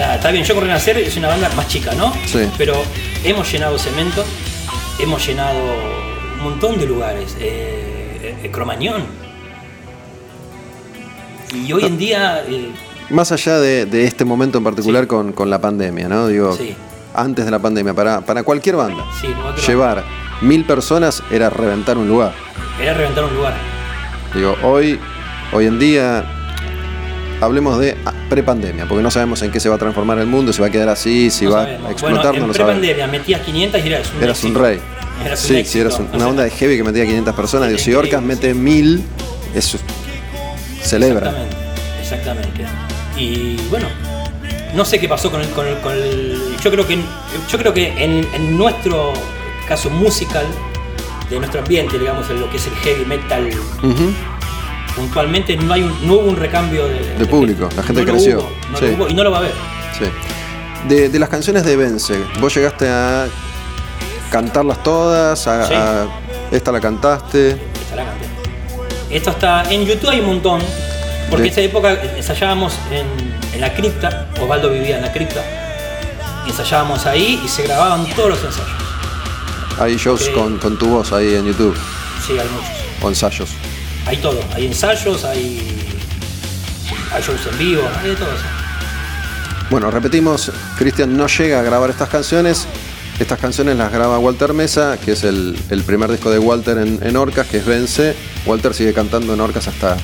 Sea, 0.00 0.14
está 0.14 0.30
bien, 0.30 0.44
yo 0.44 0.54
con 0.54 0.64
Renacer 0.64 0.96
es 0.96 1.14
una 1.18 1.28
banda 1.28 1.50
más 1.54 1.68
chica, 1.68 1.92
¿no? 1.92 2.10
Sí. 2.24 2.48
Pero 2.56 2.72
hemos 3.22 3.52
llenado 3.52 3.78
cemento, 3.78 4.24
hemos 4.98 5.26
llenado 5.26 5.58
un 6.38 6.42
montón 6.42 6.78
de 6.78 6.86
lugares. 6.86 7.36
Eh, 7.38 8.38
eh, 8.42 8.50
Cromañón. 8.50 9.04
Y 11.52 11.70
hoy 11.74 11.84
en 11.84 11.98
día, 11.98 12.42
eh, 12.48 12.70
Más 13.10 13.30
allá 13.30 13.58
de, 13.60 13.84
de 13.84 14.04
este 14.06 14.24
momento 14.24 14.56
en 14.56 14.64
particular 14.64 15.06
con, 15.06 15.34
con 15.34 15.50
la 15.50 15.60
pandemia, 15.60 16.08
¿no? 16.08 16.28
Digo, 16.28 16.56
Sí. 16.56 16.74
antes 17.12 17.44
de 17.44 17.50
la 17.50 17.58
pandemia, 17.58 17.92
para, 17.92 18.22
para 18.22 18.42
cualquier 18.42 18.76
banda, 18.76 19.04
sí, 19.20 19.26
llevar 19.66 20.02
mil 20.40 20.64
personas 20.64 21.22
era 21.30 21.50
reventar 21.50 21.98
un 21.98 22.08
lugar. 22.08 22.32
Era 22.80 22.94
reventar 22.94 23.24
un 23.24 23.34
lugar. 23.34 23.52
Digo, 24.34 24.56
hoy, 24.62 24.98
hoy 25.52 25.66
en 25.66 25.78
día, 25.78 26.24
hablemos 27.40 27.78
de 27.78 27.96
ah, 28.04 28.12
prepandemia, 28.28 28.86
porque 28.86 29.02
no 29.02 29.10
sabemos 29.10 29.42
en 29.42 29.50
qué 29.50 29.60
se 29.60 29.68
va 29.68 29.76
a 29.76 29.78
transformar 29.78 30.18
el 30.18 30.26
mundo, 30.26 30.52
si 30.52 30.60
va 30.60 30.68
a 30.68 30.70
quedar 30.70 30.88
así, 30.88 31.30
si 31.30 31.44
No 31.46 31.52
va 31.52 31.62
sabemos. 31.64 31.88
a 31.88 31.92
explotar, 31.92 32.24
bueno, 32.32 32.40
no 32.40 32.46
lo 32.48 32.54
sabemos. 32.54 32.80
prepandemia 32.80 33.06
metías 33.06 33.40
500 33.42 33.84
y 33.84 33.88
eras 33.88 34.12
un 34.16 34.22
Eras 34.22 34.44
un 34.44 34.54
rey. 34.54 34.80
Eras 35.24 35.50
un 35.50 35.64
sí, 35.64 35.78
eras 35.78 35.98
un- 35.98 36.08
O 36.12 36.16
una 36.16 36.26
banda 36.26 36.42
de 36.44 36.50
heavy 36.50 36.76
que 36.76 36.84
metía 36.84 37.04
500 37.04 37.34
personas. 37.34 37.68
Digo, 37.68 37.78
si 37.80 37.92
Orcas 37.94 38.22
mete 38.22 38.54
mil, 38.54 39.02
eso 39.54 39.78
celebra. 40.82 41.28
Exactamente, 41.30 41.56
exactamente. 42.02 42.64
Y 43.16 43.56
bueno, 43.68 43.86
no 44.74 44.84
sé 44.84 44.98
qué 44.98 45.08
pasó 45.08 45.30
con 45.30 45.40
el, 45.40 45.48
con 45.50 45.66
el, 45.66 45.76
con 45.78 45.92
el- 45.92 46.56
yo 46.62 46.70
creo 46.70 46.86
que 46.86 46.96
yo 47.50 47.58
creo 47.58 47.74
que 47.74 47.88
en, 48.02 48.26
en 48.34 48.56
nuestro 48.56 49.12
caso 49.68 49.90
musical 49.90 50.46
de 51.28 51.38
nuestro 51.38 51.60
ambiente, 51.60 51.98
digamos, 51.98 52.28
en 52.30 52.40
lo 52.40 52.50
que 52.50 52.56
es 52.56 52.66
el 52.66 52.74
heavy 52.76 53.04
metal. 53.04 53.48
Puntualmente 54.96 55.56
no 55.56 55.72
hay 55.72 55.82
un- 55.82 56.06
no 56.06 56.14
hubo 56.14 56.28
un 56.30 56.36
recambio 56.36 56.86
de, 56.86 57.14
De 57.18 57.26
público, 57.26 57.68
la 57.76 57.82
gente 57.82 58.00
No 58.02 58.06
lo 58.06 58.12
creció, 58.12 58.38
hubo, 58.38 58.52
no 58.72 58.78
sí. 58.78 58.86
lo 58.86 58.92
hubo 58.94 59.08
y 59.08 59.14
no 59.14 59.24
lo 59.24 59.30
va 59.30 59.36
a 59.38 59.40
haber. 59.40 59.52
Sí. 59.98 60.04
De, 60.88 61.08
de 61.08 61.18
las 61.18 61.28
canciones 61.28 61.64
de 61.64 61.76
Vence, 61.76 62.18
vos 62.40 62.54
llegaste 62.54 62.88
a 62.88 63.26
cantarlas 64.30 64.82
todas, 64.82 65.46
a, 65.46 65.66
Sí. 65.66 65.74
a- 65.74 66.06
esta 66.50 66.72
la 66.72 66.80
cantaste. 66.80 67.50
Esta 67.50 67.96
la 67.96 68.04
canté. 68.04 68.26
Esto 69.10 69.30
está 69.30 69.64
en 69.70 69.84
YouTube, 69.86 70.10
hay 70.10 70.20
un 70.20 70.26
montón. 70.26 70.60
Porque 71.28 71.46
en 71.46 71.52
esa 71.52 71.60
época 71.60 71.92
ensayábamos 72.16 72.74
en, 72.90 73.06
en 73.54 73.60
la 73.60 73.72
cripta, 73.72 74.28
Osvaldo 74.40 74.68
vivía 74.70 74.96
en 74.96 75.02
la 75.02 75.12
cripta, 75.12 75.40
ensayábamos 76.46 77.06
ahí 77.06 77.40
y 77.44 77.48
se 77.48 77.62
grababan 77.62 78.04
todos 78.16 78.30
los 78.30 78.44
ensayos. 78.44 78.68
Hay 79.78 79.96
shows 79.96 80.28
con, 80.30 80.58
con 80.58 80.76
tu 80.76 80.88
voz 80.88 81.12
ahí 81.12 81.34
en 81.36 81.46
YouTube, 81.46 81.76
Sí, 82.26 82.32
hay 82.32 82.48
muchos. 82.48 82.68
o 83.02 83.08
ensayos. 83.08 83.50
Hay 84.06 84.16
todo, 84.18 84.40
hay 84.54 84.66
ensayos, 84.66 85.24
hay, 85.24 85.92
hay 87.12 87.22
shows 87.22 87.46
en 87.50 87.58
vivo, 87.58 87.82
hay 88.00 88.10
de 88.10 88.16
todo 88.16 88.28
eso. 88.32 88.44
Bueno, 89.70 89.90
repetimos, 89.90 90.50
Cristian 90.78 91.16
no 91.16 91.26
llega 91.26 91.60
a 91.60 91.62
grabar 91.62 91.90
estas 91.90 92.08
canciones. 92.08 92.66
Estas 93.20 93.38
canciones 93.38 93.76
las 93.76 93.92
graba 93.92 94.18
Walter 94.18 94.54
Mesa, 94.54 94.98
que 94.98 95.12
es 95.12 95.24
el, 95.24 95.54
primer 95.86 96.10
disco 96.10 96.30
de 96.30 96.38
Walter 96.38 96.78
en, 96.78 96.98
en, 97.02 97.16
Orcas, 97.16 97.46
que 97.46 97.58
es 97.58 97.66
Vence. 97.66 98.16
Walter 98.46 98.72
sigue 98.72 98.94
cantando 98.94 99.34
en 99.34 99.40
Orcas 99.40 99.68
hasta, 99.68 99.96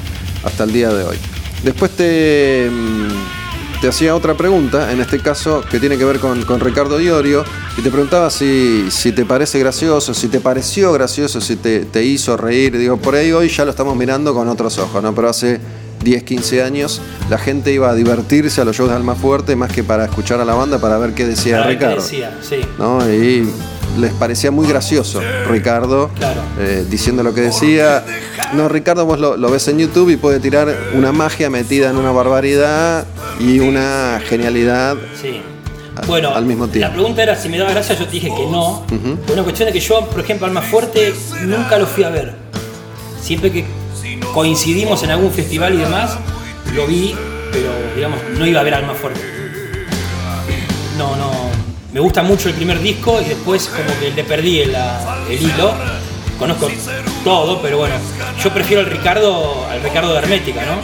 hasta 0.45 0.65
el 0.65 0.73
día 0.73 0.91
de 0.91 1.03
hoy. 1.03 1.17
Después 1.65 1.91
te, 1.93 2.69
mm, 2.71 3.46
te 3.81 3.89
hacía 3.89 4.15
otra 4.15 4.35
pregunta, 4.35 4.93
en 4.93 5.01
este 5.01 5.21
caso 5.21 5.63
que 5.71 5.79
tiene 5.79 5.99
que 5.99 6.05
ver 6.05 6.19
con, 6.19 6.43
con 6.45 6.61
Ricardo 6.61 7.01
Iorio, 7.01 7.45
y 7.77 7.83
te 7.83 7.91
preguntaba 7.91 8.31
si, 8.31 8.91
si, 8.91 9.13
te 9.13 9.25
parece 9.25 9.59
gracioso, 9.59 10.15
si 10.15 10.29
te 10.29 10.41
pareció 10.41 10.93
gracioso, 10.93 11.41
si 11.41 11.57
te, 11.57 11.81
te 11.85 12.03
hizo 12.05 12.37
reír. 12.37 12.77
Digo, 12.79 12.97
por 12.97 13.15
ahí 13.15 13.33
hoy 13.33 13.49
ya 13.49 13.65
lo 13.65 13.71
estamos 13.71 13.97
mirando 13.97 14.35
con 14.35 14.49
otros 14.49 14.79
ojos, 14.79 15.03
¿no? 15.03 15.15
Pero 15.15 15.29
hace 15.29 15.61
10, 16.03 16.23
15 16.23 16.63
años, 16.63 17.01
la 17.29 17.39
gente 17.39 17.73
iba 17.73 17.91
a 17.91 17.95
divertirse 17.95 18.61
a 18.61 18.65
los 18.65 18.77
shows 18.77 18.91
de 18.91 18.97
Alma 18.97 19.15
Fuerte 19.15 19.57
más 19.57 19.73
que 19.73 19.83
para 19.83 20.05
escuchar 20.05 20.41
a 20.41 20.45
la 20.45 20.55
banda 20.55 20.79
para 20.79 20.99
ver 20.99 21.15
qué 21.15 21.27
decía 21.27 21.59
Para 21.59 21.69
ver 21.69 21.79
qué 21.79 21.85
Ricardo. 21.85 22.03
decía, 22.03 22.39
sí. 22.43 22.61
¿no? 22.79 23.13
Y 23.13 23.49
les 23.99 24.13
parecía 24.13 24.51
muy 24.51 24.67
gracioso 24.69 25.21
Ricardo 25.49 26.11
Claro. 26.19 26.41
eh, 26.59 26.85
diciendo 26.89 27.23
lo 27.23 27.33
que 27.35 27.41
decía. 27.43 28.05
No, 28.53 28.69
Ricardo, 28.69 29.07
vos 29.07 29.19
lo, 29.19 29.37
lo 29.37 29.51
ves 29.51 29.67
en 29.69 29.79
YouTube 29.79 30.11
y 30.11 30.17
puede 30.17 30.39
tirar 30.41 30.75
una 30.95 31.13
magia 31.13 31.49
metida 31.51 31.91
en 31.91 31.97
una 31.97 32.13
barbaridad 32.13 33.07
y 33.41 33.59
una 33.61 34.21
genialidad. 34.29 34.97
Sí. 35.21 35.41
Al- 35.97 36.07
Bueno, 36.07 36.35
al 36.35 36.45
mismo 36.45 36.69
tiempo. 36.69 36.89
la 36.89 36.95
pregunta 36.95 37.23
era 37.23 37.37
si 37.37 37.49
me 37.49 37.57
daba 37.59 37.71
gracia, 37.71 37.97
yo 37.99 38.05
te 38.05 38.13
dije 38.13 38.29
que 38.29 38.47
no. 38.51 38.85
Una 39.33 39.43
cuestión 39.43 39.69
es 39.69 39.73
que 39.73 39.81
yo, 39.81 40.07
por 40.11 40.21
ejemplo, 40.21 40.47
Alma 40.47 40.61
Fuerte 40.63 41.15
nunca 41.45 41.79
lo 41.79 41.87
fui 41.87 42.05
a 42.05 42.11
ver. 42.11 42.35
Siempre 43.21 43.51
que 43.51 43.65
coincidimos 44.35 45.03
en 45.03 45.11
algún 45.11 45.33
festival 45.33 45.75
y 45.75 45.79
demás, 45.79 46.19
lo 46.75 46.87
vi, 46.87 47.15
pero 47.51 47.71
digamos, 47.97 48.19
no 48.39 48.45
iba 48.47 48.61
a 48.61 48.63
ver 48.63 48.75
Alma 48.75 48.93
Fuerte. 48.95 49.21
No, 50.99 51.17
no. 51.17 51.46
Me 51.97 52.03
gusta 52.03 52.23
mucho 52.23 52.51
el 52.51 52.55
primer 52.55 52.79
disco 52.79 53.23
y 53.23 53.25
después 53.25 53.69
como 53.69 53.99
que 53.99 54.11
le 54.11 54.23
perdí 54.23 54.61
el, 54.61 54.77
el 55.31 55.43
hilo. 55.43 55.73
Conozco 56.39 56.71
todo, 57.25 57.63
pero 57.63 57.79
bueno, 57.79 57.95
yo 58.45 58.53
prefiero 58.53 58.83
al 58.83 58.91
Ricardo, 58.91 59.67
al 59.67 59.83
Ricardo 59.83 60.13
de 60.13 60.19
Hermética, 60.19 60.61
¿no? 60.67 60.75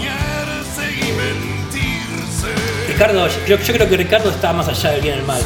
Ricardo, 2.89 3.29
yo, 3.47 3.59
yo 3.59 3.75
creo 3.75 3.87
que 3.91 3.97
Ricardo 3.99 4.31
está 4.31 4.55
más 4.55 4.69
allá 4.69 4.93
del 4.93 5.03
bien 5.03 5.17
y 5.17 5.19
el 5.19 5.27
mal. 5.27 5.43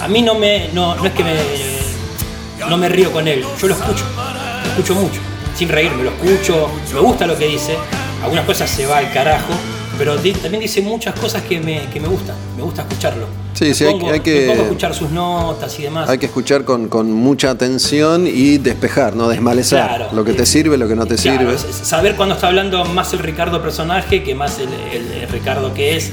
A 0.00 0.08
mí 0.08 0.22
no 0.22 0.34
me, 0.34 0.70
no, 0.72 0.96
no 0.96 1.06
es 1.06 1.12
que 1.12 1.22
me, 1.22 1.36
no 2.68 2.76
me 2.76 2.88
río 2.88 3.12
con 3.12 3.28
él, 3.28 3.46
yo 3.60 3.68
lo 3.68 3.74
escucho, 3.74 4.04
lo 4.64 4.70
escucho 4.70 4.94
mucho, 4.96 5.20
sin 5.54 5.68
reírme, 5.68 6.02
lo 6.02 6.10
escucho, 6.10 6.68
me 6.92 6.98
gusta 6.98 7.28
lo 7.28 7.38
que 7.38 7.46
dice, 7.46 7.78
algunas 8.24 8.44
cosas 8.44 8.68
se 8.68 8.84
va 8.86 8.98
al 8.98 9.12
carajo, 9.12 9.52
pero 9.98 10.16
también 10.16 10.60
dice 10.60 10.80
muchas 10.82 11.18
cosas 11.18 11.42
que 11.42 11.60
me, 11.60 11.82
que 11.92 12.00
me 12.00 12.08
gustan, 12.08 12.34
me 12.56 12.62
gusta 12.62 12.82
escucharlo. 12.82 13.26
Sí, 13.54 13.64
Me 13.66 13.74
sí, 13.74 13.84
hay- 13.84 13.92
pongo- 13.94 14.10
hay 14.12 14.20
que- 14.20 14.40
me 14.42 14.46
pongo 14.48 14.60
a 14.60 14.64
escuchar 14.64 14.94
sus 14.94 15.10
notas 15.10 15.78
y 15.78 15.82
demás. 15.84 16.08
Hay 16.10 16.18
que 16.18 16.26
escuchar 16.26 16.64
con, 16.64 16.88
con 16.88 17.10
mucha 17.10 17.50
atención 17.50 18.26
y 18.26 18.58
despejar, 18.58 19.16
no 19.16 19.28
desmalezar 19.28 19.88
Claro. 19.96 20.08
lo 20.12 20.24
que 20.24 20.34
te 20.34 20.44
sirve, 20.44 20.76
lo 20.76 20.86
que 20.88 20.94
no 20.94 21.06
te 21.06 21.16
Claro, 21.16 21.56
sirve. 21.58 21.72
saber 21.72 22.16
cuándo 22.16 22.34
está 22.34 22.48
hablando 22.48 22.84
más 22.84 23.12
el 23.14 23.20
Ricardo 23.20 23.62
personaje 23.62 24.22
que 24.22 24.34
más 24.34 24.58
el, 24.58 24.68
el- 24.92 25.12
el 25.22 25.28
Ricardo 25.28 25.72
que 25.72 25.96
es. 25.96 26.10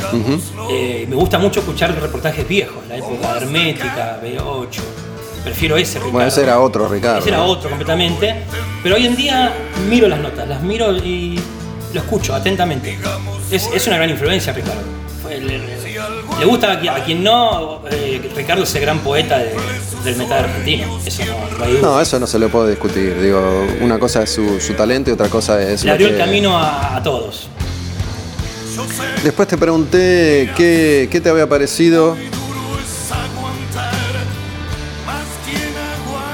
Eh, 0.72 1.06
me 1.10 1.16
gusta 1.18 1.38
mucho 1.38 1.60
escuchar 1.60 1.94
reportajes 2.00 2.48
viejos, 2.48 2.78
la 2.88 2.96
época 2.98 3.38
Hermética, 3.38 4.20
B8. 4.24 4.80
Prefiero 5.44 5.76
ese 5.76 5.96
Ricardo. 5.96 6.12
Bueno, 6.14 6.28
ese 6.30 6.44
era 6.44 6.60
otro 6.62 6.88
Ricardo. 6.88 7.20
Ese 7.20 7.28
era 7.30 7.44
otro 7.44 7.70
completamente. 7.70 8.34
Pero 8.82 8.96
hoy 8.96 9.06
en 9.06 9.18
día 9.18 9.52
miro 9.90 10.08
las 10.08 10.22
notas, 10.22 10.48
las 10.48 10.62
miro 10.62 10.96
y 10.96 11.38
lo 11.94 12.00
escucho 12.00 12.34
atentamente. 12.34 12.98
Es, 13.56 13.70
es 13.74 13.88
una 13.88 13.98
gran 13.98 14.10
influencia, 14.10 14.52
Ricardo. 14.54 14.82
Le, 15.30 15.40
le- 15.40 15.60
le 16.40 16.46
gusta 16.46 16.72
a, 16.74 16.82
qui- 16.82 16.90
a 16.90 17.04
quien 17.04 17.24
no, 17.24 17.82
eh, 17.90 18.30
Ricardo 18.36 18.64
es 18.64 18.76
el 18.76 18.82
gran 18.82 19.00
poeta 19.00 19.38
de- 19.38 19.54
del 20.04 20.16
metal 20.18 20.44
argentino. 20.46 21.00
Eso 21.06 21.24
no, 21.82 22.02
eso 22.02 22.20
no 22.20 22.28
se 22.28 22.40
le 22.40 22.48
puede 22.50 22.72
discutir. 22.72 23.20
Digo, 23.22 23.66
una 23.82 24.00
cosa 24.00 24.24
es 24.24 24.32
su, 24.32 24.60
su 24.60 24.74
talento 24.74 25.10
y 25.10 25.14
otra 25.14 25.30
cosa 25.30 25.62
es. 25.62 25.82
Le 25.84 25.88
lo 25.88 25.94
abrió 25.94 26.08
que- 26.10 26.14
el 26.16 26.20
camino 26.20 26.58
a, 26.58 26.98
a 26.98 27.04
todos. 27.04 27.48
Después 29.24 29.48
te 29.48 29.58
pregunté 29.58 30.52
qué, 30.58 31.08
qué 31.12 31.22
te 31.22 31.30
había 31.30 31.48
parecido. 31.48 32.18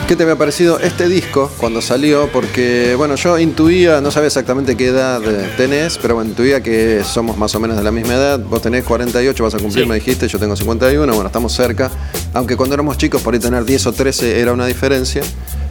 ¿Qué 0.10 0.16
te 0.16 0.24
había 0.24 0.38
parecido 0.38 0.80
este 0.80 1.08
disco 1.08 1.52
cuando 1.60 1.84
salió? 1.84 2.32
Porque, 2.34 2.96
bueno, 2.98 3.14
yo 3.14 3.38
intuía, 3.38 4.02
no 4.02 4.10
sabía 4.10 4.26
exactamente 4.26 4.76
qué 4.76 4.88
edad 4.88 5.22
eh, 5.24 5.52
tenés, 5.56 6.00
pero 6.00 6.16
bueno, 6.16 6.32
intuía 6.32 6.64
que 6.64 7.04
somos 7.04 7.38
más 7.38 7.54
o 7.54 7.60
menos 7.60 7.78
de 7.78 7.84
la 7.84 7.92
misma 7.92 8.16
edad. 8.16 8.40
Vos 8.40 8.60
tenés 8.60 8.84
48, 8.86 9.44
vas 9.44 9.54
a 9.54 9.60
cumplir, 9.60 9.84
Sí. 9.84 9.88
me 9.90 9.94
dijiste, 9.96 10.28
yo 10.28 10.40
tengo 10.40 10.56
51, 10.56 11.14
bueno, 11.14 11.28
estamos 11.28 11.54
cerca. 11.54 11.92
Aunque 12.34 12.58
cuando 12.58 12.74
éramos 12.74 12.98
chicos, 12.98 13.22
por 13.22 13.36
ahí 13.36 13.40
tener 13.40 13.64
10 13.66 13.86
o 13.86 13.92
13 13.94 14.40
era 14.40 14.52
una 14.52 14.66
diferencia. 14.66 15.22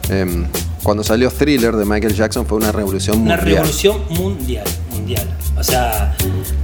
Em, 0.07 0.45
cuando 0.83 1.03
salió 1.03 1.29
Thriller 1.31 1.75
de 1.75 1.83
Michael 1.83 2.15
Jackson 2.15 2.45
fue 2.45 2.59
una 2.59 2.71
revolución 2.71 3.17
Una 3.19 3.35
mundial. 3.35 3.55
revolución 3.57 4.01
mundial, 4.11 4.63
mundial. 4.91 5.27
O 5.57 5.63
sea, 5.65 6.15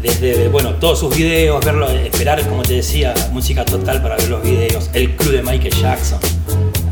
desde, 0.01 0.47
bueno, 0.47 0.75
todos 0.75 0.99
sus 1.01 1.13
videos, 1.13 1.63
verlo, 1.65 1.89
esperar, 1.89 2.41
como 2.47 2.63
te 2.63 2.75
decía, 2.75 3.13
música 3.33 3.65
total 3.65 4.01
para 4.01 4.15
ver 4.15 4.29
los 4.29 4.41
videos. 4.41 4.89
El 4.93 5.17
club 5.17 5.33
de 5.33 5.43
Michael 5.43 5.73
Jackson. 5.75 6.19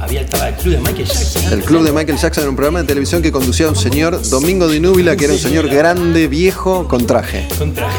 Había 0.04 0.22
estaba 0.22 0.50
el 0.50 0.56
club 0.56 0.74
de 0.74 0.80
Michael 0.80 1.06
Jackson. 1.08 1.54
El 1.54 1.64
club 1.64 1.84
de 1.84 1.92
Michael 1.92 2.18
Jackson 2.18 2.42
era 2.44 2.50
un 2.50 2.56
programa 2.56 2.82
de 2.82 2.88
televisión 2.88 3.22
que 3.22 3.32
conducía 3.32 3.68
un 3.70 3.76
señor, 3.76 4.22
Domingo 4.30 4.68
de 4.68 4.80
Núbila, 4.80 5.16
que 5.16 5.26
era 5.26 5.34
un 5.34 5.40
señor 5.40 5.68
grande, 5.70 6.28
viejo, 6.28 6.88
con 6.88 7.06
traje. 7.08 7.48
Con 7.58 7.74
traje. 7.74 7.98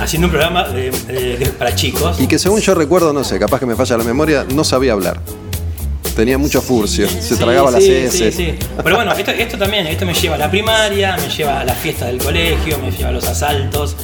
Haciendo 0.00 0.26
un 0.26 0.32
programa 0.32 0.68
de- 0.68 0.90
de- 0.90 1.36
de- 1.38 1.46
para 1.46 1.74
chicos. 1.74 2.20
Y 2.20 2.26
que 2.26 2.38
según 2.38 2.60
yo 2.60 2.74
recuerdo, 2.74 3.12
no 3.12 3.24
sé, 3.24 3.38
capaz 3.38 3.58
que 3.60 3.66
me 3.66 3.76
falla 3.76 3.96
la 3.96 4.04
memoria, 4.04 4.46
no 4.54 4.64
sabía 4.64 4.92
hablar. 4.92 5.20
Tenía 6.18 6.36
mucho 6.36 6.60
furcio, 6.60 7.08
se 7.08 7.22
Sí, 7.22 7.36
tragaba 7.36 7.70
las 7.70 7.80
sí, 7.84 7.92
S. 7.92 8.18
sí, 8.18 8.32
sí. 8.32 8.54
Pero 8.82 8.96
bueno, 8.96 9.12
esto, 9.12 9.30
esto 9.30 9.56
también, 9.56 9.86
esto 9.86 10.04
me 10.04 10.12
lleva 10.14 10.34
a 10.34 10.38
la 10.38 10.50
primaria, 10.50 11.16
me 11.16 11.28
lleva 11.28 11.60
a 11.60 11.64
las 11.64 11.78
fiestas 11.78 12.08
del 12.08 12.18
colegio, 12.18 12.76
me 12.80 12.90
lleva 12.90 13.10
a 13.10 13.12
los 13.12 13.24
asaltos, 13.28 13.94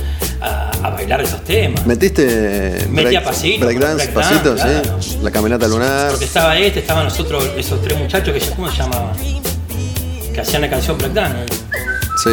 a, 0.41 0.71
a 0.81 0.91
bailar 0.91 1.23
esos 1.23 1.43
temas. 1.43 1.85
¿Metiste 1.85 2.87
Metía 2.89 3.21
pasitos, 3.25 3.67
breakdance, 3.67 4.07
breakdance, 4.07 4.13
pasitos, 4.13 4.61
claro. 4.61 5.03
sí? 5.03 5.19
La 5.25 5.33
caminata 5.33 5.67
lunar. 5.67 6.11
Porque 6.11 6.27
estaba 6.27 6.57
este, 6.57 6.79
estaban 6.79 7.03
nosotros, 7.03 7.51
esos 7.57 7.83
tres 7.83 7.99
muchachos 7.99 8.33
que 8.33 8.49
¿cómo 8.55 8.71
se 8.71 8.77
llamaban? 8.77 9.17
Que 10.33 10.41
hacían 10.41 10.63
la 10.63 10.71
canción 10.71 10.97
Black 10.97 11.15
Daniel. 11.15 11.47
Sí. 12.23 12.31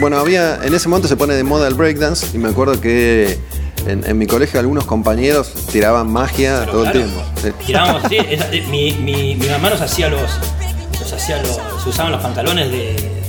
Bueno, 0.00 0.18
había, 0.18 0.60
en 0.62 0.74
ese 0.74 0.86
momento 0.90 1.08
se 1.08 1.16
pone 1.16 1.32
de 1.32 1.44
moda 1.44 1.66
el 1.66 1.72
breakdance 1.72 2.26
y 2.34 2.38
me 2.38 2.50
acuerdo 2.50 2.78
que 2.78 3.38
en, 3.86 4.04
en 4.06 4.18
mi 4.18 4.26
colegio 4.26 4.58
algunos 4.60 4.84
compañeros 4.84 5.52
tiraban 5.70 6.10
magia 6.10 6.60
Pero 6.60 6.72
todo 6.72 6.82
claro, 6.82 7.00
el 7.00 7.06
tiempo. 7.06 7.24
Sí. 7.42 7.48
Tirábamos 7.66 8.04
esa- 8.10 8.52
eh, 8.52 8.64
mi, 8.68 8.92
mi, 8.92 9.34
mi 9.36 9.48
mamá 9.48 9.70
nos 9.70 9.80
hacía 9.80 10.08
los. 10.08 10.22
Nos 11.00 11.12
hacía 11.12 11.42
los. 11.42 11.58
Se 11.82 11.88
usaban 11.88 12.12
los 12.12 12.22
pantalones 12.22 12.70
de, 12.70 12.78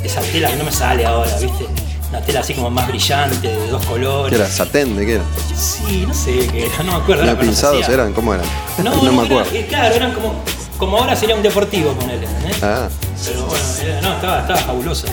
de 0.02 0.08
esa 0.08 0.22
tela 0.22 0.50
que 0.50 0.56
no 0.56 0.64
me 0.64 0.72
sale 0.72 1.06
ahora, 1.06 1.32
¿viste? 1.40 1.66
Una 2.10 2.22
tela 2.22 2.40
así 2.40 2.54
como 2.54 2.70
más 2.70 2.88
brillante, 2.88 3.48
de 3.50 3.68
dos 3.68 3.86
colores. 3.86 4.30
¿Qué 4.30 4.36
era? 4.44 4.50
¿Satén 4.50 4.96
de 4.96 5.06
qué 5.06 5.14
era? 5.16 5.24
Sí, 5.56 6.06
no 6.08 6.14
sé 6.14 6.48
qué 6.52 6.66
era, 6.68 6.78
no 6.84 6.94
me 6.94 6.98
acuerdo. 7.04 7.24
¿Los 7.24 7.30
ahora, 7.32 7.40
pero 7.40 7.46
nos 7.46 7.46
pinzados 7.46 7.90
eran? 7.90 8.14
¿Cómo 8.14 8.34
eran? 8.34 8.46
No, 8.84 8.96
me 9.04 9.12
no, 9.12 9.22
acuerdo. 9.24 9.52
era- 9.54 9.68
claro, 9.68 9.96
eran 9.96 10.14
como. 10.14 10.34
Como 10.78 10.96
ahora 11.00 11.16
sería 11.16 11.36
un 11.36 11.42
deportivo, 11.42 11.92
ponele. 11.94 12.26
¿eh? 12.26 12.52
Ah, 12.62 12.88
Pero 13.26 13.46
bueno, 13.46 13.66
era- 13.84 14.02
no, 14.02 14.14
estaba, 14.14 14.40
estaba 14.42 14.60
fabuloso. 14.60 15.08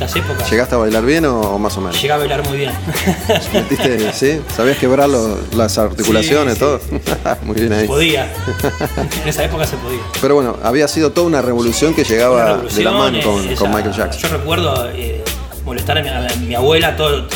Épocas. 0.00 0.50
¿llegaste 0.50 0.74
a 0.74 0.78
bailar 0.78 1.04
bien 1.04 1.24
o, 1.24 1.40
o 1.40 1.58
más 1.58 1.76
o 1.78 1.80
menos? 1.80 2.00
Llegaba 2.00 2.22
a 2.22 2.26
bailar 2.26 2.46
muy 2.48 2.58
bien. 2.58 2.72
¿Metiste, 3.52 4.12
sí? 4.12 4.40
¿Sabías 4.54 4.76
quebrar 4.78 5.08
lo- 5.08 5.38
las 5.56 5.78
articulaciones, 5.78 6.54
Sí, 6.54 6.60
todo? 6.60 6.80
Muy 7.42 7.54
bien 7.56 7.72
ahí. 7.72 7.86
podía. 7.86 8.30
En 9.22 9.28
esa 9.28 9.44
época 9.44 9.64
se 9.66 9.76
podía. 9.76 10.00
Pero 10.20 10.34
bueno, 10.34 10.56
había 10.62 10.86
sido 10.88 11.12
toda 11.12 11.26
una 11.26 11.42
revolución 11.42 11.94
que 11.94 12.04
llegaba 12.04 12.58
de 12.58 12.84
la 12.84 12.92
mano 12.92 13.18
con, 13.22 13.70
Michael 13.74 13.92
Jackson. 13.94 14.22
Yo 14.22 14.28
recuerdo 14.36 14.90
eh, 14.90 15.24
molestar 15.64 15.98
a 15.98 16.02
mi, 16.02 16.08
a 16.08 16.28
mi 16.40 16.54
abuela, 16.54 16.96
todo, 16.96 17.26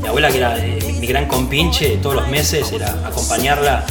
mi 0.00 0.08
abuela 0.08 0.30
que 0.30 0.38
era 0.38 0.56
eh, 0.58 0.96
mi 0.98 1.06
gran 1.06 1.26
compinche, 1.26 1.98
todos 2.02 2.16
los 2.16 2.28
meses 2.28 2.72
era 2.72 2.90
acompañarla 3.06 3.84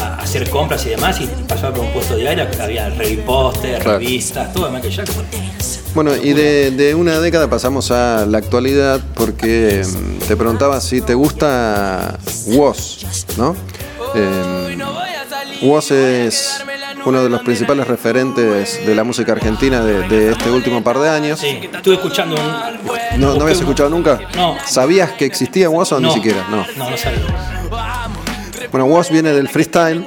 a, 0.00 0.16
hacer 0.16 0.48
compras 0.50 0.84
y 0.86 0.90
demás, 0.90 1.20
y 1.20 1.26
pasaba 1.48 1.74
por 1.74 1.84
un 1.84 1.92
puesto 1.92 2.16
diario, 2.16 2.46
había 2.60 2.88
revista, 2.90 3.24
póster, 3.26 3.82
Claro. 3.82 3.98
revistas, 3.98 4.52
todo 4.52 4.70
de 4.70 4.90
Jackson. 4.90 5.24
Bueno, 5.94 6.14
y 6.16 6.32
de, 6.32 6.70
de 6.70 6.94
una 6.94 7.18
década 7.20 7.48
pasamos 7.48 7.90
a 7.90 8.26
la 8.26 8.38
actualidad 8.38 9.00
porque 9.14 9.82
mm, 9.84 10.26
te 10.26 10.36
preguntaba 10.36 10.80
si 10.80 11.00
te 11.00 11.14
gusta 11.14 12.18
Woz, 12.46 13.04
¿no? 13.36 13.56
Eh, 14.14 14.76
Woz 15.62 15.90
es 15.90 16.62
uno 17.04 17.22
de 17.22 17.28
los 17.28 17.40
principales 17.42 17.88
referentes 17.88 18.84
de 18.86 18.94
la 18.94 19.02
música 19.02 19.32
argentina 19.32 19.82
de, 19.84 20.06
de 20.08 20.32
este 20.32 20.50
último 20.50 20.84
par 20.84 20.98
de 20.98 21.08
años. 21.08 21.40
Sí, 21.40 21.58
estuve 21.72 21.94
escuchando 21.94 22.36
un. 22.36 23.20
¿No, 23.20 23.34
¿no 23.34 23.42
habías 23.42 23.58
escuchado 23.58 23.88
nunca? 23.88 24.20
No. 24.36 24.56
¿Sabías 24.66 25.12
que 25.12 25.24
existía 25.24 25.68
Woz 25.68 25.92
o 25.92 26.00
No, 26.00 26.08
ni 26.08 26.14
siquiera? 26.14 26.46
No. 26.50 26.64
No, 26.76 26.90
no 26.90 26.96
sabía. 26.96 27.57
Bueno, 28.70 28.86
Woz 28.86 29.10
viene 29.10 29.32
del 29.32 29.48
freestyle, 29.48 30.06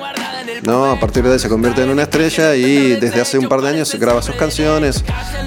¿no? 0.64 0.86
A 0.86 1.00
partir 1.00 1.24
de 1.24 1.34
ahí 1.34 1.40
se 1.40 1.50
convierte 1.50 1.84
en 1.84 1.90
una 1.90 2.04
estrella 2.04 2.56
y 2.56 2.96
desde 2.96 3.22
hace 3.22 3.38
un 3.38 3.48
par 3.48 3.62
de 3.62 3.70
años 3.70 3.94
graba 3.96 4.22
sus 4.22 4.36
canciones 4.36 5.04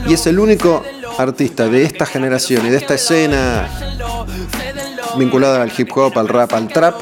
y 0.07 0.15
es 0.15 0.27
el 0.27 0.39
único 0.39 0.82
artista 1.19 1.69
de 1.69 1.85
esta 1.85 2.07
generación 2.07 2.66
y 2.66 2.70
de 2.70 2.77
esta 2.77 2.95
escena 2.95 3.69
vinculada 5.16 5.62
al 5.62 5.73
hip 5.77 5.91
hop, 5.97 6.19
al 6.19 6.28
rap, 6.28 6.53
al 6.55 6.69
trap, 6.69 6.97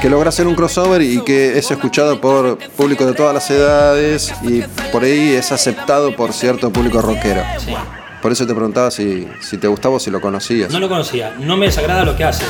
que 0.00 0.08
logra 0.08 0.30
hacer 0.30 0.46
un 0.46 0.54
crossover 0.54 1.02
y 1.02 1.22
que 1.22 1.58
es 1.58 1.70
escuchado 1.70 2.20
por 2.20 2.58
público 2.70 3.04
de 3.04 3.12
todas 3.12 3.34
las 3.34 3.50
edades 3.50 4.32
y 4.42 4.62
por 4.90 5.04
ahí 5.04 5.34
es 5.34 5.52
aceptado 5.52 6.16
por 6.16 6.32
cierto 6.32 6.72
público 6.72 7.02
rockero. 7.02 7.42
Sí. 7.58 7.74
Por 8.22 8.30
eso 8.30 8.46
te 8.46 8.54
preguntaba 8.54 8.90
si, 8.90 9.28
si 9.40 9.58
te 9.58 9.66
gustaba 9.66 9.96
o 9.96 10.00
si 10.00 10.10
lo 10.10 10.20
conocías. 10.20 10.72
No 10.72 10.78
lo 10.78 10.88
conocía, 10.88 11.34
no 11.40 11.56
me 11.56 11.66
desagrada 11.66 12.04
lo 12.04 12.16
que 12.16 12.24
hace. 12.24 12.44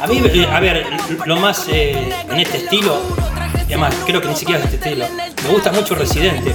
A 0.00 0.06
mí, 0.06 0.22
eh, 0.24 0.46
a 0.50 0.60
ver, 0.60 0.86
lo 1.26 1.36
más 1.36 1.66
eh, 1.68 2.12
en 2.30 2.40
este 2.40 2.58
estilo, 2.58 3.00
y 3.68 3.72
además 3.72 3.94
creo 4.06 4.20
que 4.20 4.28
ni 4.28 4.36
siquiera 4.36 4.60
es 4.60 4.72
este 4.72 4.76
estilo, 4.88 5.06
me 5.44 5.48
gusta 5.50 5.72
mucho 5.72 5.94
Residente, 5.94 6.54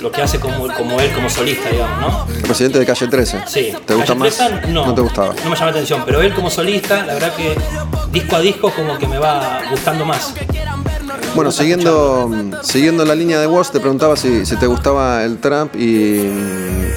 lo 0.00 0.10
que 0.10 0.22
hace 0.22 0.40
como, 0.40 0.66
como 0.74 1.00
él 1.00 1.10
como 1.12 1.30
solista, 1.30 1.70
digamos, 1.70 2.00
¿no? 2.00 2.26
Presidente 2.42 2.78
de 2.78 2.86
Calle 2.86 3.06
13. 3.06 3.42
Sí. 3.46 3.72
¿Te 3.86 3.94
gusta 3.94 4.14
Calle 4.14 4.18
más? 4.18 4.36
13, 4.36 4.66
No, 4.72 4.86
no 4.86 4.94
te 4.94 5.00
gustaba. 5.00 5.28
No 5.44 5.50
me 5.50 5.56
llama 5.56 5.66
la 5.66 5.70
atención, 5.70 6.02
pero 6.04 6.20
él 6.20 6.34
como 6.34 6.50
solista, 6.50 7.04
la 7.06 7.14
verdad 7.14 7.34
que 7.34 7.56
disco 8.10 8.36
a 8.36 8.40
disco 8.40 8.70
como 8.70 8.98
que 8.98 9.06
me 9.06 9.18
va 9.18 9.62
gustando 9.70 10.04
más. 10.04 10.34
Bueno, 11.36 11.52
siguiendo, 11.52 12.30
siguiendo 12.62 13.04
la 13.04 13.14
línea 13.14 13.38
de 13.38 13.46
Woz, 13.46 13.70
te 13.70 13.78
preguntaba 13.78 14.16
si, 14.16 14.46
si 14.46 14.56
te 14.56 14.66
gustaba 14.66 15.22
el 15.22 15.36
trap 15.36 15.76
y 15.76 16.32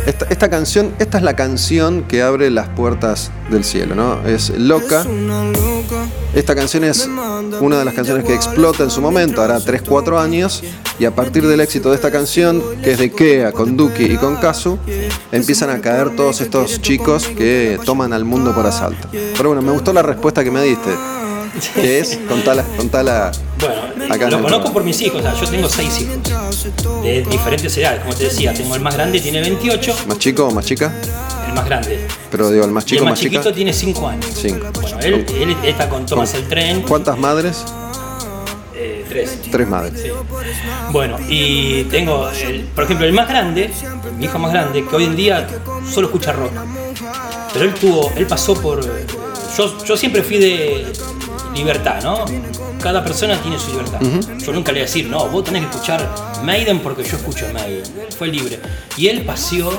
esta, 0.06 0.28
esta 0.30 0.49
canción, 0.49 0.94
esta 0.98 1.18
es 1.18 1.24
la 1.26 1.36
canción 1.36 2.03
que 2.03 2.22
abre 2.22 2.49
las 2.49 2.70
puertas 2.70 3.32
del 3.52 3.66
cielo, 3.66 3.95
¿no? 3.95 4.26
Es 4.26 4.49
Loca. 4.52 5.06
Esta 6.34 6.56
canción 6.56 6.86
es 6.86 7.10
una 7.60 7.80
de 7.80 7.84
las 7.84 7.94
canciones 7.94 8.24
que 8.24 8.34
explota 8.34 8.84
en 8.84 8.91
su 8.91 9.02
momento, 9.02 9.41
hará 9.41 9.60
3-4 9.60 10.18
años, 10.18 10.64
y 10.99 11.03
a 11.03 11.14
partir 11.14 11.45
del 11.45 11.60
éxito 11.60 11.90
de 11.90 11.95
esta 11.95 12.10
canción, 12.10 12.64
que 12.82 12.91
es 12.91 12.98
de 12.98 13.11
Kea, 13.11 13.52
con 13.52 13.76
Duki 13.76 14.06
y 14.06 14.16
con 14.16 14.38
Kazu, 14.38 14.80
empiezan 15.34 15.70
a 15.70 15.82
caer 15.82 16.16
todos 16.16 16.40
estos 16.40 16.82
chicos 16.82 17.28
que 17.28 17.78
toman 17.84 18.14
al 18.14 18.24
mundo 18.24 18.56
por 18.56 18.66
asalto. 18.66 19.10
Pero 19.11 19.49
bueno, 19.49 19.61
me 19.61 19.72
gustó 19.74 19.91
la 19.91 20.02
respuesta 20.02 20.45
que 20.45 20.52
me 20.52 20.64
diste, 20.64 20.91
que 21.76 21.99
es, 21.99 22.17
contala, 22.27 22.63
contala 22.77 23.31
Bueno, 23.59 24.13
Acá 24.13 24.30
lo 24.30 24.38
el 24.38 24.43
conozco 24.43 24.73
por 24.73 24.84
mis 24.84 24.99
hijos, 25.01 25.19
o 25.19 25.23
sea, 25.23 25.34
yo 25.34 25.47
tengo 25.49 25.67
seis 25.69 26.01
hijos 26.01 26.67
de 27.03 27.21
diferentes 27.23 27.76
edades, 27.77 28.01
como 28.01 28.13
te 28.15 28.23
decía, 28.26 28.53
tengo 28.53 28.76
el 28.76 28.81
más 28.81 28.93
grande, 28.95 29.19
tiene 29.19 29.41
28, 29.41 29.95
¿Más 30.07 30.17
chico 30.19 30.45
o 30.47 30.51
más 30.51 30.65
chica? 30.65 30.93
el 31.47 31.53
más 31.53 31.65
grande. 31.65 32.07
Pero 32.31 32.51
digo, 32.51 32.63
el 32.65 32.71
más 32.71 32.84
Y 32.85 32.88
chico 32.88 33.01
el 33.03 33.07
o 33.07 33.09
más 33.11 33.19
chica. 33.19 33.31
chiquito 33.31 33.53
tiene 33.53 33.73
5 33.73 34.07
años. 34.07 34.26
Cinco. 34.34 34.67
Bueno, 34.81 34.97
él, 35.01 35.26
él 35.41 35.55
está 35.63 35.89
con 35.89 36.05
Thomas 36.05 36.34
el 36.35 36.47
Tren, 36.47 36.81
¿Cuántas 36.84 37.17
madres? 37.17 37.63
eh, 38.76 39.03
tres. 39.09 39.39
Tres 39.51 39.67
madres. 39.67 40.01
Sí. 40.01 40.09
Bueno, 40.91 41.17
y 41.27 41.84
tengo, 41.85 42.30
el- 42.30 42.61
por 42.76 42.84
ejemplo, 42.85 43.05
el 43.05 43.13
más 43.13 43.27
grande, 43.27 43.71
mi 44.17 44.26
hijo 44.26 44.38
más 44.39 44.51
grande, 44.51 44.85
que 44.85 44.95
hoy 44.95 45.05
en 45.05 45.15
día 45.15 45.47
solo 45.91 46.07
escucha 46.07 46.31
rock. 46.34 46.51
Pero 47.53 47.65
él 47.65 47.73
tuvo, 47.73 48.11
él 48.15 48.26
pasó 48.27 48.53
por. 48.53 48.80
Yo, 49.60 49.84
yo 49.84 49.98
siempre 49.98 50.23
fui 50.23 50.38
de 50.38 50.88
libertad, 51.53 52.02
¿no? 52.02 52.23
Cada 52.81 53.03
persona 53.03 53.36
tiene 53.41 53.60
su 53.60 53.72
libertad. 53.72 53.99
Yo 54.38 54.53
nunca 54.53 54.72
le 54.72 54.80
voy 54.80 54.84
a 54.84 54.86
decir, 54.86 55.07
no, 55.07 55.27
vos 55.27 55.44
tenés 55.44 55.64
que 55.65 55.69
escuchar 55.72 56.10
Maiden 56.44 56.80
porque 56.80 57.03
yo 57.03 57.18
escucho 57.18 57.45
Maiden. 57.52 57.84
Fue 58.18 58.30
libre. 58.30 58.61
Y 58.95 59.07
él 59.07 59.26
paseó, 59.26 59.69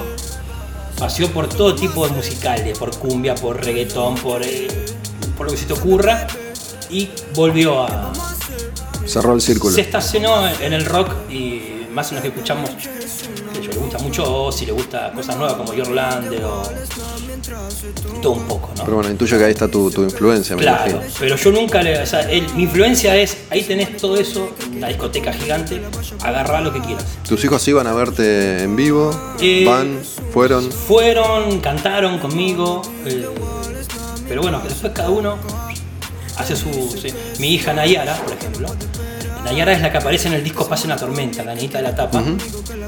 paseó 0.99 1.29
por 1.29 1.49
todo 1.49 1.75
tipo 1.75 2.07
de 2.07 2.13
musicales, 2.13 2.79
por 2.79 2.95
cumbia, 2.99 3.35
por 3.35 3.65
reggaetón, 3.65 4.17
por, 4.17 4.43
eh, 4.43 4.69
por 5.35 5.47
lo 5.47 5.53
que 5.53 5.59
se 5.59 5.65
te 5.65 5.73
ocurra. 5.73 6.27
Y 6.91 7.09
volvió 7.35 7.83
a, 7.83 8.13
Cerró 9.07 9.33
el 9.33 9.41
círculo. 9.41 9.75
se 9.75 9.81
estacionó 9.81 10.47
en 10.47 10.75
el 10.75 10.85
rock 10.85 11.31
y 11.31 11.87
más 11.91 12.09
o 12.09 12.11
menos 12.11 12.23
que 12.23 12.29
escuchamos, 12.29 12.71
sé 12.71 13.63
yo, 13.63 13.71
le 13.71 13.79
gusta 13.79 13.99
mucho 13.99 14.45
Ozzy, 14.45 14.67
le 14.67 14.73
gusta 14.73 15.11
cosas 15.13 15.37
nuevas 15.37 15.55
como 15.55 15.73
Yorlande 15.73 16.45
o 16.45 16.63
todo 18.23 18.33
un 18.33 18.45
poco, 18.45 18.71
¿no? 18.77 18.85
Pero 18.85 18.97
bueno, 18.97 19.11
intuyo 19.11 19.39
que 19.39 19.45
ahí 19.45 19.53
está 19.53 19.69
tu, 19.69 19.91
tu 19.91 20.03
influencia, 20.03 20.55
me 20.57 20.63
Claro, 20.63 20.91
imagino. 20.91 21.15
pero 21.19 21.37
yo 21.37 21.51
nunca 21.53 21.83
le. 21.83 22.01
O 22.03 22.07
sea, 22.07 22.21
él- 22.31 22.47
mi 22.55 22.65
influencia 22.65 23.17
es, 23.17 23.37
ahí 23.51 23.63
tenés 23.63 23.97
todo 23.97 24.17
eso, 24.17 24.51
una 24.77 24.89
discoteca 24.89 25.33
gigante, 25.33 25.81
agarrá 26.23 26.61
lo 26.61 26.73
que 26.73 26.81
quieras. 26.81 27.05
¿Tus 27.29 27.43
hijos 27.45 27.67
iban 27.69 27.87
a 27.87 27.93
verte 27.93 28.63
en 28.65 28.77
vivo? 28.77 29.11
Eh, 29.41 29.65
¿Van? 29.67 30.01
¿Fueron? 30.33 30.71
Fueron, 30.71 31.61
cantaron 31.61 32.19
conmigo, 32.19 32.83
eh, 33.07 33.27
pero 34.29 34.43
bueno, 34.43 34.61
después 34.63 34.93
cada 34.93 35.11
uno 35.11 35.37
hace 36.37 36.57
su. 36.57 36.71
sí. 37.01 37.09
Mi 37.39 37.55
hija 37.55 37.73
Nayara, 37.73 38.17
por 38.17 38.33
ejemplo. 38.35 38.69
Nayara 39.45 39.73
es 39.73 39.81
la 39.81 39.91
que 39.91 39.99
aparece 39.99 40.29
en 40.29 40.35
el 40.35 40.45
disco 40.45 40.69
Pase 40.69 40.87
una 40.87 40.97
tormenta, 40.97 41.43
la 41.45 41.55
niñita 41.55 41.79
de 41.79 41.85
la 41.85 41.95
tapa, 41.95 42.23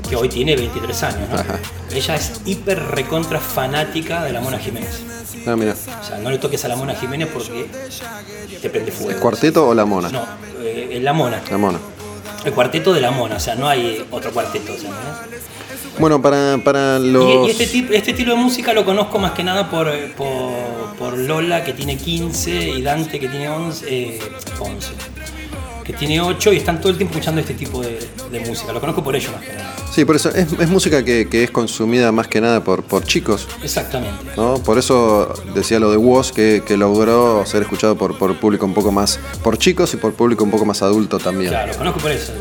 que 0.09 0.17
hoy 0.17 0.29
tiene 0.29 0.55
23 0.57 1.03
años. 1.03 1.29
¿no? 1.31 1.97
Ella 1.97 2.15
es 2.17 2.33
hiper 2.45 2.79
recontra 2.83 3.41
fanática 3.41 4.23
de 4.25 4.33
la 4.33 4.41
Mona 4.41 4.59
Jiménez. 4.59 5.01
Ah, 5.47 5.57
mira. 5.57 5.73
O 5.75 6.05
sea, 6.07 6.19
no 6.19 6.31
le 6.31 6.39
toques 6.39 6.65
a 6.65 6.69
la 6.69 6.77
Mona 6.77 6.95
Jiménez 6.95 7.29
porque 7.33 7.67
te 8.61 8.71
prende 8.71 8.93
fuego. 8.93 9.11
¿El 9.13 9.17
cuarteto 9.19 9.69
o 9.69 9.75
la 9.75 9.85
mona? 9.85 10.09
No, 10.11 10.23
eh, 10.63 11.01
la 11.03 11.13
Mona. 11.13 11.43
La 11.51 11.59
mona. 11.59 11.79
El 12.45 12.53
cuarteto 12.53 12.93
de 12.93 13.01
la 13.01 13.11
Mona, 13.11 13.37
o 13.37 13.41
sea, 13.41 13.55
no 13.55 13.69
hay 13.69 14.05
otro 14.11 14.31
cuarteto. 14.33 14.73
o 14.73 14.77
sea, 14.77 14.91
¿no? 14.91 14.97
Bueno, 15.99 16.21
para, 16.23 16.59
para 16.65 16.99
los. 16.99 17.47
y 17.49 17.51
este, 17.51 17.67
tip- 17.69 17.91
este 17.93 18.13
estilo 18.13 18.35
de 18.35 18.41
música 18.41 18.73
lo 18.73 18.85
conozco 18.85 19.19
más 19.19 19.33
que 19.33 19.45
nada 19.45 19.69
por, 19.71 19.89
por, 20.15 20.97
por 20.99 21.19
Lola, 21.19 21.63
que 21.65 21.73
tiene 21.73 21.97
15, 21.97 22.69
y 22.71 22.83
Dante, 22.83 23.21
que 23.21 23.29
tiene 23.29 23.49
11, 23.49 23.87
eh, 23.89 24.19
11, 24.59 24.89
que 25.85 25.93
tiene 25.93 26.21
8, 26.21 26.53
y 26.53 26.57
están 26.59 26.81
todo 26.81 26.91
el 26.91 26.97
tiempo 26.97 27.15
escuchando 27.15 27.41
este 27.41 27.55
tipo 27.55 27.81
de, 27.83 27.99
de 28.31 28.41
música. 28.41 28.73
Lo 28.73 28.81
conozco 28.81 29.03
por 29.03 29.15
ello 29.17 29.31
más 29.33 29.43
que 29.43 29.53
nada. 29.53 29.75
Sí, 29.93 30.05
por 30.05 30.17
eso 30.17 30.31
es, 30.31 30.47
es 30.59 30.69
música 30.71 31.05
que, 31.05 31.29
que 31.29 31.45
es 31.45 31.51
consumida 31.51 32.11
más 32.13 32.27
que 32.29 32.41
nada 32.41 32.63
por, 32.65 32.83
por 32.85 33.05
chicos. 33.05 33.47
Exactamente. 33.63 34.25
¿no? 34.37 34.55
Por 34.63 34.79
eso 34.79 35.33
decía 35.55 35.79
lo 35.79 35.91
de 35.91 35.97
Woz, 35.99 36.33
que, 36.33 36.63
que 36.67 36.77
logró 36.77 37.45
ser 37.47 37.63
escuchado 37.63 37.97
por, 37.97 38.17
por 38.17 38.35
público 38.39 38.65
un 38.65 38.75
poco 38.75 38.91
más. 38.93 39.19
por 39.43 39.59
chicos 39.59 39.93
y 39.95 39.97
por 39.99 40.15
público 40.15 40.45
un 40.45 40.51
poco 40.51 40.65
más 40.65 40.83
adulto 40.83 41.19
también. 41.19 41.51
Claro, 41.51 41.73
lo 41.73 41.79
conozco 41.79 42.01
por 42.01 42.11
eso. 42.11 42.33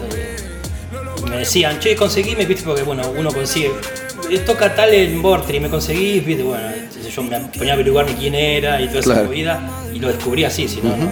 Me 1.29 1.37
decían, 1.37 1.79
che, 1.79 1.95
conseguime, 1.95 2.45
viste, 2.45 2.63
porque 2.65 2.83
bueno, 2.83 3.03
uno 3.17 3.31
consigue. 3.31 3.71
eh, 4.29 4.39
Toca 4.39 4.73
tal 4.75 4.93
en 4.93 5.21
Bortri, 5.21 5.59
me 5.59 5.69
conseguís, 5.69 6.25
viste, 6.25 6.43
bueno, 6.43 6.61
yo 7.13 7.23
me 7.23 7.39
ponía 7.57 7.73
a 7.73 7.75
averiguarme 7.75 8.15
quién 8.15 8.35
era 8.35 8.81
y 8.81 8.87
toda 8.87 8.99
esa 8.99 9.13
Claro. 9.13 9.27
movida, 9.27 9.69
y 9.93 9.99
lo 9.99 10.07
descubrí 10.09 10.43
así, 10.45 10.67
si 10.67 10.81
no, 10.81 10.95
no. 10.97 11.11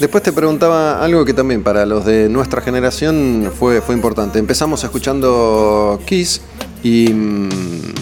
Después 0.00 0.24
te 0.24 0.32
preguntaba 0.32 1.02
algo 1.04 1.24
que 1.24 1.32
también 1.32 1.62
para 1.62 1.86
los 1.86 2.04
de 2.04 2.28
nuestra 2.28 2.60
generación 2.60 3.52
fue, 3.56 3.80
fue 3.80 3.94
importante. 3.94 4.40
Empezamos 4.40 4.82
escuchando 4.82 6.00
Kiss 6.04 6.40
y 6.82 7.12
mm, 7.12 7.94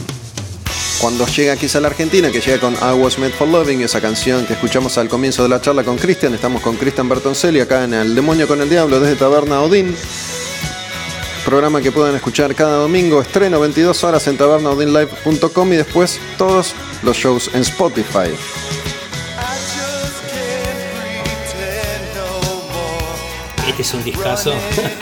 cuando 0.98 1.26
llega 1.26 1.54
Kiss 1.56 1.76
a 1.76 1.80
la 1.80 1.88
Argentina, 1.88 2.30
que 2.30 2.40
llega 2.40 2.58
con 2.58 2.72
I 2.74 2.98
Was 2.98 3.18
Made 3.18 3.32
for 3.32 3.46
Loving, 3.46 3.82
esa 3.82 4.00
canción 4.00 4.46
que 4.46 4.54
escuchamos 4.54 4.96
al 4.96 5.08
comienzo 5.08 5.42
de 5.42 5.50
la 5.50 5.60
charla 5.60 5.84
con 5.84 5.98
Cristian, 5.98 6.32
estamos 6.32 6.62
con 6.62 6.76
Cristian 6.76 7.08
Bertoncelli 7.08 7.60
acá 7.60 7.84
en 7.84 7.92
El 7.92 8.14
Demonio 8.14 8.48
con 8.48 8.62
el 8.62 8.70
Diablo 8.70 8.98
desde 8.98 9.16
Taberna 9.16 9.60
Odín. 9.60 9.94
Programa 11.44 11.82
que 11.82 11.92
pueden 11.92 12.14
escuchar 12.14 12.54
cada 12.54 12.76
domingo, 12.76 13.20
estreno 13.20 13.60
22 13.60 14.02
horas 14.04 14.26
en 14.28 14.38
tabernaodinlive.com 14.38 15.72
y 15.72 15.76
después 15.76 16.20
todos 16.38 16.72
los 17.02 17.16
shows 17.16 17.50
en 17.52 17.62
Spotify. 17.62 18.30
Este 23.82 23.88
es 23.88 23.94
un 23.94 24.04
discazo. 24.04 24.52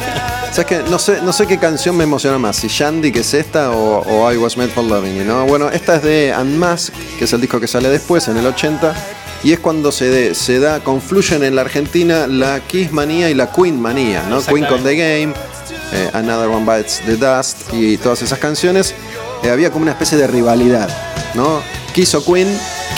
¿Sabes 0.53 0.65
qué? 0.67 0.83
No 0.91 0.99
sé, 0.99 1.21
no 1.23 1.33
sé 1.35 1.47
qué 1.47 1.59
canción 1.59 1.97
me 1.97 2.05
emociona 2.05 2.39
más, 2.39 2.57
si 2.57 2.69
Shandy, 2.69 3.13
que 3.13 3.21
es 3.21 3.35
esta, 3.35 3.71
o, 3.73 4.01
o 4.01 4.33
I 4.33 4.37
Was 4.39 4.57
Made 4.57 4.71
for 4.71 4.83
Loving 4.83 5.17
You, 5.19 5.25
¿no? 5.25 5.45
Bueno, 5.45 5.69
esta 5.71 5.97
es 5.97 6.03
de 6.03 6.35
Unmask, 6.41 6.93
que 7.19 7.25
es 7.27 7.33
el 7.35 7.41
disco 7.43 7.61
que 7.61 7.69
sale 7.69 7.89
después, 7.91 8.27
en 8.29 8.39
el 8.39 8.47
80, 8.47 8.95
y 9.45 9.53
es 9.53 9.61
cuando 9.61 9.93
se, 9.93 10.07
de- 10.07 10.35
se 10.35 10.59
da, 10.59 10.81
confluyen 10.81 11.45
en 11.45 11.55
la 11.57 11.61
Argentina 11.63 12.27
la 12.27 12.61
Kiss 12.61 12.91
manía 12.91 13.29
y 13.31 13.35
la 13.35 13.53
Queen 13.53 13.81
manía, 13.81 14.23
¿no? 14.31 14.43
Queen 14.43 14.65
con 14.65 14.83
The 14.83 14.97
Game, 14.97 15.35
eh, 15.93 16.11
Another 16.15 16.49
One 16.49 16.65
Bites 16.65 17.03
the 17.05 17.17
Dust 17.17 17.73
y 17.75 17.97
todas 17.99 18.23
esas 18.23 18.39
canciones. 18.39 18.95
Eh, 19.45 19.51
había 19.51 19.71
como 19.71 19.83
una 19.83 19.93
especie 19.93 20.17
de 20.19 20.27
rivalidad, 20.27 20.89
¿no? 21.35 21.61
Kiss 21.95 22.15
o 22.15 22.25
Queen, 22.25 22.49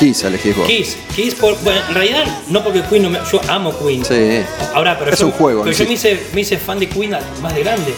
Kiss 0.02 0.24
elegís 0.24 0.56
vos. 0.56 0.66
Kiss, 0.66 0.96
Kiss, 1.14 1.34
por, 1.36 1.56
bueno, 1.62 1.80
en 1.88 1.94
realidad 1.94 2.24
no 2.48 2.64
porque 2.64 2.82
Queen 2.82 3.02
no 3.04 3.10
me, 3.10 3.20
yo 3.30 3.40
amo 3.48 3.72
Queen. 3.78 4.04
Sí. 4.04 4.42
Ahora, 4.74 4.98
pero 4.98 5.12
Es 5.12 5.20
yo, 5.20 5.26
un 5.26 5.32
juego, 5.32 5.62
pero 5.62 5.76
sí. 5.76 5.84
yo 5.84 5.88
me 5.88 5.94
hice, 5.94 6.26
me 6.34 6.40
hice 6.40 6.56
fan 6.58 6.80
de 6.80 6.88
Queen 6.88 7.16
más 7.40 7.54
de 7.54 7.62
grande. 7.62 7.94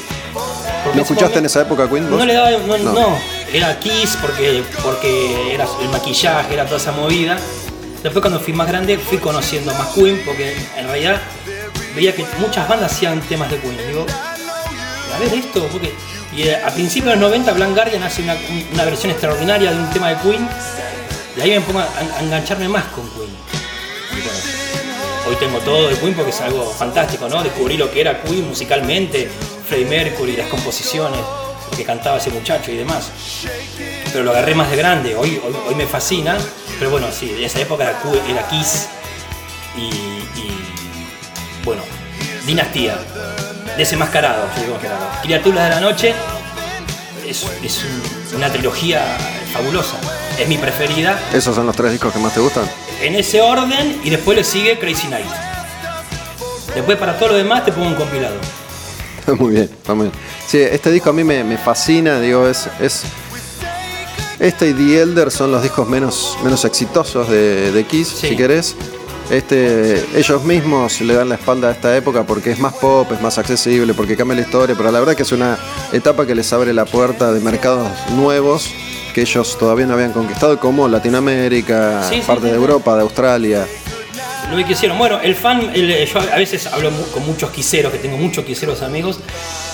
Porque 0.85 0.99
¿Lo 0.99 1.03
ese 1.03 1.13
escuchaste 1.15 1.39
en 1.39 1.47
esa 1.47 1.63
época, 1.63 1.89
Queen? 1.89 2.11
vos? 2.11 2.19
No 2.19 2.27
le 2.27 2.35
daba, 2.35 2.51
no, 2.51 2.77
No. 2.79 2.93
no. 2.93 3.19
era 3.53 3.79
Kiss 3.81 4.19
porque, 4.21 4.63
porque 4.83 5.55
era 5.55 5.67
el 5.81 5.89
maquillaje, 5.89 6.53
era 6.53 6.67
toda 6.67 6.77
esa 6.77 6.93
movida. 6.93 7.39
Después 8.03 8.21
cuando 8.21 8.39
fui 8.39 8.53
más 8.53 8.69
grande 8.69 8.99
fui 8.99 9.17
conociendo 9.17 9.73
más 9.73 9.89
Queen 9.95 10.21
porque 10.27 10.55
en 10.77 10.87
realidad 10.87 11.23
veía 11.97 12.15
que 12.15 12.27
muchas 12.39 12.69
bandas 12.69 12.93
hacían 12.93 13.19
temas 13.23 13.51
de 13.51 13.57
Queen. 13.59 13.79
Digo, 13.89 14.05
a 15.15 15.19
ver 15.21 15.33
esto, 15.33 15.67
porque 15.73 15.91
y 16.37 16.43
eh, 16.43 16.57
a 16.57 16.69
principios 16.71 17.15
de 17.15 17.21
los 17.21 17.31
90 17.31 17.53
Blank 17.53 17.75
Guardian 17.75 18.03
hace 18.03 18.23
una, 18.23 18.35
un- 18.35 18.67
una 18.75 18.85
versión 18.85 19.11
extraordinaria 19.13 19.71
de 19.71 19.79
un 19.79 19.89
tema 19.91 20.11
de 20.11 20.17
Queen 20.17 20.47
y 21.37 21.41
ahí 21.41 21.51
me 21.51 21.61
pongo 21.61 21.81
a, 21.81 21.89
engancharme 22.23 22.69
más 22.69 22.85
con 22.87 23.09
Queen. 23.11 23.31
Hoy 25.27 25.37
tengo 25.37 25.59
todo 25.61 25.89
de 25.89 25.97
Queen 25.97 26.15
porque 26.15 26.31
es 26.31 26.41
algo 26.41 26.71
fantástico, 26.71 27.29
¿no? 27.29 27.43
Descubrí 27.43 27.77
lo 27.77 27.91
que 27.91 28.01
era 28.03 28.23
Queen 28.23 28.47
musicalmente, 28.49 29.31
Freddie 29.69 29.87
Mercury, 29.87 30.37
las 30.37 30.49
composiciones. 30.49 31.21
que 31.77 31.85
cantaba 31.85 32.19
ese 32.19 32.31
muchacho 32.31 32.71
y 32.71 32.77
demás. 32.77 33.11
Pero 34.13 34.23
lo 34.23 34.31
agarré 34.31 34.55
más 34.55 34.71
de 34.71 34.77
grande, 34.77 35.17
hoy, 35.17 35.41
hoy, 35.67 35.75
me 35.75 35.87
fascina, 35.87 36.37
pero 36.79 36.91
bueno, 36.91 37.09
sí, 37.11 37.35
en 37.37 37.43
esa 37.43 37.59
época 37.61 37.83
era, 37.83 37.99
era 38.31 38.47
Kiss 38.49 38.87
y, 39.77 39.91
bueno, 41.65 41.83
Dinastía, 42.47 42.97
Desenmascarado, 43.77 44.47
yo 44.57 44.63
digo 44.63 44.79
Criaturas 45.23 45.65
de 45.65 45.71
la 45.75 45.81
Noche, 45.81 46.15
es, 47.27 47.45
es 47.65 47.83
un- 47.85 48.37
una 48.37 48.53
trilogía 48.53 49.03
fabulosa, 49.53 49.97
es 50.39 50.49
mi 50.49 50.59
preferida, 50.59 51.19
¿Esos 51.33 51.55
son 51.55 51.67
los 51.67 51.77
tres 51.77 51.93
discos 51.93 52.13
que 52.13 52.19
más 52.19 52.35
te 52.35 52.41
gustan? 52.41 52.65
en 53.03 53.15
ese 53.17 53.41
orden 53.43 54.01
y 54.05 54.11
después 54.11 54.37
le 54.39 54.45
sigue 54.45 54.79
Crazy 54.79 55.09
Night. 55.09 55.27
Después 56.75 56.97
para 56.97 57.17
todo 57.19 57.31
lo 57.31 57.35
demás 57.37 57.65
te 57.65 57.73
pongo 57.73 57.89
un 57.89 57.95
compilado. 57.95 58.37
muy 59.39 59.53
bien, 59.55 59.65
está 59.65 59.95
muy 59.95 60.07
bien. 60.09 60.19
Sí, 60.47 60.59
este 60.59 60.91
disco 60.91 61.11
a 61.11 61.13
mí 61.13 61.23
me, 61.25 61.45
me 61.45 61.57
fascina, 61.59 62.19
digo, 62.21 62.47
es, 62.49 62.69
es. 62.81 63.03
Este 64.41 64.71
y 64.71 64.73
The 64.75 65.03
Elder 65.03 65.31
son 65.31 65.53
los 65.53 65.63
discos 65.63 65.89
menos, 65.89 66.37
menos 66.43 66.65
exitosos 66.65 67.29
de, 67.29 67.71
de 67.73 67.85
Kiss, 67.85 68.09
Sí. 68.09 68.29
si 68.29 68.37
querés. 68.37 68.75
Este, 69.31 70.05
ellos 70.19 70.45
mismos 70.45 71.01
le 71.01 71.15
dan 71.15 71.31
la 71.31 71.37
espalda 71.37 71.69
a 71.69 71.73
esta 71.73 71.97
época 71.97 72.25
porque 72.25 72.51
es 72.51 72.59
más 72.59 72.75
pop, 72.75 73.11
es 73.13 73.21
más 73.23 73.39
accesible, 73.39 73.95
porque 73.95 74.17
cambia 74.17 74.35
la 74.37 74.43
historia, 74.43 74.75
pero 74.77 74.91
la 74.93 74.99
verdad 75.01 75.15
que 75.15 75.23
es 75.23 75.33
una 75.33 75.57
etapa 75.93 76.27
que 76.27 76.35
les 76.35 76.53
abre 76.53 76.75
la 76.75 76.85
puerta 76.85 77.33
de 77.33 77.41
mercados 77.41 77.89
nuevos 78.11 78.69
que 79.15 79.23
ellos 79.23 79.57
todavía 79.59 79.87
no 79.87 79.95
habían 79.95 80.13
conquistado, 80.13 80.59
como 80.61 80.87
Latinoamérica, 80.89 82.03
Sí, 82.09 82.17
sí, 82.17 82.21
parte 82.27 82.43
sí, 82.43 82.49
de. 82.51 82.57
Europa, 82.57 82.95
de 82.97 83.03
Australia. 83.03 83.67
Lo 84.51 84.65
que 84.67 84.73
hicieron. 84.73 84.99
Bueno, 84.99 85.19
el 85.23 85.35
fan, 85.35 85.71
el- 85.75 86.07
yo 86.07 86.19
a 86.21 86.37
veces 86.37 86.67
hablo 86.67 86.91
con 87.13 87.25
muchos 87.25 87.51
quiseros, 87.51 87.91
que 87.93 87.99
tengo 87.99 88.19
muchos 88.19 88.45
quiseros 88.45 88.83
amigos, 88.83 89.19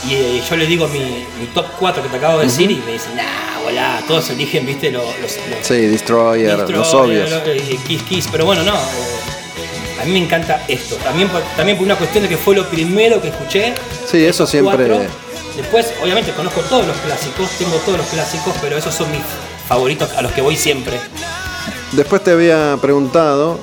y 0.09 0.15
eh, 0.15 0.43
yo 0.49 0.57
les 0.57 0.69
digo 0.69 0.87
mi, 0.89 1.01
mi 1.41 1.47
top 1.53 1.67
4 1.79 2.03
que 2.03 2.09
te 2.09 2.17
acabo 2.19 2.39
de 2.39 2.45
decir, 2.45 2.71
y 2.71 2.77
me 2.87 2.93
dicen, 2.93 3.17
nah, 3.17 3.61
volá, 3.65 4.01
todos 4.07 4.31
eligen, 4.31 4.65
viste, 4.67 4.91
los, 4.93 5.03
los, 5.21 5.37
los 5.37 5.67
Sí, 5.67 5.75
Destroyer, 5.87 6.69
los 6.71 6.95
obvios. 6.95 7.31
eh, 7.47 7.79
Kiss 7.87 8.03
Kiss, 8.05 8.29
pero 8.31 8.45
bueno, 8.47 8.63
no. 8.63 8.75
eh, 8.75 10.01
a 10.01 10.05
mí 10.05 10.13
me 10.13 10.19
encanta 10.21 10.65
esto. 10.69 10.95
También 10.97 11.29
por, 11.29 11.43
también 11.57 11.77
por 11.77 11.85
una 11.85 11.97
cuestión 11.97 12.23
de 12.23 12.29
que 12.31 12.37
fue 12.37 12.55
lo 12.55 12.67
primero 12.69 13.21
que 13.21 13.29
escuché. 13.29 13.75
Sí, 14.07 14.25
eso 14.25 14.47
siempre- 14.47 14.87
cuatro. 14.87 15.30
Después, 15.61 15.93
obviamente, 16.03 16.33
conozco 16.33 16.61
todos 16.63 16.87
los 16.87 16.97
clásicos, 16.99 17.51
tengo 17.59 17.77
todos 17.85 17.99
los 17.99 18.07
clásicos, 18.09 18.55
pero 18.63 18.77
esos 18.79 18.95
son 18.95 19.11
mis 19.11 19.21
favoritos 19.69 20.11
a 20.17 20.23
los 20.23 20.33
que 20.33 20.41
voy 20.41 20.57
siempre. 20.57 20.99
Después 21.93 22.23
te 22.25 22.31
había 22.33 22.79
preguntado 22.81 23.59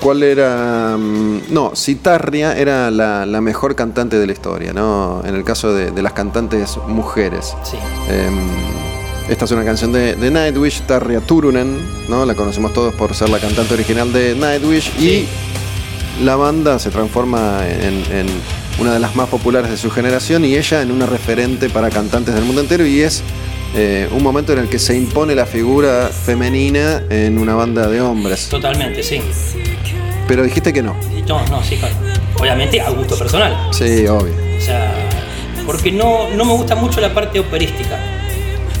cuál 0.00 0.22
era. 0.22 0.96
mm, 0.96 1.42
No, 1.52 1.72
si 1.74 1.96
Tarria 1.96 2.56
era 2.56 2.90
la, 2.90 3.26
la 3.26 3.40
mejor 3.40 3.74
cantante 3.74 4.18
de 4.18 4.26
la 4.26 4.32
historia, 4.32 4.72
¿no? 4.72 5.22
En 5.24 5.34
el 5.34 5.42
caso 5.44 5.74
de, 5.74 5.90
de 5.90 6.02
las 6.02 6.12
cantantes 6.12 6.76
mujeres. 6.86 7.54
Sí. 7.64 7.76
Em, 8.08 8.38
esta 9.28 9.46
es 9.46 9.50
una 9.50 9.64
canción 9.64 9.90
de, 9.92 10.14
de 10.14 10.30
Nightwish, 10.30 10.82
Tarria 10.82 11.20
Turunen, 11.20 11.80
¿no? 12.08 12.24
La 12.24 12.34
conocemos 12.34 12.72
todos 12.72 12.94
por 12.94 13.14
ser 13.14 13.28
la 13.30 13.38
cantante 13.40 13.74
original 13.74 14.12
de 14.12 14.34
Nightwish. 14.36 14.92
Sí. 14.98 15.26
Y 16.20 16.24
la 16.24 16.36
banda 16.36 16.78
se 16.78 16.90
transforma 16.90 17.60
en, 17.68 17.94
en 18.12 18.26
una 18.78 18.92
de 18.92 19.00
las 19.00 19.14
más 19.16 19.28
populares 19.28 19.70
de 19.70 19.76
su 19.76 19.90
generación 19.90 20.44
y 20.44 20.56
ella 20.56 20.82
en 20.82 20.90
una 20.90 21.06
referente 21.06 21.70
para 21.70 21.90
cantantes 21.90 22.34
del 22.34 22.44
mundo 22.44 22.60
entero 22.60 22.86
y 22.86 23.00
es 23.00 23.22
eh, 23.74 24.08
un 24.12 24.22
momento 24.22 24.52
en 24.52 24.60
el 24.60 24.68
que 24.68 24.78
se 24.78 24.96
impone 24.96 25.34
la 25.34 25.46
figura 25.46 26.08
femenina 26.08 27.02
en 27.10 27.38
una 27.38 27.54
banda 27.54 27.86
de 27.88 28.00
hombres. 28.00 28.48
Totalmente, 28.48 29.02
sí. 29.02 29.20
Pero 30.28 30.42
dijiste 30.42 30.72
que 30.72 30.82
no. 30.82 30.96
No, 31.26 31.44
no, 31.46 31.62
sí, 31.62 31.76
claro. 31.76 31.94
Obviamente 32.38 32.80
a 32.80 32.90
gusto 32.90 33.16
personal. 33.16 33.56
Sí, 33.72 34.06
obvio. 34.06 34.34
O 34.56 34.60
sea, 34.60 34.94
porque 35.64 35.90
no, 35.92 36.28
no 36.30 36.44
me 36.44 36.52
gusta 36.52 36.74
mucho 36.74 37.00
la 37.00 37.12
parte 37.12 37.40
operística, 37.40 37.98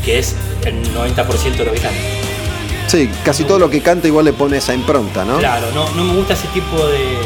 que 0.04 0.18
es 0.18 0.34
el 0.64 0.82
90% 0.94 1.56
de 1.56 1.64
lo 1.64 1.72
que 1.72 1.80
canta. 1.80 2.00
Sí, 2.86 3.10
casi 3.24 3.44
todo 3.44 3.58
lo 3.58 3.68
que 3.68 3.80
canta 3.80 4.06
igual 4.06 4.24
le 4.24 4.32
pone 4.32 4.58
esa 4.58 4.72
impronta, 4.72 5.24
¿no? 5.24 5.38
Claro, 5.38 5.66
no, 5.74 5.90
no 5.94 6.04
me 6.04 6.14
gusta 6.14 6.34
ese 6.34 6.46
tipo 6.48 6.86
de, 6.86 7.18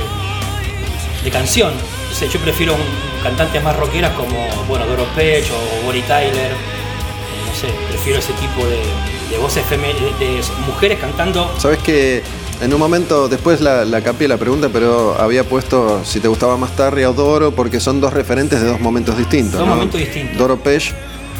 de 1.24 1.30
canción. 1.30 1.72
O 2.10 2.14
sea, 2.14 2.28
yo 2.28 2.40
prefiero 2.40 2.74
un- 2.74 3.22
cantantes 3.22 3.62
más 3.62 3.76
rockeras 3.76 4.12
como, 4.14 4.46
bueno, 4.68 4.86
Doro 4.86 5.04
Pech 5.14 5.44
o 5.50 5.86
Bonnie 5.86 6.02
Tyler. 6.02 6.50
No 7.46 7.54
sé, 7.54 7.68
prefiero 7.88 8.18
ese 8.18 8.32
tipo 8.34 8.64
de, 8.66 8.80
de 9.30 9.38
voces 9.38 9.64
feme- 9.68 9.94
de, 10.18 10.24
de 10.26 10.40
mujeres 10.66 10.98
cantando. 10.98 11.50
Sabes 11.58 11.78
que 11.80 12.22
en 12.62 12.72
un 12.74 12.78
momento, 12.80 13.28
después 13.28 13.60
la, 13.60 13.84
la 13.84 14.00
la 14.00 14.36
pregunta, 14.36 14.68
pero 14.72 15.16
había 15.18 15.44
puesto 15.44 16.02
si 16.04 16.20
te 16.20 16.28
gustaba 16.28 16.56
más 16.56 16.74
Tarria 16.76 17.10
o 17.10 17.12
Doro, 17.12 17.52
porque 17.52 17.80
son 17.80 18.00
dos 18.00 18.12
referentes 18.12 18.60
de 18.60 18.66
dos 18.68 18.80
momentos 18.80 19.16
distintos. 19.16 19.58
Dos 19.58 19.68
¿no? 19.68 19.74
momentos 19.74 19.98
distintos. 20.00 20.36
Doro 20.38 20.56
Pesh 20.58 20.92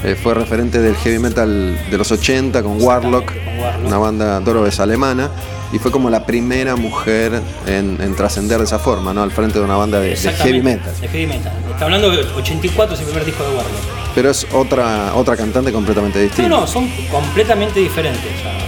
eh, 0.04 0.16
fue 0.20 0.34
referente 0.34 0.78
del 0.80 0.96
heavy 0.96 1.18
metal 1.18 1.78
de 1.90 1.98
los 1.98 2.10
80 2.10 2.62
con 2.62 2.82
Warlock, 2.82 3.26
con 3.26 3.58
Warlock. 3.58 3.86
una 3.86 3.98
banda, 3.98 4.40
Doro 4.40 4.66
es 4.66 4.80
alemana, 4.80 5.30
y 5.72 5.78
fue 5.78 5.90
como 5.90 6.10
la 6.10 6.26
primera 6.26 6.76
mujer 6.76 7.40
en, 7.66 7.98
en 8.00 8.16
trascender 8.16 8.58
de 8.58 8.64
esa 8.64 8.78
forma, 8.78 9.14
¿no? 9.14 9.22
Al 9.22 9.30
frente 9.30 9.58
de 9.58 9.64
una 9.64 9.76
banda 9.76 10.00
de, 10.00 10.16
heavy 10.16 10.60
metal. 10.60 10.92
De 11.00 11.08
heavy 11.08 11.26
metal. 11.26 11.52
Está 11.70 11.84
hablando 11.84 12.10
de 12.10 12.18
84, 12.18 12.94
es 12.94 13.00
el 13.00 13.06
primer 13.06 13.24
disco 13.24 13.44
de 13.44 13.50
Warlock. 13.50 13.72
Pero 14.14 14.30
es 14.30 14.46
otra, 14.52 15.14
otra 15.14 15.36
cantante 15.36 15.72
completamente 15.72 16.20
distinta. 16.20 16.48
No, 16.48 16.60
no, 16.60 16.66
son 16.66 16.88
completamente 17.10 17.78
diferentes. 17.78 18.24
o 18.38 18.42
sea, 18.42 18.58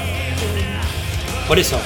por 1.48 1.58
eso, 1.58 1.76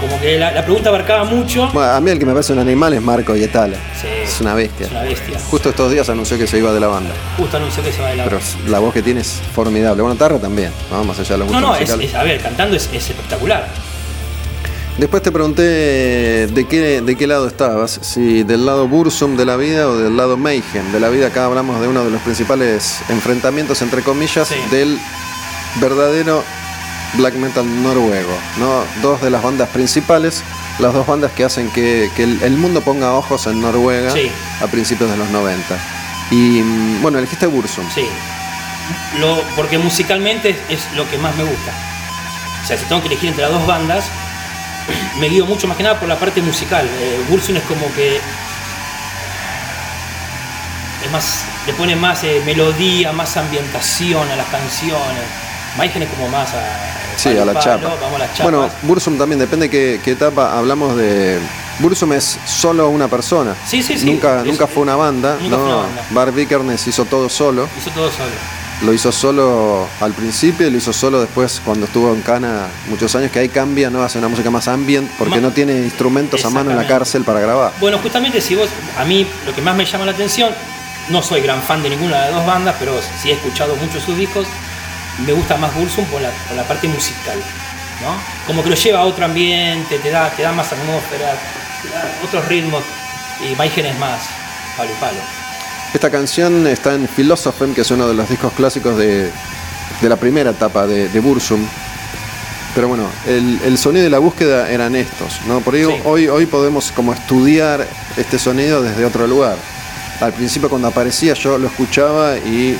como 0.00 0.18
que 0.20 0.38
la, 0.38 0.52
la 0.52 0.64
pregunta 0.64 0.88
abarcaba 0.88 1.24
mucho. 1.24 1.68
Bueno, 1.74 1.92
a 1.92 2.00
mí 2.00 2.10
el 2.10 2.18
que 2.18 2.24
me 2.24 2.32
parece 2.32 2.54
un 2.54 2.60
animal 2.60 2.94
es 2.94 3.02
Marco 3.02 3.36
Yetala. 3.36 3.76
Sí, 4.00 4.08
es 4.22 4.40
una 4.40 4.54
bestia. 4.54 4.86
Es 4.86 4.92
una 4.92 5.02
bestia. 5.02 5.38
Justo 5.50 5.68
estos 5.68 5.92
días 5.92 6.08
anunció 6.08 6.38
que 6.38 6.46
se 6.46 6.58
iba 6.58 6.72
de 6.72 6.80
la 6.80 6.86
banda. 6.86 7.12
Justo 7.36 7.58
anunció 7.58 7.82
que 7.82 7.92
se 7.92 8.00
va 8.00 8.08
de 8.08 8.16
la 8.16 8.24
Pero 8.24 8.38
la 8.68 8.78
voz 8.78 8.94
que 8.94 9.02
tiene 9.02 9.20
es 9.20 9.42
formidable. 9.54 10.00
Bueno, 10.00 10.16
Tarra 10.16 10.38
también, 10.38 10.72
¿no? 10.90 11.04
más 11.04 11.18
allá 11.18 11.32
de 11.32 11.38
los 11.38 11.50
No, 11.50 11.60
no, 11.60 11.76
es, 11.76 12.14
a 12.14 12.22
ver, 12.22 12.40
cantando 12.40 12.76
es, 12.76 12.88
es 12.92 13.10
espectacular. 13.10 13.68
Después 14.98 15.22
te 15.22 15.30
pregunté 15.30 15.62
de 16.48 16.66
qué, 16.68 17.00
de 17.00 17.16
qué 17.16 17.26
lado 17.28 17.46
estabas, 17.46 18.00
si 18.02 18.42
del 18.42 18.66
lado 18.66 18.88
Bursum 18.88 19.36
de 19.36 19.44
la 19.44 19.54
vida 19.56 19.86
o 19.88 19.96
del 19.96 20.16
lado 20.16 20.36
Mayhem 20.36 20.90
de 20.90 20.98
la 20.98 21.08
vida. 21.08 21.28
Acá 21.28 21.44
hablamos 21.44 21.80
de 21.80 21.86
uno 21.86 22.04
de 22.04 22.10
los 22.10 22.20
principales 22.22 22.98
enfrentamientos, 23.08 23.80
entre 23.82 24.02
comillas, 24.02 24.48
Sí. 24.48 24.56
del 24.72 24.98
verdadero 25.76 26.42
black 27.14 27.34
metal 27.34 27.64
noruego. 27.84 28.36
¿no? 28.58 28.82
Dos 29.00 29.22
de 29.22 29.30
las 29.30 29.40
bandas 29.40 29.68
principales, 29.68 30.42
las 30.80 30.92
dos 30.92 31.06
bandas 31.06 31.30
que 31.30 31.44
hacen 31.44 31.70
que, 31.70 32.10
que 32.16 32.24
el, 32.24 32.42
el 32.42 32.56
mundo 32.56 32.80
ponga 32.80 33.12
ojos 33.14 33.46
en 33.46 33.60
Noruega 33.60 34.10
Sí. 34.10 34.32
a 34.60 34.66
principios 34.66 35.08
de 35.10 35.16
los 35.16 35.28
90. 35.30 35.78
Y 36.32 36.34
mm, 36.60 37.02
bueno, 37.02 37.18
elegiste 37.18 37.46
Bursum. 37.46 37.84
Sí. 37.94 38.08
Lo, 39.20 39.40
porque 39.54 39.78
musicalmente 39.78 40.50
es, 40.50 40.56
es 40.70 40.96
lo 40.96 41.08
que 41.08 41.18
más 41.18 41.36
me 41.36 41.44
gusta. 41.44 41.72
O 42.64 42.66
sea, 42.66 42.76
si 42.76 42.84
tengo 42.86 43.00
que 43.00 43.06
elegir 43.08 43.28
entre 43.28 43.44
las 43.44 43.52
dos 43.52 43.64
bandas, 43.66 44.04
me 45.20 45.28
guío 45.28 45.46
mucho 45.46 45.66
más 45.68 45.76
que 45.76 45.82
nada 45.82 45.98
por 45.98 46.08
la 46.08 46.16
parte 46.16 46.40
musical. 46.42 46.86
Eh, 47.00 47.20
es 47.30 47.62
como 47.64 47.92
que. 47.94 48.20
Es 51.04 51.10
más, 51.12 51.44
le 51.66 51.72
pone 51.74 51.94
más 51.96 52.24
eh, 52.24 52.42
melodía, 52.44 53.12
más 53.12 53.36
ambientación 53.36 54.28
a 54.30 54.36
las 54.36 54.46
canciones. 54.48 55.24
Mayhem 55.76 56.02
es 56.02 56.08
como 56.10 56.28
más 56.28 56.48
a. 56.54 57.16
Sí, 57.16 57.30
palo, 57.30 57.42
a 57.42 57.44
la 57.46 57.52
palo, 57.54 57.64
chapa. 57.64 57.94
Vamos 58.00 58.14
a 58.16 58.18
las. 58.18 58.42
Bueno, 58.42 58.68
Bursum 58.82 59.16
también 59.18 59.38
depende 59.38 59.70
qué, 59.70 60.00
qué 60.04 60.12
etapa 60.12 60.56
hablamos 60.58 60.96
de. 60.96 61.38
Bursum 61.78 62.12
es 62.12 62.38
solo 62.44 62.88
una 62.88 63.06
persona. 63.06 63.54
Sí, 63.66 63.82
sí, 63.82 63.96
sí. 63.96 64.06
Nunca, 64.06 64.40
Es- 64.40 64.46
nunca 64.46 64.66
fue 64.66 64.82
una 64.82 64.96
banda. 64.96 65.36
nunca 65.40 65.56
¿no? 65.56 65.62
fue 65.62 65.66
una 65.74 65.76
banda. 65.86 66.02
Bar 66.10 66.32
Vikernes 66.32 66.86
hizo 66.88 67.04
todo 67.04 67.28
solo. 67.28 67.68
hizo 67.78 67.90
todo 67.90 68.10
solo. 68.10 68.30
Lo 68.82 68.92
hizo 68.94 69.10
solo 69.10 69.88
al 70.00 70.12
principio 70.12 70.68
y 70.68 70.70
lo 70.70 70.78
hizo 70.78 70.92
solo 70.92 71.20
después 71.20 71.60
cuando 71.64 71.86
estuvo 71.86 72.14
en 72.14 72.22
Cana 72.22 72.68
muchos 72.88 73.14
años, 73.16 73.32
que 73.32 73.40
ahí 73.40 73.48
cambia, 73.48 73.90
¿no? 73.90 74.04
Hace 74.04 74.18
una 74.18 74.28
música 74.28 74.50
más 74.50 74.68
ambient 74.68 75.10
porque 75.18 75.40
no 75.40 75.50
tiene 75.50 75.72
instrumentos 75.78 76.44
a 76.44 76.50
mano 76.50 76.70
en 76.70 76.76
la 76.76 76.86
cárcel 76.86 77.24
para 77.24 77.40
grabar. 77.40 77.72
Bueno, 77.80 77.98
justamente 77.98 78.40
si 78.40 78.54
vos, 78.54 78.68
a 78.96 79.04
mí 79.04 79.26
lo 79.44 79.52
que 79.52 79.62
más 79.62 79.74
me 79.74 79.84
llama 79.84 80.04
la 80.04 80.12
atención, 80.12 80.54
no 81.08 81.22
soy 81.22 81.40
gran 81.40 81.60
fan 81.60 81.82
de 81.82 81.90
ninguna 81.90 82.18
de 82.18 82.30
las 82.30 82.34
dos 82.34 82.46
bandas, 82.46 82.76
pero 82.78 82.92
sí 83.20 83.30
he 83.30 83.32
escuchado 83.32 83.74
muchos 83.76 84.02
sus 84.04 84.16
discos, 84.16 84.46
me 85.26 85.32
gusta 85.32 85.56
más 85.56 85.74
Bursum 85.74 86.04
por 86.04 86.20
la, 86.20 86.30
por 86.46 86.56
la 86.56 86.62
parte 86.62 86.86
musical, 86.86 87.38
¿no? 88.02 88.14
Como 88.46 88.62
que 88.62 88.70
lo 88.70 88.76
lleva 88.76 89.00
a 89.00 89.04
otro 89.04 89.24
ambiente, 89.24 89.98
te 89.98 90.10
da, 90.10 90.30
te 90.30 90.42
da 90.42 90.52
más 90.52 90.72
atmósfera, 90.72 91.34
te 91.82 91.88
da 91.88 92.20
otros 92.22 92.46
ritmos, 92.46 92.84
y 93.40 93.52
es 93.52 93.98
más 93.98 94.20
palo 94.76 94.90
y 94.90 95.00
palo. 95.00 95.47
Esta 95.94 96.10
canción 96.10 96.66
está 96.66 96.94
en 96.94 97.08
Philosophem, 97.08 97.74
que 97.74 97.80
es 97.80 97.90
uno 97.90 98.06
de 98.06 98.14
los 98.14 98.28
discos 98.28 98.52
clásicos 98.52 98.96
de, 98.96 99.30
de 100.00 100.08
la 100.08 100.16
primera 100.16 100.50
etapa 100.50 100.86
de, 100.86 101.08
de 101.08 101.20
Bursum. 101.20 101.64
Pero 102.74 102.88
bueno, 102.88 103.08
el, 103.26 103.58
el 103.64 103.78
sonido 103.78 104.06
y 104.06 104.10
la 104.10 104.18
búsqueda 104.18 104.70
eran 104.70 104.94
estos, 104.94 105.40
¿no? 105.46 105.60
Por 105.60 105.74
ello, 105.74 105.90
Sí. 105.92 106.00
hoy, 106.04 106.28
hoy 106.28 106.46
podemos 106.46 106.92
como 106.92 107.12
estudiar 107.14 107.86
este 108.16 108.38
sonido 108.38 108.82
desde 108.82 109.04
otro 109.04 109.26
lugar. 109.26 109.56
Al 110.20 110.32
principio 110.32 110.68
cuando 110.68 110.88
aparecía 110.88 111.32
yo 111.34 111.56
lo 111.58 111.68
escuchaba 111.68 112.36
y 112.36 112.78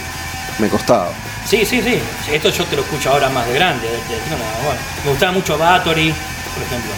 me 0.58 0.68
costaba. 0.68 1.10
Sí, 1.46 1.64
sí, 1.64 1.80
sí, 1.82 1.98
esto 2.30 2.50
yo 2.50 2.64
te 2.66 2.76
lo 2.76 2.82
escucho 2.82 3.10
ahora 3.10 3.30
más 3.30 3.46
de 3.46 3.54
grande, 3.54 3.86
de- 3.86 3.92
de- 3.96 4.20
no, 4.30 4.36
no, 4.36 4.44
bueno, 4.66 4.80
me 5.04 5.10
gustaba 5.12 5.32
mucho 5.32 5.56
Bathory, 5.56 6.12
por 6.54 6.62
ejemplo, 6.62 6.90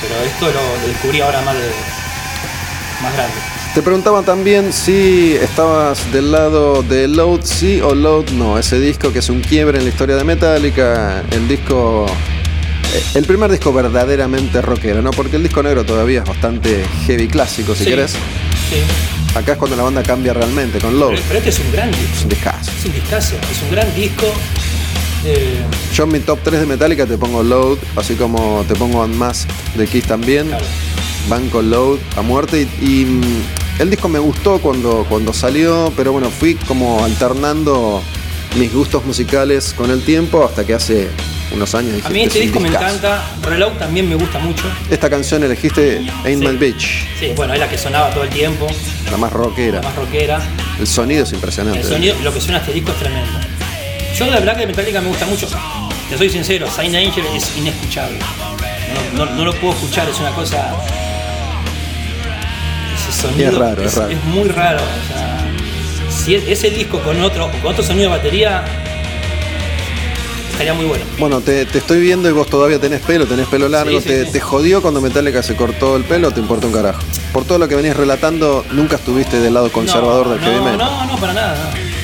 pero 0.00 0.14
esto 0.24 0.46
lo, 0.46 0.80
lo 0.80 0.88
descubrí 0.88 1.20
ahora 1.20 1.42
más, 1.42 1.54
de, 1.56 1.70
más 3.02 3.12
grande. 3.12 3.34
Te 3.76 3.82
preguntaba 3.82 4.22
también 4.22 4.72
si 4.72 5.34
estabas 5.34 6.10
del 6.10 6.32
lado 6.32 6.82
de 6.82 7.08
Load 7.08 7.42
sí 7.44 7.78
o 7.82 7.94
Load 7.94 8.30
no, 8.30 8.58
ese 8.58 8.80
disco 8.80 9.12
que 9.12 9.18
es 9.18 9.28
un 9.28 9.42
quiebre 9.42 9.76
en 9.76 9.84
la 9.84 9.90
historia 9.90 10.16
de 10.16 10.24
Metallica, 10.24 11.22
el 11.30 11.46
disco 11.46 12.06
eh, 12.94 13.02
el 13.16 13.26
primer 13.26 13.50
disco 13.50 13.74
verdaderamente 13.74 14.62
rockero, 14.62 15.02
¿no? 15.02 15.10
Porque 15.10 15.36
el 15.36 15.42
disco 15.42 15.62
negro 15.62 15.84
todavía 15.84 16.20
es 16.20 16.24
bastante 16.24 16.86
heavy 17.06 17.28
clásico, 17.28 17.74
si 17.74 17.84
Sí, 17.84 17.90
querés. 17.90 18.12
Sí. 18.12 19.36
Acá 19.36 19.52
es 19.52 19.58
cuando 19.58 19.76
la 19.76 19.82
banda 19.82 20.02
cambia 20.02 20.32
realmente 20.32 20.78
con 20.78 20.98
Load. 20.98 21.10
Pero, 21.10 21.22
pero 21.28 21.38
este 21.40 21.50
es 21.50 21.58
un 21.58 21.70
gran 21.70 21.90
disco. 21.90 22.14
Es 22.16 22.22
un 22.22 22.28
discazo. 22.30 22.70
Es 22.78 22.84
un 22.86 22.92
discazo. 22.94 23.36
Es 23.52 23.62
un 23.62 23.70
gran 23.72 23.94
disco. 23.94 24.26
Eh, 25.26 25.60
Yo 25.92 26.04
en 26.04 26.12
mi 26.12 26.20
top 26.20 26.38
3 26.42 26.60
de 26.60 26.66
Metallica 26.66 27.04
te 27.04 27.18
pongo 27.18 27.42
Load, 27.42 27.76
así 27.94 28.14
como 28.14 28.64
te 28.66 28.74
pongo 28.74 29.04
Unmasked 29.04 29.52
de 29.74 29.86
Kiss 29.86 30.04
también. 30.04 30.46
Claro. 30.46 30.64
Van 31.28 31.50
con 31.50 31.68
Load 31.68 31.98
a 32.16 32.22
muerte. 32.22 32.66
Y, 32.80 32.84
y, 32.86 33.20
el 33.78 33.90
disco 33.90 34.08
me 34.08 34.18
gustó 34.18 34.58
cuando, 34.58 35.04
cuando 35.08 35.32
salió, 35.32 35.92
pero 35.96 36.12
bueno, 36.12 36.30
fui 36.30 36.54
como 36.54 37.04
alternando 37.04 38.02
mis 38.56 38.72
gustos 38.72 39.04
musicales 39.04 39.74
con 39.76 39.90
el 39.90 40.02
tiempo 40.04 40.44
hasta 40.44 40.64
que 40.64 40.74
hace 40.74 41.08
unos 41.52 41.74
años 41.74 41.94
dije, 41.94 42.06
a 42.06 42.10
mí 42.10 42.22
este 42.22 42.38
es 42.40 42.46
un 42.46 42.52
disco 42.52 42.60
me 42.60 42.68
encanta. 42.68 43.22
Reload 43.42 43.72
también 43.74 44.08
me 44.08 44.14
gusta 44.16 44.38
mucho. 44.38 44.64
Esta 44.90 45.08
canción 45.10 45.44
elegiste 45.44 45.98
Ain't 46.24 46.42
Sí. 46.42 46.48
My 46.48 46.56
Bitch, 46.56 47.06
Sí, 47.20 47.32
bueno, 47.36 47.52
es 47.54 47.60
la 47.60 47.68
que 47.68 47.76
sonaba 47.78 48.10
todo 48.10 48.24
el 48.24 48.30
tiempo. 48.30 48.66
la 49.10 49.16
más 49.18 49.32
rockera. 49.32 49.80
La 49.80 49.88
más 49.88 49.96
rockera. 49.96 50.40
El 50.80 50.86
sonido 50.86 51.24
es 51.24 51.32
impresionante. 51.32 51.80
El 51.80 51.86
sonido, 51.86 52.16
lo 52.24 52.32
que 52.32 52.40
suena 52.40 52.58
este 52.58 52.72
disco 52.72 52.90
es 52.92 52.98
tremendo. 52.98 53.38
Yo 54.18 54.24
de 54.24 54.30
verdad 54.32 54.54
que 54.54 54.60
de 54.60 54.66
Metallica 54.68 55.00
me 55.02 55.08
gusta 55.08 55.26
mucho. 55.26 55.46
Te 56.08 56.16
soy 56.16 56.30
sincero, 56.30 56.66
Saint 56.70 56.94
Angel 56.94 57.24
es 57.34 57.56
inescuchable. 57.56 58.18
No, 59.14 59.26
no- 59.26 59.32
no 59.34 59.44
lo 59.44 59.52
puedo 59.54 59.74
escuchar, 59.74 60.08
es 60.08 60.18
una 60.18 60.30
cosa. 60.30 60.74
Sonido 63.20 63.50
es 63.50 63.58
raro, 63.58 63.82
es 63.82 63.94
raro. 63.96 64.14
muy 64.26 64.48
raro. 64.48 64.78
o 64.78 65.08
sea, 65.12 65.46
si 66.10 66.34
es- 66.34 66.48
ese 66.48 66.70
disco 66.70 67.00
con 67.00 67.20
otro, 67.22 67.50
con 67.62 67.72
otro 67.72 67.82
sonido 67.84 68.10
de 68.10 68.16
batería 68.16 68.64
estaría 70.52 70.74
muy 70.74 70.86
bueno. 70.86 71.04
Bueno, 71.18 71.40
te, 71.40 71.66
te 71.66 71.78
estoy 71.78 72.00
viendo 72.00 72.28
y 72.28 72.32
vos 72.32 72.48
todavía 72.48 72.78
tenés 72.80 73.00
pelo, 73.02 73.26
tenés 73.26 73.46
pelo 73.46 73.68
largo. 73.68 73.90
Sí, 74.00 74.00
sí, 74.00 74.08
te, 74.08 74.26
sí. 74.26 74.32
te 74.32 74.40
jodió 74.40 74.80
cuando 74.82 75.00
Metallica 75.00 75.42
se 75.42 75.54
cortó 75.56 75.96
el 75.96 76.04
pelo 76.04 76.28
o 76.28 76.30
te 76.30 76.40
importa 76.40 76.66
un 76.66 76.72
carajo? 76.72 77.00
Por 77.32 77.44
todo 77.44 77.58
lo 77.58 77.68
que 77.68 77.74
venías 77.76 77.96
relatando, 77.96 78.64
nunca 78.72 78.96
estuviste 78.96 79.40
del 79.40 79.54
lado 79.54 79.70
conservador 79.70 80.26
no, 80.26 80.32
del 80.34 80.40
heavy 80.42 80.56
no, 80.56 80.64
metal. 80.64 80.78
no, 80.78 81.06
no, 81.06 81.16
para 81.18 81.32
nada. 81.34 81.54
no. 81.74 81.95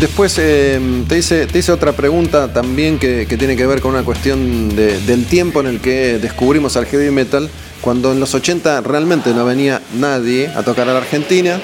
Después 0.00 0.36
eh, 0.38 0.78
te, 1.08 1.18
hice, 1.18 1.46
te 1.46 1.58
hice 1.58 1.72
otra 1.72 1.92
pregunta 1.92 2.52
también 2.52 2.98
que, 3.00 3.26
que 3.28 3.36
tiene 3.36 3.56
que 3.56 3.66
ver 3.66 3.80
con 3.80 3.92
una 3.94 4.04
cuestión 4.04 4.74
de- 4.76 5.00
del 5.00 5.26
tiempo 5.26 5.60
en 5.60 5.66
el 5.66 5.80
que 5.80 6.18
descubrimos 6.20 6.76
al 6.76 6.86
heavy 6.86 7.10
metal, 7.10 7.48
cuando 7.80 8.12
en 8.12 8.20
los 8.20 8.32
80 8.32 8.80
realmente 8.82 9.30
no 9.34 9.44
venía 9.44 9.82
nadie 9.98 10.48
a 10.54 10.62
tocar 10.62 10.88
a 10.88 10.92
la 10.92 10.98
Argentina. 10.98 11.58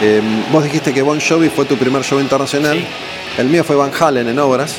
Eh, 0.00 0.20
vos 0.52 0.62
dijiste 0.62 0.94
que 0.94 1.02
Bon 1.02 1.18
Jovi 1.20 1.48
fue 1.48 1.64
tu 1.64 1.76
primer 1.76 2.02
show 2.04 2.20
internacional. 2.20 2.78
Sí. 2.78 2.84
El 3.38 3.48
mío 3.48 3.64
fue 3.64 3.74
Van 3.74 3.90
Halen 3.98 4.28
en 4.28 4.38
obras. 4.38 4.76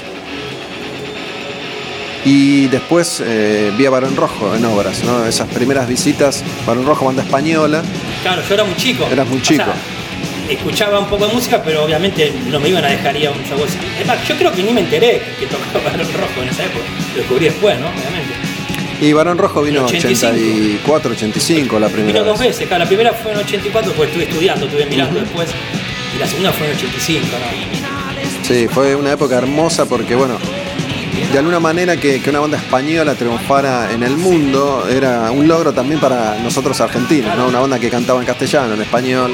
Y 2.23 2.67
después 2.67 3.21
eh, 3.25 3.71
vi 3.77 3.85
a 3.85 3.89
Barón 3.89 4.15
Rojo 4.15 4.55
en 4.55 4.63
obras, 4.63 5.03
¿no? 5.03 5.25
Esas 5.25 5.47
primeras 5.49 5.87
visitas, 5.89 6.43
Barón 6.65 6.85
Rojo, 6.85 7.05
banda 7.05 7.23
española. 7.23 7.81
Claro, 8.21 8.41
yo 8.47 8.53
era 8.53 8.63
muy 8.63 8.75
chico. 8.77 9.07
Eras 9.11 9.27
muy 9.27 9.41
O 9.41 9.43
sea, 9.43 9.57
chico. 9.57 9.71
Escuchaba 10.49 10.99
un 10.99 11.07
poco 11.07 11.27
de 11.27 11.33
música, 11.33 11.61
pero 11.63 11.83
obviamente 11.83 12.33
no 12.47 12.59
me 12.59 12.69
iban 12.69 12.83
a 12.85 12.89
dejar 12.89 13.15
ir 13.17 13.27
a 13.27 13.31
un 13.31 13.43
show 13.43 13.63
así. 13.63 13.77
Es 13.99 14.05
más, 14.05 14.27
yo 14.27 14.35
creo 14.37 14.51
que 14.51 14.63
ni 14.63 14.73
me 14.73 14.81
enteré 14.81 15.21
que 15.39 15.45
tocaba 15.47 15.83
Barón 15.91 16.07
Rojo 16.13 16.41
en 16.43 16.49
esa 16.49 16.65
época. 16.65 16.85
Lo 17.11 17.17
descubrí 17.17 17.45
después, 17.45 17.79
¿no? 17.79 17.87
Obviamente. 17.87 18.51
Y 19.01 19.13
Barón 19.13 19.37
Rojo 19.39 19.63
vino 19.63 19.79
en 19.79 19.85
85. 19.85 20.31
84, 20.31 21.11
85 21.13 21.79
la 21.79 21.87
primera 21.87 22.19
Vino 22.19 22.23
dos 22.23 22.39
veces, 22.39 22.67
claro, 22.67 22.83
la 22.83 22.87
primera 22.87 23.13
fue 23.13 23.31
en 23.31 23.39
84, 23.39 23.93
pues 23.93 24.09
estuve 24.09 24.25
estudiando, 24.25 24.65
estuve 24.65 24.85
mirando 24.85 25.19
después. 25.19 25.49
Y 26.15 26.19
la 26.19 26.27
segunda 26.27 26.51
fue 26.51 26.67
en 26.67 26.77
85, 26.77 27.27
¿no? 27.31 28.47
Sí, 28.47 28.67
fue 28.67 28.95
una 28.95 29.13
época 29.13 29.37
hermosa 29.37 29.85
porque, 29.87 30.15
bueno, 30.15 30.37
de 31.31 31.37
alguna 31.39 31.59
manera 31.59 31.97
que, 31.97 32.21
que 32.21 32.29
una 32.29 32.41
banda 32.41 32.57
española 32.57 33.15
triunfara 33.15 33.91
en 33.91 34.03
el 34.03 34.17
mundo 34.17 34.85
era 34.87 35.31
un 35.31 35.47
logro 35.47 35.73
también 35.73 35.99
para 35.99 36.37
nosotros 36.39 36.79
argentinos, 36.79 37.35
¿no? 37.35 37.47
Una 37.47 37.59
banda 37.59 37.79
que 37.79 37.89
cantaba 37.89 38.19
en 38.19 38.25
castellano, 38.27 38.75
en 38.75 38.81
español. 38.81 39.33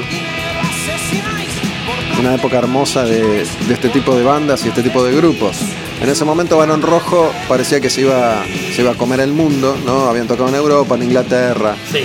Una 2.18 2.34
época 2.34 2.58
hermosa 2.58 3.04
de, 3.04 3.44
de 3.44 3.74
este 3.74 3.88
tipo 3.90 4.16
de 4.16 4.24
bandas 4.24 4.64
y 4.64 4.68
este 4.68 4.82
tipo 4.82 5.04
de 5.04 5.14
grupos. 5.14 5.56
En 6.02 6.08
ese 6.08 6.24
momento 6.24 6.56
Barón 6.58 6.82
Rojo 6.82 7.32
parecía 7.48 7.80
que 7.80 7.90
se 7.90 8.00
iba, 8.02 8.42
se 8.74 8.82
iba 8.82 8.90
a 8.90 8.94
comer 8.94 9.20
el 9.20 9.32
mundo, 9.32 9.76
¿no? 9.86 10.06
Habían 10.08 10.26
tocado 10.26 10.48
en 10.48 10.56
Europa, 10.56 10.96
en 10.96 11.04
Inglaterra. 11.04 11.76
Sí. 11.92 12.00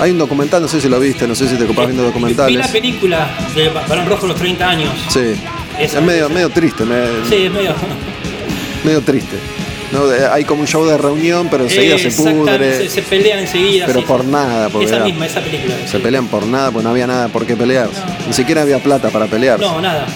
Hay 0.00 0.10
un 0.12 0.18
documental, 0.18 0.62
no 0.62 0.68
sé 0.68 0.80
si 0.80 0.88
lo 0.88 0.98
viste, 0.98 1.28
no 1.28 1.34
sé 1.34 1.46
si 1.48 1.56
te 1.56 1.64
ocupás 1.64 1.86
viendo 1.86 2.02
Vi 2.02 2.08
la 2.08 2.12
documentales. 2.14 2.68
película 2.68 3.28
de 3.54 3.68
Barón 3.68 4.06
Rojo 4.06 4.26
los 4.26 4.36
30 4.36 4.68
años. 4.68 4.90
Sí. 5.10 5.34
Esa- 5.78 5.98
es 5.98 6.04
medio, 6.04 6.24
esa. 6.26 6.34
medio 6.34 6.48
triste, 6.50 6.84
me- 6.86 7.28
Sí, 7.28 7.44
es 7.44 7.52
medio. 7.52 7.74
medio 8.84 9.02
triste. 9.02 9.36
¿No? 9.92 10.04
Hay 10.32 10.44
como 10.44 10.60
un 10.62 10.66
show 10.66 10.84
de 10.86 10.96
reunión, 10.96 11.48
pero 11.50 11.64
enseguida 11.64 11.98
se 11.98 12.10
pudre. 12.10 12.76
Se, 12.76 12.88
se 12.88 13.02
pelean 13.02 13.40
enseguida. 13.40 13.86
Pero 13.86 14.00
sí, 14.00 14.06
por 14.06 14.20
sí. 14.22 14.26
nada, 14.28 14.68
porque 14.68 14.86
Esa 14.86 14.96
era- 14.96 15.04
misma, 15.04 15.26
esa 15.26 15.40
película. 15.40 15.74
Se 15.86 15.98
pelean 15.98 16.26
por 16.28 16.46
nada, 16.46 16.70
pues 16.70 16.84
no 16.84 16.90
había 16.90 17.06
nada 17.06 17.28
por 17.28 17.46
qué 17.46 17.56
pelearse. 17.56 18.00
Ni 18.26 18.32
siquiera 18.32 18.62
había 18.62 18.78
plata 18.78 19.10
para 19.10 19.26
pelearse. 19.26 19.64
No, 19.64 19.80
nada. 19.80 20.06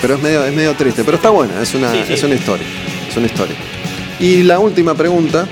Pero 0.00 0.14
es 0.16 0.22
medio, 0.22 0.44
es 0.44 0.52
medio 0.54 0.74
triste. 0.74 1.04
Pero 1.04 1.16
está 1.16 1.30
buena, 1.30 1.62
es 1.62 1.74
una, 1.74 1.94
es 1.94 2.22
una 2.22 2.34
historia. 2.34 2.66
Es 3.08 3.16
una 3.16 3.26
historia. 3.26 3.54
Y 4.18 4.42
la 4.42 4.58
última 4.58 4.94
pregunta 4.94 5.46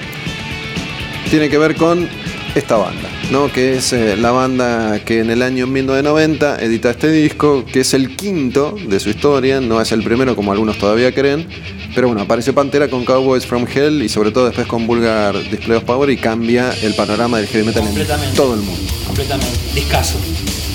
tiene 1.31 1.49
que 1.49 1.59
ver 1.59 1.77
con 1.77 2.09
esta 2.55 2.77
banda, 2.77 3.09
¿no? 3.31 3.51
Que 3.53 3.77
es 3.77 3.93
eh, 3.93 4.17
la 4.17 4.33
banda 4.33 5.01
que 5.05 5.21
en 5.21 5.31
el 5.31 5.43
año 5.43 5.67
1990 5.67 6.59
edita 6.63 6.91
este 6.91 7.11
disco, 7.11 7.65
que 7.65 7.81
es 7.81 7.95
el 7.95 8.17
quinto 8.17 8.77
de 8.89 8.99
su 8.99 9.11
historia, 9.11 9.61
no 9.61 9.81
es 9.81 9.93
el 9.93 10.03
primero 10.03 10.35
como 10.35 10.53
algunos 10.53 10.79
todavía 10.79 11.15
creen. 11.15 11.47
Pero 11.95 12.09
bueno, 12.09 12.23
apareció 12.23 12.55
Pantera 12.55 12.89
con 12.89 13.05
Cowboys 13.05 13.47
from 13.47 13.67
Hell 13.73 14.03
y 14.03 14.09
sobre 14.09 14.31
todo 14.31 14.47
después 14.47 14.67
con 14.67 14.87
Vulgar 14.87 15.37
Display 15.51 15.79
of 15.79 15.85
Power 15.85 16.11
y 16.11 16.17
cambia 16.17 16.73
el 16.83 16.95
panorama 16.95 17.39
del 17.39 17.47
heavy 17.47 17.67
metal 17.67 17.85
en 17.87 18.35
todo 18.35 18.55
el 18.55 18.61
mundo. 18.61 18.83
Completamente. 19.07 19.59
Discaso. 19.75 20.19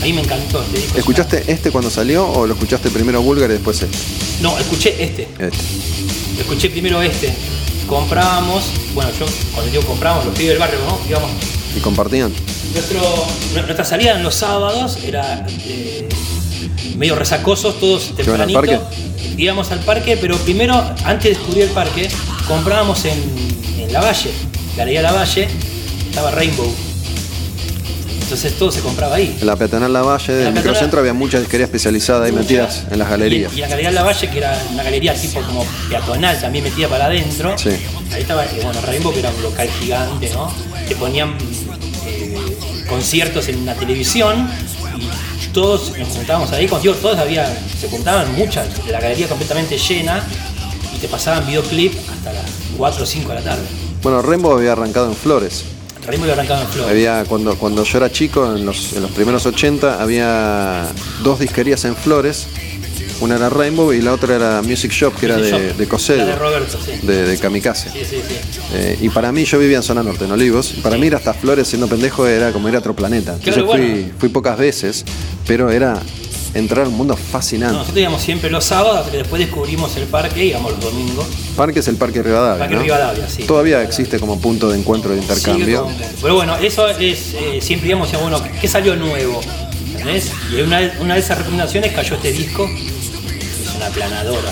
A 0.02 0.06
mí 0.06 0.14
me 0.14 0.22
encantó 0.22 0.62
este 0.62 0.78
disco. 0.78 0.98
¿Escuchaste 0.98 1.44
este 1.48 1.72
cuando 1.72 1.90
salió 1.90 2.28
o 2.28 2.46
lo 2.46 2.54
escuchaste 2.54 2.90
primero 2.90 3.22
Vulgar 3.22 3.50
y 3.50 3.54
después 3.54 3.82
este? 3.82 3.98
No, 4.42 4.58
escuché 4.58 5.04
este. 5.04 5.28
Este. 5.40 5.58
Escuché 6.40 6.70
primero 6.70 7.02
este. 7.02 7.34
Comprábamos, 7.88 8.72
bueno, 8.94 9.12
yo 9.18 9.26
cuando 9.54 9.72
digo 9.72 9.84
comprábamos, 9.84 10.26
los 10.26 10.36
pibes 10.36 10.50
del 10.50 10.60
barrio, 10.60 10.80
¿no? 10.88 11.00
Digamos, 11.06 11.30
Y 11.76 11.80
compartían. 11.80 12.32
nuestro, 12.74 13.02
nuestra 13.54 13.84
salida 13.86 14.16
en 14.16 14.24
los 14.24 14.36
sábados 14.36 14.98
era 15.04 15.46
eh, 15.66 16.08
medio 16.98 17.16
resacosos, 17.16 17.80
todos 17.80 18.12
iban 18.18 18.42
al 18.42 18.48
tempranito. 18.48 18.82
parque? 18.84 18.96
Íbamos 19.38 19.72
al 19.72 19.80
parque, 19.80 20.18
pero 20.20 20.38
primero, 20.38 20.74
antes 21.04 21.24
de 21.24 21.30
descubrir 21.32 21.64
el 21.64 21.70
parque, 21.72 22.10
comprábamos 22.48 23.04
en, 23.06 23.22
en 23.80 23.92
La 23.92 24.00
Valle, 24.02 24.32
Galería 24.78 25.02
La 25.02 25.12
Valle, 25.12 25.48
estaba 26.10 26.32
Rainbow. 26.32 26.72
Entonces 28.22 28.54
todo 28.58 28.72
se 28.72 28.80
compraba 28.80 29.16
ahí. 29.18 29.38
En 29.40 29.46
la 29.46 29.56
peatonal 29.56 29.94
La 29.94 30.02
Valle 30.02 30.34
del 30.34 30.48
peatonal- 30.48 30.54
microcentro 30.56 31.00
había 31.00 31.14
mucha 31.14 31.40
disquería 31.40 31.66
especializada 31.66 32.26
ahí 32.26 32.32
metidas 32.32 32.84
en 32.90 32.98
las 32.98 33.10
galerías. 33.10 33.54
Y, 33.54 33.58
y 33.58 33.62
la 33.62 33.68
galería 33.68 33.92
La 33.92 34.04
Valle, 34.04 34.30
que 34.30 34.38
era 34.38 34.60
una 34.74 34.82
galería 34.84 35.14
tipo 35.14 35.42
como 35.42 35.64
peatonal, 35.90 36.40
también 36.40 36.64
metida 36.64 36.88
para 36.88 37.06
adentro. 37.06 37.56
Sí. 37.58 37.70
Ahí 38.14 38.22
estaba, 38.22 38.46
eh, 38.46 38.60
bueno, 38.64 38.80
Rainbow, 38.82 39.14
que 39.14 39.20
era 39.20 39.30
un 39.30 39.44
local 39.44 39.70
gigante, 39.80 40.30
¿no? 40.34 40.52
Que 40.88 40.96
ponían 40.96 41.36
conciertos 42.88 43.48
en 43.48 43.66
la 43.66 43.76
televisión 43.76 44.48
y 45.44 45.48
todos 45.54 45.98
nos 45.98 46.10
juntábamos 46.10 46.52
ahí. 46.52 46.68
Contigo, 46.68 46.94
todos 46.96 47.18
había, 47.18 47.48
se 47.80 47.90
juntaban 47.90 48.34
muchas, 48.36 48.68
la 48.88 49.00
galería 49.00 49.28
completamente 49.28 49.78
llena 49.78 50.24
y 50.96 51.00
te 51.00 51.08
pasaban 51.08 51.46
videoclip 51.46 51.94
hasta 52.10 52.34
las 52.34 52.46
4 52.78 53.04
o 53.04 53.06
5 53.06 53.30
de 53.30 53.36
la 53.36 53.42
tarde. 53.42 53.64
Bueno, 54.02 54.22
Rainbow 54.22 54.58
había 54.58 54.74
arrancado 54.74 55.08
en 55.08 55.16
Flores. 55.16 55.66
Rainbow 56.06 56.24
había 56.30 56.34
arrancado 56.34 56.62
en 56.62 56.68
Flor. 56.68 56.90
Había, 56.90 57.24
cuando, 57.26 57.58
cuando 57.58 57.84
yo 57.84 57.98
era 57.98 58.12
chico, 58.12 58.56
en 58.56 58.66
los, 58.66 58.94
en 58.94 59.02
los 59.02 59.12
primeros 59.12 59.46
80, 59.46 60.02
había 60.02 60.88
dos 61.24 61.40
disquerías 61.40 61.84
en 61.86 61.96
Flores. 61.96 62.48
Una 63.22 63.36
era 63.38 63.50
Rainbow 63.50 63.94
y 63.94 64.02
la 64.02 64.14
otra 64.14 64.36
era 64.36 64.62
Music 64.62 64.92
Shop, 64.92 65.16
que 65.16 65.26
era 65.28 65.38
de, 65.38 65.74
de 65.74 65.88
Cosedo, 65.88 66.18
La 66.20 66.26
de 66.26 66.36
Roberto, 66.36 66.78
sí. 66.84 66.92
de, 67.06 67.24
de 67.26 67.38
Kamikaze. 67.38 67.90
Sí, 67.90 68.00
sí, 68.10 68.18
sí. 68.28 68.36
Eh, 68.74 68.98
y 69.02 69.10
para 69.10 69.32
mí, 69.32 69.46
yo 69.46 69.58
vivía 69.58 69.78
en 69.78 69.84
zona 69.84 70.04
norte, 70.04 70.26
en 70.26 70.32
Olivos. 70.32 70.74
Y 70.78 70.82
para 70.82 70.98
mí 70.98 71.08
ir 71.08 71.16
hasta 71.16 71.34
Flores 71.34 71.68
siendo 71.68 71.88
pendejo 71.88 72.28
era 72.28 72.52
como 72.52 72.68
ir 72.70 72.76
a 72.76 72.80
otro 72.80 72.96
planeta. 72.96 73.34
Entonces 73.34 73.54
Claro, 73.64 73.72
fui, 73.72 73.92
bueno. 73.92 74.08
fui 74.20 74.30
pocas 74.30 74.58
veces, 74.58 75.06
pero 75.48 75.72
era 75.72 75.98
entrar 76.54 76.86
a 76.86 76.90
un 76.90 76.96
mundo 76.96 77.16
No, 77.16 77.20
fascinante. 77.20 77.74
nosotros 77.76 77.98
íbamos 77.98 78.22
siempre 78.22 78.50
los 78.50 78.64
sábados, 78.66 79.08
que 79.10 79.18
después 79.18 79.40
descubrimos 79.42 79.96
el 79.98 80.04
parque, 80.06 80.46
íbamos 80.46 80.72
los 80.74 80.82
domingos. 80.82 81.26
Parque 81.56 81.80
es 81.80 81.88
el 81.88 81.96
Parque 81.98 82.22
Rivadavia. 82.24 82.60
Parque 82.60 82.76
¿no? 82.76 82.82
Rivadavia, 82.82 83.30
sí. 83.30 83.44
Todavía 83.44 83.82
existe 83.84 84.20
como 84.20 84.40
punto 84.40 84.70
de 84.70 84.78
encuentro 84.80 85.12
de 85.12 85.18
intercambio. 85.22 85.88
Pero 86.22 86.36
bueno, 86.36 86.56
eso 86.58 86.88
es, 86.90 87.34
eh, 87.34 87.60
siempre 87.62 87.90
íbamos 87.90 88.12
y 88.14 88.16
bueno, 88.18 88.42
¿qué 88.62 88.68
salió 88.68 88.96
nuevo? 88.96 89.42
¿Entendés? 89.92 90.32
Y 90.56 90.62
una, 90.62 90.94
una 91.02 91.14
de 91.16 91.20
esas 91.20 91.38
recomendaciones 91.40 91.92
cayó 91.94 92.16
este 92.16 92.32
disco, 92.32 92.70
aplanadora. 93.96 94.52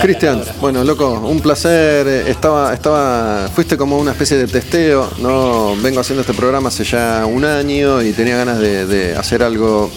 Cristian, 0.00 0.42
bueno, 0.60 0.82
loco, 0.82 1.12
un 1.12 1.40
placer. 1.40 2.06
eh, 2.08 2.24
Estaba, 2.30 2.72
estaba, 2.74 3.48
fuiste 3.54 3.76
como 3.76 3.98
una 3.98 4.12
especie 4.12 4.36
de 4.38 4.46
testeo. 4.46 5.08
No, 5.18 5.76
vengo 5.82 6.00
haciendo 6.00 6.22
este 6.22 6.34
programa 6.34 6.68
hace 6.68 6.84
ya 6.84 7.26
un 7.26 7.44
año 7.44 8.02
y 8.02 8.12
tenía 8.12 8.36
ganas 8.36 8.58
de, 8.58 8.86
de 8.86 9.16
hacer 9.16 9.42
algo 9.42 9.90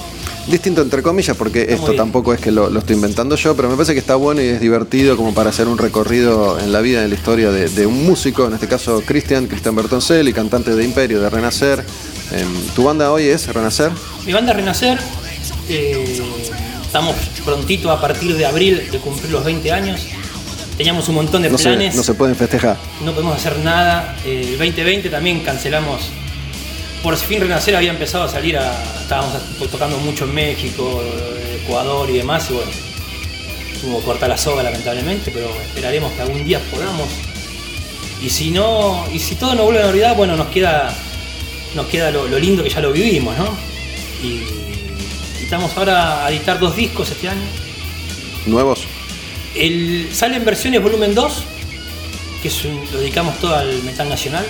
distinto 0.47 0.81
entre 0.81 1.01
comillas, 1.01 1.35
porque 1.35 1.65
esto 1.69 1.93
tampoco 1.93 2.33
es 2.33 2.39
que 2.39 2.51
lo, 2.51 2.69
lo 2.69 2.79
estoy 2.79 2.95
inventando 2.95 3.35
yo, 3.35 3.55
pero 3.55 3.69
me 3.69 3.75
parece 3.75 3.93
que 3.93 3.99
está 3.99 4.15
bueno 4.15 4.41
y 4.41 4.45
es 4.45 4.61
divertido 4.61 5.17
como 5.17 5.33
para 5.33 5.49
hacer 5.49 5.67
un 5.67 5.77
recorrido 5.77 6.57
en 6.59 6.71
la 6.71 6.79
vida, 6.79 7.03
en 7.03 7.09
la 7.09 7.15
historia 7.15 7.51
de, 7.51 7.67
de 7.67 7.85
un 7.85 8.05
músico, 8.05 8.45
en 8.47 8.53
este 8.53 8.67
caso 8.67 9.01
Cristian, 9.05 9.47
Cristian 9.47 9.75
Bertoncelli, 9.75 10.31
cantante 10.31 10.73
de 10.73 10.83
Imperio, 10.85 11.19
de 11.21 11.29
Renacer. 11.29 11.83
Em, 12.31 12.47
¿Tu 12.75 12.83
banda 12.83 13.11
hoy 13.11 13.23
es 13.27 13.53
Renacer? 13.53 13.91
Mi 14.25 14.31
banda 14.31 14.53
Renacer, 14.53 14.97
eh, 15.67 16.21
estamos 16.87 17.15
prontito 17.43 17.91
a 17.91 17.99
partir 17.99 18.35
de 18.35 18.45
abril 18.45 18.89
de 18.91 18.97
cumplir 18.99 19.29
los 19.31 19.43
20 19.43 19.71
años. 19.71 20.01
Teníamos 20.77 21.07
un 21.09 21.15
montón 21.15 21.41
de 21.41 21.49
No 21.49 21.57
se, 21.57 21.65
planes, 21.65 21.95
no 21.95 22.03
se 22.03 22.13
pueden 22.13 22.35
festejar. 22.35 22.77
no 23.03 23.11
podemos 23.11 23.35
hacer 23.35 23.59
nada. 23.59 24.15
El 24.25 24.57
2020 24.57 25.09
también 25.09 25.41
cancelamos. 25.41 26.09
Por 27.03 27.15
fin 27.17 27.41
Renacer 27.41 27.75
había 27.75 27.91
empezado 27.91 28.23
a 28.23 28.29
salir 28.29 28.57
a. 28.57 28.71
Estábamos 29.01 29.33
tocando 29.71 29.97
mucho 29.99 30.25
en 30.25 30.33
México, 30.33 31.03
Ecuador 31.63 32.09
y 32.09 32.17
demás, 32.17 32.47
y 32.49 32.53
bueno, 32.53 32.71
tuvo 33.81 33.99
que 33.99 34.05
cortar 34.05 34.29
la 34.29 34.37
soga 34.37 34.63
lamentablemente, 34.63 35.31
pero 35.31 35.49
esperaremos 35.61 36.11
que 36.13 36.21
algún 36.21 36.43
día 36.45 36.59
podamos. 36.71 37.07
Y 38.21 38.29
si 38.29 38.51
no, 38.51 39.05
y 39.13 39.19
si 39.19 39.35
todo 39.35 39.55
no 39.55 39.63
vuelve 39.63 39.79
a 39.79 39.81
la 39.83 39.87
normalidad, 39.91 40.15
bueno, 40.15 40.35
nos 40.35 40.47
queda, 40.47 40.93
nos 41.75 41.85
queda 41.87 42.11
lo, 42.11 42.27
lo 42.27 42.39
lindo 42.39 42.63
que 42.63 42.69
ya 42.69 42.81
lo 42.81 42.91
vivimos, 42.91 43.37
¿no? 43.37 43.45
Y 44.23 44.66
estamos 45.41 45.75
ahora 45.77 46.25
a 46.25 46.31
editar 46.31 46.59
dos 46.59 46.75
discos 46.75 47.09
este 47.11 47.29
año. 47.29 47.41
¿Nuevos? 48.45 48.81
El, 49.55 50.09
sale 50.13 50.37
en 50.37 50.45
versiones 50.45 50.81
volumen 50.81 51.13
2, 51.15 51.33
que 52.41 52.47
es 52.47 52.65
un- 52.65 52.79
lo 52.91 52.99
dedicamos 52.99 53.37
todo 53.39 53.55
al 53.55 53.81
metal 53.83 54.07
nacional. 54.09 54.45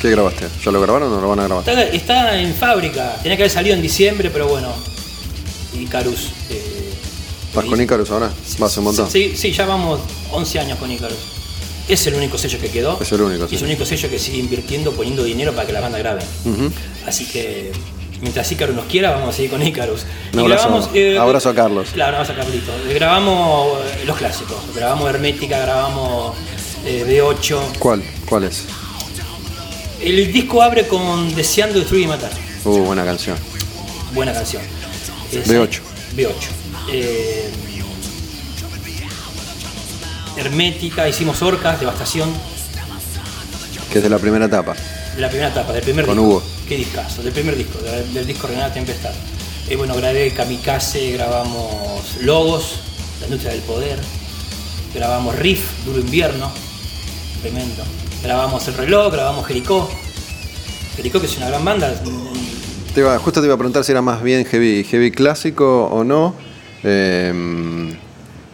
¿Qué 0.00 0.10
grabaste? 0.10 0.48
¿Ya 0.64 0.70
lo 0.72 0.80
grabaron 0.80 1.12
o 1.12 1.20
lo 1.20 1.28
van 1.28 1.40
a 1.40 1.44
grabar? 1.44 1.68
Está, 1.68 1.82
está 1.84 2.38
en 2.40 2.54
fábrica, 2.54 3.16
tenía 3.22 3.36
que 3.36 3.44
haber 3.44 3.52
salido 3.52 3.76
en 3.76 3.82
diciembre, 3.82 4.30
pero 4.30 4.48
bueno, 4.48 4.72
Icarus. 5.78 6.28
eh, 6.50 6.90
¿Vas 7.54 7.64
con 7.66 7.80
Icarus 7.80 8.10
ahora? 8.10 8.30
Vas 8.58 8.76
un 8.78 8.84
montón. 8.84 9.10
Sí, 9.10 9.34
sí, 9.36 9.52
ya 9.52 9.66
vamos 9.66 10.00
11 10.32 10.58
años 10.58 10.78
con 10.78 10.90
Icarus. 10.90 11.18
Es 11.88 12.06
el 12.06 12.14
único 12.14 12.38
sello 12.38 12.58
que 12.60 12.68
quedó. 12.70 12.98
Es 13.00 13.12
el 13.12 13.20
único, 13.20 13.44
Y 13.44 13.48
sí. 13.50 13.54
es 13.56 13.62
el 13.62 13.68
único 13.68 13.84
sello 13.84 14.08
que 14.08 14.18
sigue 14.18 14.38
invirtiendo, 14.38 14.92
poniendo 14.92 15.22
dinero 15.22 15.52
para 15.52 15.66
que 15.66 15.72
la 15.72 15.80
banda 15.80 15.98
grabe. 15.98 16.22
Así 17.06 17.26
que 17.26 17.72
mientras 18.22 18.50
Icarus 18.50 18.74
nos 18.74 18.86
quiera, 18.86 19.10
vamos 19.10 19.28
a 19.28 19.32
seguir 19.32 19.50
con 19.50 19.62
Icarus. 19.62 20.06
Un 20.32 20.38
abrazo- 20.40 20.90
abrazo 21.20 21.48
a 21.50 21.54
Carlos. 21.54 21.90
Claro, 21.92 22.12
un 22.16 22.22
abrazo 22.22 22.32
a 22.32 22.36
Carlito. 22.42 22.72
Eh, 22.88 22.94
Grabamos 22.94 23.78
eh, 23.84 24.04
los 24.06 24.16
clásicos. 24.16 24.56
Grabamos 24.74 25.10
Hermética, 25.10 25.58
grabamos 25.58 26.34
eh, 26.86 27.04
B8. 27.06 27.60
¿Cuál? 27.78 28.02
¿Cuál 28.26 28.44
es? 28.44 28.64
El 30.00 30.32
disco 30.32 30.62
abre 30.62 30.86
con 30.88 31.32
Deseando 31.34 31.78
Destruir 31.78 32.04
y 32.04 32.06
Matar. 32.08 32.30
Uh, 32.64 32.78
buena 32.78 33.04
canción. 33.04 33.36
Buena 34.14 34.32
canción. 34.32 34.62
Es- 35.30 35.46
B8. 35.48 35.80
B8. 36.16 36.30
Eh, 36.90 37.50
Hermética, 40.36 41.08
hicimos 41.08 41.42
Orcas, 41.42 41.78
Devastación, 41.78 42.32
Que 43.92 43.98
es 43.98 44.02
de 44.04 44.08
la 44.10 44.18
primera 44.18 44.46
etapa. 44.46 44.74
de 45.14 45.20
la 45.20 45.28
primera 45.28 45.50
etapa, 45.50 45.72
del 45.74 45.82
primer 45.82 46.06
Con 46.06 46.16
disco. 46.16 46.28
Hugo. 46.28 46.42
Qué 46.72 46.78
discazo, 46.78 47.22
del 47.22 47.34
primer 47.34 47.54
disco, 47.54 47.78
del, 48.14 48.26
disco 48.26 48.46
Renata 48.46 48.72
Tempestad. 48.72 49.12
Eh, 49.68 49.76
bueno, 49.76 49.94
grabé 49.94 50.30
Kamikaze, 50.30 51.10
grabamos 51.12 52.16
Logos, 52.22 52.76
La 53.20 53.26
Industria 53.26 53.52
del 53.52 53.60
Poder, 53.60 53.98
grabamos 54.94 55.38
Riff, 55.38 55.84
Duro 55.84 56.00
Invierno, 56.00 56.50
tremendo. 57.42 57.82
Grabamos 58.22 58.66
El 58.68 58.74
Reloj, 58.78 59.12
grabamos 59.12 59.46
Jericó. 59.46 59.86
Jericó, 60.96 61.20
que 61.20 61.26
es 61.26 61.36
una 61.36 61.48
gran 61.50 61.62
banda. 61.62 61.92
Te 62.94 63.00
iba- 63.00 63.18
justo 63.18 63.42
te 63.42 63.46
iba 63.48 63.54
a 63.54 63.58
preguntar 63.58 63.84
si 63.84 63.92
era 63.92 64.00
más 64.00 64.22
bien 64.22 64.46
heavy, 64.46 64.82
heavy 64.84 65.10
clásico 65.10 65.88
o 65.92 66.04
no. 66.04 66.34
Em, 66.84 67.94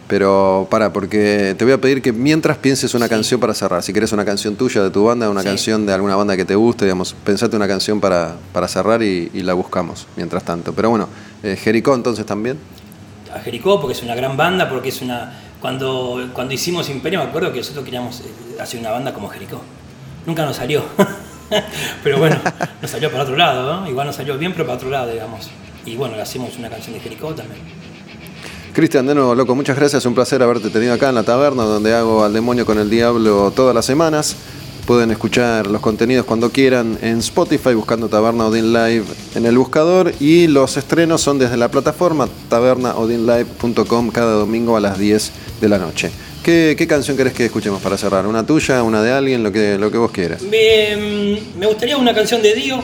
pero 0.09 0.67
para, 0.69 0.91
porque 0.91 1.55
te 1.57 1.63
voy 1.63 1.73
a 1.73 1.77
pedir 1.79 2.01
que 2.01 2.11
mientras 2.11 2.57
pienses 2.57 2.93
una 2.95 3.07
canción 3.07 3.39
para 3.39 3.53
cerrar. 3.53 3.81
Si 3.83 3.93
querés 3.93 4.11
una 4.11 4.25
canción 4.25 4.55
tuya 4.57 4.83
de 4.83 4.89
tu 4.89 5.05
banda, 5.05 5.29
una 5.29 5.41
Sí. 5.41 5.47
canción 5.47 5.85
de 5.85 5.93
alguna 5.93 6.15
banda 6.17 6.35
que 6.35 6.43
te 6.43 6.55
guste, 6.55 6.83
digamos, 6.83 7.15
pensate 7.23 7.55
una 7.55 7.67
canción 7.67 8.01
para, 8.01 8.35
para 8.51 8.67
cerrar 8.67 9.01
y, 9.03 9.29
y 9.33 9.43
la 9.43 9.53
buscamos 9.53 10.07
mientras 10.17 10.43
tanto. 10.43 10.73
Pero 10.73 10.89
bueno, 10.89 11.07
eh, 11.43 11.55
Jericó 11.55 11.95
entonces 11.95 12.25
también. 12.25 12.57
a 13.33 13.39
Jericó 13.39 13.79
porque 13.79 13.93
es 13.95 14.03
una 14.03 14.15
gran 14.15 14.35
banda, 14.35 14.67
porque 14.67 14.89
es 14.89 15.01
una. 15.01 15.31
Cuando, 15.61 16.29
cuando 16.33 16.53
hicimos 16.53 16.89
Imperio, 16.89 17.19
me 17.19 17.25
acuerdo 17.29 17.51
que 17.53 17.59
nosotros 17.59 17.85
queríamos 17.85 18.21
eh, 18.21 18.23
hacer 18.59 18.79
una 18.79 18.91
banda 18.91 19.13
como 19.13 19.29
Jericó. 19.29 19.61
Nunca 20.25 20.43
nos 20.45 20.55
salió. 20.57 20.83
pero 22.03 22.17
bueno, 22.17 22.37
nos 22.81 22.89
salió 22.91 23.11
para 23.11 23.23
otro 23.23 23.35
lado, 23.35 23.81
¿no? 23.81 23.87
Igual 23.89 24.07
nos 24.07 24.15
salió 24.15 24.37
bien, 24.37 24.53
pero 24.53 24.65
para 24.65 24.77
otro 24.77 24.89
lado, 24.89 25.11
digamos. 25.11 25.49
Y 25.85 25.95
bueno, 25.95 26.15
le 26.15 26.21
hacemos 26.21 26.57
una 26.57 26.69
canción 26.69 26.93
de 26.93 26.99
Jericó 27.01 27.33
también. 27.35 27.61
Cristian, 28.79 29.05
de 29.05 29.13
nuevo, 29.13 29.35
loco, 29.35 29.55
muchas 29.55 29.75
gracias. 29.75 30.05
Un 30.05 30.15
placer 30.15 30.41
haberte 30.41 30.69
tenido 30.69 30.93
acá 30.93 31.09
en 31.09 31.15
la 31.15 31.23
taberna, 31.23 31.63
donde 31.63 31.93
hago 31.93 32.23
al 32.23 32.31
demonio 32.31 32.65
con 32.65 32.79
el 32.79 32.89
diablo 32.89 33.51
todas 33.53 33.75
las 33.75 33.83
semanas. 33.83 34.37
Pueden 34.85 35.11
escuchar 35.11 35.67
los 35.67 35.81
contenidos 35.81 36.25
cuando 36.25 36.49
quieran 36.49 36.97
en 37.01 37.17
Spotify, 37.17 37.73
buscando 37.73 38.07
Taberna 38.07 38.45
Odin 38.45 38.71
Live 38.71 39.03
en 39.35 39.45
el 39.45 39.57
buscador. 39.57 40.13
Y 40.21 40.47
los 40.47 40.77
estrenos 40.77 41.19
son 41.19 41.39
desde 41.39 41.57
la 41.57 41.69
plataforma 41.69 42.29
tabernaodinlive.com 42.47 44.11
cada 44.11 44.31
domingo 44.31 44.77
a 44.77 44.79
las 44.79 44.97
10 44.97 45.31
de 45.59 45.67
la 45.67 45.77
noche. 45.77 46.09
¿Qué, 46.41 46.75
qué 46.77 46.87
canción 46.87 47.17
querés 47.17 47.33
que 47.33 47.47
escuchemos 47.47 47.81
para 47.81 47.97
cerrar? 47.97 48.27
¿Una 48.27 48.45
tuya, 48.45 48.81
una 48.83 49.03
de 49.03 49.11
alguien, 49.11 49.43
lo 49.43 49.51
que, 49.51 49.77
lo 49.77 49.91
que 49.91 49.97
vos 49.97 50.11
quieras? 50.11 50.41
Me, 50.43 51.37
me 51.59 51.65
gustaría 51.65 51.97
una 51.97 52.15
canción 52.15 52.41
de 52.41 52.53
Dio. 52.53 52.79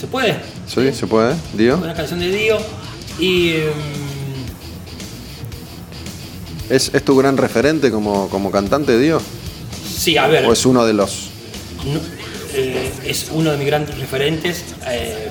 ¿Se 0.00 0.06
puede? 0.06 0.36
¿Sí? 0.68 0.92
¿Se 0.92 1.08
puede? 1.08 1.34
¿Dio? 1.54 1.76
Una 1.76 1.94
canción 1.94 2.20
de 2.20 2.30
Dio. 2.30 2.58
Y. 3.18 3.54
em, 6.68 6.76
¿Es, 6.76 6.90
es 6.94 7.04
tu 7.04 7.16
gran 7.16 7.36
referente 7.36 7.90
como, 7.90 8.28
como 8.28 8.50
cantante, 8.50 8.98
Dio? 8.98 9.20
sí, 9.98 10.16
a 10.16 10.26
ver. 10.26 10.44
¿O 10.46 10.52
es 10.52 10.64
uno 10.66 10.84
de 10.86 10.92
los...? 10.92 11.30
No, 11.84 12.00
eh, 12.54 12.90
es 13.04 13.26
uno 13.32 13.50
de 13.50 13.56
mis 13.56 13.66
grandes 13.66 13.98
referentes 13.98 14.64
eh, 14.86 15.28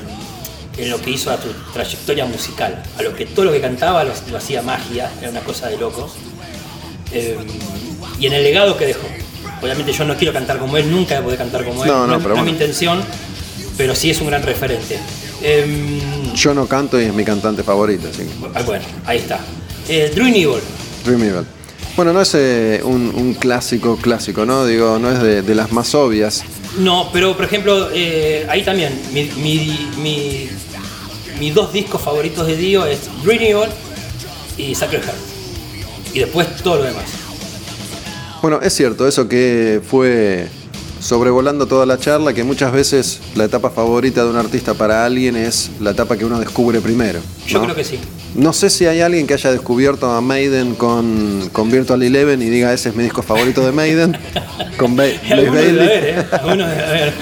en 0.78 0.90
lo 0.90 1.02
que 1.02 1.12
hizo 1.12 1.32
a 1.32 1.38
su 1.42 1.48
trayectoria 1.74 2.26
musical. 2.26 2.84
A 2.98 3.02
lo 3.02 3.16
que 3.16 3.26
todo 3.26 3.46
lo 3.46 3.52
que 3.52 3.62
cantaba 3.62 4.04
lo, 4.04 4.14
lo 4.32 4.38
hacía 4.38 4.62
magia, 4.62 5.10
era 5.22 5.30
una 5.32 5.42
cosa 5.42 5.68
de 5.68 5.78
locos. 5.78 6.12
Eh, 7.12 7.38
y 8.20 8.28
en 8.28 8.34
el 8.34 8.44
legado 8.44 8.78
que 8.78 8.86
dejó. 8.88 9.08
Obviamente 9.62 9.92
yo 9.94 10.06
no 10.06 10.16
quiero 10.16 10.34
cantar 10.34 10.60
como 10.60 10.78
él, 10.78 10.90
nunca 10.92 11.16
voy 11.16 11.20
a 11.20 11.24
poder 11.24 11.38
cantar 11.40 11.66
como 11.66 11.84
él, 11.84 11.90
No, 11.90 12.06
no, 12.06 12.18
es- 12.18 12.24
pero 12.24 12.36
es 12.38 12.44
mi 12.44 12.52
intención, 12.52 13.02
pero 13.78 13.96
sí 13.96 14.12
es 14.12 14.20
un 14.22 14.28
gran 14.28 14.44
referente. 14.44 15.00
Eh, 15.42 16.00
Yo 16.36 16.54
no 16.54 16.68
canto 16.68 17.00
y 17.02 17.06
es 17.06 17.14
mi 17.14 17.24
cantante 17.24 17.64
favorito, 17.64 18.08
así 18.12 18.24
que... 18.24 18.30
ah, 18.54 18.62
bueno, 18.64 18.86
ahí 19.06 19.18
está. 19.20 19.40
Eh, 19.88 20.12
Drew 20.14 20.28
Evil. 20.28 20.60
Dream 21.08 21.24
Evil. 21.24 21.46
Bueno, 21.96 22.14
no 22.14 22.22
es 22.22 22.36
eh, 22.36 22.82
un, 22.84 23.12
un 23.16 23.34
clásico 23.34 23.98
clásico, 23.98 24.46
¿no? 24.46 24.66
Digo, 24.68 25.00
no 25.00 25.10
es 25.12 25.20
de, 25.22 25.42
de 25.42 25.56
las 25.56 25.72
más 25.72 25.96
obvias. 25.96 26.44
No, 26.78 27.10
pero 27.12 27.36
por 27.36 27.46
ejemplo, 27.46 27.90
eh, 27.92 28.46
ahí 28.50 28.64
también, 28.64 28.94
mi, 29.14 29.24
mi- 29.42 29.90
mi- 29.98 30.50
mis 31.40 31.54
dos 31.56 31.74
discos 31.74 32.02
favoritos 32.02 32.46
de 32.46 32.56
Dio 32.56 32.86
es 32.86 33.00
Dream 33.24 33.42
Evil 33.42 33.70
y 34.58 34.76
Sacred 34.76 35.02
Heart. 35.02 35.18
Y 36.14 36.20
después 36.20 36.48
todo 36.58 36.78
lo 36.78 36.84
demás. 36.84 37.06
Bueno, 38.42 38.60
es 38.62 38.74
cierto, 38.74 39.08
eso 39.08 39.28
que 39.28 39.82
fue 39.88 40.48
sobrevolando 41.00 41.66
toda 41.68 41.86
la 41.86 41.98
charla, 41.98 42.34
que 42.34 42.44
muchas 42.44 42.72
veces 42.72 43.20
la 43.36 43.46
etapa 43.46 43.70
favorita 43.70 44.24
de 44.24 44.30
un 44.30 44.36
artista 44.38 44.74
para 44.74 45.06
alguien 45.06 45.36
es 45.36 45.70
la 45.80 45.92
etapa 45.92 46.18
que 46.18 46.26
uno 46.26 46.40
descubre 46.40 46.82
primero. 46.82 47.20
Yo 47.48 47.60
¿no? 47.60 47.66
creo 47.66 47.76
que 47.76 47.84
sí. 47.84 48.00
No 48.36 48.54
sé 48.54 48.70
si 48.70 48.86
hay 48.86 49.02
alguien 49.02 49.26
que 49.26 49.34
haya 49.34 49.52
descubierto 49.52 50.12
a 50.12 50.22
Maiden 50.22 50.76
con, 50.76 51.50
con 51.54 51.72
Virtual 51.72 52.02
Eleven 52.04 52.42
y 52.42 52.46
diga 52.50 52.72
ese 52.74 52.90
es 52.90 52.96
mi 52.96 53.04
disco 53.04 53.22
favorito 53.24 53.66
de 53.66 53.72
Maiden, 53.72 54.18
con 54.78 54.96
Ba- 54.96 55.04
Blaze 55.06 55.34
Algunos 55.34 55.48
haber, 55.58 56.04
¿eh? 56.20 56.26
Algunos 56.32 56.68
haber. 56.68 57.14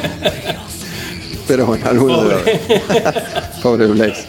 Pero 1.48 1.66
bueno, 1.68 1.88
alguno 1.90 2.16
Pobre. 2.18 2.36
debe 2.36 2.84
haber. 3.00 3.24
Pobre 3.62 3.86
Blaze. 3.88 4.26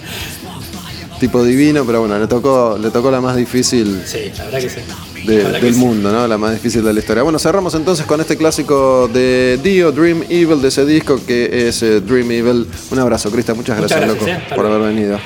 Tipo 1.18 1.42
divino, 1.42 1.84
pero 1.86 2.00
bueno, 2.00 2.18
le 2.18 2.26
tocó, 2.26 2.76
le 2.80 2.90
tocó 2.90 3.10
la 3.10 3.22
más 3.22 3.36
difícil 3.36 4.02
Sí, 4.04 4.30
la 4.36 4.44
verdad 4.44 4.60
que 4.60 4.68
sí. 4.68 4.80
De- 5.26 5.60
del 5.60 5.74
mundo, 5.74 6.10
¿no? 6.12 6.26
La 6.26 6.38
más 6.38 6.52
difícil 6.52 6.82
de 6.84 6.92
la 6.92 7.00
historia. 7.00 7.22
Bueno, 7.22 7.38
cerramos 7.38 7.74
entonces 7.74 8.06
con 8.06 8.20
este 8.20 8.36
clásico 8.36 9.08
de 9.12 9.58
Dio, 9.62 9.92
Dream 9.92 10.22
Evil, 10.28 10.60
de 10.62 10.68
ese 10.68 10.84
disco 10.86 11.20
que 11.26 11.68
es 11.68 11.82
eh, 11.82 12.00
Dream 12.00 12.30
Evil. 12.30 12.66
Un 12.90 12.98
abrazo, 12.98 13.30
Cristian. 13.30 13.56
Muchas 13.56 13.78
Muchas 13.78 13.98
gracias, 14.00 14.18
gracias, 14.20 14.38
loco, 14.42 14.52
eh. 14.52 14.56
Por 14.56 14.66
haber 14.66 14.94
venido. 14.94 15.18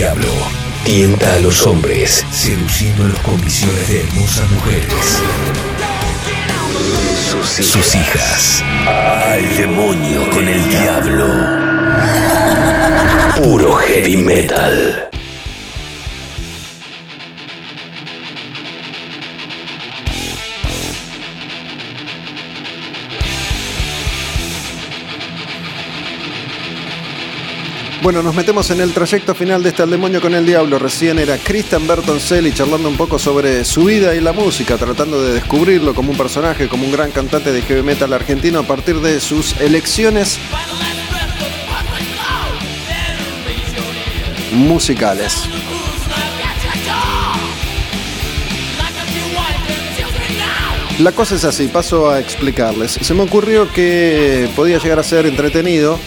Diablo 0.00 0.32
tienta 0.82 1.34
a 1.34 1.40
los 1.40 1.66
hombres, 1.66 2.24
seduciéndolos 2.30 3.18
con 3.18 3.38
visiones 3.44 3.86
de 3.86 4.00
hermosas 4.00 4.50
mujeres. 4.50 5.20
Sus, 7.60 7.94
hijas. 7.94 8.64
Al 8.86 9.56
demonio 9.58 10.30
con 10.30 10.48
el 10.48 10.68
diablo. 10.70 11.26
Puro 13.42 13.74
heavy 13.74 14.16
metal. 14.16 15.09
Bueno, 28.02 28.22
nos 28.22 28.34
metemos 28.34 28.70
en 28.70 28.80
el 28.80 28.94
trayecto 28.94 29.34
final 29.34 29.62
de 29.62 29.68
este 29.68 29.82
Al 29.82 29.90
Demonio 29.90 30.22
con 30.22 30.34
el 30.34 30.46
Diablo. 30.46 30.78
Recién 30.78 31.18
era 31.18 31.36
Christian 31.36 31.86
Bertoncelli 31.86 32.50
charlando 32.50 32.88
un 32.88 32.96
poco 32.96 33.18
sobre 33.18 33.62
su 33.66 33.84
vida 33.84 34.14
y 34.14 34.20
la 34.22 34.32
música, 34.32 34.78
tratando 34.78 35.22
de 35.22 35.34
descubrirlo 35.34 35.94
como 35.94 36.12
un 36.12 36.16
personaje, 36.16 36.66
como 36.66 36.86
un 36.86 36.92
gran 36.92 37.10
cantante 37.10 37.52
de 37.52 37.60
heavy 37.60 37.82
metal 37.82 38.10
argentino 38.14 38.60
a 38.60 38.62
partir 38.62 39.00
de 39.00 39.20
sus 39.20 39.54
elecciones 39.60 40.38
musicales. 44.52 45.42
La 51.00 51.12
cosa 51.12 51.34
es 51.34 51.44
así, 51.44 51.68
paso 51.68 52.10
a 52.10 52.18
explicarles. 52.18 52.92
Se 52.92 53.12
me 53.12 53.22
ocurrió 53.22 53.70
que 53.70 54.48
podía 54.56 54.78
llegar 54.78 54.98
a 54.98 55.02
ser 55.02 55.26
entretenido 55.26 55.98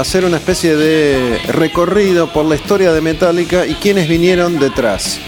hacer 0.00 0.24
una 0.24 0.38
especie 0.38 0.76
de 0.76 1.38
recorrido 1.48 2.32
por 2.32 2.46
la 2.46 2.54
historia 2.54 2.92
de 2.92 3.02
Metallica 3.02 3.66
y 3.66 3.74
quienes 3.74 4.08
vinieron 4.08 4.58
detrás. 4.58 5.18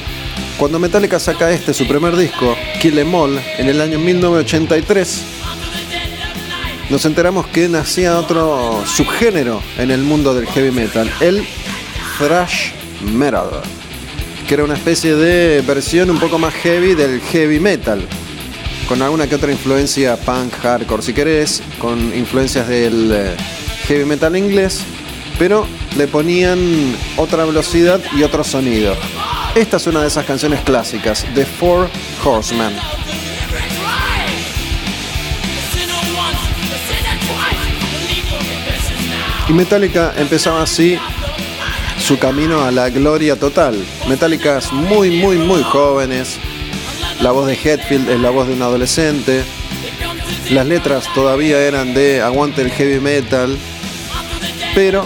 Cuando 0.58 0.78
Metallica 0.78 1.18
saca 1.18 1.50
este, 1.50 1.74
su 1.74 1.86
primer 1.86 2.16
disco, 2.16 2.56
Kill 2.80 2.98
Em 2.98 3.14
All, 3.14 3.38
en 3.58 3.68
el 3.68 3.82
año 3.82 3.98
1983, 3.98 5.20
nos 6.88 7.04
enteramos 7.04 7.46
que 7.48 7.68
nacía 7.68 8.18
otro 8.18 8.82
subgénero 8.86 9.62
en 9.76 9.90
el 9.90 10.02
mundo 10.02 10.34
del 10.34 10.46
heavy 10.46 10.70
metal, 10.70 11.10
el 11.20 11.46
thrash 12.18 12.70
metal, 13.14 13.50
que 14.48 14.54
era 14.54 14.64
una 14.64 14.74
especie 14.74 15.14
de 15.16 15.60
versión 15.66 16.10
un 16.10 16.18
poco 16.18 16.38
más 16.38 16.54
heavy 16.54 16.94
del 16.94 17.20
heavy 17.20 17.60
metal, 17.60 18.06
con 18.88 19.02
alguna 19.02 19.26
que 19.26 19.34
otra 19.34 19.52
influencia 19.52 20.16
punk, 20.16 20.54
hardcore 20.62 21.02
si 21.02 21.12
querés, 21.12 21.62
con 21.78 21.98
influencias 22.16 22.68
del 22.68 23.12
eh, 23.12 23.36
heavy 23.86 24.04
metal 24.04 24.36
inglés, 24.36 24.80
pero 25.38 25.66
le 25.96 26.06
ponían 26.06 26.96
otra 27.16 27.44
velocidad 27.44 28.00
y 28.16 28.22
otro 28.22 28.44
sonido. 28.44 28.96
Esta 29.54 29.76
es 29.76 29.86
una 29.86 30.00
de 30.00 30.08
esas 30.08 30.24
canciones 30.24 30.60
clásicas, 30.60 31.26
The 31.34 31.44
Four 31.44 31.88
Horsemen. 32.24 32.72
Y 39.48 39.52
Metallica 39.52 40.14
empezaba 40.16 40.62
así 40.62 40.98
su 41.98 42.18
camino 42.18 42.62
a 42.62 42.70
la 42.70 42.88
gloria 42.90 43.36
total. 43.36 43.76
Metallicas 44.08 44.72
muy, 44.72 45.10
muy, 45.10 45.36
muy 45.36 45.62
jóvenes. 45.62 46.38
La 47.20 47.32
voz 47.32 47.46
de 47.46 47.54
Hetfield 47.54 48.08
es 48.08 48.20
la 48.20 48.30
voz 48.30 48.48
de 48.48 48.54
un 48.54 48.62
adolescente. 48.62 49.42
Las 50.50 50.66
letras 50.66 51.04
todavía 51.14 51.60
eran 51.60 51.92
de 51.94 52.22
aguante 52.22 52.62
el 52.62 52.70
heavy 52.70 53.00
metal 53.00 53.56
pero 54.74 55.04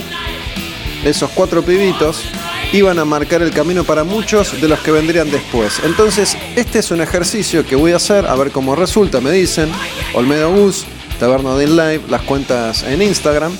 esos 1.04 1.30
cuatro 1.30 1.62
pibitos 1.62 2.24
iban 2.72 2.98
a 2.98 3.04
marcar 3.04 3.42
el 3.42 3.52
camino 3.52 3.84
para 3.84 4.04
muchos 4.04 4.60
de 4.60 4.68
los 4.68 4.80
que 4.80 4.90
vendrían 4.90 5.30
después. 5.30 5.80
Entonces, 5.84 6.36
este 6.56 6.80
es 6.80 6.90
un 6.90 7.00
ejercicio 7.00 7.64
que 7.64 7.76
voy 7.76 7.92
a 7.92 7.96
hacer, 7.96 8.26
a 8.26 8.34
ver 8.34 8.50
cómo 8.50 8.74
resulta, 8.74 9.20
me 9.20 9.30
dicen. 9.30 9.70
Olmedo 10.14 10.50
Bus, 10.50 10.84
Taberna 11.20 11.54
de 11.56 11.68
Live, 11.68 12.02
las 12.08 12.22
cuentas 12.22 12.82
en 12.82 13.02
Instagram, 13.02 13.52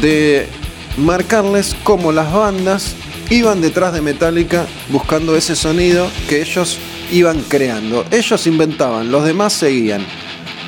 de 0.00 0.48
marcarles 0.96 1.76
cómo 1.84 2.10
las 2.12 2.32
bandas 2.32 2.94
iban 3.30 3.60
detrás 3.60 3.92
de 3.92 4.00
Metallica 4.00 4.66
buscando 4.88 5.36
ese 5.36 5.54
sonido 5.54 6.10
que 6.28 6.40
ellos 6.40 6.78
iban 7.12 7.42
creando. 7.42 8.04
Ellos 8.10 8.46
inventaban, 8.46 9.10
los 9.10 9.24
demás 9.24 9.52
seguían. 9.52 10.04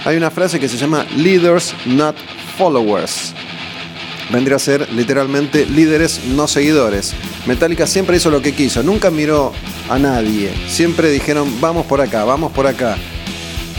Hay 0.04 0.16
una 0.16 0.30
frase 0.30 0.60
que 0.60 0.68
se 0.68 0.76
llama 0.76 1.04
Leaders, 1.16 1.74
not 1.86 2.16
Followers 2.56 3.34
vendría 4.32 4.56
a 4.56 4.60
ser 4.60 4.92
literalmente 4.92 5.66
líderes 5.66 6.24
no 6.26 6.48
seguidores. 6.48 7.14
Metallica 7.46 7.86
siempre 7.86 8.16
hizo 8.16 8.30
lo 8.30 8.42
que 8.42 8.52
quiso, 8.52 8.82
nunca 8.82 9.10
miró 9.10 9.52
a 9.88 9.98
nadie, 9.98 10.52
siempre 10.68 11.10
dijeron 11.10 11.60
vamos 11.60 11.86
por 11.86 12.00
acá, 12.00 12.24
vamos 12.24 12.52
por 12.52 12.66
acá. 12.66 12.96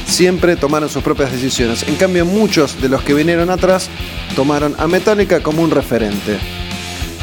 Siempre 0.05 0.57
tomaron 0.57 0.89
sus 0.89 1.03
propias 1.03 1.31
decisiones. 1.31 1.83
En 1.87 1.95
cambio, 1.95 2.25
muchos 2.25 2.81
de 2.81 2.89
los 2.89 3.01
que 3.01 3.13
vinieron 3.13 3.49
atrás 3.49 3.89
tomaron 4.35 4.75
a 4.77 4.85
Metallica 4.87 5.41
como 5.41 5.61
un 5.61 5.71
referente. 5.71 6.37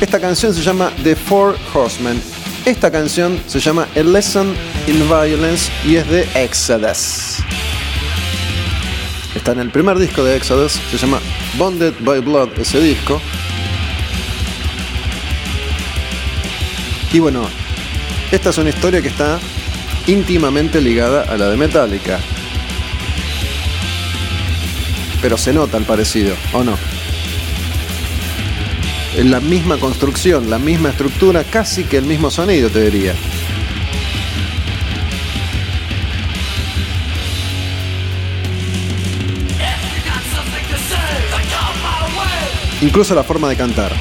Esta 0.01 0.19
canción 0.19 0.55
se 0.55 0.63
llama 0.63 0.91
The 1.03 1.15
Four 1.15 1.57
Horsemen. 1.75 2.23
Esta 2.65 2.91
canción 2.91 3.41
se 3.47 3.61
llama 3.61 3.89
A 3.95 4.01
Lesson 4.01 4.55
in 4.87 5.09
Violence 5.09 5.71
y 5.85 5.97
es 5.97 6.09
de 6.09 6.27
Exodus. 6.35 7.43
Está 9.39 9.53
en 9.53 9.61
el 9.61 9.71
primer 9.71 9.97
disco 10.01 10.25
de 10.25 10.37
Exodus, 10.37 10.73
se 10.91 10.99
llama 10.99 11.21
Bonded 11.57 11.95
by 12.01 12.19
Blood, 12.19 12.59
ese 12.59 12.81
disco. 12.81 13.23
Y 17.13 17.21
bueno, 17.21 17.49
esta 18.33 18.51
es 18.51 18.59
una 18.59 18.71
historia 18.71 19.01
que 19.01 19.07
está 19.07 19.39
íntimamente 20.09 20.81
ligada 20.81 21.23
a 21.23 21.37
la 21.37 21.49
de 21.51 21.57
Metallica. 21.57 22.19
Pero 25.23 25.39
se 25.39 25.53
nota 25.53 25.79
el 25.79 25.85
parecido, 25.85 26.35
¿o 26.53 26.65
no? 26.65 26.77
La 29.23 29.39
misma 29.39 29.79
construcción, 29.79 30.51
la 30.51 30.59
misma 30.59 30.91
estructura, 30.91 31.45
casi 31.45 31.85
que 31.85 31.97
el 31.97 32.07
mismo 32.07 32.33
sonido, 32.33 32.71
te 32.71 32.91
diría. 32.91 33.15
Incluso 42.81 43.15
la 43.15 43.25
forma 43.25 43.49
de 43.49 43.57
cantar. 43.57 43.93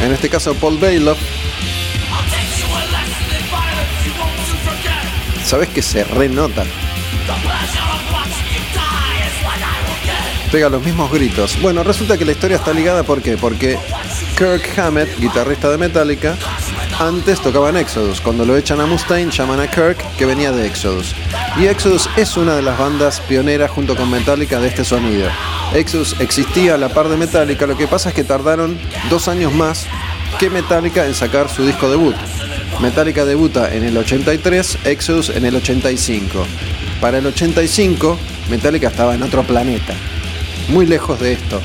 En 0.00 0.12
este 0.12 0.28
caso 0.28 0.54
Paul 0.54 0.78
Bailoff. 0.78 1.18
Sabes 5.44 5.68
que 5.68 5.82
se 5.82 6.02
renota. 6.04 6.64
Pega 10.50 10.68
los 10.68 10.84
mismos 10.84 11.10
gritos. 11.10 11.60
Bueno, 11.62 11.82
resulta 11.82 12.18
que 12.18 12.24
la 12.24 12.32
historia 12.32 12.56
está 12.56 12.72
ligada 12.72 13.04
¿por? 13.04 13.36
Porque 13.36 13.78
Kirk 14.36 14.78
Hammett, 14.78 15.18
guitarrista 15.18 15.70
de 15.70 15.78
Metallica, 15.78 16.36
antes 16.98 17.40
tocaba 17.40 17.70
en 17.70 17.76
Exodus. 17.76 18.20
Cuando 18.20 18.44
lo 18.44 18.56
echan 18.56 18.80
a 18.80 18.86
Mustaine, 18.86 19.30
llaman 19.30 19.60
a 19.60 19.70
Kirk, 19.70 19.98
que 20.16 20.26
venía 20.26 20.52
de 20.52 20.66
Exodus. 20.66 21.14
Y 21.60 21.66
Exodus 21.66 22.08
es 22.16 22.36
una 22.36 22.56
de 22.56 22.62
las 22.62 22.78
bandas 22.78 23.20
pioneras 23.20 23.70
junto 23.70 23.96
con 23.96 24.10
Metallica 24.10 24.60
de 24.60 24.68
este 24.68 24.84
sonido. 24.84 25.28
Exodus 25.74 26.16
existía 26.20 26.74
a 26.74 26.78
la 26.78 26.88
par 26.88 27.08
de 27.08 27.16
Metallica, 27.16 27.66
lo 27.66 27.76
que 27.76 27.86
pasa 27.86 28.10
es 28.10 28.14
que 28.14 28.24
tardaron 28.24 28.78
dos 29.10 29.28
años 29.28 29.52
más 29.52 29.86
que 30.38 30.50
Metallica 30.50 31.06
en 31.06 31.14
sacar 31.14 31.48
su 31.48 31.64
disco 31.64 31.90
debut. 31.90 32.16
Metallica 32.80 33.24
debuta 33.24 33.74
en 33.74 33.84
el 33.84 33.96
83, 33.96 34.78
Exodus 34.84 35.30
en 35.30 35.44
el 35.44 35.56
85. 35.56 36.46
Para 37.00 37.18
el 37.18 37.26
85, 37.26 38.18
Metallica 38.50 38.88
estaba 38.88 39.14
en 39.14 39.22
otro 39.22 39.42
planeta, 39.42 39.94
muy 40.68 40.86
lejos 40.86 41.20
de 41.20 41.32
esto. 41.32 41.60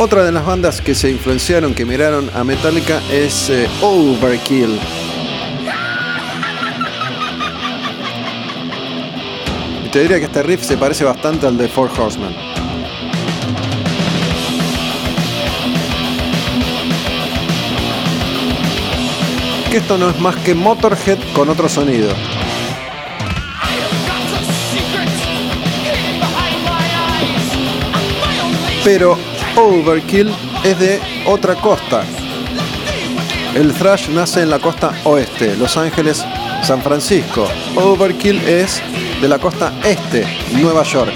Otra 0.00 0.22
de 0.22 0.30
las 0.30 0.46
bandas 0.46 0.80
que 0.80 0.94
se 0.94 1.10
influenciaron, 1.10 1.74
que 1.74 1.84
miraron 1.84 2.30
a 2.32 2.44
Metallica 2.44 3.00
es 3.10 3.50
eh, 3.50 3.68
Overkill. 3.82 4.78
Y 9.84 9.88
te 9.88 10.02
diría 10.02 10.20
que 10.20 10.26
este 10.26 10.44
riff 10.44 10.62
se 10.62 10.76
parece 10.76 11.02
bastante 11.02 11.48
al 11.48 11.58
de 11.58 11.66
Four 11.66 11.90
Horsemen. 11.98 12.32
Que 19.68 19.78
esto 19.78 19.98
no 19.98 20.10
es 20.10 20.20
más 20.20 20.36
que 20.36 20.54
Motorhead 20.54 21.18
con 21.34 21.48
otro 21.48 21.68
sonido. 21.68 22.14
Pero 28.84 29.18
Overkill 29.58 30.32
es 30.62 30.78
de 30.78 31.00
otra 31.26 31.56
costa. 31.56 32.04
El 33.56 33.72
thrash 33.74 34.08
nace 34.08 34.42
en 34.42 34.50
la 34.50 34.60
costa 34.60 34.92
oeste, 35.02 35.56
Los 35.56 35.76
Ángeles, 35.76 36.24
San 36.62 36.80
Francisco. 36.80 37.44
Overkill 37.74 38.38
es 38.46 38.80
de 39.20 39.26
la 39.26 39.40
costa 39.40 39.72
este, 39.82 40.24
Nueva 40.52 40.84
York. 40.84 41.12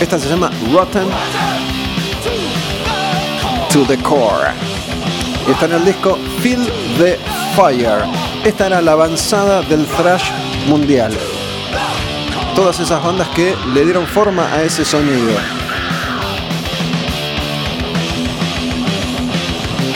Esta 0.00 0.18
se 0.18 0.30
llama 0.30 0.50
Rotten 0.72 1.08
to 3.70 3.84
the 3.86 3.98
Core. 3.98 4.52
Y 5.46 5.50
está 5.50 5.66
en 5.66 5.72
el 5.72 5.84
disco 5.84 6.16
Feel 6.40 6.64
the 6.96 7.18
Fire. 7.54 8.04
Esta 8.42 8.68
era 8.68 8.80
la 8.80 8.92
avanzada 8.92 9.60
del 9.60 9.84
thrash 9.84 10.30
mundial. 10.66 11.12
Todas 12.58 12.80
esas 12.80 13.00
bandas 13.04 13.28
que 13.28 13.54
le 13.72 13.84
dieron 13.84 14.04
forma 14.04 14.52
a 14.52 14.64
ese 14.64 14.84
sonido. 14.84 15.30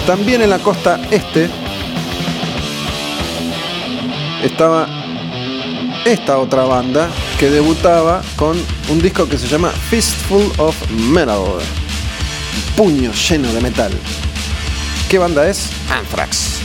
También 0.06 0.42
en 0.42 0.50
la 0.50 0.60
costa 0.60 1.00
este 1.10 1.50
estaba 4.44 4.86
esta 6.04 6.38
otra 6.38 6.62
banda 6.62 7.10
que 7.36 7.50
debutaba 7.50 8.22
con 8.36 8.56
un 8.90 9.02
disco 9.02 9.28
que 9.28 9.38
se 9.38 9.48
llama 9.48 9.70
Fistful 9.70 10.52
of 10.58 10.76
Metal. 11.10 11.42
Puño 12.76 13.10
lleno 13.10 13.52
de 13.52 13.60
metal. 13.60 13.92
¿Qué 15.10 15.18
banda 15.18 15.48
es? 15.48 15.68
Anthrax. 15.90 16.61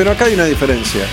Pero 0.00 0.12
acá 0.12 0.24
hay 0.24 0.32
una 0.32 0.46
diferencia. 0.46 1.04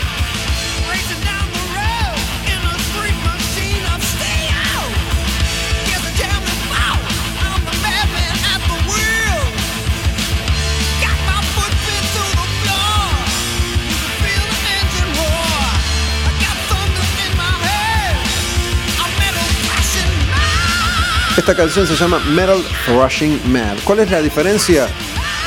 Esta 21.35 21.53
canción 21.53 21.85
se 21.85 21.93
llama 21.97 22.19
Metal 22.19 22.63
Rushing 22.87 23.51
Mad. 23.51 23.79
¿Cuál 23.83 23.99
es 23.99 24.11
la 24.11 24.21
diferencia? 24.21 24.87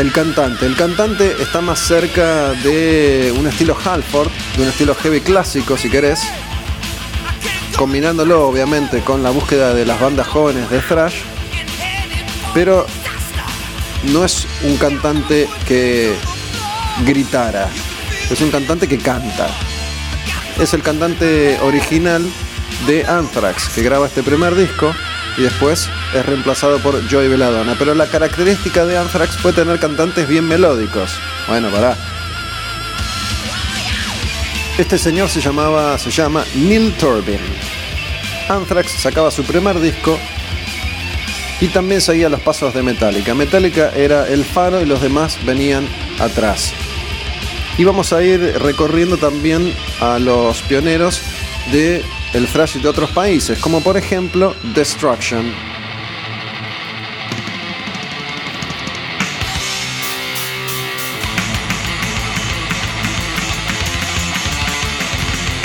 El 0.01 0.12
cantante. 0.12 0.64
El 0.64 0.77
cantante 0.77 1.36
está 1.43 1.60
más 1.60 1.78
cerca 1.78 2.52
de 2.52 3.35
un 3.39 3.47
estilo 3.47 3.77
Halford, 3.85 4.31
de 4.56 4.62
un 4.62 4.68
estilo 4.70 4.94
heavy 4.94 5.20
clásico, 5.20 5.77
si 5.77 5.90
querés. 5.90 6.22
Combinándolo, 7.77 8.48
obviamente, 8.48 9.01
con 9.01 9.22
la 9.22 9.28
búsqueda 9.28 9.74
de 9.74 9.85
las 9.85 10.01
bandas 10.01 10.27
jóvenes 10.27 10.70
de 10.70 10.78
thrash. 10.78 11.16
Pero 12.55 12.86
no 14.05 14.24
es 14.24 14.47
un 14.62 14.78
cantante 14.78 15.47
que 15.68 16.14
gritara. 17.05 17.68
Es 18.31 18.40
un 18.40 18.51
cantante 18.51 18.89
que 18.89 18.97
canta. 18.97 19.48
Es 20.59 20.72
el 20.72 20.81
cantante 20.81 21.59
original 21.60 22.27
de 22.86 23.05
Anthrax, 23.05 23.68
que 23.68 23.82
graba 23.82 24.06
este 24.06 24.22
primer 24.22 24.55
disco 24.55 24.94
y 25.41 25.45
después 25.45 25.89
es 26.15 26.27
reemplazado 26.27 26.79
por 26.81 27.01
Joey 27.11 27.29
Belladonna. 27.29 27.75
Pero 27.79 27.95
la 27.95 28.07
característica 28.07 28.85
de 28.85 28.99
Anthrax 28.99 29.39
fue 29.39 29.53
tener 29.55 29.79
cantantes 29.79 30.29
bien 30.29 30.47
melódicos. 30.47 31.19
Bueno, 31.49 31.71
pará. 31.71 31.97
Este 34.77 34.99
señor 34.99 35.31
se 35.31 35.41
llamaba, 35.41 35.99
se 35.99 36.11
llama 36.11 36.45
Neil 36.55 36.93
Turbin. 36.95 37.41
Anthrax 38.49 38.93
sacaba 38.93 39.31
su 39.31 39.43
primer 39.45 39.81
disco 39.81 40.19
y 41.61 41.69
también 41.69 42.03
seguía 42.03 42.29
los 42.29 42.41
pasos 42.41 42.75
de 42.75 42.83
Metallica. 42.83 43.35
Metallica 43.35 43.93
era 43.97 44.29
el 44.29 44.45
faro 44.45 44.83
y 44.83 44.87
los 44.87 45.01
demás 45.01 45.39
venían 45.47 45.89
atrás. 46.19 46.73
Y 47.79 47.85
vamos 47.85 48.12
a 48.12 48.23
ir 48.23 48.41
recorriendo 48.59 49.17
también 49.17 49.75
a 50.01 50.19
los 50.19 50.61
pioneros 50.62 51.23
de 51.73 52.05
el 52.32 52.47
thrash 52.47 52.77
de 52.77 52.89
otros 52.89 53.11
países, 53.11 53.59
como 53.59 53.81
por 53.81 53.97
ejemplo 53.97 54.55
Destruction. 54.74 55.52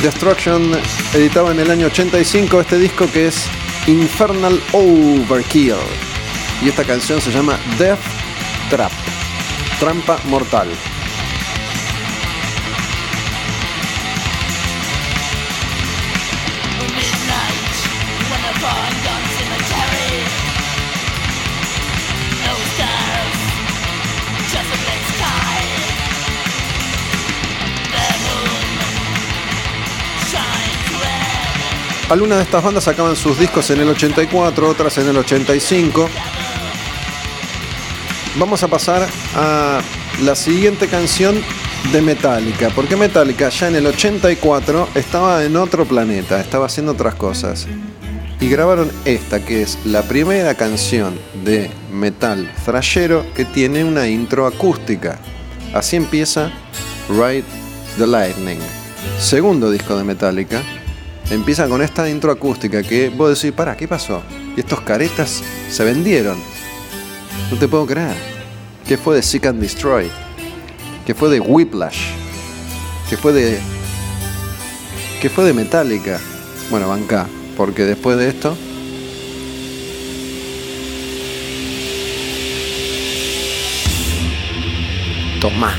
Destruction 0.01 0.71
editaba 1.13 1.51
en 1.51 1.59
el 1.59 1.71
año 1.71 1.87
85 1.87 2.61
este 2.61 2.77
disco 2.77 3.11
que 3.11 3.27
es 3.27 3.47
Infernal 3.87 4.61
Overkill. 4.71 5.75
Y 6.63 6.69
esta 6.69 6.83
canción 6.83 7.19
se 7.21 7.31
llama 7.31 7.59
Death 7.77 7.99
Trap, 8.69 8.91
trampa 9.79 10.19
mortal. 10.25 10.67
Algunas 32.09 32.37
de 32.37 32.43
estas 32.43 32.63
bandas 32.63 32.83
sacaban 32.83 33.15
sus 33.15 33.39
discos 33.39 33.67
en 33.71 33.79
el 33.79 33.89
84, 33.89 34.69
otras 34.69 34.95
en 34.99 35.09
el 35.09 35.17
85. 35.17 36.07
Vamos 38.37 38.61
a 38.61 38.67
pasar 38.67 39.07
a 39.35 39.81
la 40.21 40.35
siguiente 40.35 40.87
canción 40.87 41.41
de 41.91 42.01
Metallica, 42.03 42.69
porque 42.75 42.95
Metallica 42.95 43.49
ya 43.49 43.69
en 43.69 43.77
el 43.77 43.87
84 43.87 44.89
estaba 44.93 45.43
en 45.43 45.57
otro 45.57 45.85
planeta, 45.85 46.39
estaba 46.39 46.67
haciendo 46.67 46.91
otras 46.91 47.15
cosas. 47.15 47.65
Y 48.39 48.49
grabaron 48.49 48.91
esta, 49.05 49.43
que 49.43 49.63
es 49.63 49.79
la 49.83 50.03
primera 50.03 50.53
canción 50.53 51.17
de 51.43 51.71
metal 51.91 52.51
thrashero 52.65 53.25
que 53.33 53.45
tiene 53.45 53.83
una 53.83 54.07
intro 54.07 54.45
acústica. 54.45 55.17
Así 55.73 55.95
empieza 55.95 56.51
Ride 57.09 57.45
the 57.97 58.05
Lightning, 58.05 58.59
segundo 59.17 59.71
disco 59.71 59.97
de 59.97 60.03
Metallica, 60.03 60.61
empieza 61.29 61.67
con 61.67 61.81
esta 61.81 62.09
intro 62.09 62.31
acústica 62.31 62.83
que 62.83 63.09
vos 63.09 63.39
decís, 63.39 63.55
para, 63.55 63.75
¿qué 63.75 63.87
pasó? 63.87 64.21
Y 64.55 64.59
estos 64.59 64.81
caretas 64.81 65.43
se 65.69 65.83
vendieron. 65.83 66.37
No 67.51 67.57
te 67.57 67.67
puedo 67.67 67.85
creer. 67.85 68.15
¿Qué 68.87 68.97
fue 68.97 69.15
de 69.15 69.23
Seek 69.23 69.45
and 69.47 69.59
Destroy? 69.59 70.09
¿Qué 71.05 71.13
fue 71.13 71.29
de 71.29 71.39
Whiplash? 71.39 71.99
¿Qué 73.09 73.17
fue 73.17 73.33
de. 73.33 73.59
¿Qué 75.21 75.29
fue 75.29 75.43
de 75.43 75.53
Metallica? 75.53 76.19
Bueno, 76.69 76.87
banca, 76.87 77.27
porque 77.55 77.83
después 77.83 78.17
de 78.17 78.29
esto. 78.29 78.55
Tomá. 85.39 85.75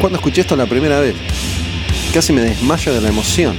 Cuando 0.00 0.18
escuché 0.18 0.40
esto 0.40 0.56
la 0.56 0.66
primera 0.66 0.98
vez, 0.98 1.14
casi 2.10 2.32
me 2.32 2.42
desmayo 2.42 2.92
de 2.92 3.00
la 3.00 3.08
emoción. 3.08 3.56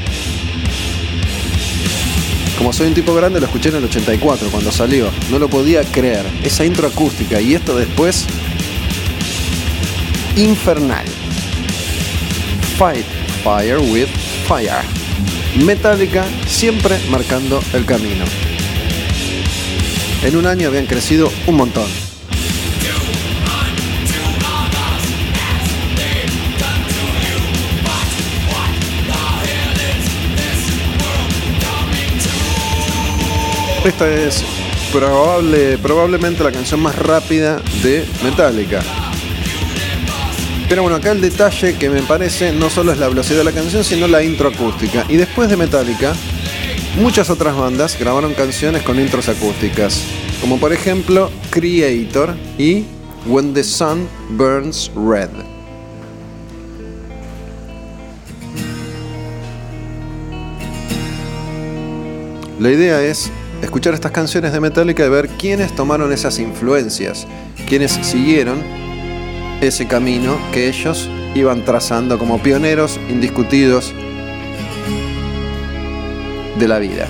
Como 2.57 2.73
soy 2.73 2.87
un 2.87 2.93
tipo 2.93 3.13
grande, 3.13 3.39
lo 3.39 3.47
escuché 3.47 3.69
en 3.69 3.75
el 3.75 3.85
84, 3.85 4.49
cuando 4.51 4.71
salió. 4.71 5.09
No 5.31 5.39
lo 5.39 5.49
podía 5.49 5.83
creer. 5.83 6.25
Esa 6.43 6.63
intro 6.63 6.87
acústica 6.87 7.41
y 7.41 7.55
esto 7.55 7.75
después. 7.75 8.25
Infernal. 10.35 11.05
Fight 12.77 13.05
Fire 13.43 13.79
with 13.79 14.07
Fire. 14.47 14.83
Metallica 15.65 16.23
siempre 16.47 16.99
marcando 17.09 17.61
el 17.73 17.85
camino. 17.85 18.25
En 20.23 20.35
un 20.35 20.45
año 20.45 20.67
habían 20.67 20.85
crecido 20.85 21.31
un 21.47 21.55
montón. 21.55 22.10
Esta 33.83 34.07
es 34.07 34.43
probable, 34.93 35.79
probablemente 35.79 36.43
la 36.43 36.51
canción 36.51 36.81
más 36.81 36.95
rápida 36.95 37.59
de 37.81 38.05
Metallica. 38.23 38.83
Pero 40.69 40.83
bueno, 40.83 40.97
acá 40.97 41.11
el 41.11 41.19
detalle 41.19 41.75
que 41.77 41.89
me 41.89 42.03
parece 42.03 42.51
no 42.51 42.69
solo 42.69 42.91
es 42.91 42.99
la 42.99 43.07
velocidad 43.07 43.39
de 43.39 43.43
la 43.45 43.51
canción, 43.51 43.83
sino 43.83 44.05
la 44.07 44.21
intro 44.21 44.49
acústica. 44.49 45.03
Y 45.09 45.17
después 45.17 45.49
de 45.49 45.57
Metallica, 45.57 46.13
muchas 46.97 47.31
otras 47.31 47.57
bandas 47.57 47.97
grabaron 47.99 48.35
canciones 48.35 48.83
con 48.83 48.99
intros 48.99 49.27
acústicas, 49.29 50.03
como 50.41 50.59
por 50.59 50.73
ejemplo 50.73 51.31
Creator 51.49 52.35
y 52.59 52.85
When 53.25 53.55
the 53.55 53.63
Sun 53.63 54.07
Burns 54.29 54.91
Red. 54.95 55.31
La 62.59 62.69
idea 62.69 63.01
es 63.01 63.31
escuchar 63.61 63.93
estas 63.93 64.11
canciones 64.11 64.53
de 64.53 64.59
Metallica 64.59 65.05
y 65.05 65.09
ver 65.09 65.27
quiénes 65.29 65.75
tomaron 65.75 66.11
esas 66.11 66.39
influencias, 66.39 67.27
quiénes 67.67 67.91
siguieron 67.91 68.61
ese 69.61 69.87
camino 69.87 70.37
que 70.51 70.67
ellos 70.67 71.09
iban 71.35 71.63
trazando 71.63 72.17
como 72.17 72.41
pioneros 72.41 72.99
indiscutidos 73.09 73.93
de 76.59 76.67
la 76.67 76.79
vida. 76.79 77.07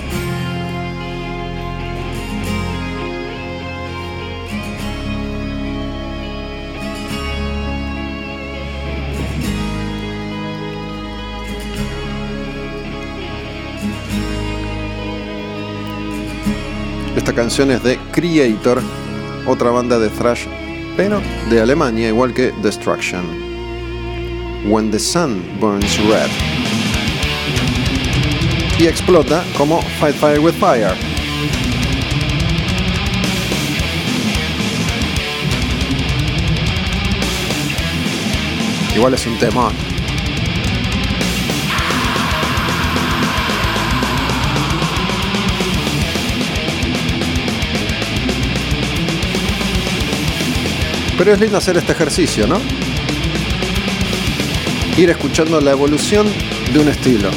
Esta 17.32 17.44
canción 17.44 17.70
es 17.70 17.82
de 17.82 17.98
Creator, 18.12 18.82
otra 19.46 19.70
banda 19.70 19.98
de 19.98 20.10
thrash, 20.10 20.44
pero 20.98 21.22
de 21.48 21.62
Alemania, 21.62 22.08
igual 22.08 22.34
que 22.34 22.52
Destruction. 22.62 23.24
When 24.68 24.90
the 24.90 24.98
Sun 24.98 25.42
Burns 25.58 25.96
Red. 26.00 26.28
Y 28.78 28.86
explota 28.86 29.42
como 29.56 29.80
Fight 29.98 30.14
Fire 30.16 30.40
with 30.40 30.52
Fire. 30.52 30.94
Igual 38.94 39.14
es 39.14 39.26
un 39.26 39.38
tema. 39.38 39.72
Pero 51.18 51.32
es 51.32 51.40
lindo 51.40 51.58
hacer 51.58 51.76
este 51.76 51.92
ejercicio, 51.92 52.46
¿no? 52.46 52.60
Ir 54.96 55.10
escuchando 55.10 55.60
la 55.60 55.70
evolución 55.70 56.26
de 56.72 56.78
un 56.78 56.88
estilo. 56.88 57.30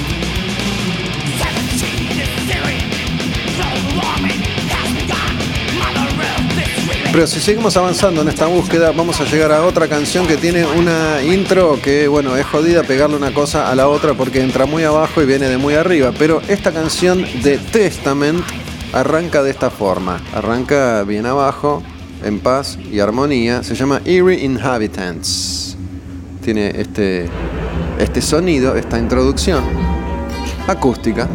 Pero 7.16 7.28
si 7.28 7.40
seguimos 7.40 7.78
avanzando 7.78 8.24
en 8.24 8.28
esta 8.28 8.46
búsqueda, 8.46 8.92
vamos 8.92 9.22
a 9.22 9.24
llegar 9.24 9.54
a 9.54 9.64
otra 9.64 9.88
canción 9.88 10.28
que 10.28 10.36
tiene 10.36 10.66
una 10.66 11.24
intro 11.24 11.80
que, 11.82 12.10
bueno, 12.10 12.36
es 12.36 12.46
jodida 12.46 12.84
pegarle 12.84 13.16
una 13.16 13.34
cosa 13.34 13.72
a 13.72 13.76
la 13.76 13.88
otra 13.88 14.16
porque 14.16 14.42
entra 14.42 14.66
muy 14.66 14.84
abajo 14.84 15.22
y 15.22 15.26
viene 15.26 15.48
de 15.48 15.58
muy 15.58 15.76
arriba. 15.76 16.12
Pero 16.20 16.42
esta 16.50 16.74
canción 16.74 17.26
de 17.42 17.58
Testament 17.58 18.44
arranca 18.92 19.44
de 19.44 19.52
esta 19.52 19.70
forma. 19.70 20.20
Arranca 20.34 21.04
bien 21.04 21.26
abajo, 21.26 21.84
en 22.26 22.40
paz 22.40 22.78
y 22.92 23.00
armonía. 23.00 23.64
Se 23.64 23.76
llama 23.76 24.02
Eerie 24.04 24.44
Inhabitants. 24.44 25.78
Tiene 26.44 26.72
este, 26.76 27.30
este 28.00 28.22
sonido, 28.22 28.76
esta 28.76 29.00
introducción 29.00 29.64
acústica. 30.68 31.30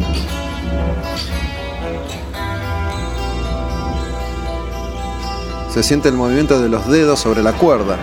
Se 5.73 5.81
siente 5.81 6.09
el 6.09 6.15
movimiento 6.15 6.61
de 6.61 6.67
los 6.67 6.87
dedos 6.89 7.19
sobre 7.19 7.41
la 7.41 7.53
cuerda. 7.53 7.97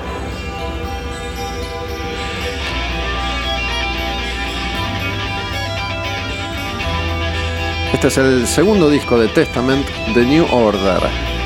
Este 7.92 8.08
es 8.08 8.18
el 8.18 8.46
segundo 8.46 8.88
disco 8.88 9.18
de 9.18 9.28
Testament, 9.28 9.84
The 10.14 10.24
New 10.24 10.46
Order. 10.50 11.37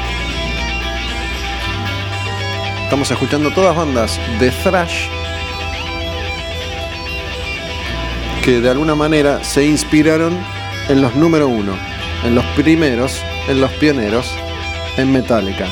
Estamos 2.92 3.10
escuchando 3.10 3.50
todas 3.50 3.74
bandas 3.74 4.20
de 4.38 4.50
thrash 4.50 5.08
que 8.44 8.60
de 8.60 8.68
alguna 8.68 8.94
manera 8.94 9.42
se 9.42 9.64
inspiraron 9.64 10.38
en 10.90 11.00
los 11.00 11.16
número 11.16 11.48
uno, 11.48 11.72
en 12.22 12.34
los 12.34 12.44
primeros, 12.54 13.22
en 13.48 13.62
los 13.62 13.70
pioneros, 13.80 14.30
en 14.98 15.10
Metallica. 15.10 15.68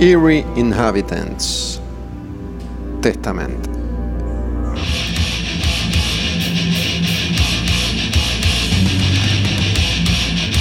Eerie 0.00 0.44
Inhabitants. 0.56 1.80
Testament. 3.00 3.75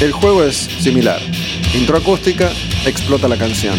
El 0.01 0.11
juego 0.11 0.43
es 0.43 0.55
similar. 0.57 1.21
Intro 1.73 1.97
acústica, 1.97 2.51
explota 2.85 3.29
la 3.29 3.37
canción. 3.37 3.75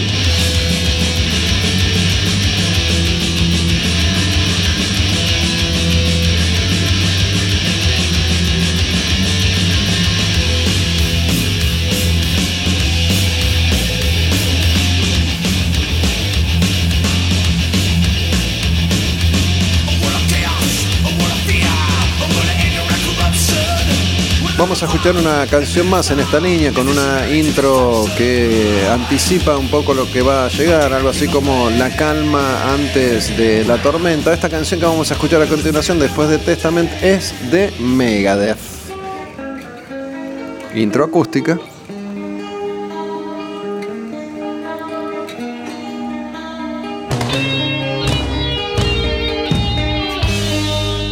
Vamos 24.67 24.83
a 24.83 24.87
escuchar 24.87 25.15
una 25.15 25.47
canción 25.47 25.89
más 25.89 26.11
en 26.11 26.19
esta 26.19 26.41
línea 26.41 26.73
con 26.73 26.89
una 26.89 27.31
intro 27.31 28.05
que 28.19 28.85
anticipa 28.91 29.57
un 29.57 29.71
poco 29.71 29.95
lo 29.95 30.11
que 30.11 30.23
va 30.23 30.47
a 30.47 30.49
llegar, 30.49 30.93
algo 30.93 31.09
así 31.09 31.29
como 31.29 31.71
la 31.71 31.89
calma 31.95 32.75
antes 32.75 33.37
de 33.37 33.65
la 33.65 33.81
tormenta. 33.81 34.35
Esta 34.35 34.49
canción 34.49 34.81
que 34.81 34.87
vamos 34.87 35.09
a 35.13 35.15
escuchar 35.15 35.41
a 35.41 35.47
continuación 35.47 36.01
después 36.01 36.29
de 36.29 36.39
Testament 36.39 36.91
es 37.01 37.33
de 37.53 37.73
Megadeth. 37.79 38.59
Intro 40.75 41.05
acústica. 41.05 41.61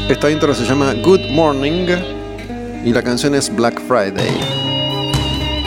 Esta 0.08 0.28
intro 0.28 0.52
se 0.56 0.64
llama 0.64 0.92
Good 0.94 1.30
Morning 1.30 2.23
y 2.84 2.92
la 2.92 3.02
canción 3.02 3.34
es 3.34 3.54
Black 3.54 3.80
Friday. 3.88 4.28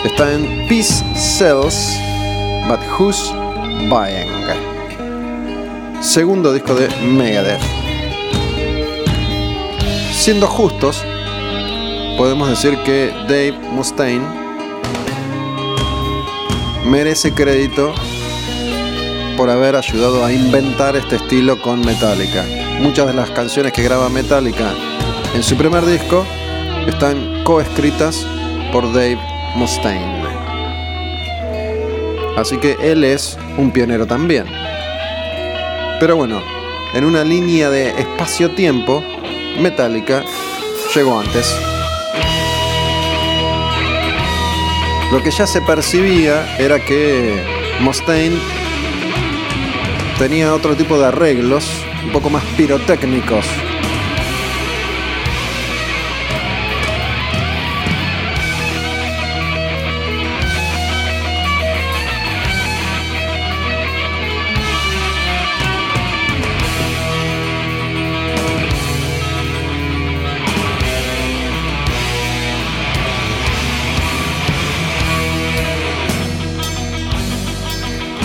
Está 0.06 0.34
en 0.34 0.68
Peace 0.68 1.04
Sells, 1.16 1.98
but 2.68 2.80
Who's 2.98 3.34
Buying? 3.90 4.28
Segundo 6.02 6.54
disco 6.54 6.76
de 6.76 6.88
Megadeth. 7.04 7.60
Siendo 10.14 10.46
justos, 10.46 11.04
podemos 12.18 12.50
decir 12.50 12.78
que 12.86 13.12
Dave 13.28 13.58
Mustaine 13.72 14.26
merece 16.86 17.34
crédito 17.34 17.94
por 19.36 19.50
haber 19.50 19.76
ayudado 19.76 20.24
a 20.24 20.32
inventar 20.32 20.96
este 20.96 21.16
estilo 21.16 21.60
con 21.62 21.82
Metallica. 21.82 22.46
Muchas 22.80 23.08
de 23.08 23.14
las 23.14 23.32
canciones 23.32 23.74
que 23.74 23.82
graba 23.82 24.08
Metallica 24.10 24.72
en 25.34 25.42
su 25.42 25.56
primer 25.56 25.86
disco 25.86 26.26
están 26.88 27.44
coescritas 27.44 28.26
por 28.72 28.92
Dave 28.94 29.20
Mustaine. 29.56 30.24
Así 32.38 32.58
que 32.58 32.78
él 32.82 33.04
es 33.04 33.38
un 33.58 33.72
pionero 33.72 34.06
también. 34.06 34.46
Pero 36.00 36.16
bueno, 36.16 36.42
en 36.94 37.04
una 37.04 37.24
línea 37.24 37.70
de 37.70 37.90
espacio-tiempo, 37.90 39.04
Metallica 39.60 40.24
llegó 40.96 41.20
antes. 41.20 41.56
Lo 45.12 45.24
que 45.24 45.32
ya 45.32 45.48
se 45.48 45.62
percibía 45.62 46.58
era 46.58 46.84
que 46.84 47.42
Mustaine 47.80 48.38
tenía 50.20 50.54
otro 50.54 50.76
tipo 50.76 51.00
de 51.00 51.08
arreglos, 51.08 51.66
un 52.06 52.12
poco 52.12 52.30
más 52.30 52.44
pirotécnicos 52.56 53.46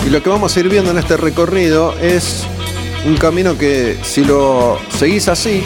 Y 0.05 0.09
lo 0.09 0.21
que 0.21 0.29
vamos 0.29 0.55
a 0.55 0.59
ir 0.59 0.69
viendo 0.69 0.91
en 0.91 0.97
este 0.97 1.15
recorrido 1.17 1.97
es 1.99 2.45
un 3.05 3.15
camino 3.17 3.57
que 3.57 3.97
si 4.03 4.23
lo 4.23 4.77
seguís 4.89 5.27
así, 5.27 5.63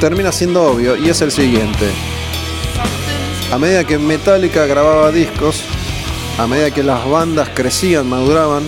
termina 0.00 0.32
siendo 0.32 0.64
obvio 0.64 0.96
y 0.96 1.08
es 1.08 1.20
el 1.22 1.30
siguiente. 1.30 1.88
A 3.52 3.58
medida 3.58 3.84
que 3.84 3.98
Metallica 3.98 4.66
grababa 4.66 5.12
discos, 5.12 5.62
a 6.36 6.46
medida 6.46 6.72
que 6.72 6.82
las 6.82 7.08
bandas 7.08 7.48
crecían, 7.54 8.08
maduraban, 8.08 8.64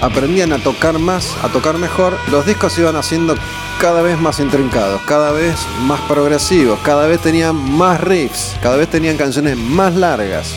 aprendían 0.00 0.52
a 0.52 0.58
tocar 0.58 0.98
más, 0.98 1.34
a 1.42 1.48
tocar 1.48 1.78
mejor, 1.78 2.18
los 2.30 2.44
discos 2.44 2.78
iban 2.78 2.96
haciendo 2.96 3.34
cada 3.80 4.02
vez 4.02 4.18
más 4.18 4.40
intrincados, 4.40 5.00
cada 5.02 5.30
vez 5.30 5.54
más 5.82 6.00
progresivos, 6.02 6.80
cada 6.80 7.06
vez 7.06 7.20
tenían 7.20 7.54
más 7.76 8.00
riffs, 8.00 8.56
cada 8.60 8.76
vez 8.76 8.88
tenían 8.88 9.16
canciones 9.16 9.56
más 9.56 9.94
largas. 9.94 10.54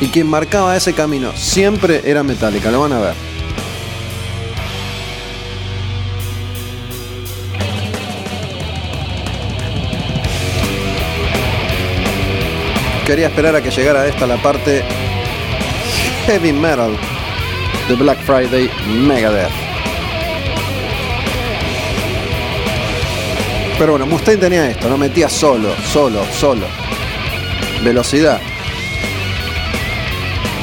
Y 0.00 0.08
quien 0.08 0.28
marcaba 0.28 0.76
ese 0.76 0.92
camino 0.92 1.32
siempre 1.34 2.02
era 2.04 2.22
Metallica, 2.22 2.70
lo 2.70 2.80
van 2.80 2.92
a 2.92 3.00
ver. 3.00 3.14
Quería 13.06 13.28
esperar 13.28 13.56
a 13.56 13.62
que 13.62 13.70
llegara 13.70 14.06
esta 14.06 14.26
la 14.26 14.36
parte 14.36 14.84
heavy 16.26 16.52
metal 16.52 16.96
de 17.88 17.94
Black 17.94 18.18
Friday 18.24 18.70
Megadeth. 18.88 19.65
Pero 23.78 23.92
bueno, 23.92 24.06
Mustaine 24.06 24.40
tenía 24.40 24.70
esto, 24.70 24.88
no 24.88 24.96
metía 24.96 25.28
solo, 25.28 25.68
solo, 25.92 26.24
solo. 26.32 26.66
Velocidad. 27.84 28.40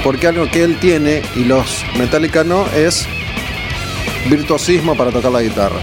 Porque 0.03 0.27
algo 0.27 0.49
que 0.49 0.63
él 0.63 0.79
tiene 0.79 1.21
y 1.35 1.43
los 1.43 1.85
Metallica 1.97 2.43
no 2.43 2.65
es 2.75 3.07
virtuosismo 4.29 4.95
para 4.95 5.11
tocar 5.11 5.31
la 5.31 5.41
guitarra. 5.41 5.79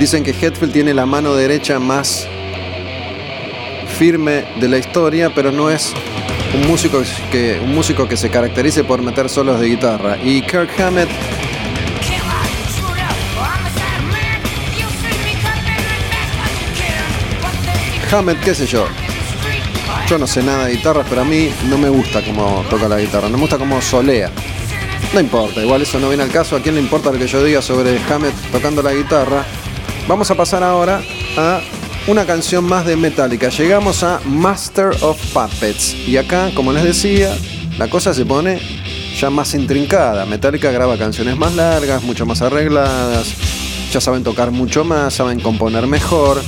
Dicen 0.00 0.24
que 0.24 0.30
Hetfield 0.30 0.72
tiene 0.72 0.94
la 0.94 1.06
mano 1.06 1.34
derecha 1.34 1.78
más 1.78 2.26
firme 3.98 4.44
de 4.58 4.68
la 4.68 4.78
historia, 4.78 5.30
pero 5.32 5.52
no 5.52 5.70
es 5.70 5.94
un 6.54 6.66
músico 6.66 7.02
que, 7.30 7.60
un 7.62 7.74
músico 7.74 8.08
que 8.08 8.16
se 8.16 8.30
caracterice 8.30 8.84
por 8.84 9.02
meter 9.02 9.28
solos 9.28 9.60
de 9.60 9.68
guitarra. 9.68 10.16
Y 10.22 10.42
Kirk 10.42 10.70
Hammett 10.80 11.08
Hammett, 18.12 18.40
qué 18.40 18.54
sé 18.54 18.66
yo. 18.66 18.86
Yo 20.08 20.18
no 20.18 20.26
sé 20.26 20.42
nada 20.42 20.66
de 20.66 20.72
guitarras, 20.72 21.06
pero 21.08 21.20
a 21.20 21.24
mí 21.24 21.48
no 21.68 21.78
me 21.78 21.88
gusta 21.88 22.24
cómo 22.24 22.64
toca 22.68 22.88
la 22.88 22.98
guitarra, 22.98 23.28
no 23.28 23.36
me 23.36 23.42
gusta 23.42 23.56
cómo 23.56 23.80
solea. 23.80 24.30
No 25.14 25.20
importa, 25.20 25.60
igual 25.60 25.82
eso 25.82 26.00
no 26.00 26.08
viene 26.08 26.24
al 26.24 26.30
caso. 26.30 26.56
¿A 26.56 26.60
quién 26.60 26.74
le 26.74 26.80
importa 26.80 27.12
lo 27.12 27.18
que 27.18 27.28
yo 27.28 27.42
diga 27.44 27.62
sobre 27.62 28.00
Hammett 28.10 28.34
tocando 28.50 28.82
la 28.82 28.92
guitarra? 28.94 29.44
Vamos 30.08 30.28
a 30.28 30.34
pasar 30.34 30.64
ahora 30.64 31.00
a 31.36 31.60
una 32.10 32.26
canción 32.26 32.64
más 32.64 32.84
de 32.86 32.96
Metallica. 32.96 33.50
Llegamos 33.50 34.02
a 34.02 34.20
Master 34.24 34.90
of 35.00 35.16
Puppets. 35.32 35.94
Y 36.08 36.16
acá, 36.16 36.50
como 36.56 36.72
les 36.72 36.82
decía, 36.82 37.32
la 37.78 37.88
cosa 37.88 38.12
se 38.12 38.24
pone 38.24 38.58
ya 39.16 39.30
más 39.30 39.54
intrincada. 39.54 40.26
Metallica 40.26 40.72
graba 40.72 40.98
canciones 40.98 41.36
más 41.36 41.54
largas, 41.54 42.02
mucho 42.02 42.26
más 42.26 42.42
arregladas. 42.42 43.32
Ya 43.92 44.00
saben 44.00 44.24
tocar 44.24 44.50
mucho 44.50 44.84
más, 44.84 45.14
saben 45.14 45.38
componer 45.38 45.86
mejor. 45.86 46.42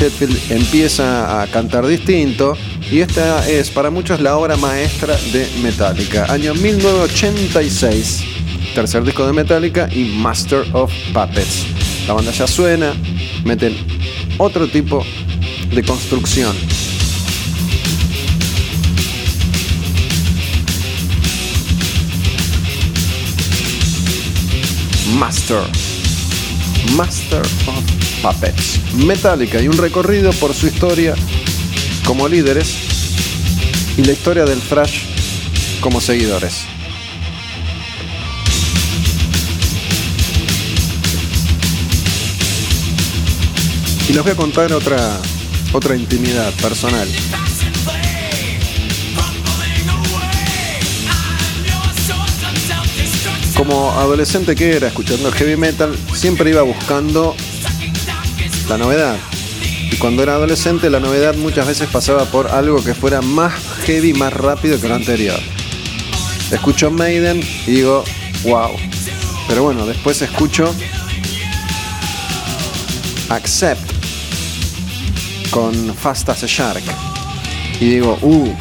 Hetfield 0.00 0.50
empieza 0.50 1.40
a 1.40 1.46
cantar 1.46 1.86
distinto. 1.86 2.56
Y 2.90 2.98
esta 2.98 3.48
es 3.48 3.70
para 3.70 3.90
muchos 3.90 4.20
la 4.20 4.36
obra 4.36 4.56
maestra 4.56 5.16
de 5.32 5.48
Metallica. 5.62 6.26
Año 6.32 6.52
1986. 6.52 8.24
Tercer 8.74 9.04
disco 9.04 9.24
de 9.24 9.34
Metallica 9.34 9.88
y 9.92 10.16
Master 10.16 10.66
of 10.72 10.92
Puppets. 11.12 11.64
La 12.08 12.14
banda 12.14 12.32
ya 12.32 12.48
suena, 12.48 12.92
meten 13.44 13.93
otro 14.38 14.68
tipo 14.68 15.04
de 15.74 15.82
construcción. 15.82 16.54
Master. 25.18 25.62
Master 26.96 27.40
of 27.40 28.22
Puppets. 28.22 28.80
Metallica 28.94 29.60
y 29.60 29.68
un 29.68 29.76
recorrido 29.76 30.32
por 30.32 30.54
su 30.54 30.66
historia 30.66 31.14
como 32.04 32.28
líderes 32.28 32.74
y 33.96 34.04
la 34.04 34.12
historia 34.12 34.44
del 34.44 34.60
thrash 34.60 35.00
como 35.80 36.00
seguidores. 36.00 36.73
Y 44.06 44.12
les 44.12 44.22
voy 44.22 44.32
a 44.32 44.36
contar 44.36 44.70
otra, 44.72 45.18
otra 45.72 45.96
intimidad 45.96 46.52
personal. 46.54 47.08
Como 53.56 53.92
adolescente 53.92 54.54
que 54.54 54.76
era 54.76 54.88
escuchando 54.88 55.32
heavy 55.32 55.56
metal, 55.56 55.96
siempre 56.12 56.50
iba 56.50 56.60
buscando 56.62 57.34
la 58.68 58.76
novedad. 58.76 59.16
Y 59.90 59.96
cuando 59.96 60.22
era 60.22 60.34
adolescente, 60.34 60.90
la 60.90 61.00
novedad 61.00 61.34
muchas 61.36 61.66
veces 61.66 61.88
pasaba 61.88 62.26
por 62.26 62.48
algo 62.48 62.84
que 62.84 62.94
fuera 62.94 63.22
más 63.22 63.54
heavy, 63.86 64.12
más 64.12 64.34
rápido 64.34 64.78
que 64.78 64.88
lo 64.88 64.96
anterior. 64.96 65.40
Escucho 66.50 66.90
Maiden 66.90 67.42
y 67.66 67.70
digo, 67.70 68.04
wow. 68.42 68.72
Pero 69.48 69.62
bueno, 69.62 69.86
después 69.86 70.20
escucho 70.20 70.74
Accept 73.30 73.93
con 75.54 75.94
Fast 75.94 76.28
as 76.30 76.42
a 76.42 76.46
Shark. 76.48 76.82
Y 77.80 77.84
digo, 77.84 78.18
uh, 78.22 78.52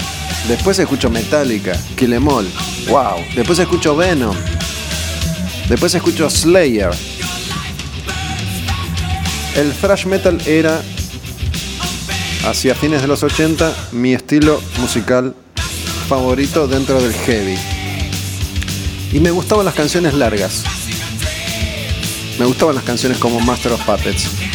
después 0.47 0.77
escucho 0.77 1.09
Metallica, 1.09 1.75
Kill 1.95 2.13
Em 2.13 2.27
All, 2.27 2.47
wow. 2.87 3.15
Después 3.35 3.57
escucho 3.57 3.95
Venom. 3.95 4.35
Después 5.67 5.95
escucho 5.95 6.29
Slayer. 6.29 6.91
El 9.55 9.73
thrash 9.73 10.05
metal 10.05 10.39
era, 10.45 10.83
hacia 12.45 12.75
fines 12.75 13.01
de 13.01 13.07
los 13.07 13.23
80, 13.23 13.73
mi 13.93 14.13
estilo 14.13 14.61
musical 14.77 15.33
favorito 16.07 16.67
dentro 16.67 17.01
del 17.01 17.13
heavy. 17.13 17.57
Y 19.11 19.19
me 19.19 19.31
gustaban 19.31 19.65
las 19.65 19.73
canciones 19.73 20.13
largas. 20.13 20.63
Me 22.37 22.45
gustaban 22.45 22.75
las 22.75 22.83
canciones 22.83 23.17
como 23.17 23.39
Master 23.39 23.71
of 23.71 23.83
Puppets. 23.83 24.52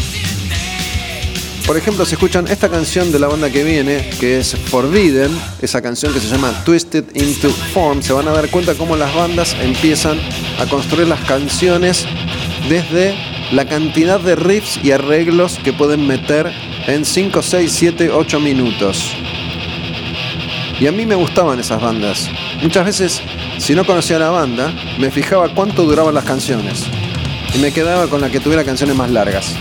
Por 1.69 1.77
ejemplo, 1.77 2.07
si 2.07 2.15
escuchan 2.15 2.49
esta 2.49 2.70
canción 2.70 3.12
de 3.12 3.19
la 3.19 3.27
banda 3.27 3.51
que 3.51 3.62
viene, 3.62 4.09
que 4.19 4.39
es 4.39 4.57
Forbidden, 4.57 5.31
esa 5.61 5.82
canción 5.82 6.15
que 6.15 6.19
se 6.19 6.27
llama 6.27 6.65
Twisted 6.65 7.05
into 7.15 7.51
Form, 7.51 8.01
se 8.01 8.15
van 8.15 8.27
a 8.27 8.31
dar 8.31 8.49
cuenta 8.49 8.73
cómo 8.73 8.97
las 8.97 9.15
bandas 9.15 9.55
empiezan 9.61 10.19
a 10.59 10.65
construir 10.65 11.09
las 11.09 11.20
canciones 11.27 12.07
desde 12.70 13.15
la 13.53 13.66
cantidad 13.66 14.19
de 14.19 14.35
riffs 14.35 14.81
y 14.82 14.93
arreglos 14.93 15.59
que 15.62 15.74
pueden 15.74 16.07
meter 16.07 16.51
en 16.86 17.05
5, 17.05 17.43
6, 17.43 17.70
7, 17.70 18.11
8 18.12 18.40
minutos. 18.40 19.15
Y 20.81 20.86
a 20.86 20.93
mí 20.93 21.05
me 21.05 21.16
gustaban 21.16 21.61
esas 21.61 21.82
bandas. 21.82 22.31
Muchas 22.62 22.86
veces, 22.86 23.20
si 23.59 23.74
no 23.74 23.85
conocía 23.85 24.19
la 24.19 24.31
banda, 24.31 24.73
me 24.99 25.11
fijaba 25.11 25.51
cuánto 25.51 25.85
duraban 25.85 26.15
las 26.15 26.24
canciones. 26.24 26.86
Y 27.55 27.59
me 27.59 27.73
quedaba 27.73 28.07
con 28.07 28.23
la 28.23 28.31
que 28.31 28.40
tuviera 28.40 28.65
canciones 28.65 28.97
más 28.97 29.11
largas. 29.11 29.55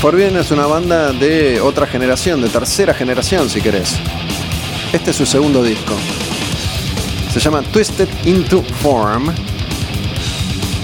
Forbidden 0.00 0.38
es 0.38 0.50
una 0.50 0.64
banda 0.64 1.12
de 1.12 1.60
otra 1.60 1.86
generación, 1.86 2.40
de 2.40 2.48
tercera 2.48 2.94
generación 2.94 3.50
si 3.50 3.60
querés. 3.60 3.96
Este 4.94 5.10
es 5.10 5.16
su 5.16 5.26
segundo 5.26 5.62
disco. 5.62 5.92
Se 7.30 7.38
llama 7.38 7.60
Twisted 7.60 8.08
into 8.24 8.62
Form. 8.62 9.30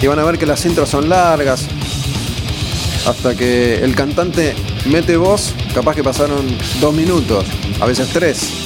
Y 0.03 0.07
van 0.07 0.19
a 0.19 0.25
ver 0.25 0.37
que 0.37 0.45
las 0.45 0.67
intros 0.67 0.91
son 0.91 1.09
largas. 1.09 1.67
Hasta 3.07 3.35
que 3.35 3.83
el 3.83 3.95
cantante 3.95 4.55
mete 4.85 5.17
voz, 5.17 5.55
capaz 5.75 5.95
que 5.95 6.05
pasaron 6.05 6.47
dos 6.79 6.93
minutos, 6.93 7.47
a 7.81 7.87
veces 7.87 8.11
tres. 8.13 8.66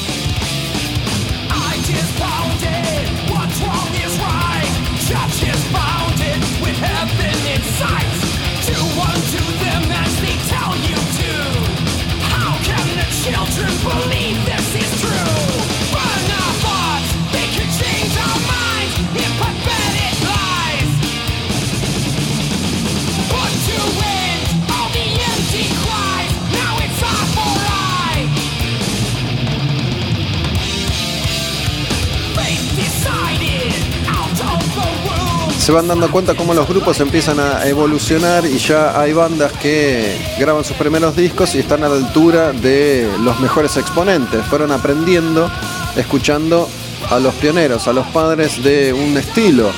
Se 35.71 35.75
van 35.75 35.87
dando 35.87 36.11
cuenta 36.11 36.35
cómo 36.35 36.53
los 36.53 36.67
grupos 36.67 36.99
empiezan 36.99 37.39
a 37.39 37.65
evolucionar 37.65 38.45
y 38.45 38.59
ya 38.59 39.01
hay 39.01 39.13
bandas 39.13 39.53
que 39.53 40.17
graban 40.37 40.65
sus 40.65 40.77
primeros 40.77 41.15
discos 41.15 41.55
y 41.55 41.61
están 41.61 41.85
a 41.85 41.89
la 41.89 41.95
altura 41.95 42.51
de 42.51 43.09
los 43.23 43.39
mejores 43.39 43.77
exponentes. 43.77 44.45
Fueron 44.47 44.73
aprendiendo, 44.73 45.49
escuchando 45.95 46.69
a 47.09 47.21
los 47.21 47.33
pioneros, 47.35 47.87
a 47.87 47.93
los 47.93 48.05
padres 48.09 48.61
de 48.65 48.93
un 48.93 49.17
estilo. 49.17 49.71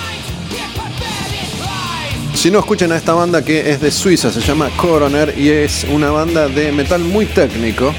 Si 2.33 2.51
no 2.51 2.61
escuchen 2.61 2.91
a 2.91 2.97
esta 2.97 3.13
banda 3.13 3.45
que 3.45 3.71
es 3.71 3.83
de 3.83 3.91
Suiza, 3.91 4.33
se 4.33 4.41
llama 4.41 4.71
Coroner 4.79 5.39
y 5.39 5.51
es 5.51 5.85
una 5.85 6.11
banda 6.11 6.49
de 6.49 6.73
metal 6.73 7.01
muy 7.01 7.27
técnico. 7.27 7.93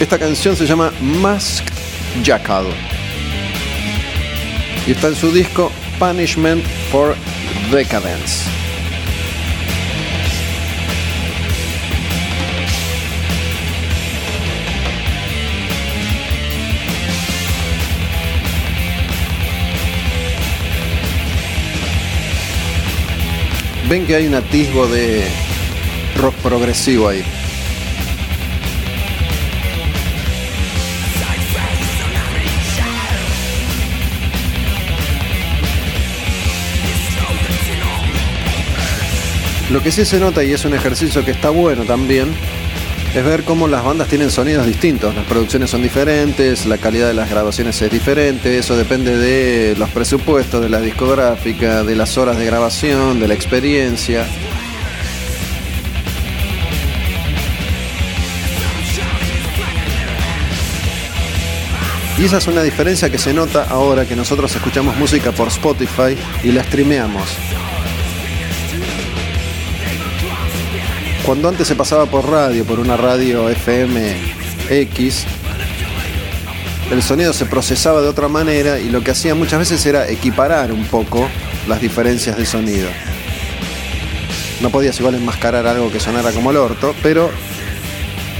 Esta 0.00 0.18
canción 0.18 0.56
se 0.56 0.66
llama 0.66 0.92
Masked 1.00 1.72
Jackal 2.24 2.93
y 4.86 4.92
está 4.92 5.08
en 5.08 5.16
su 5.16 5.32
disco 5.32 5.70
Punishment 5.98 6.64
for 6.90 7.16
Decadence. 7.70 8.44
Ven 23.88 24.06
que 24.06 24.16
hay 24.16 24.26
un 24.26 24.34
atisbo 24.34 24.86
de 24.86 25.24
rock 26.16 26.34
progresivo 26.36 27.08
ahí. 27.08 27.22
Lo 39.74 39.82
que 39.82 39.90
sí 39.90 40.04
se 40.04 40.20
nota 40.20 40.44
y 40.44 40.52
es 40.52 40.64
un 40.64 40.72
ejercicio 40.72 41.24
que 41.24 41.32
está 41.32 41.50
bueno 41.50 41.82
también 41.82 42.32
es 43.12 43.24
ver 43.24 43.42
cómo 43.42 43.66
las 43.66 43.82
bandas 43.82 44.06
tienen 44.06 44.30
sonidos 44.30 44.68
distintos, 44.68 45.12
las 45.16 45.24
producciones 45.24 45.68
son 45.68 45.82
diferentes, 45.82 46.64
la 46.64 46.78
calidad 46.78 47.08
de 47.08 47.14
las 47.14 47.28
grabaciones 47.28 47.82
es 47.82 47.90
diferente, 47.90 48.56
eso 48.56 48.76
depende 48.76 49.18
de 49.18 49.74
los 49.76 49.90
presupuestos, 49.90 50.62
de 50.62 50.68
la 50.68 50.80
discográfica, 50.80 51.82
de 51.82 51.96
las 51.96 52.16
horas 52.16 52.38
de 52.38 52.44
grabación, 52.44 53.18
de 53.18 53.26
la 53.26 53.34
experiencia. 53.34 54.24
Y 62.16 62.26
esa 62.26 62.38
es 62.38 62.46
una 62.46 62.62
diferencia 62.62 63.10
que 63.10 63.18
se 63.18 63.34
nota 63.34 63.64
ahora 63.64 64.06
que 64.06 64.14
nosotros 64.14 64.54
escuchamos 64.54 64.96
música 64.98 65.32
por 65.32 65.48
Spotify 65.48 66.16
y 66.44 66.52
la 66.52 66.62
streameamos. 66.62 67.63
Cuando 71.24 71.48
antes 71.48 71.66
se 71.66 71.74
pasaba 71.74 72.04
por 72.04 72.28
radio, 72.30 72.66
por 72.66 72.78
una 72.78 72.98
radio 72.98 73.48
FM 73.48 74.14
X, 74.68 75.24
el 76.90 77.02
sonido 77.02 77.32
se 77.32 77.46
procesaba 77.46 78.02
de 78.02 78.08
otra 78.08 78.28
manera 78.28 78.78
y 78.78 78.90
lo 78.90 79.02
que 79.02 79.12
hacía 79.12 79.34
muchas 79.34 79.60
veces 79.60 79.86
era 79.86 80.06
equiparar 80.06 80.70
un 80.70 80.84
poco 80.84 81.26
las 81.66 81.80
diferencias 81.80 82.36
de 82.36 82.44
sonido. 82.44 82.90
No 84.60 84.68
podías 84.68 84.98
igual 85.00 85.14
enmascarar 85.14 85.66
algo 85.66 85.90
que 85.90 85.98
sonara 85.98 86.30
como 86.30 86.50
el 86.50 86.58
orto, 86.58 86.94
pero 87.02 87.30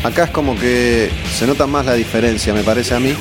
acá 0.02 0.24
es 0.24 0.30
como 0.30 0.54
que 0.54 1.10
se 1.38 1.46
nota 1.46 1.66
más 1.66 1.86
la 1.86 1.94
diferencia, 1.94 2.52
me 2.52 2.64
parece 2.64 2.94
a 2.94 3.00
mí. 3.00 3.14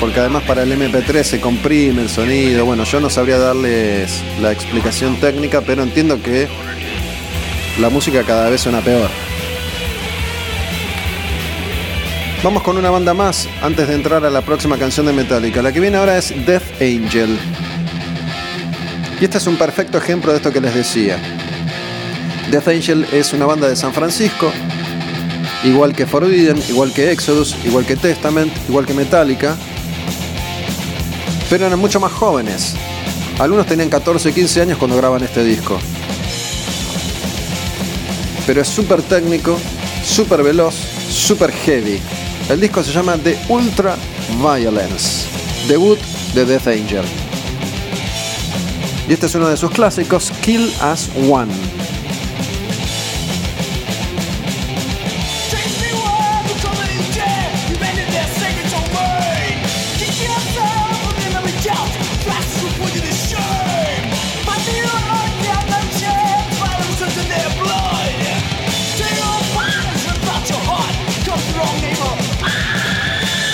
Porque 0.00 0.20
además 0.20 0.42
para 0.44 0.62
el 0.62 0.72
MP3 0.72 1.22
se 1.22 1.40
comprime 1.40 2.02
el 2.02 2.08
sonido. 2.08 2.64
Bueno, 2.64 2.84
yo 2.84 3.00
no 3.00 3.10
sabría 3.10 3.38
darles 3.38 4.22
la 4.40 4.52
explicación 4.52 5.16
técnica, 5.16 5.62
pero 5.62 5.82
entiendo 5.82 6.22
que 6.22 6.48
la 7.80 7.90
música 7.90 8.22
cada 8.22 8.50
vez 8.50 8.60
suena 8.60 8.80
peor. 8.80 9.08
Vamos 12.42 12.62
con 12.62 12.76
una 12.76 12.90
banda 12.90 13.14
más 13.14 13.48
antes 13.62 13.88
de 13.88 13.94
entrar 13.94 14.24
a 14.24 14.30
la 14.30 14.42
próxima 14.42 14.76
canción 14.76 15.06
de 15.06 15.12
Metallica. 15.12 15.62
La 15.62 15.72
que 15.72 15.80
viene 15.80 15.96
ahora 15.96 16.18
es 16.18 16.32
Death 16.46 16.80
Angel. 16.80 17.38
Y 19.20 19.24
este 19.24 19.38
es 19.38 19.46
un 19.46 19.56
perfecto 19.56 19.98
ejemplo 19.98 20.30
de 20.30 20.38
esto 20.38 20.52
que 20.52 20.60
les 20.60 20.74
decía. 20.74 21.18
Death 22.50 22.68
Angel 22.68 23.06
es 23.12 23.32
una 23.32 23.46
banda 23.46 23.68
de 23.68 23.74
San 23.74 23.92
Francisco, 23.92 24.52
igual 25.64 25.94
que 25.94 26.06
Forbidden, 26.06 26.62
igual 26.68 26.92
que 26.92 27.10
Exodus, 27.10 27.56
igual 27.64 27.84
que 27.84 27.96
Testament, 27.96 28.52
igual 28.68 28.86
que 28.86 28.94
Metallica, 28.94 29.56
pero 31.48 31.66
eran 31.66 31.78
mucho 31.78 32.00
más 32.00 32.12
jóvenes. 32.12 32.74
Algunos 33.38 33.66
tenían 33.66 33.88
14, 33.88 34.32
15 34.32 34.62
años 34.62 34.78
cuando 34.78 34.96
graban 34.96 35.22
este 35.22 35.44
disco. 35.44 35.78
Pero 38.46 38.62
es 38.62 38.68
súper 38.68 39.02
técnico, 39.02 39.58
súper 40.04 40.42
veloz, 40.42 40.74
súper 41.10 41.52
heavy. 41.52 42.00
El 42.48 42.60
disco 42.60 42.82
se 42.82 42.92
llama 42.92 43.16
The 43.18 43.36
Ultra 43.48 43.96
Violence, 44.40 45.26
debut 45.68 45.98
de 46.34 46.44
Death 46.44 46.68
Angel. 46.68 47.04
Y 49.08 49.12
este 49.12 49.26
es 49.26 49.34
uno 49.34 49.48
de 49.48 49.56
sus 49.56 49.70
clásicos, 49.70 50.32
Kill 50.42 50.72
As 50.80 51.08
One. 51.28 51.75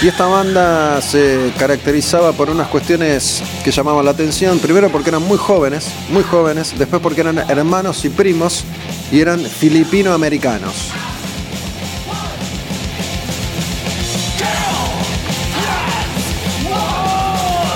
Y 0.02 0.08
esta 0.08 0.26
banda 0.26 1.00
se 1.00 1.52
caracterizaba 1.56 2.32
por 2.32 2.50
unas 2.50 2.66
cuestiones 2.66 3.40
que 3.62 3.70
llamaban 3.70 4.04
la 4.04 4.10
atención. 4.10 4.58
Primero 4.58 4.90
porque 4.90 5.10
eran 5.10 5.22
muy 5.22 5.38
jóvenes, 5.38 5.86
muy 6.08 6.24
jóvenes. 6.24 6.76
Después 6.76 7.00
porque 7.00 7.20
eran 7.20 7.38
hermanos 7.48 8.04
y 8.04 8.08
primos 8.08 8.64
y 9.12 9.20
eran 9.20 9.38
filipino-americanos. 9.38 10.90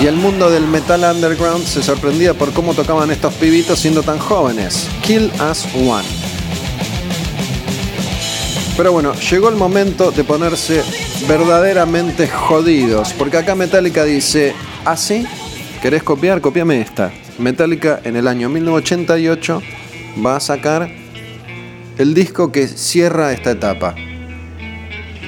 Y 0.00 0.06
el 0.06 0.16
mundo 0.16 0.50
del 0.50 0.66
metal 0.66 1.04
underground 1.04 1.64
se 1.64 1.80
sorprendía 1.80 2.34
por 2.34 2.52
cómo 2.52 2.74
tocaban 2.74 3.12
estos 3.12 3.34
pibitos 3.34 3.78
siendo 3.78 4.02
tan 4.02 4.18
jóvenes. 4.18 4.88
Kill 5.02 5.30
Us 5.48 5.64
One. 5.76 6.04
Pero 8.76 8.90
bueno, 8.90 9.14
llegó 9.14 9.48
el 9.48 9.54
momento 9.54 10.10
de 10.10 10.24
ponerse 10.24 10.82
verdaderamente 11.28 12.28
jodidos. 12.28 13.12
Porque 13.12 13.38
acá 13.38 13.54
Metallica 13.54 14.04
dice, 14.04 14.54
así, 14.84 15.24
¿Ah, 15.26 15.78
¿querés 15.82 16.02
copiar? 16.02 16.40
Copiame 16.40 16.80
esta. 16.80 17.12
Metallica 17.38 18.00
en 18.04 18.16
el 18.16 18.28
año 18.28 18.48
1988 18.48 19.62
va 20.24 20.36
a 20.36 20.40
sacar 20.40 20.90
el 21.98 22.14
disco 22.14 22.52
que 22.52 22.68
cierra 22.68 23.32
esta 23.32 23.50
etapa. 23.50 23.94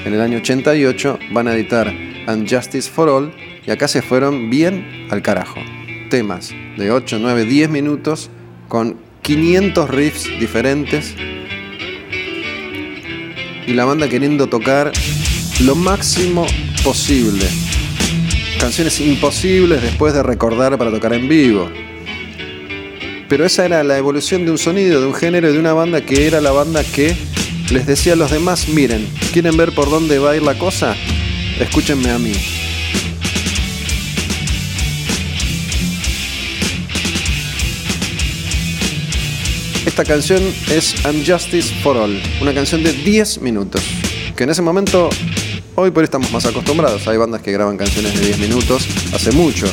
En 0.05 0.13
el 0.13 0.21
año 0.21 0.37
88 0.37 1.19
van 1.31 1.47
a 1.47 1.53
editar 1.53 1.93
Unjustice 2.27 2.89
for 2.89 3.09
All 3.09 3.33
y 3.65 3.71
acá 3.71 3.87
se 3.87 4.01
fueron 4.01 4.49
bien 4.49 5.07
al 5.11 5.21
carajo. 5.21 5.59
Temas 6.09 6.51
de 6.77 6.91
8, 6.91 7.17
9, 7.19 7.45
10 7.45 7.69
minutos 7.69 8.29
con 8.67 8.97
500 9.21 9.89
riffs 9.89 10.25
diferentes 10.39 11.13
y 13.67 13.73
la 13.73 13.85
banda 13.85 14.09
queriendo 14.09 14.47
tocar 14.47 14.91
lo 15.61 15.75
máximo 15.75 16.45
posible. 16.83 17.45
Canciones 18.59 18.99
imposibles 19.01 19.81
después 19.81 20.13
de 20.13 20.23
recordar 20.23 20.77
para 20.77 20.91
tocar 20.91 21.13
en 21.13 21.27
vivo. 21.27 21.69
Pero 23.27 23.45
esa 23.45 23.65
era 23.65 23.83
la 23.83 23.97
evolución 23.97 24.45
de 24.45 24.51
un 24.51 24.57
sonido, 24.57 25.01
de 25.01 25.07
un 25.07 25.13
género, 25.13 25.51
de 25.51 25.59
una 25.59 25.73
banda 25.73 26.01
que 26.01 26.27
era 26.27 26.41
la 26.41 26.51
banda 26.51 26.83
que 26.83 27.15
les 27.71 27.85
decía 27.85 28.13
a 28.13 28.15
los 28.15 28.31
demás, 28.31 28.69
miren, 28.69 29.07
¿quieren 29.33 29.55
ver 29.57 29.73
por 29.73 29.89
dónde 29.89 30.17
va 30.17 30.31
a 30.31 30.35
ir 30.35 30.41
la 30.41 30.57
cosa? 30.57 30.95
Escúchenme 31.59 32.09
a 32.09 32.17
mí. 32.17 32.33
Esta 39.85 40.03
canción 40.05 40.41
es 40.71 40.95
Unjustice 41.05 41.73
for 41.83 41.97
All, 41.97 42.21
una 42.41 42.53
canción 42.53 42.83
de 42.83 42.93
10 42.93 43.41
minutos, 43.41 43.81
que 44.35 44.45
en 44.45 44.49
ese 44.49 44.61
momento 44.61 45.09
Hoy 45.75 45.91
por 45.91 45.99
hoy 45.99 46.05
estamos 46.05 46.31
más 46.31 46.45
acostumbrados. 46.45 47.07
Hay 47.07 47.17
bandas 47.17 47.41
que 47.41 47.51
graban 47.51 47.77
canciones 47.77 48.13
de 48.19 48.25
10 48.25 48.39
minutos 48.39 48.87
hace 49.13 49.31
mucho. 49.31 49.65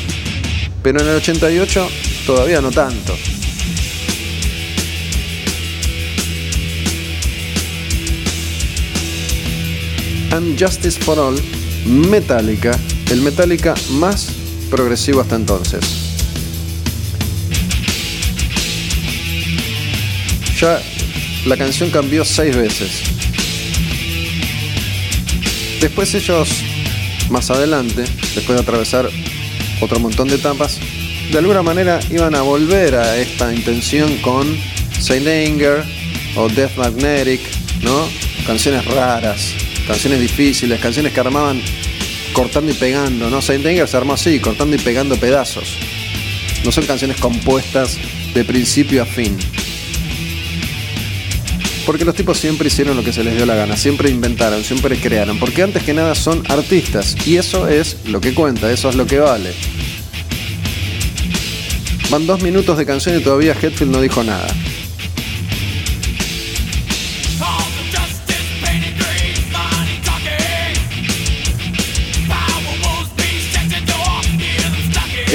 Pero 0.82 1.00
en 1.00 1.08
el 1.08 1.16
88 1.16 1.88
todavía 2.26 2.60
no 2.60 2.70
tanto. 2.70 3.16
And 10.30 10.60
Justice 10.60 11.00
for 11.00 11.18
All, 11.18 11.40
Metallica, 11.86 12.78
el 13.10 13.22
Metallica 13.22 13.74
más 13.92 14.28
progresivo 14.70 15.22
hasta 15.22 15.36
entonces. 15.36 15.80
Ya 20.60 20.80
la 21.46 21.56
canción 21.56 21.90
cambió 21.90 22.24
seis 22.24 22.54
veces. 22.56 23.15
Después 25.80 26.14
ellos, 26.14 26.48
más 27.30 27.50
adelante, 27.50 28.04
después 28.34 28.56
de 28.56 28.62
atravesar 28.62 29.08
otro 29.80 30.00
montón 30.00 30.28
de 30.28 30.36
etapas, 30.36 30.78
de 31.30 31.38
alguna 31.38 31.62
manera 31.62 32.00
iban 32.10 32.34
a 32.34 32.42
volver 32.42 32.94
a 32.94 33.16
esta 33.18 33.52
intención 33.52 34.16
con 34.18 34.56
Saint 34.98 35.26
Anger 35.26 35.84
o 36.36 36.48
Death 36.48 36.76
Magnetic, 36.76 37.40
¿no? 37.82 38.08
Canciones 38.46 38.84
raras, 38.86 39.52
canciones 39.86 40.20
difíciles, 40.20 40.80
canciones 40.80 41.12
que 41.12 41.20
armaban 41.20 41.60
cortando 42.32 42.70
y 42.70 42.74
pegando, 42.74 43.28
¿no? 43.28 43.42
Saint 43.42 43.64
Anger 43.66 43.88
se 43.88 43.96
armó 43.96 44.14
así, 44.14 44.38
cortando 44.40 44.76
y 44.76 44.78
pegando 44.78 45.16
pedazos. 45.16 45.76
No 46.64 46.72
son 46.72 46.86
canciones 46.86 47.18
compuestas 47.18 47.98
de 48.34 48.44
principio 48.44 49.02
a 49.02 49.06
fin. 49.06 49.36
Porque 51.86 52.04
los 52.04 52.16
tipos 52.16 52.36
siempre 52.36 52.66
hicieron 52.66 52.96
lo 52.96 53.04
que 53.04 53.12
se 53.12 53.22
les 53.22 53.36
dio 53.36 53.46
la 53.46 53.54
gana, 53.54 53.76
siempre 53.76 54.10
inventaron, 54.10 54.64
siempre 54.64 54.98
crearon. 54.98 55.38
Porque 55.38 55.62
antes 55.62 55.84
que 55.84 55.94
nada 55.94 56.16
son 56.16 56.42
artistas. 56.48 57.16
Y 57.24 57.36
eso 57.36 57.68
es 57.68 57.96
lo 58.06 58.20
que 58.20 58.34
cuenta, 58.34 58.70
eso 58.72 58.90
es 58.90 58.96
lo 58.96 59.06
que 59.06 59.20
vale. 59.20 59.54
Van 62.10 62.26
dos 62.26 62.42
minutos 62.42 62.76
de 62.76 62.84
canción 62.84 63.18
y 63.18 63.22
todavía 63.22 63.52
Hetfield 63.52 63.92
no 63.92 64.00
dijo 64.00 64.22
nada. 64.24 64.48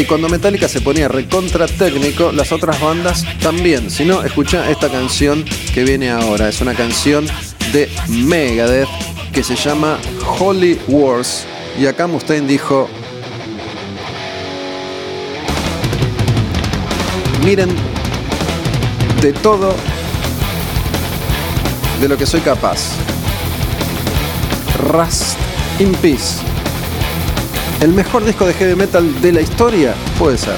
Y 0.01 0.05
cuando 0.05 0.27
Metallica 0.29 0.67
se 0.67 0.81
ponía 0.81 1.07
recontra 1.07 1.67
técnico, 1.67 2.31
las 2.31 2.51
otras 2.51 2.81
bandas 2.81 3.23
también. 3.39 3.91
Si 3.91 4.03
no, 4.03 4.23
escucha 4.23 4.67
esta 4.71 4.89
canción 4.89 5.45
que 5.75 5.83
viene 5.83 6.09
ahora. 6.09 6.49
Es 6.49 6.59
una 6.59 6.73
canción 6.73 7.27
de 7.71 7.87
Megadeth 8.07 8.89
que 9.31 9.43
se 9.43 9.55
llama 9.55 9.99
Holy 10.39 10.79
Wars. 10.87 11.45
Y 11.79 11.85
acá 11.85 12.07
Mustaine 12.07 12.47
dijo, 12.47 12.89
miren 17.45 17.69
de 19.21 19.33
todo 19.33 19.75
de 22.01 22.09
lo 22.09 22.17
que 22.17 22.25
soy 22.25 22.41
capaz. 22.41 22.95
Rust 24.79 25.37
in 25.77 25.93
Peace. 25.93 26.50
El 27.81 27.93
mejor 27.93 28.23
disco 28.23 28.45
de 28.45 28.53
heavy 28.53 28.75
metal 28.75 29.21
de 29.21 29.31
la 29.31 29.41
historia 29.41 29.95
puede 30.19 30.37
ser. 30.37 30.53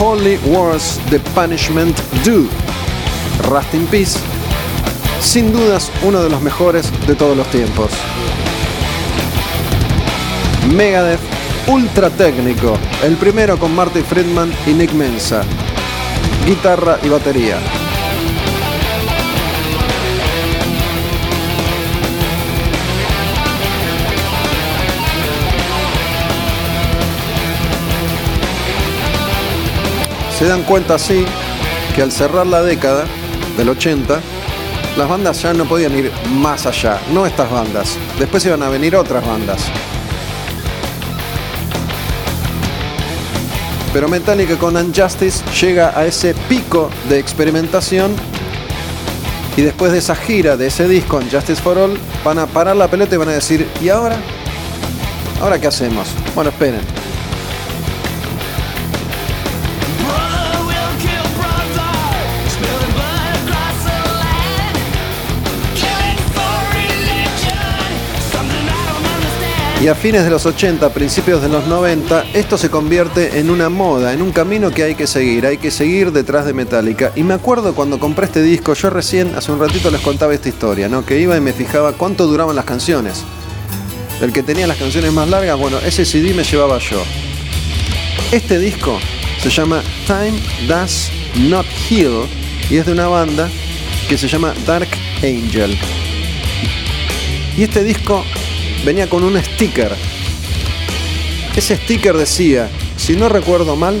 Holy 0.00 0.38
Wars 0.46 0.98
The 1.10 1.20
Punishment 1.20 1.94
Do. 2.24 2.46
Rust 3.50 3.74
in 3.74 3.86
Peace. 3.88 4.18
Sin 5.20 5.52
dudas 5.52 5.92
uno 6.04 6.22
de 6.22 6.30
los 6.30 6.40
mejores 6.40 6.90
de 7.06 7.14
todos 7.14 7.36
los 7.36 7.46
tiempos. 7.50 7.90
Megadeth 10.74 11.20
Ultra 11.66 12.08
Técnico. 12.08 12.78
El 13.04 13.16
primero 13.16 13.58
con 13.58 13.74
Marty 13.74 14.00
Friedman 14.00 14.50
y 14.66 14.70
Nick 14.70 14.92
Mensa. 14.94 15.42
Guitarra 16.46 16.98
y 17.02 17.10
batería. 17.10 17.58
Se 30.38 30.44
dan 30.44 30.62
cuenta 30.62 30.94
así 30.94 31.24
que 31.96 32.02
al 32.02 32.12
cerrar 32.12 32.46
la 32.46 32.62
década 32.62 33.06
del 33.56 33.70
80, 33.70 34.20
las 34.96 35.08
bandas 35.08 35.42
ya 35.42 35.52
no 35.52 35.64
podían 35.64 35.98
ir 35.98 36.12
más 36.30 36.64
allá, 36.64 37.00
no 37.12 37.26
estas 37.26 37.50
bandas. 37.50 37.96
Después 38.20 38.46
iban 38.46 38.62
a 38.62 38.68
venir 38.68 38.94
otras 38.94 39.26
bandas. 39.26 39.64
Pero 43.92 44.06
Metallica 44.06 44.56
con 44.56 44.76
Unjustice 44.76 45.42
llega 45.60 45.98
a 45.98 46.06
ese 46.06 46.34
pico 46.48 46.88
de 47.08 47.18
experimentación 47.18 48.14
y 49.56 49.62
después 49.62 49.90
de 49.90 49.98
esa 49.98 50.14
gira, 50.14 50.56
de 50.56 50.68
ese 50.68 50.86
disco 50.86 51.16
Unjustice 51.16 51.60
for 51.60 51.78
All, 51.78 51.98
van 52.24 52.38
a 52.38 52.46
parar 52.46 52.76
la 52.76 52.86
pelota 52.86 53.16
y 53.16 53.18
van 53.18 53.30
a 53.30 53.32
decir, 53.32 53.66
¿y 53.82 53.88
ahora? 53.88 54.16
¿Ahora 55.40 55.60
qué 55.60 55.66
hacemos? 55.66 56.06
Bueno, 56.36 56.50
esperen. 56.50 56.97
Y 69.80 69.86
a 69.86 69.94
fines 69.94 70.24
de 70.24 70.30
los 70.30 70.44
80, 70.44 70.92
principios 70.92 71.40
de 71.40 71.48
los 71.48 71.68
90, 71.68 72.24
esto 72.34 72.58
se 72.58 72.68
convierte 72.68 73.38
en 73.38 73.48
una 73.48 73.68
moda, 73.68 74.12
en 74.12 74.22
un 74.22 74.32
camino 74.32 74.70
que 74.72 74.82
hay 74.82 74.96
que 74.96 75.06
seguir, 75.06 75.46
hay 75.46 75.56
que 75.56 75.70
seguir 75.70 76.10
detrás 76.10 76.46
de 76.46 76.52
Metallica. 76.52 77.12
Y 77.14 77.22
me 77.22 77.34
acuerdo 77.34 77.76
cuando 77.76 78.00
compré 78.00 78.26
este 78.26 78.42
disco, 78.42 78.74
yo 78.74 78.90
recién, 78.90 79.36
hace 79.36 79.52
un 79.52 79.60
ratito 79.60 79.92
les 79.92 80.00
contaba 80.00 80.34
esta 80.34 80.48
historia, 80.48 80.88
¿no? 80.88 81.06
Que 81.06 81.20
iba 81.20 81.36
y 81.36 81.40
me 81.40 81.52
fijaba 81.52 81.92
cuánto 81.92 82.26
duraban 82.26 82.56
las 82.56 82.64
canciones. 82.64 83.22
El 84.20 84.32
que 84.32 84.42
tenía 84.42 84.66
las 84.66 84.78
canciones 84.78 85.12
más 85.12 85.28
largas, 85.28 85.56
bueno, 85.56 85.78
ese 85.78 86.04
CD 86.04 86.34
me 86.34 86.42
llevaba 86.42 86.78
yo. 86.78 87.00
Este 88.32 88.58
disco 88.58 88.98
se 89.40 89.48
llama 89.48 89.80
Time 90.08 90.40
Does 90.66 91.08
Not 91.36 91.66
Heal 91.88 92.26
y 92.68 92.78
es 92.78 92.86
de 92.86 92.92
una 92.92 93.06
banda 93.06 93.48
que 94.08 94.18
se 94.18 94.26
llama 94.26 94.54
Dark 94.66 94.88
Angel. 95.22 95.78
Y 97.56 97.62
este 97.62 97.84
disco 97.84 98.24
venía 98.84 99.08
con 99.08 99.24
un 99.24 99.42
sticker. 99.42 99.94
Ese 101.56 101.76
sticker 101.76 102.16
decía, 102.16 102.68
si 102.96 103.16
no 103.16 103.28
recuerdo 103.28 103.76
mal, 103.76 103.98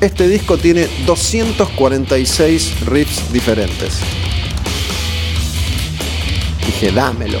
este 0.00 0.28
disco 0.28 0.58
tiene 0.58 0.88
246 1.06 2.80
riffs 2.86 3.32
diferentes. 3.32 3.98
Dije, 6.66 6.90
dámelo. 6.90 7.38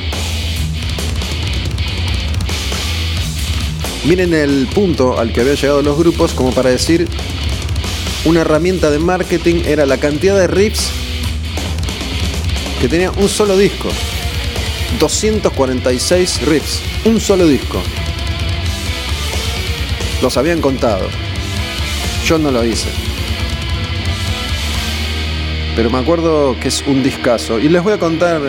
Miren 4.04 4.34
el 4.34 4.68
punto 4.74 5.18
al 5.18 5.32
que 5.32 5.40
habían 5.40 5.56
llegado 5.56 5.82
los 5.82 5.96
grupos 5.96 6.32
como 6.32 6.52
para 6.52 6.70
decir, 6.70 7.08
una 8.24 8.42
herramienta 8.42 8.90
de 8.90 8.98
marketing 8.98 9.62
era 9.64 9.84
la 9.86 9.98
cantidad 9.98 10.38
de 10.38 10.46
riffs 10.46 10.90
que 12.80 12.88
tenía 12.88 13.10
un 13.12 13.28
solo 13.28 13.56
disco. 13.56 13.88
246 14.98 16.46
riffs, 16.46 16.80
un 17.04 17.20
solo 17.20 17.46
disco. 17.46 17.82
Los 20.22 20.36
habían 20.36 20.60
contado. 20.60 21.08
Yo 22.24 22.38
no 22.38 22.50
lo 22.50 22.64
hice. 22.64 22.88
Pero 25.74 25.90
me 25.90 25.98
acuerdo 25.98 26.56
que 26.60 26.68
es 26.68 26.82
un 26.86 27.02
discazo. 27.02 27.58
Y 27.58 27.68
les 27.68 27.82
voy 27.82 27.94
a 27.94 27.98
contar 27.98 28.40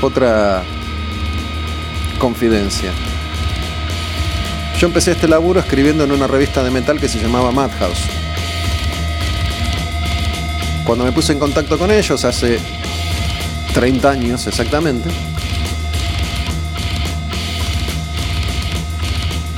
otra 0.00 0.62
confidencia. 2.18 2.92
Yo 4.78 4.88
empecé 4.88 5.12
este 5.12 5.28
laburo 5.28 5.60
escribiendo 5.60 6.04
en 6.04 6.12
una 6.12 6.26
revista 6.26 6.62
de 6.64 6.70
metal 6.70 6.98
que 6.98 7.08
se 7.08 7.20
llamaba 7.20 7.52
Madhouse. 7.52 8.08
Cuando 10.84 11.04
me 11.04 11.12
puse 11.12 11.32
en 11.32 11.38
contacto 11.38 11.78
con 11.78 11.90
ellos 11.90 12.24
hace 12.24 12.58
30 13.74 14.10
años 14.10 14.46
exactamente. 14.46 15.08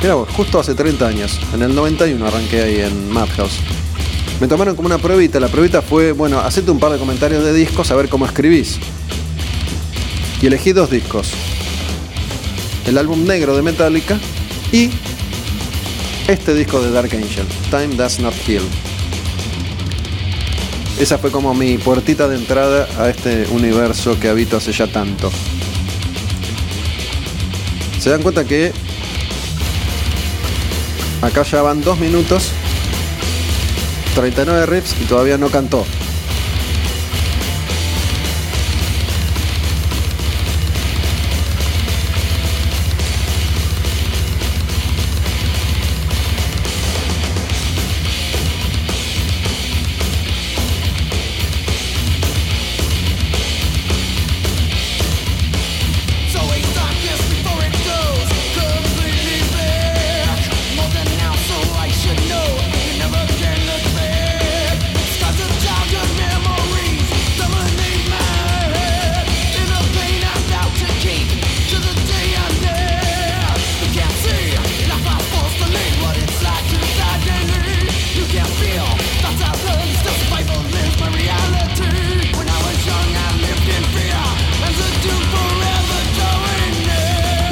Mira 0.00 0.14
vos, 0.14 0.28
justo 0.30 0.60
hace 0.60 0.74
30 0.74 1.06
años, 1.06 1.40
en 1.54 1.62
el 1.62 1.74
91 1.74 2.26
arranqué 2.26 2.62
ahí 2.62 2.80
en 2.80 3.10
Madhouse. 3.10 3.58
Me 4.40 4.48
tomaron 4.48 4.76
como 4.76 4.86
una 4.86 4.98
pruebita, 4.98 5.40
la 5.40 5.48
pruebita 5.48 5.80
fue, 5.80 6.12
bueno, 6.12 6.40
hacete 6.40 6.70
un 6.70 6.78
par 6.78 6.92
de 6.92 6.98
comentarios 6.98 7.42
de 7.42 7.54
discos 7.54 7.90
a 7.90 7.94
ver 7.94 8.08
cómo 8.08 8.26
escribís. 8.26 8.78
Y 10.42 10.46
elegí 10.46 10.72
dos 10.72 10.90
discos. 10.90 11.30
El 12.86 12.98
álbum 12.98 13.24
negro 13.24 13.56
de 13.56 13.62
Metallica 13.62 14.18
y 14.72 14.90
este 16.28 16.54
disco 16.54 16.82
de 16.82 16.90
Dark 16.90 17.10
Angel, 17.14 17.46
Time 17.70 17.96
Does 17.96 18.18
Not 18.18 18.34
Heal. 18.46 18.62
Esa 20.98 21.18
fue 21.18 21.30
como 21.30 21.54
mi 21.54 21.76
puertita 21.76 22.28
de 22.28 22.36
entrada 22.36 22.88
a 22.98 23.10
este 23.10 23.46
universo 23.50 24.18
que 24.18 24.28
habito 24.28 24.56
hace 24.56 24.72
ya 24.72 24.86
tanto. 24.86 25.30
Se 27.98 28.10
dan 28.10 28.22
cuenta 28.22 28.44
que 28.44 28.72
acá 31.20 31.42
ya 31.42 31.62
van 31.62 31.80
dos 31.80 31.98
minutos 31.98 32.50
39 34.14 34.66
riffs 34.66 34.94
y 35.00 35.04
todavía 35.04 35.36
no 35.36 35.48
cantó. 35.48 35.84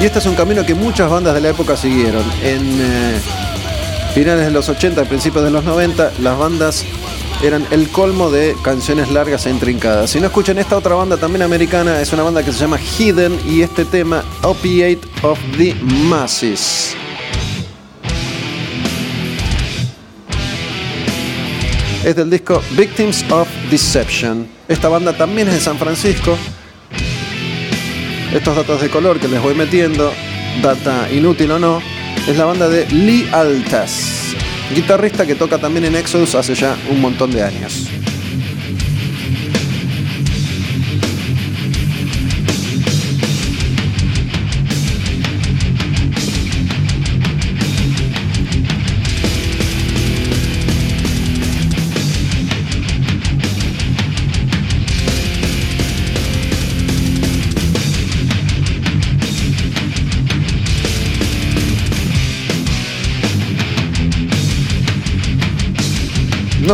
Y 0.03 0.05
este 0.05 0.19
es 0.19 0.25
un 0.25 0.35
camino 0.35 0.65
que 0.65 0.75
muchas 0.75 1.09
bandas 1.09 1.33
de 1.33 1.39
la 1.39 1.47
época 1.47 1.77
siguieron. 1.77 2.25
En 2.43 2.61
eh, 2.77 3.21
finales 4.13 4.43
de 4.43 4.51
los 4.51 4.67
80, 4.67 5.05
principios 5.05 5.45
de 5.45 5.49
los 5.49 5.63
90, 5.63 6.11
las 6.19 6.37
bandas 6.37 6.83
eran 7.41 7.65
el 7.71 7.87
colmo 7.87 8.29
de 8.29 8.53
canciones 8.63 9.09
largas 9.09 9.45
e 9.45 9.49
intrincadas. 9.49 10.09
Si 10.09 10.19
no 10.19 10.25
escuchan 10.25 10.57
esta 10.57 10.75
otra 10.75 10.95
banda 10.95 11.15
también 11.15 11.43
americana, 11.43 12.01
es 12.01 12.11
una 12.11 12.23
banda 12.23 12.43
que 12.43 12.51
se 12.51 12.59
llama 12.59 12.79
Hidden 12.79 13.39
y 13.47 13.61
este 13.61 13.85
tema 13.85 14.25
Opiate 14.41 14.99
of 15.21 15.39
the 15.57 15.73
Masses. 15.75 16.97
Es 22.03 22.13
del 22.13 22.29
disco 22.29 22.61
Victims 22.71 23.23
of 23.31 23.47
Deception. 23.71 24.49
Esta 24.67 24.89
banda 24.89 25.13
también 25.13 25.47
es 25.47 25.53
de 25.53 25.61
San 25.61 25.77
Francisco 25.77 26.37
estos 28.33 28.55
datos 28.55 28.81
de 28.81 28.89
color 28.89 29.19
que 29.19 29.27
les 29.27 29.41
voy 29.41 29.53
metiendo, 29.53 30.11
data 30.61 31.07
inútil 31.11 31.51
o 31.51 31.59
no, 31.59 31.81
es 32.27 32.35
la 32.37 32.45
banda 32.45 32.67
de 32.67 32.85
Lee 32.87 33.27
Altas, 33.31 34.35
guitarrista 34.73 35.25
que 35.25 35.35
toca 35.35 35.59
también 35.59 35.85
en 35.85 35.95
Exodus 35.95 36.35
hace 36.35 36.55
ya 36.55 36.75
un 36.89 36.99
montón 36.99 37.31
de 37.31 37.43
años. 37.43 37.89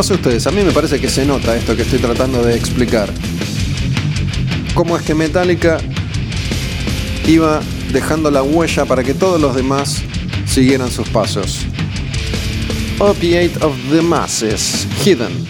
No 0.00 0.04
sé 0.04 0.14
ustedes, 0.14 0.46
a 0.46 0.50
mí 0.50 0.62
me 0.62 0.72
parece 0.72 0.98
que 0.98 1.10
se 1.10 1.26
nota 1.26 1.54
esto 1.54 1.76
que 1.76 1.82
estoy 1.82 1.98
tratando 1.98 2.42
de 2.42 2.56
explicar. 2.56 3.12
Cómo 4.72 4.96
es 4.96 5.02
que 5.02 5.14
Metallica 5.14 5.76
iba 7.26 7.60
dejando 7.92 8.30
la 8.30 8.42
huella 8.42 8.86
para 8.86 9.04
que 9.04 9.12
todos 9.12 9.38
los 9.38 9.54
demás 9.54 10.00
siguieran 10.46 10.90
sus 10.90 11.06
pasos. 11.10 11.66
Opiate 12.98 13.52
of 13.60 13.76
the 13.90 14.00
Masses, 14.00 14.86
Hidden. 15.04 15.46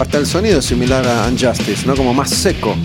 Hasta 0.00 0.18
el 0.18 0.26
sonido 0.26 0.58
es 0.58 0.64
similar 0.64 1.06
a 1.06 1.28
Unjustice, 1.28 1.86
¿no? 1.86 1.94
Como 1.94 2.12
más 2.12 2.30
seco. 2.30 2.76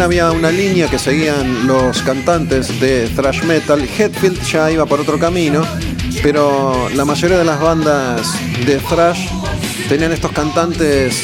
Había 0.00 0.30
una 0.32 0.50
línea 0.50 0.88
que 0.88 0.98
seguían 0.98 1.66
los 1.66 2.02
cantantes 2.02 2.80
de 2.80 3.08
thrash 3.08 3.42
metal. 3.44 3.80
Headfield 3.80 4.42
ya 4.42 4.70
iba 4.70 4.86
por 4.86 5.00
otro 5.00 5.18
camino, 5.18 5.62
pero 6.22 6.88
la 6.94 7.04
mayoría 7.04 7.38
de 7.38 7.44
las 7.44 7.60
bandas 7.60 8.34
de 8.66 8.78
thrash 8.78 9.28
tenían 9.88 10.12
estos 10.12 10.32
cantantes 10.32 11.22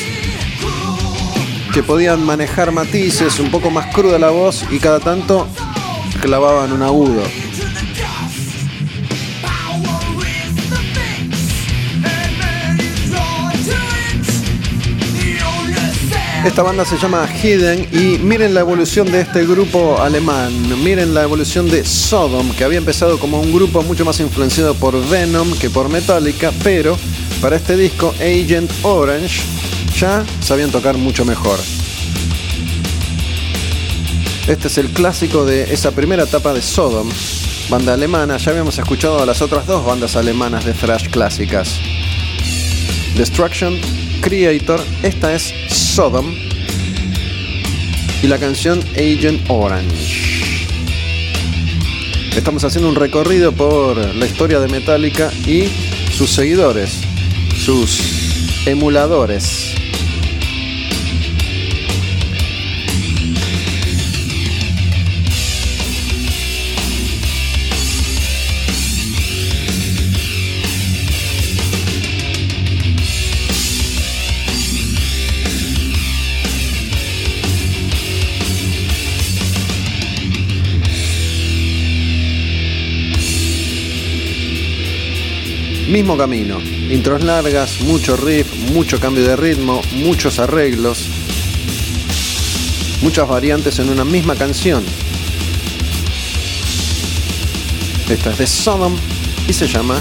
que 1.72 1.82
podían 1.82 2.24
manejar 2.24 2.70
matices, 2.72 3.38
un 3.40 3.51
poco 3.51 3.70
más 3.70 3.94
cruda 3.94 4.18
la 4.18 4.30
voz 4.30 4.64
y 4.70 4.78
cada 4.78 5.01
tanto 5.01 5.47
clavaban 6.20 6.72
un 6.72 6.82
agudo. 6.82 7.22
Esta 16.44 16.62
banda 16.62 16.86
se 16.86 16.96
llama 16.96 17.28
Hidden 17.28 17.88
y 17.92 18.18
miren 18.18 18.54
la 18.54 18.60
evolución 18.60 19.12
de 19.12 19.20
este 19.20 19.44
grupo 19.44 20.00
alemán, 20.00 20.50
miren 20.82 21.12
la 21.12 21.22
evolución 21.22 21.68
de 21.68 21.84
Sodom, 21.84 22.54
que 22.54 22.64
había 22.64 22.78
empezado 22.78 23.18
como 23.18 23.38
un 23.38 23.52
grupo 23.52 23.82
mucho 23.82 24.06
más 24.06 24.20
influenciado 24.20 24.74
por 24.74 25.06
Venom 25.10 25.52
que 25.58 25.68
por 25.68 25.90
Metallica, 25.90 26.50
pero 26.64 26.96
para 27.42 27.56
este 27.56 27.76
disco 27.76 28.14
Agent 28.20 28.70
Orange 28.82 29.42
ya 29.94 30.24
sabían 30.40 30.70
tocar 30.70 30.96
mucho 30.96 31.26
mejor. 31.26 31.58
Este 34.48 34.68
es 34.68 34.78
el 34.78 34.88
clásico 34.88 35.44
de 35.44 35.74
esa 35.74 35.90
primera 35.90 36.22
etapa 36.22 36.54
de 36.54 36.62
Sodom, 36.62 37.08
banda 37.68 37.92
alemana. 37.92 38.38
Ya 38.38 38.52
habíamos 38.52 38.78
escuchado 38.78 39.22
a 39.22 39.26
las 39.26 39.42
otras 39.42 39.66
dos 39.66 39.84
bandas 39.84 40.16
alemanas 40.16 40.64
de 40.64 40.72
thrash 40.72 41.10
clásicas. 41.10 41.78
Destruction 43.14 43.78
Creator, 44.22 44.82
esta 45.02 45.34
es 45.34 45.52
Sodom 45.90 46.32
y 48.22 48.26
la 48.28 48.38
canción 48.38 48.78
Agent 48.94 49.42
Orange. 49.48 50.68
Estamos 52.36 52.62
haciendo 52.62 52.88
un 52.88 52.94
recorrido 52.94 53.50
por 53.50 53.96
la 53.96 54.24
historia 54.24 54.60
de 54.60 54.68
Metallica 54.68 55.32
y 55.48 55.64
sus 56.16 56.30
seguidores, 56.30 57.00
sus 57.56 57.98
emuladores. 58.66 59.69
Mismo 85.90 86.16
camino, 86.16 86.60
intros 86.60 87.24
largas, 87.24 87.80
mucho 87.80 88.16
riff, 88.16 88.46
mucho 88.70 89.00
cambio 89.00 89.24
de 89.24 89.34
ritmo, 89.34 89.82
muchos 89.94 90.38
arreglos, 90.38 91.08
muchas 93.02 93.26
variantes 93.26 93.80
en 93.80 93.90
una 93.90 94.04
misma 94.04 94.36
canción. 94.36 94.84
Esta 98.08 98.30
es 98.30 98.38
de 98.38 98.46
Sodom 98.46 98.96
y 99.48 99.52
se 99.52 99.66
llama 99.66 100.00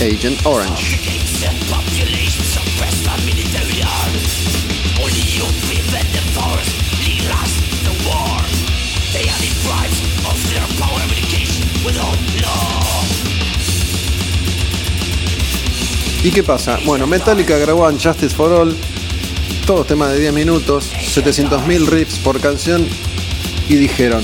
Agent 0.00 0.46
Orange. 0.46 1.01
¿Y 16.24 16.30
qué 16.30 16.44
pasa? 16.44 16.78
Bueno, 16.86 17.08
Metallica 17.08 17.58
grabó 17.58 17.90
Justice 17.90 18.28
for 18.28 18.52
All, 18.52 18.76
todos 19.66 19.88
temas 19.88 20.12
de 20.12 20.20
10 20.20 20.32
minutos, 20.32 20.92
700.000 20.92 21.86
riffs 21.86 22.18
por 22.20 22.40
canción 22.40 22.86
y 23.68 23.74
dijeron, 23.74 24.22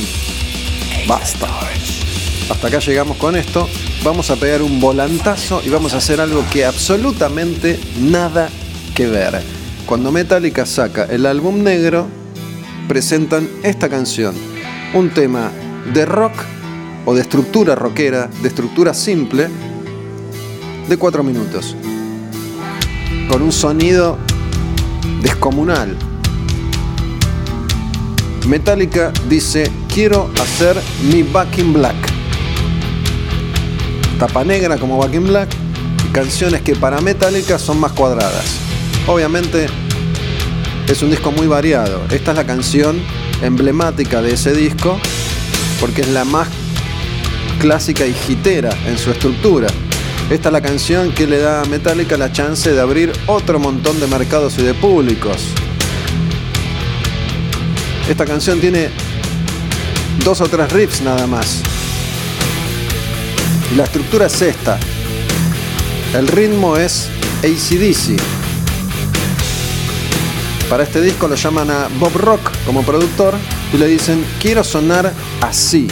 basta. 1.09 1.49
Hasta 2.49 2.69
acá 2.69 2.79
llegamos 2.79 3.16
con 3.16 3.35
esto, 3.35 3.69
vamos 4.05 4.31
a 4.31 4.37
pegar 4.37 4.62
un 4.62 4.81
volantazo 4.81 5.61
y 5.66 5.70
vamos 5.70 5.93
a 5.93 5.97
hacer 5.97 6.20
algo 6.20 6.45
que 6.53 6.65
absolutamente 6.65 7.81
nada 8.01 8.49
que 8.95 9.09
ver. 9.09 9.43
Cuando 9.85 10.12
Metallica 10.12 10.66
saca 10.66 11.05
el 11.07 11.27
álbum 11.27 11.65
negro, 11.65 12.07
presentan 12.87 13.49
esta 13.65 13.89
canción, 13.89 14.37
un 14.95 15.11
tema 15.11 15.51
de 15.93 16.07
rock 16.07 16.35
o 17.07 17.15
de 17.15 17.23
estructura 17.23 17.75
rockera, 17.75 18.31
de 18.41 18.49
estructura 18.49 18.95
simple, 18.95 19.49
de 20.89 20.97
4 20.97 21.23
minutos 21.23 21.77
con 23.28 23.43
un 23.43 23.52
sonido 23.52 24.16
descomunal. 25.23 25.97
Metallica 28.47 29.12
dice, 29.28 29.70
quiero 29.93 30.31
hacer 30.40 30.81
mi 31.12 31.23
Back 31.23 31.59
in 31.59 31.74
Black. 31.74 31.97
Tapa 34.19 34.44
negra 34.44 34.78
como 34.78 34.97
Back 34.97 35.15
in 35.15 35.27
Black 35.27 35.48
canciones 36.12 36.62
que 36.62 36.74
para 36.74 37.01
Metallica 37.01 37.59
son 37.59 37.78
más 37.78 37.93
cuadradas. 37.93 38.56
Obviamente 39.06 39.66
es 40.89 41.02
un 41.02 41.10
disco 41.10 41.31
muy 41.31 41.47
variado. 41.47 42.02
Esta 42.10 42.31
es 42.31 42.36
la 42.36 42.47
canción 42.47 43.01
emblemática 43.43 44.23
de 44.23 44.32
ese 44.32 44.55
disco 44.55 44.98
porque 45.81 46.01
es 46.01 46.09
la 46.09 46.24
más 46.24 46.48
clásica 47.60 48.06
y 48.06 48.15
gitera 48.15 48.70
en 48.86 48.97
su 48.98 49.10
estructura. 49.10 49.69
Esta 50.30 50.50
es 50.50 50.52
la 50.52 50.60
canción 50.60 51.12
que 51.12 51.26
le 51.26 51.38
da 51.38 51.62
a 51.62 51.64
Metallica 51.64 52.18
la 52.18 52.30
chance 52.30 52.70
de 52.70 52.78
abrir 52.78 53.10
otro 53.26 53.59
montón 53.59 53.98
de 53.98 54.06
mercados 54.06 54.59
y 54.59 54.62
de 54.62 54.74
públicos. 54.74 55.38
Esta 58.10 58.26
canción 58.26 58.60
tiene 58.60 58.90
dos 60.22 60.42
o 60.42 60.48
tres 60.48 60.70
riffs 60.70 61.00
nada 61.00 61.26
más. 61.26 61.62
Y 63.72 63.76
la 63.76 63.84
estructura 63.84 64.26
es 64.26 64.42
esta. 64.42 64.78
El 66.12 66.28
ritmo 66.28 66.76
es 66.76 67.09
ACDC. 67.38 68.20
Para 70.68 70.82
este 70.82 71.00
disco 71.00 71.26
lo 71.26 71.36
llaman 71.36 71.70
a 71.70 71.88
Bob 71.98 72.14
Rock 72.14 72.52
como 72.66 72.82
productor 72.82 73.34
y 73.72 73.78
le 73.78 73.86
dicen, 73.86 74.22
quiero 74.38 74.62
sonar 74.62 75.10
así. 75.40 75.88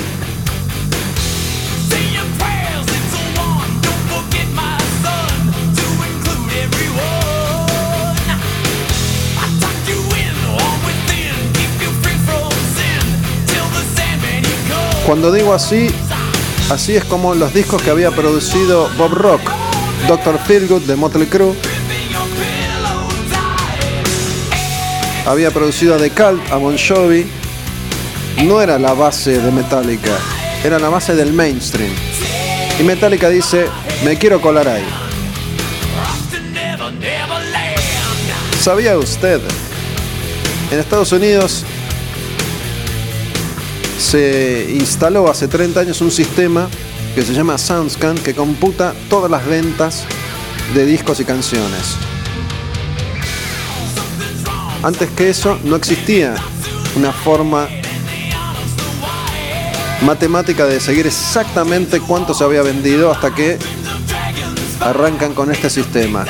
Cuando 15.06 15.30
digo 15.30 15.54
así, 15.54 15.86
así 16.68 16.96
es 16.96 17.04
como 17.04 17.36
los 17.36 17.54
discos 17.54 17.80
que 17.80 17.90
había 17.90 18.10
producido 18.10 18.90
Bob 18.98 19.12
Rock, 19.14 19.40
Dr. 20.08 20.36
Feelgood 20.36 20.82
de 20.82 20.96
Motley 20.96 21.28
Crue, 21.28 21.54
había 25.24 25.52
producido 25.52 25.94
a 25.94 25.98
The 25.98 26.10
Cult, 26.10 26.50
a 26.50 26.56
Bon 26.56 26.76
Jovi, 26.76 27.24
no 28.44 28.60
era 28.60 28.80
la 28.80 28.94
base 28.94 29.40
de 29.40 29.52
Metallica, 29.52 30.18
era 30.64 30.80
la 30.80 30.88
base 30.88 31.14
del 31.14 31.32
mainstream. 31.32 31.92
Y 32.80 32.82
Metallica 32.82 33.28
dice, 33.28 33.66
me 34.04 34.18
quiero 34.18 34.40
colar 34.40 34.66
ahí. 34.66 34.84
¿Sabía 38.60 38.98
usted? 38.98 39.40
En 40.72 40.80
Estados 40.80 41.12
Unidos 41.12 41.64
se 44.06 44.68
instaló 44.72 45.28
hace 45.28 45.48
30 45.48 45.80
años 45.80 46.00
un 46.00 46.12
sistema 46.12 46.68
que 47.16 47.22
se 47.22 47.32
llama 47.32 47.58
SoundScan 47.58 48.16
que 48.16 48.34
computa 48.34 48.94
todas 49.10 49.28
las 49.28 49.44
ventas 49.44 50.04
de 50.74 50.86
discos 50.86 51.18
y 51.18 51.24
canciones. 51.24 51.96
Antes 54.84 55.10
que 55.10 55.28
eso 55.28 55.58
no 55.64 55.74
existía 55.74 56.36
una 56.94 57.10
forma 57.10 57.66
matemática 60.02 60.66
de 60.66 60.78
seguir 60.78 61.08
exactamente 61.08 61.98
cuánto 61.98 62.32
se 62.32 62.44
había 62.44 62.62
vendido 62.62 63.10
hasta 63.10 63.34
que 63.34 63.58
arrancan 64.78 65.34
con 65.34 65.50
este 65.50 65.68
sistema. 65.68 66.24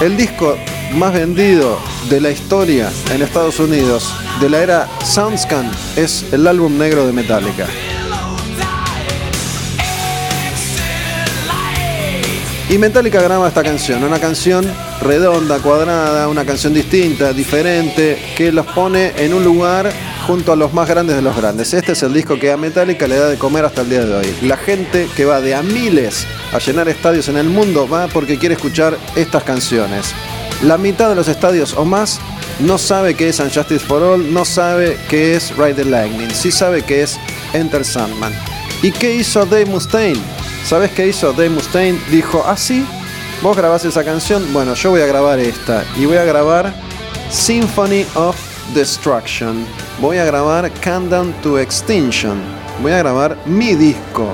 El 0.00 0.16
disco 0.16 0.56
más 0.94 1.12
vendido 1.12 1.78
de 2.08 2.22
la 2.22 2.30
historia 2.30 2.90
en 3.12 3.20
Estados 3.20 3.60
Unidos 3.60 4.14
de 4.40 4.48
la 4.48 4.62
era 4.62 4.88
Soundscan 5.04 5.68
es 5.96 6.24
el 6.32 6.46
álbum 6.46 6.78
negro 6.78 7.06
de 7.06 7.12
Metallica. 7.12 7.66
Y 12.70 12.78
Metallica 12.78 13.20
graba 13.22 13.48
esta 13.48 13.62
canción, 13.62 14.04
una 14.04 14.20
canción 14.20 14.64
redonda, 15.00 15.58
cuadrada, 15.58 16.28
una 16.28 16.44
canción 16.44 16.74
distinta, 16.74 17.32
diferente, 17.32 18.18
que 18.36 18.52
los 18.52 18.66
pone 18.66 19.12
en 19.16 19.32
un 19.32 19.42
lugar 19.42 19.90
junto 20.26 20.52
a 20.52 20.56
los 20.56 20.74
más 20.74 20.88
grandes 20.88 21.16
de 21.16 21.22
los 21.22 21.34
grandes. 21.34 21.72
Este 21.72 21.92
es 21.92 22.02
el 22.02 22.12
disco 22.12 22.38
que 22.38 22.52
a 22.52 22.56
Metallica 22.56 23.08
le 23.08 23.16
da 23.16 23.28
de 23.28 23.38
comer 23.38 23.64
hasta 23.64 23.80
el 23.80 23.88
día 23.88 24.04
de 24.04 24.14
hoy. 24.14 24.36
La 24.42 24.58
gente 24.58 25.08
que 25.16 25.24
va 25.24 25.40
de 25.40 25.54
a 25.54 25.62
miles 25.62 26.26
a 26.52 26.58
llenar 26.58 26.88
estadios 26.88 27.28
en 27.28 27.38
el 27.38 27.48
mundo 27.48 27.88
va 27.88 28.06
porque 28.08 28.38
quiere 28.38 28.54
escuchar 28.54 28.96
estas 29.16 29.42
canciones. 29.42 30.12
La 30.62 30.76
mitad 30.76 31.08
de 31.08 31.14
los 31.14 31.28
estadios 31.28 31.74
o 31.74 31.84
más 31.84 32.20
no 32.60 32.78
sabe 32.78 33.14
qué 33.14 33.28
es 33.28 33.40
Unjustice 33.40 33.84
for 33.84 34.02
All, 34.02 34.32
no 34.32 34.44
sabe 34.44 34.98
qué 35.08 35.34
es 35.34 35.56
Ride 35.56 35.74
the 35.74 35.84
Lightning, 35.84 36.30
sí 36.30 36.50
sabe 36.50 36.82
qué 36.82 37.02
es 37.02 37.18
Enter 37.52 37.84
Sandman. 37.84 38.32
¿Y 38.82 38.90
qué 38.92 39.14
hizo 39.14 39.44
Dave 39.44 39.66
Mustaine? 39.66 40.20
¿Sabes 40.64 40.90
qué 40.92 41.08
hizo 41.08 41.32
Dave 41.32 41.50
Mustaine? 41.50 41.98
Dijo, 42.10 42.44
ah 42.46 42.56
sí, 42.56 42.84
vos 43.42 43.56
grabás 43.56 43.84
esa 43.84 44.04
canción, 44.04 44.52
bueno, 44.52 44.74
yo 44.74 44.90
voy 44.90 45.00
a 45.00 45.06
grabar 45.06 45.38
esta 45.38 45.84
y 45.96 46.06
voy 46.06 46.16
a 46.16 46.24
grabar 46.24 46.72
Symphony 47.30 48.06
of 48.14 48.36
Destruction. 48.74 49.66
Voy 50.00 50.18
a 50.18 50.24
grabar 50.24 50.70
Countdown 50.80 51.32
to 51.42 51.58
Extinction. 51.58 52.40
Voy 52.82 52.92
a 52.92 52.98
grabar 52.98 53.36
mi 53.46 53.74
disco 53.74 54.32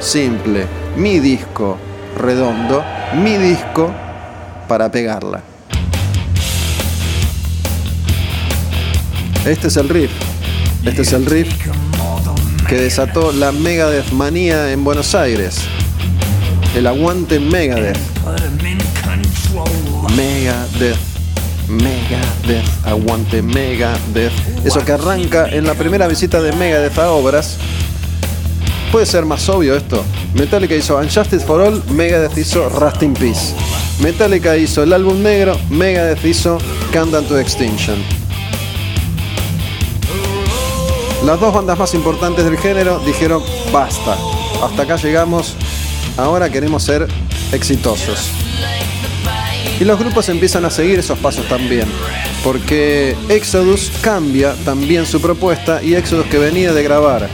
simple, 0.00 0.66
mi 0.96 1.20
disco 1.20 1.78
redondo, 2.16 2.84
mi 3.22 3.36
disco 3.36 3.92
para 4.68 4.90
pegarla. 4.90 5.55
Este 9.46 9.68
es 9.68 9.76
el 9.76 9.88
riff. 9.88 10.10
Este 10.84 11.02
es 11.02 11.12
el 11.12 11.24
riff 11.24 11.48
que 12.68 12.74
desató 12.74 13.30
la 13.30 13.52
Megadeth 13.52 14.10
manía 14.10 14.72
en 14.72 14.82
Buenos 14.82 15.14
Aires. 15.14 15.60
El 16.74 16.88
aguante 16.88 17.38
Megadeth. 17.38 17.96
Megadeth. 20.16 20.96
Megadeth. 21.68 22.86
Aguante 22.86 23.40
Megadeth. 23.40 24.32
Eso 24.64 24.84
que 24.84 24.90
arranca 24.90 25.48
en 25.48 25.64
la 25.64 25.74
primera 25.74 26.08
visita 26.08 26.42
de 26.42 26.50
Megadeth 26.50 26.98
a 26.98 27.12
obras. 27.12 27.56
Puede 28.90 29.06
ser 29.06 29.24
más 29.26 29.48
obvio 29.48 29.76
esto. 29.76 30.04
Metallica 30.34 30.74
hizo 30.74 30.96
Unjustice 30.96 31.46
for 31.46 31.60
All, 31.60 31.84
Megadeth 31.90 32.36
hizo 32.36 32.68
Rust 32.68 33.00
in 33.04 33.14
Peace. 33.14 33.54
Metallica 34.00 34.56
hizo 34.56 34.82
el 34.82 34.92
álbum 34.92 35.22
negro, 35.22 35.56
Megadeth 35.70 36.24
hizo 36.24 36.58
Countdown 36.92 37.26
to 37.26 37.38
Extinction. 37.38 38.25
Las 41.26 41.40
dos 41.40 41.52
bandas 41.52 41.76
más 41.76 41.92
importantes 41.94 42.44
del 42.44 42.56
género 42.56 43.00
dijeron, 43.00 43.42
basta, 43.72 44.16
hasta 44.62 44.82
acá 44.82 44.94
llegamos, 44.94 45.56
ahora 46.16 46.48
queremos 46.48 46.84
ser 46.84 47.08
exitosos. 47.50 48.30
Y 49.80 49.84
los 49.84 49.98
grupos 49.98 50.28
empiezan 50.28 50.64
a 50.66 50.70
seguir 50.70 51.00
esos 51.00 51.18
pasos 51.18 51.48
también, 51.48 51.88
porque 52.44 53.16
Exodus 53.28 53.90
cambia 54.02 54.54
también 54.64 55.04
su 55.04 55.20
propuesta 55.20 55.82
y 55.82 55.96
Exodus 55.96 56.26
que 56.26 56.38
venía 56.38 56.72
de 56.72 56.84
grabar 56.84 57.28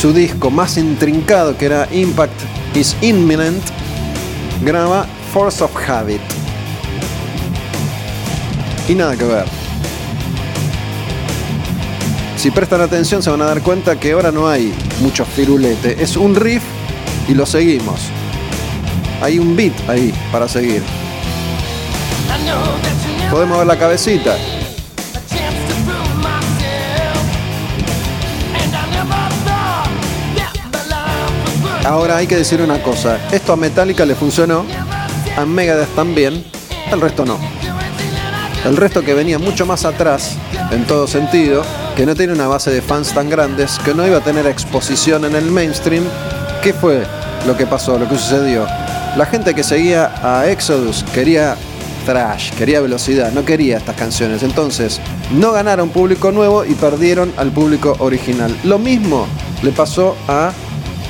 su 0.00 0.12
disco 0.12 0.52
más 0.52 0.76
intrincado 0.76 1.58
que 1.58 1.66
era 1.66 1.88
Impact 1.90 2.40
is 2.76 2.96
Imminent, 3.00 3.60
graba 4.64 5.04
Force 5.34 5.64
of 5.64 5.72
Habit. 5.88 6.20
Y 8.88 8.94
nada 8.94 9.16
que 9.16 9.24
ver. 9.24 9.59
Si 12.40 12.50
prestan 12.50 12.80
atención 12.80 13.22
se 13.22 13.28
van 13.28 13.42
a 13.42 13.44
dar 13.44 13.60
cuenta 13.60 14.00
que 14.00 14.12
ahora 14.12 14.32
no 14.32 14.48
hay 14.48 14.72
mucho 15.02 15.26
firulete. 15.26 16.02
Es 16.02 16.16
un 16.16 16.34
riff 16.34 16.62
y 17.28 17.34
lo 17.34 17.44
seguimos. 17.44 18.00
Hay 19.20 19.38
un 19.38 19.54
beat 19.54 19.74
ahí 19.90 20.10
para 20.32 20.48
seguir. 20.48 20.82
Podemos 23.30 23.58
ver 23.58 23.66
la 23.66 23.78
cabecita. 23.78 24.38
Ahora 31.84 32.16
hay 32.16 32.26
que 32.26 32.36
decir 32.36 32.62
una 32.62 32.82
cosa, 32.82 33.18
esto 33.32 33.52
a 33.52 33.56
Metallica 33.56 34.06
le 34.06 34.14
funcionó, 34.14 34.64
a 35.36 35.44
Megadeth 35.44 35.94
también, 35.94 36.42
al 36.90 37.02
resto 37.02 37.26
no. 37.26 37.38
El 38.64 38.78
resto 38.78 39.02
que 39.02 39.12
venía 39.12 39.38
mucho 39.38 39.66
más 39.66 39.84
atrás, 39.84 40.36
en 40.70 40.86
todo 40.86 41.06
sentido, 41.06 41.64
que 42.00 42.06
no 42.06 42.14
tiene 42.14 42.32
una 42.32 42.48
base 42.48 42.70
de 42.70 42.80
fans 42.80 43.12
tan 43.12 43.28
grandes, 43.28 43.78
que 43.84 43.92
no 43.92 44.06
iba 44.06 44.16
a 44.16 44.24
tener 44.24 44.46
exposición 44.46 45.26
en 45.26 45.36
el 45.36 45.50
mainstream, 45.50 46.02
¿qué 46.62 46.72
fue 46.72 47.02
lo 47.46 47.54
que 47.58 47.66
pasó, 47.66 47.98
lo 47.98 48.08
que 48.08 48.16
sucedió? 48.16 48.64
La 49.18 49.26
gente 49.26 49.54
que 49.54 49.62
seguía 49.62 50.10
a 50.22 50.48
Exodus 50.48 51.04
quería 51.12 51.58
thrash, 52.06 52.54
quería 52.54 52.80
velocidad, 52.80 53.32
no 53.32 53.44
quería 53.44 53.76
estas 53.76 53.96
canciones. 53.96 54.42
Entonces, 54.42 54.98
no 55.32 55.52
ganaron 55.52 55.90
público 55.90 56.32
nuevo 56.32 56.64
y 56.64 56.72
perdieron 56.72 57.34
al 57.36 57.50
público 57.50 57.94
original. 57.98 58.56
Lo 58.64 58.78
mismo 58.78 59.26
le 59.62 59.70
pasó 59.70 60.16
a 60.26 60.52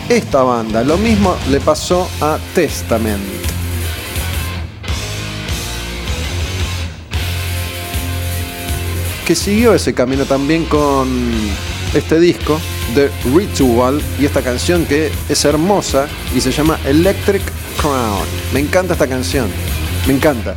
esta 0.09 0.43
banda, 0.43 0.83
lo 0.83 0.99
mismo 0.99 1.36
le 1.52 1.60
pasó 1.60 2.09
a 2.20 2.36
Testament. 2.52 3.50
Que 9.31 9.36
siguió 9.36 9.75
ese 9.75 9.94
camino 9.94 10.25
también 10.25 10.65
con 10.65 11.09
este 11.94 12.18
disco, 12.18 12.60
The 12.97 13.12
Ritual, 13.33 14.02
y 14.18 14.25
esta 14.25 14.42
canción 14.42 14.84
que 14.86 15.12
es 15.28 15.44
hermosa 15.44 16.09
y 16.34 16.41
se 16.41 16.50
llama 16.50 16.81
Electric 16.84 17.41
Crown. 17.81 18.26
Me 18.52 18.59
encanta 18.59 18.94
esta 18.94 19.07
canción, 19.07 19.49
me 20.09 20.15
encanta. 20.15 20.57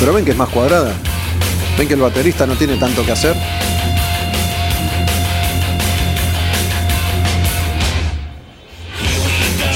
Pero 0.00 0.12
ven 0.12 0.24
que 0.24 0.32
es 0.32 0.36
más 0.36 0.48
cuadrada. 0.48 0.96
Ven 1.78 1.88
que 1.88 1.94
el 1.94 2.00
baterista 2.00 2.46
no 2.46 2.54
tiene 2.54 2.76
tanto 2.76 3.04
que 3.04 3.12
hacer. 3.12 3.36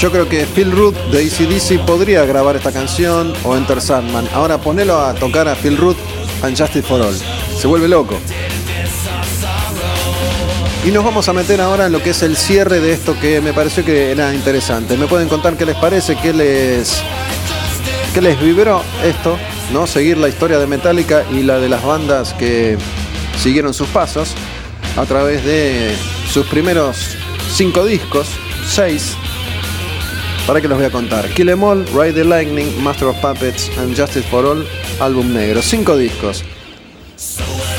Yo 0.00 0.12
creo 0.12 0.28
que 0.28 0.46
Phil 0.46 0.70
Root 0.70 0.94
de 1.10 1.26
ACDC 1.26 1.84
podría 1.84 2.24
grabar 2.24 2.54
esta 2.54 2.70
canción 2.70 3.32
o 3.42 3.56
Enter 3.56 3.80
Sandman. 3.80 4.28
Ahora 4.32 4.58
ponelo 4.58 5.00
a 5.00 5.12
tocar 5.14 5.48
a 5.48 5.56
Phil 5.56 5.76
Root 5.76 5.96
and 6.42 6.56
Justice 6.56 6.86
for 6.86 7.00
All. 7.00 7.16
Se 7.58 7.66
vuelve 7.66 7.88
loco. 7.88 8.16
Y 10.84 10.92
nos 10.92 11.02
vamos 11.04 11.28
a 11.28 11.32
meter 11.32 11.60
ahora 11.60 11.86
en 11.86 11.92
lo 11.92 12.00
que 12.00 12.10
es 12.10 12.22
el 12.22 12.36
cierre 12.36 12.78
de 12.78 12.92
esto 12.92 13.18
que 13.18 13.40
me 13.40 13.52
pareció 13.52 13.84
que 13.84 14.12
era 14.12 14.32
interesante. 14.32 14.96
¿Me 14.96 15.06
pueden 15.06 15.28
contar 15.28 15.56
qué 15.56 15.66
les 15.66 15.76
parece? 15.76 16.14
¿Qué 16.14 16.32
les, 16.32 17.02
qué 18.14 18.22
les 18.22 18.40
vibró 18.40 18.80
esto? 19.02 19.36
¿No? 19.72 19.86
Seguir 19.86 20.18
la 20.18 20.28
historia 20.28 20.58
de 20.58 20.66
Metallica 20.66 21.24
y 21.32 21.42
la 21.42 21.58
de 21.58 21.68
las 21.68 21.84
bandas 21.84 22.34
que 22.34 22.76
siguieron 23.40 23.74
sus 23.74 23.88
pasos 23.88 24.34
a 24.96 25.04
través 25.04 25.44
de 25.44 25.94
sus 26.32 26.46
primeros 26.46 27.16
cinco 27.54 27.84
discos, 27.84 28.28
seis, 28.68 29.16
para 30.46 30.60
que 30.60 30.68
los 30.68 30.78
voy 30.78 30.86
a 30.86 30.90
contar. 30.90 31.28
Kill 31.28 31.50
Em 31.50 31.62
All, 31.62 31.84
Ride 31.94 32.14
the 32.14 32.24
Lightning, 32.24 32.82
Master 32.82 33.08
of 33.08 33.16
Puppets 33.20 33.70
and 33.78 33.94
Justice 33.94 34.26
for 34.28 34.44
All, 34.46 34.66
álbum 34.98 35.32
negro. 35.32 35.60
Cinco 35.62 35.96
discos. 35.96 36.42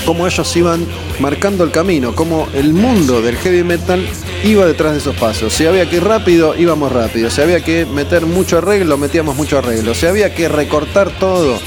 Cómo 0.05 0.27
ellos 0.27 0.55
iban 0.55 0.85
marcando 1.19 1.63
el 1.63 1.71
camino, 1.71 2.15
cómo 2.15 2.47
el 2.53 2.73
mundo 2.73 3.21
del 3.21 3.37
heavy 3.37 3.63
metal 3.63 4.07
iba 4.43 4.65
detrás 4.65 4.93
de 4.93 4.99
esos 4.99 5.15
pasos. 5.15 5.53
Si 5.53 5.65
había 5.65 5.89
que 5.89 5.97
ir 5.97 6.03
rápido, 6.03 6.55
íbamos 6.55 6.91
rápido. 6.91 7.29
Si 7.29 7.41
había 7.41 7.61
que 7.61 7.85
meter 7.85 8.25
mucho 8.25 8.57
arreglo, 8.57 8.97
metíamos 8.97 9.35
mucho 9.35 9.57
arreglo. 9.57 9.93
Si 9.93 10.05
había 10.05 10.33
que 10.33 10.47
recortar 10.47 11.09
todo, 11.19 11.59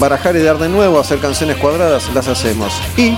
barajar 0.00 0.34
y 0.34 0.40
dar 0.40 0.58
de 0.58 0.68
nuevo, 0.68 0.98
hacer 0.98 1.20
canciones 1.20 1.58
cuadradas, 1.58 2.12
las 2.14 2.26
hacemos. 2.26 2.72
Y, 2.96 3.14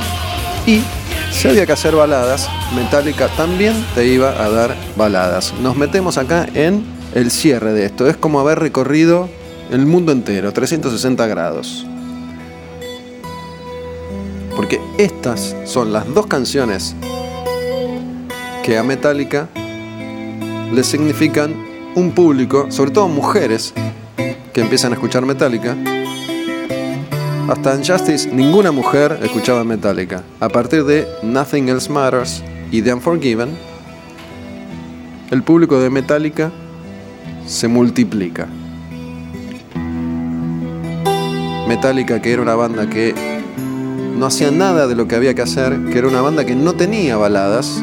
y 0.67 0.83
si 1.31 1.49
había 1.49 1.65
que 1.65 1.73
hacer 1.73 1.95
baladas, 1.95 2.51
Metallica 2.75 3.29
también 3.29 3.75
te 3.95 4.07
iba 4.07 4.31
a 4.31 4.51
dar 4.51 4.77
baladas. 4.97 5.55
Nos 5.63 5.77
metemos 5.77 6.19
acá 6.19 6.47
en 6.53 6.85
el 7.15 7.31
cierre 7.31 7.73
de 7.73 7.87
esto. 7.87 8.09
Es 8.09 8.17
como 8.17 8.41
haber 8.41 8.59
recorrido 8.59 9.31
el 9.71 9.87
mundo 9.87 10.13
entero, 10.13 10.53
360 10.53 11.27
grados. 11.29 11.87
Porque 14.55 14.81
estas 14.99 15.57
son 15.65 15.93
las 15.93 16.13
dos 16.13 16.27
canciones 16.27 16.95
que 18.63 18.77
a 18.77 18.83
Metallica 18.83 19.49
le 20.73 20.85
significan 20.85 21.55
un 21.95 22.13
público, 22.13 22.71
sobre 22.71 22.91
todo 22.91 23.09
mujeres, 23.09 23.73
que 24.53 24.61
empiezan 24.61 24.93
a 24.93 24.97
escuchar 24.97 25.25
Metallica. 25.25 25.77
Hasta 27.49 27.77
Justice 27.77 28.31
ninguna 28.33 28.71
mujer 28.71 29.19
escuchaba 29.21 29.65
Metallica. 29.65 30.23
A 30.39 30.49
partir 30.49 30.85
de 30.85 31.09
Nothing 31.23 31.69
Else 31.69 31.91
Matters 31.91 32.43
y 32.71 32.83
The 32.83 32.95
Unforgiven, 32.95 33.51
el 35.31 35.43
público 35.43 35.81
de 35.81 35.91
Metallica 35.91 36.53
se 37.47 37.67
multiplica. 37.67 38.47
Metallica, 41.67 42.23
que 42.23 42.33
era 42.33 42.43
una 42.43 42.55
banda 42.55 42.89
que 42.89 43.13
no 44.17 44.27
hacía 44.27 44.53
nada 44.53 44.87
de 44.87 44.95
lo 44.95 45.09
que 45.09 45.17
había 45.17 45.35
que 45.35 45.43
hacer, 45.43 45.87
que 45.91 45.99
era 45.99 46.07
una 46.07 46.21
banda 46.21 46.47
que 46.47 46.55
no 46.55 46.75
tenía 46.75 47.17
baladas, 47.17 47.83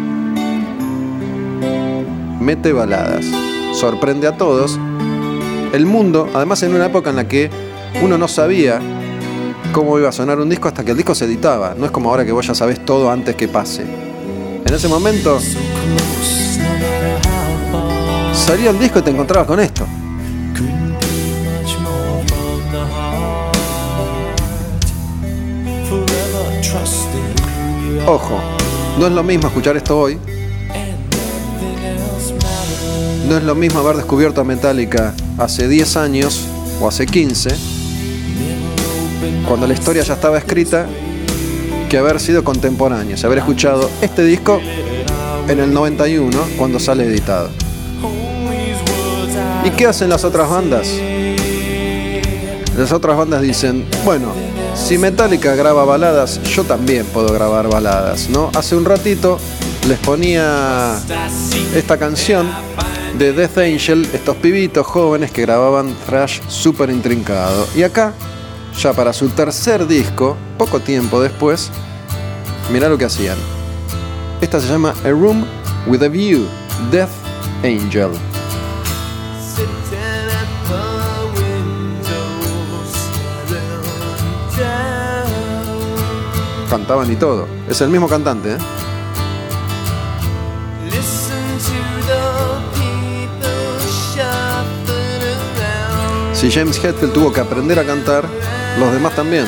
mete 2.40 2.72
baladas, 2.72 3.26
sorprende 3.74 4.26
a 4.28 4.38
todos. 4.38 4.80
El 5.74 5.86
mundo, 5.86 6.30
además 6.34 6.64
en 6.64 6.74
una 6.74 6.86
época 6.86 7.10
en 7.10 7.18
la 7.18 7.28
que 7.28 7.50
uno 8.02 8.18
no 8.18 8.28
sabía 8.28 8.80
cómo 9.74 9.98
iba 9.98 10.10
a 10.10 10.12
sonar 10.12 10.40
un 10.40 10.50
disco 10.50 10.68
hasta 10.68 10.84
que 10.84 10.92
el 10.92 10.98
disco 10.98 11.16
se 11.16 11.26
editaba. 11.26 11.76
No 11.78 11.86
es 11.86 11.92
como 11.92 12.10
ahora 12.10 12.26
que 12.26 12.32
vos 12.32 12.46
ya 12.46 12.56
sabés 12.56 12.84
todo 12.86 13.10
antes 13.12 13.36
que 13.36 13.48
pase. 13.48 13.84
En 14.66 14.74
ese 14.74 14.88
momento 14.88 15.40
salía 18.34 18.70
el 18.70 18.80
disco 18.80 19.00
y 19.00 19.02
te 19.02 19.12
encontrabas 19.12 19.48
con 19.48 19.60
esto. 19.60 19.86
Ojo, 28.06 28.40
no 29.00 29.08
es 29.08 29.12
lo 29.12 29.24
mismo 29.24 29.48
escuchar 29.48 29.78
esto 29.78 30.00
hoy. 30.00 30.18
No 33.28 33.38
es 33.38 33.44
lo 33.44 33.54
mismo 33.54 33.80
haber 33.80 33.98
descubierto 33.98 34.44
Metallica 34.44 35.14
hace 35.38 35.68
10 35.68 35.98
años 35.98 36.48
o 36.82 36.88
hace 36.88 37.06
15, 37.06 37.79
cuando 39.50 39.66
la 39.66 39.74
historia 39.74 40.04
ya 40.04 40.14
estaba 40.14 40.38
escrita, 40.38 40.86
que 41.90 41.98
haber 41.98 42.20
sido 42.20 42.44
contemporáneos, 42.44 43.26
haber 43.26 43.40
escuchado 43.40 43.90
este 44.00 44.24
disco 44.24 44.62
en 45.48 45.60
el 45.60 45.74
91 45.74 46.38
cuando 46.56 46.80
sale 46.80 47.06
editado. 47.06 47.50
¿Y 49.66 49.72
qué 49.72 49.88
hacen 49.88 50.10
las 50.10 50.24
otras 50.24 50.48
bandas? 50.48 50.88
Las 52.78 52.92
otras 52.92 53.18
bandas 53.18 53.42
dicen, 53.42 53.86
bueno, 54.06 54.28
si 54.76 55.00
Metallica 55.00 55.56
graba 55.56 55.84
baladas, 55.84 56.40
yo 56.44 56.64
también 56.64 57.08
puedo 57.08 57.34
grabar 57.34 57.68
baladas, 57.70 58.30
¿no? 58.30 58.52
Hace 58.56 58.76
un 58.76 58.86
ratito 58.86 59.40
les 59.88 59.98
ponía 59.98 60.96
esta 61.76 61.98
canción 61.98 62.48
de 63.18 63.34
Death 63.34 63.58
Angel, 63.58 64.08
estos 64.14 64.36
pibitos 64.36 64.86
jóvenes 64.86 65.32
que 65.32 65.42
grababan 65.42 65.96
thrash 66.06 66.40
súper 66.48 66.92
intrincado. 66.92 67.68
Y 67.76 67.82
acá, 67.82 68.14
ya 68.78 68.94
para 68.94 69.14
su 69.14 69.30
tercer 69.30 69.88
disco, 69.88 70.38
poco 70.58 70.80
tiempo 70.80 71.22
después, 71.22 71.72
mirá 72.72 72.90
lo 72.90 72.98
que 72.98 73.06
hacían. 73.06 73.38
Esta 74.42 74.60
se 74.60 74.68
llama 74.68 74.94
A 75.04 75.10
Room 75.10 75.46
with 75.88 76.02
a 76.04 76.08
View, 76.08 76.46
Death 76.92 77.10
Angel. 77.64 78.12
Cantaban 86.70 87.12
y 87.12 87.16
todo. 87.16 87.48
Es 87.68 87.82
el 87.82 87.90
mismo 87.90 88.08
cantante, 88.08 88.54
¿eh? 88.54 88.58
Si 96.40 96.50
James 96.50 96.82
Hetfield 96.82 97.12
tuvo 97.12 97.34
que 97.34 97.42
aprender 97.42 97.78
a 97.80 97.84
cantar, 97.84 98.24
los 98.80 98.94
demás 98.94 99.14
también. 99.14 99.46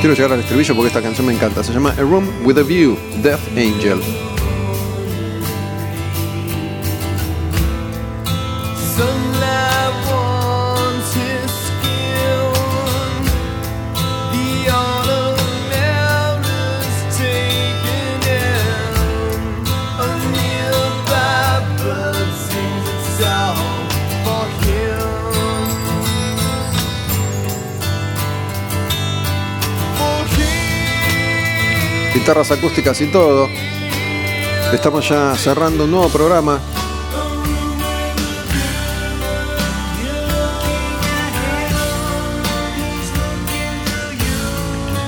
Quiero 0.00 0.14
llegar 0.14 0.32
al 0.34 0.38
estribillo 0.38 0.76
porque 0.76 0.86
esta 0.86 1.02
canción 1.02 1.26
me 1.26 1.32
encanta. 1.32 1.64
Se 1.64 1.72
llama 1.72 1.90
A 1.98 2.02
Room 2.02 2.28
with 2.44 2.58
a 2.58 2.62
View, 2.62 2.96
Death 3.24 3.40
Angel. 3.56 4.00
Guitarras 32.28 32.50
acústicas 32.50 33.00
y 33.00 33.06
todo. 33.06 33.48
Estamos 34.70 35.08
ya 35.08 35.34
cerrando 35.34 35.84
un 35.84 35.92
nuevo 35.92 36.10
programa. 36.10 36.58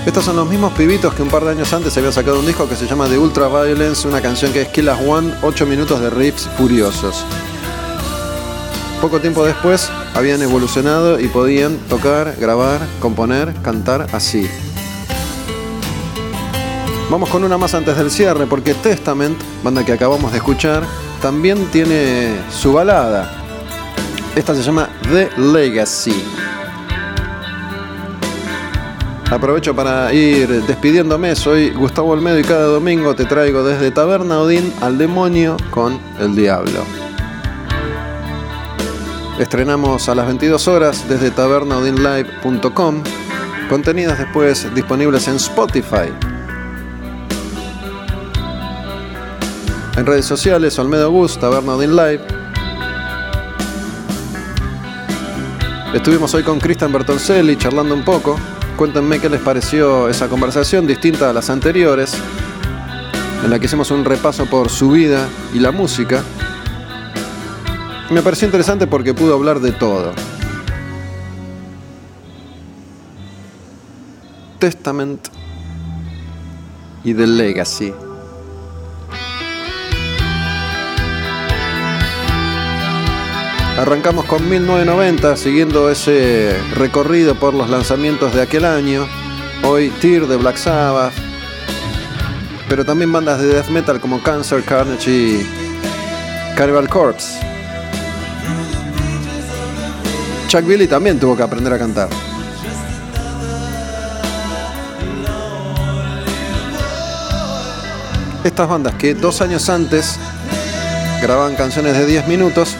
Estos 0.07 0.25
son 0.25 0.37
los 0.37 0.49
mismos 0.49 0.73
pibitos 0.73 1.13
que 1.13 1.21
un 1.21 1.29
par 1.29 1.45
de 1.45 1.51
años 1.51 1.71
antes 1.75 1.95
había 1.99 2.11
sacado 2.11 2.41
un 2.41 2.47
disco 2.47 2.67
que 2.67 2.75
se 2.75 2.87
llama 2.87 3.07
The 3.07 3.19
Ultra 3.19 3.49
Violence, 3.49 4.09
una 4.09 4.23
canción 4.23 4.51
que 4.55 4.63
es 4.63 4.69
Kill 4.69 4.89
Us 4.89 5.07
One, 5.07 5.35
8 5.43 5.67
minutos 5.67 6.01
de 6.01 6.09
riffs 6.09 6.49
furiosos. 6.57 7.27
Poco 9.03 9.21
tiempo 9.21 9.45
después 9.45 9.91
habían 10.15 10.41
evolucionado 10.41 11.21
y 11.21 11.29
podían 11.29 11.77
tocar, 11.81 12.35
grabar, 12.41 12.81
componer, 12.99 13.53
cantar 13.63 14.07
así. 14.13 14.49
Vamos 17.11 17.29
con 17.29 17.43
una 17.43 17.59
más 17.59 17.75
antes 17.75 17.97
del 17.97 18.09
cierre, 18.09 18.47
porque 18.47 18.73
Testament, 18.73 19.37
banda 19.65 19.85
que 19.85 19.93
acabamos 19.93 20.31
de 20.31 20.39
escuchar, 20.39 20.85
también 21.21 21.67
tiene 21.73 22.37
su 22.51 22.73
balada. 22.73 23.29
Esta 24.37 24.55
se 24.55 24.63
llama 24.63 24.89
The 25.11 25.29
Legacy. 25.37 26.15
Aprovecho 29.29 29.75
para 29.75 30.13
ir 30.15 30.49
despidiéndome. 30.63 31.35
Soy 31.35 31.71
Gustavo 31.71 32.11
Olmedo 32.11 32.39
y 32.39 32.45
cada 32.45 32.67
domingo 32.67 33.17
te 33.17 33.25
traigo 33.25 33.65
desde 33.65 33.91
Taberna 33.91 34.39
Odín 34.39 34.73
al 34.81 34.97
demonio 34.97 35.57
con 35.71 35.99
el 36.21 36.37
diablo. 36.37 36.85
Estrenamos 39.41 40.09
a 40.09 40.15
las 40.15 40.27
22 40.27 40.69
horas 40.69 41.09
desde 41.09 41.33
tabernaodinlive.com. 41.33 43.03
Contenidos 43.69 44.17
después 44.17 44.73
disponibles 44.77 45.27
en 45.27 45.37
Spotify. 45.37 46.30
En 49.97 50.07
redes 50.07 50.25
sociales, 50.25 50.79
Olmedo 50.79 51.11
Gus, 51.11 51.39
Taberna 51.39 51.75
Odin 51.75 51.97
Live. 51.97 52.21
Estuvimos 55.93 56.33
hoy 56.35 56.45
con 56.45 56.61
Cristian 56.61 56.93
Bertoncelli 56.93 57.57
charlando 57.57 57.95
un 57.95 58.05
poco. 58.05 58.39
Cuéntenme 58.77 59.19
qué 59.19 59.29
les 59.29 59.41
pareció 59.41 60.09
esa 60.09 60.29
conversación 60.29 60.87
distinta 60.87 61.29
a 61.29 61.33
las 61.33 61.51
anteriores, 61.51 62.15
en 63.45 63.51
la 63.51 63.59
que 63.59 63.67
hicimos 63.67 63.91
un 63.91 64.05
repaso 64.05 64.47
por 64.47 64.71
su 64.71 64.93
vida 64.93 65.29
y 65.53 65.59
la 65.59 65.73
música. 65.73 66.23
Me 68.11 68.23
pareció 68.23 68.47
interesante 68.47 68.87
porque 68.87 69.13
pudo 69.13 69.35
hablar 69.35 69.61
de 69.61 69.73
todo. 69.73 70.13
Testament 74.61 75.29
y 77.03 77.13
The 77.13 77.27
Legacy. 77.27 77.93
Arrancamos 83.81 84.27
con 84.27 84.47
1990, 84.47 85.39
siguiendo 85.39 85.91
ese 85.91 86.55
recorrido 86.75 87.35
por 87.35 87.55
los 87.55 87.71
lanzamientos 87.71 88.35
de 88.35 88.43
aquel 88.43 88.67
año. 88.67 89.09
Hoy 89.63 89.89
Tear 90.03 90.27
de 90.27 90.37
Black 90.37 90.59
Sabbath, 90.59 91.15
pero 92.69 92.85
también 92.85 93.11
bandas 93.11 93.41
de 93.41 93.47
death 93.47 93.69
metal 93.69 93.99
como 93.99 94.23
Cancer, 94.23 94.63
Carnage 94.65 95.11
y 95.11 95.47
Cannibal 96.59 96.91
Corpse. 96.91 97.41
Chuck 100.49 100.67
Billy 100.67 100.87
también 100.87 101.19
tuvo 101.19 101.35
que 101.35 101.43
aprender 101.43 101.73
a 101.73 101.79
cantar. 101.79 102.11
Estas 108.45 108.69
bandas 108.69 108.95
que 108.97 109.15
dos 109.15 109.41
años 109.41 109.71
antes 109.71 110.19
grababan 111.23 111.55
canciones 111.55 111.97
de 111.97 112.05
10 112.05 112.29
minutos, 112.29 112.77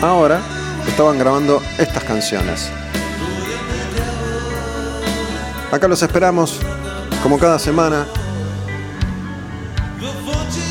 ahora 0.00 0.40
estaban 0.86 1.18
grabando 1.18 1.62
estas 1.78 2.04
canciones. 2.04 2.70
Acá 5.72 5.86
los 5.86 6.02
esperamos, 6.02 6.58
como 7.22 7.38
cada 7.38 7.58
semana, 7.58 8.06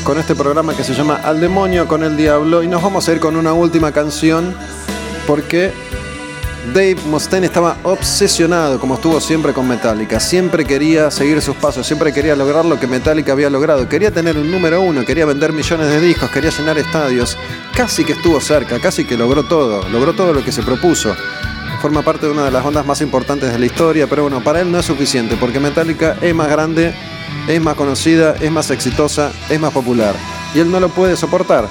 con 0.04 0.18
este 0.18 0.34
programa 0.34 0.74
que 0.74 0.84
se 0.84 0.94
llama 0.94 1.20
Al 1.22 1.40
demonio 1.40 1.86
con 1.86 2.02
el 2.02 2.16
diablo 2.16 2.62
y 2.62 2.68
nos 2.68 2.82
vamos 2.82 3.08
a 3.08 3.12
ir 3.12 3.20
con 3.20 3.36
una 3.36 3.52
última 3.52 3.92
canción 3.92 4.54
porque 5.26 5.72
Dave 6.74 6.96
Mustaine 7.06 7.46
estaba 7.46 7.78
obsesionado, 7.82 8.78
como 8.78 8.94
estuvo 8.94 9.20
siempre 9.20 9.52
con 9.52 9.66
Metallica. 9.66 10.20
Siempre 10.20 10.64
quería 10.64 11.10
seguir 11.10 11.40
sus 11.40 11.56
pasos, 11.56 11.86
siempre 11.86 12.12
quería 12.12 12.36
lograr 12.36 12.64
lo 12.64 12.78
que 12.78 12.86
Metallica 12.86 13.32
había 13.32 13.50
logrado. 13.50 13.88
Quería 13.88 14.10
tener 14.10 14.36
un 14.36 14.50
número 14.50 14.80
uno, 14.80 15.04
quería 15.04 15.24
vender 15.24 15.52
millones 15.52 15.88
de 15.88 16.00
discos, 16.00 16.30
quería 16.30 16.50
llenar 16.50 16.78
estadios. 16.78 17.36
Casi 17.80 18.04
que 18.04 18.12
estuvo 18.12 18.38
cerca, 18.42 18.78
casi 18.78 19.06
que 19.06 19.16
logró 19.16 19.44
todo, 19.44 19.88
logró 19.88 20.12
todo 20.12 20.34
lo 20.34 20.44
que 20.44 20.52
se 20.52 20.62
propuso. 20.62 21.16
Forma 21.80 22.02
parte 22.02 22.26
de 22.26 22.32
una 22.32 22.44
de 22.44 22.50
las 22.50 22.62
bandas 22.62 22.84
más 22.84 23.00
importantes 23.00 23.50
de 23.50 23.58
la 23.58 23.64
historia, 23.64 24.06
pero 24.06 24.20
bueno, 24.20 24.44
para 24.44 24.60
él 24.60 24.70
no 24.70 24.78
es 24.78 24.84
suficiente, 24.84 25.38
porque 25.40 25.60
Metallica 25.60 26.14
es 26.20 26.34
más 26.34 26.50
grande, 26.50 26.92
es 27.48 27.58
más 27.58 27.76
conocida, 27.76 28.34
es 28.38 28.50
más 28.50 28.70
exitosa, 28.70 29.32
es 29.48 29.58
más 29.58 29.72
popular. 29.72 30.14
Y 30.54 30.58
él 30.58 30.70
no 30.70 30.78
lo 30.78 30.90
puede 30.90 31.16
soportar. 31.16 31.70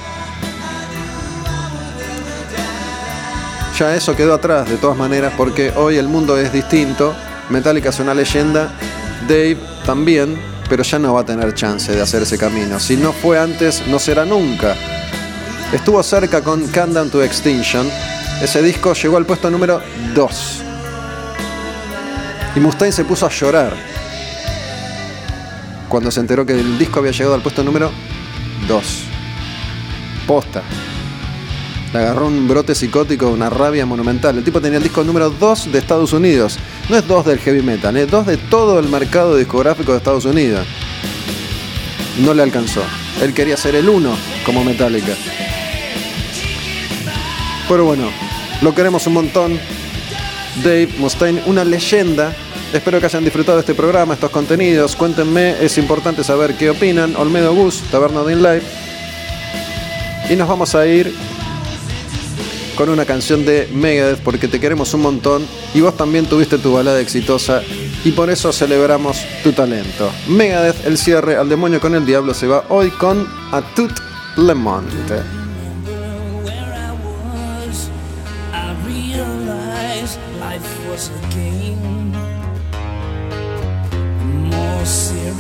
ya 3.78 3.96
eso 3.96 4.16
quedó 4.16 4.34
atrás 4.34 4.68
de 4.68 4.78
todas 4.78 4.98
maneras 4.98 5.34
porque 5.38 5.72
hoy 5.76 5.98
el 5.98 6.08
mundo 6.08 6.40
es 6.40 6.52
distinto. 6.52 7.16
Metallica 7.52 7.90
es 7.90 8.00
una 8.00 8.16
leyenda, 8.16 8.74
Dave 9.28 9.60
también, 9.86 10.42
pero 10.68 10.82
ya 10.82 10.98
no 10.98 11.14
va 11.14 11.22
a 11.22 11.26
tener 11.26 11.54
chance 11.54 11.92
de 11.92 12.02
hacer 12.02 12.24
ese 12.24 12.40
camino. 12.40 12.80
Si 12.80 12.98
no 12.98 13.14
fue 13.14 13.38
antes, 13.38 13.86
no 13.86 14.00
será 14.00 14.26
nunca. 14.26 14.76
Estuvo 15.72 16.02
cerca 16.02 16.42
con 16.42 16.68
Countdown 16.68 17.12
to 17.12 17.24
Extinction. 17.24 17.88
Ese 18.42 18.64
disco 18.64 18.94
llegó 18.94 19.18
al 19.18 19.26
puesto 19.28 19.52
número 19.52 19.82
2. 20.16 20.62
Y 22.56 22.60
Mustaine 22.60 22.92
se 22.92 23.06
puso 23.06 23.28
a 23.28 23.30
llorar 23.30 23.76
cuando 25.88 26.10
se 26.10 26.22
enteró 26.22 26.46
que 26.46 26.54
el 26.54 26.80
disco 26.80 27.00
había 27.00 27.12
llegado 27.12 27.36
al 27.36 27.42
puesto 27.42 27.64
número 27.64 27.92
2. 28.68 28.84
Posta. 30.26 30.64
Le 31.94 32.00
agarró 32.00 32.28
un 32.28 32.48
brote 32.48 32.74
psicótico, 32.74 33.30
una 33.30 33.52
rabia 33.52 33.86
monumental. 33.86 34.40
El 34.40 34.44
tipo 34.44 34.62
tenía 34.62 34.78
el 34.78 34.84
disco 34.84 35.04
número 35.04 35.30
2 35.30 35.72
de 35.72 35.78
Estados 35.78 36.14
Unidos. 36.14 36.58
No 36.90 36.98
es 36.98 37.08
2 37.08 37.26
del 37.26 37.40
heavy 37.40 37.62
metal, 37.62 37.96
es 37.96 38.10
2 38.10 38.26
de 38.26 38.38
todo 38.38 38.80
el 38.80 38.90
mercado 38.90 39.36
discográfico 39.36 39.92
de 39.92 40.00
Estados 40.00 40.26
Unidos. 40.26 40.66
No 42.20 42.34
le 42.34 42.42
alcanzó. 42.42 42.82
Él 43.22 43.36
quería 43.36 43.58
ser 43.58 43.76
el 43.76 43.88
1 43.88 44.16
como 44.46 44.64
Metallica. 44.64 45.14
Pero 47.70 47.86
bueno, 47.86 48.10
lo 48.64 48.74
queremos 48.74 49.06
un 49.06 49.14
montón. 49.14 49.60
Dave 50.64 50.90
Mustaine, 50.98 51.42
una 51.46 51.64
leyenda. 51.64 52.36
Espero 52.74 53.00
que 53.00 53.06
hayan 53.06 53.24
disfrutado 53.24 53.60
este 53.60 53.76
programa, 53.76 54.16
estos 54.16 54.32
contenidos. 54.32 54.96
Cuéntenme, 54.96 55.56
es 55.64 55.78
importante 55.78 56.24
saber 56.24 56.56
qué 56.56 56.72
opinan. 56.72 57.16
Olmedo 57.16 57.54
Gus, 57.54 57.82
Taberna 57.92 58.24
de 58.24 58.36
Live. 58.36 58.64
Y 60.32 60.36
nos 60.36 60.48
vamos 60.48 60.74
a 60.74 60.88
ir 60.88 61.14
con 62.76 62.90
una 62.90 63.06
canción 63.06 63.46
de 63.46 63.70
Megadeth 63.72 64.20
porque 64.20 64.48
te 64.48 64.60
queremos 64.60 64.94
un 64.94 65.02
montón 65.02 65.46
y 65.74 65.82
vos 65.82 65.96
también 65.98 66.26
tuviste 66.26 66.58
tu 66.58 66.74
balada 66.74 67.02
exitosa 67.02 67.62
y 68.06 68.12
por 68.12 68.30
eso 68.30 68.52
celebramos 68.52 69.18
tu 69.44 69.52
talento. 69.52 70.10
Megadeth, 70.28 70.88
el 70.88 70.98
cierre 70.98 71.36
al 71.36 71.50
demonio 71.50 71.80
con 71.80 71.94
el 71.94 72.06
diablo 72.06 72.34
se 72.34 72.48
va 72.48 72.64
hoy 72.70 72.90
con 72.92 73.28
A 73.52 73.62
Tout 73.76 73.94
Le 74.38 74.56
Monde. 74.56 75.39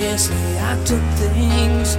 Obviously, 0.02 0.58
I 0.60 0.82
took 0.86 1.03
things 1.19 1.98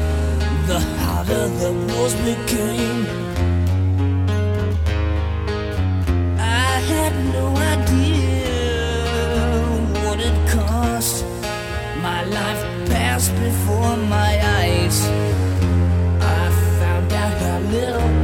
the 0.66 0.80
harder 1.00 1.48
the 1.48 1.70
rules 1.70 2.14
became. 2.24 3.04
I 6.38 6.80
had 6.92 7.12
no 7.34 7.54
idea 7.74 8.56
what 10.02 10.18
it 10.18 10.48
cost. 10.48 11.26
My 12.00 12.24
life 12.24 12.64
passed 12.88 13.34
before 13.34 13.98
my 13.98 14.32
eyes. 14.60 15.02
I 16.22 16.50
found 16.80 17.12
out 17.12 17.36
how 17.42 17.58
little. 17.68 18.19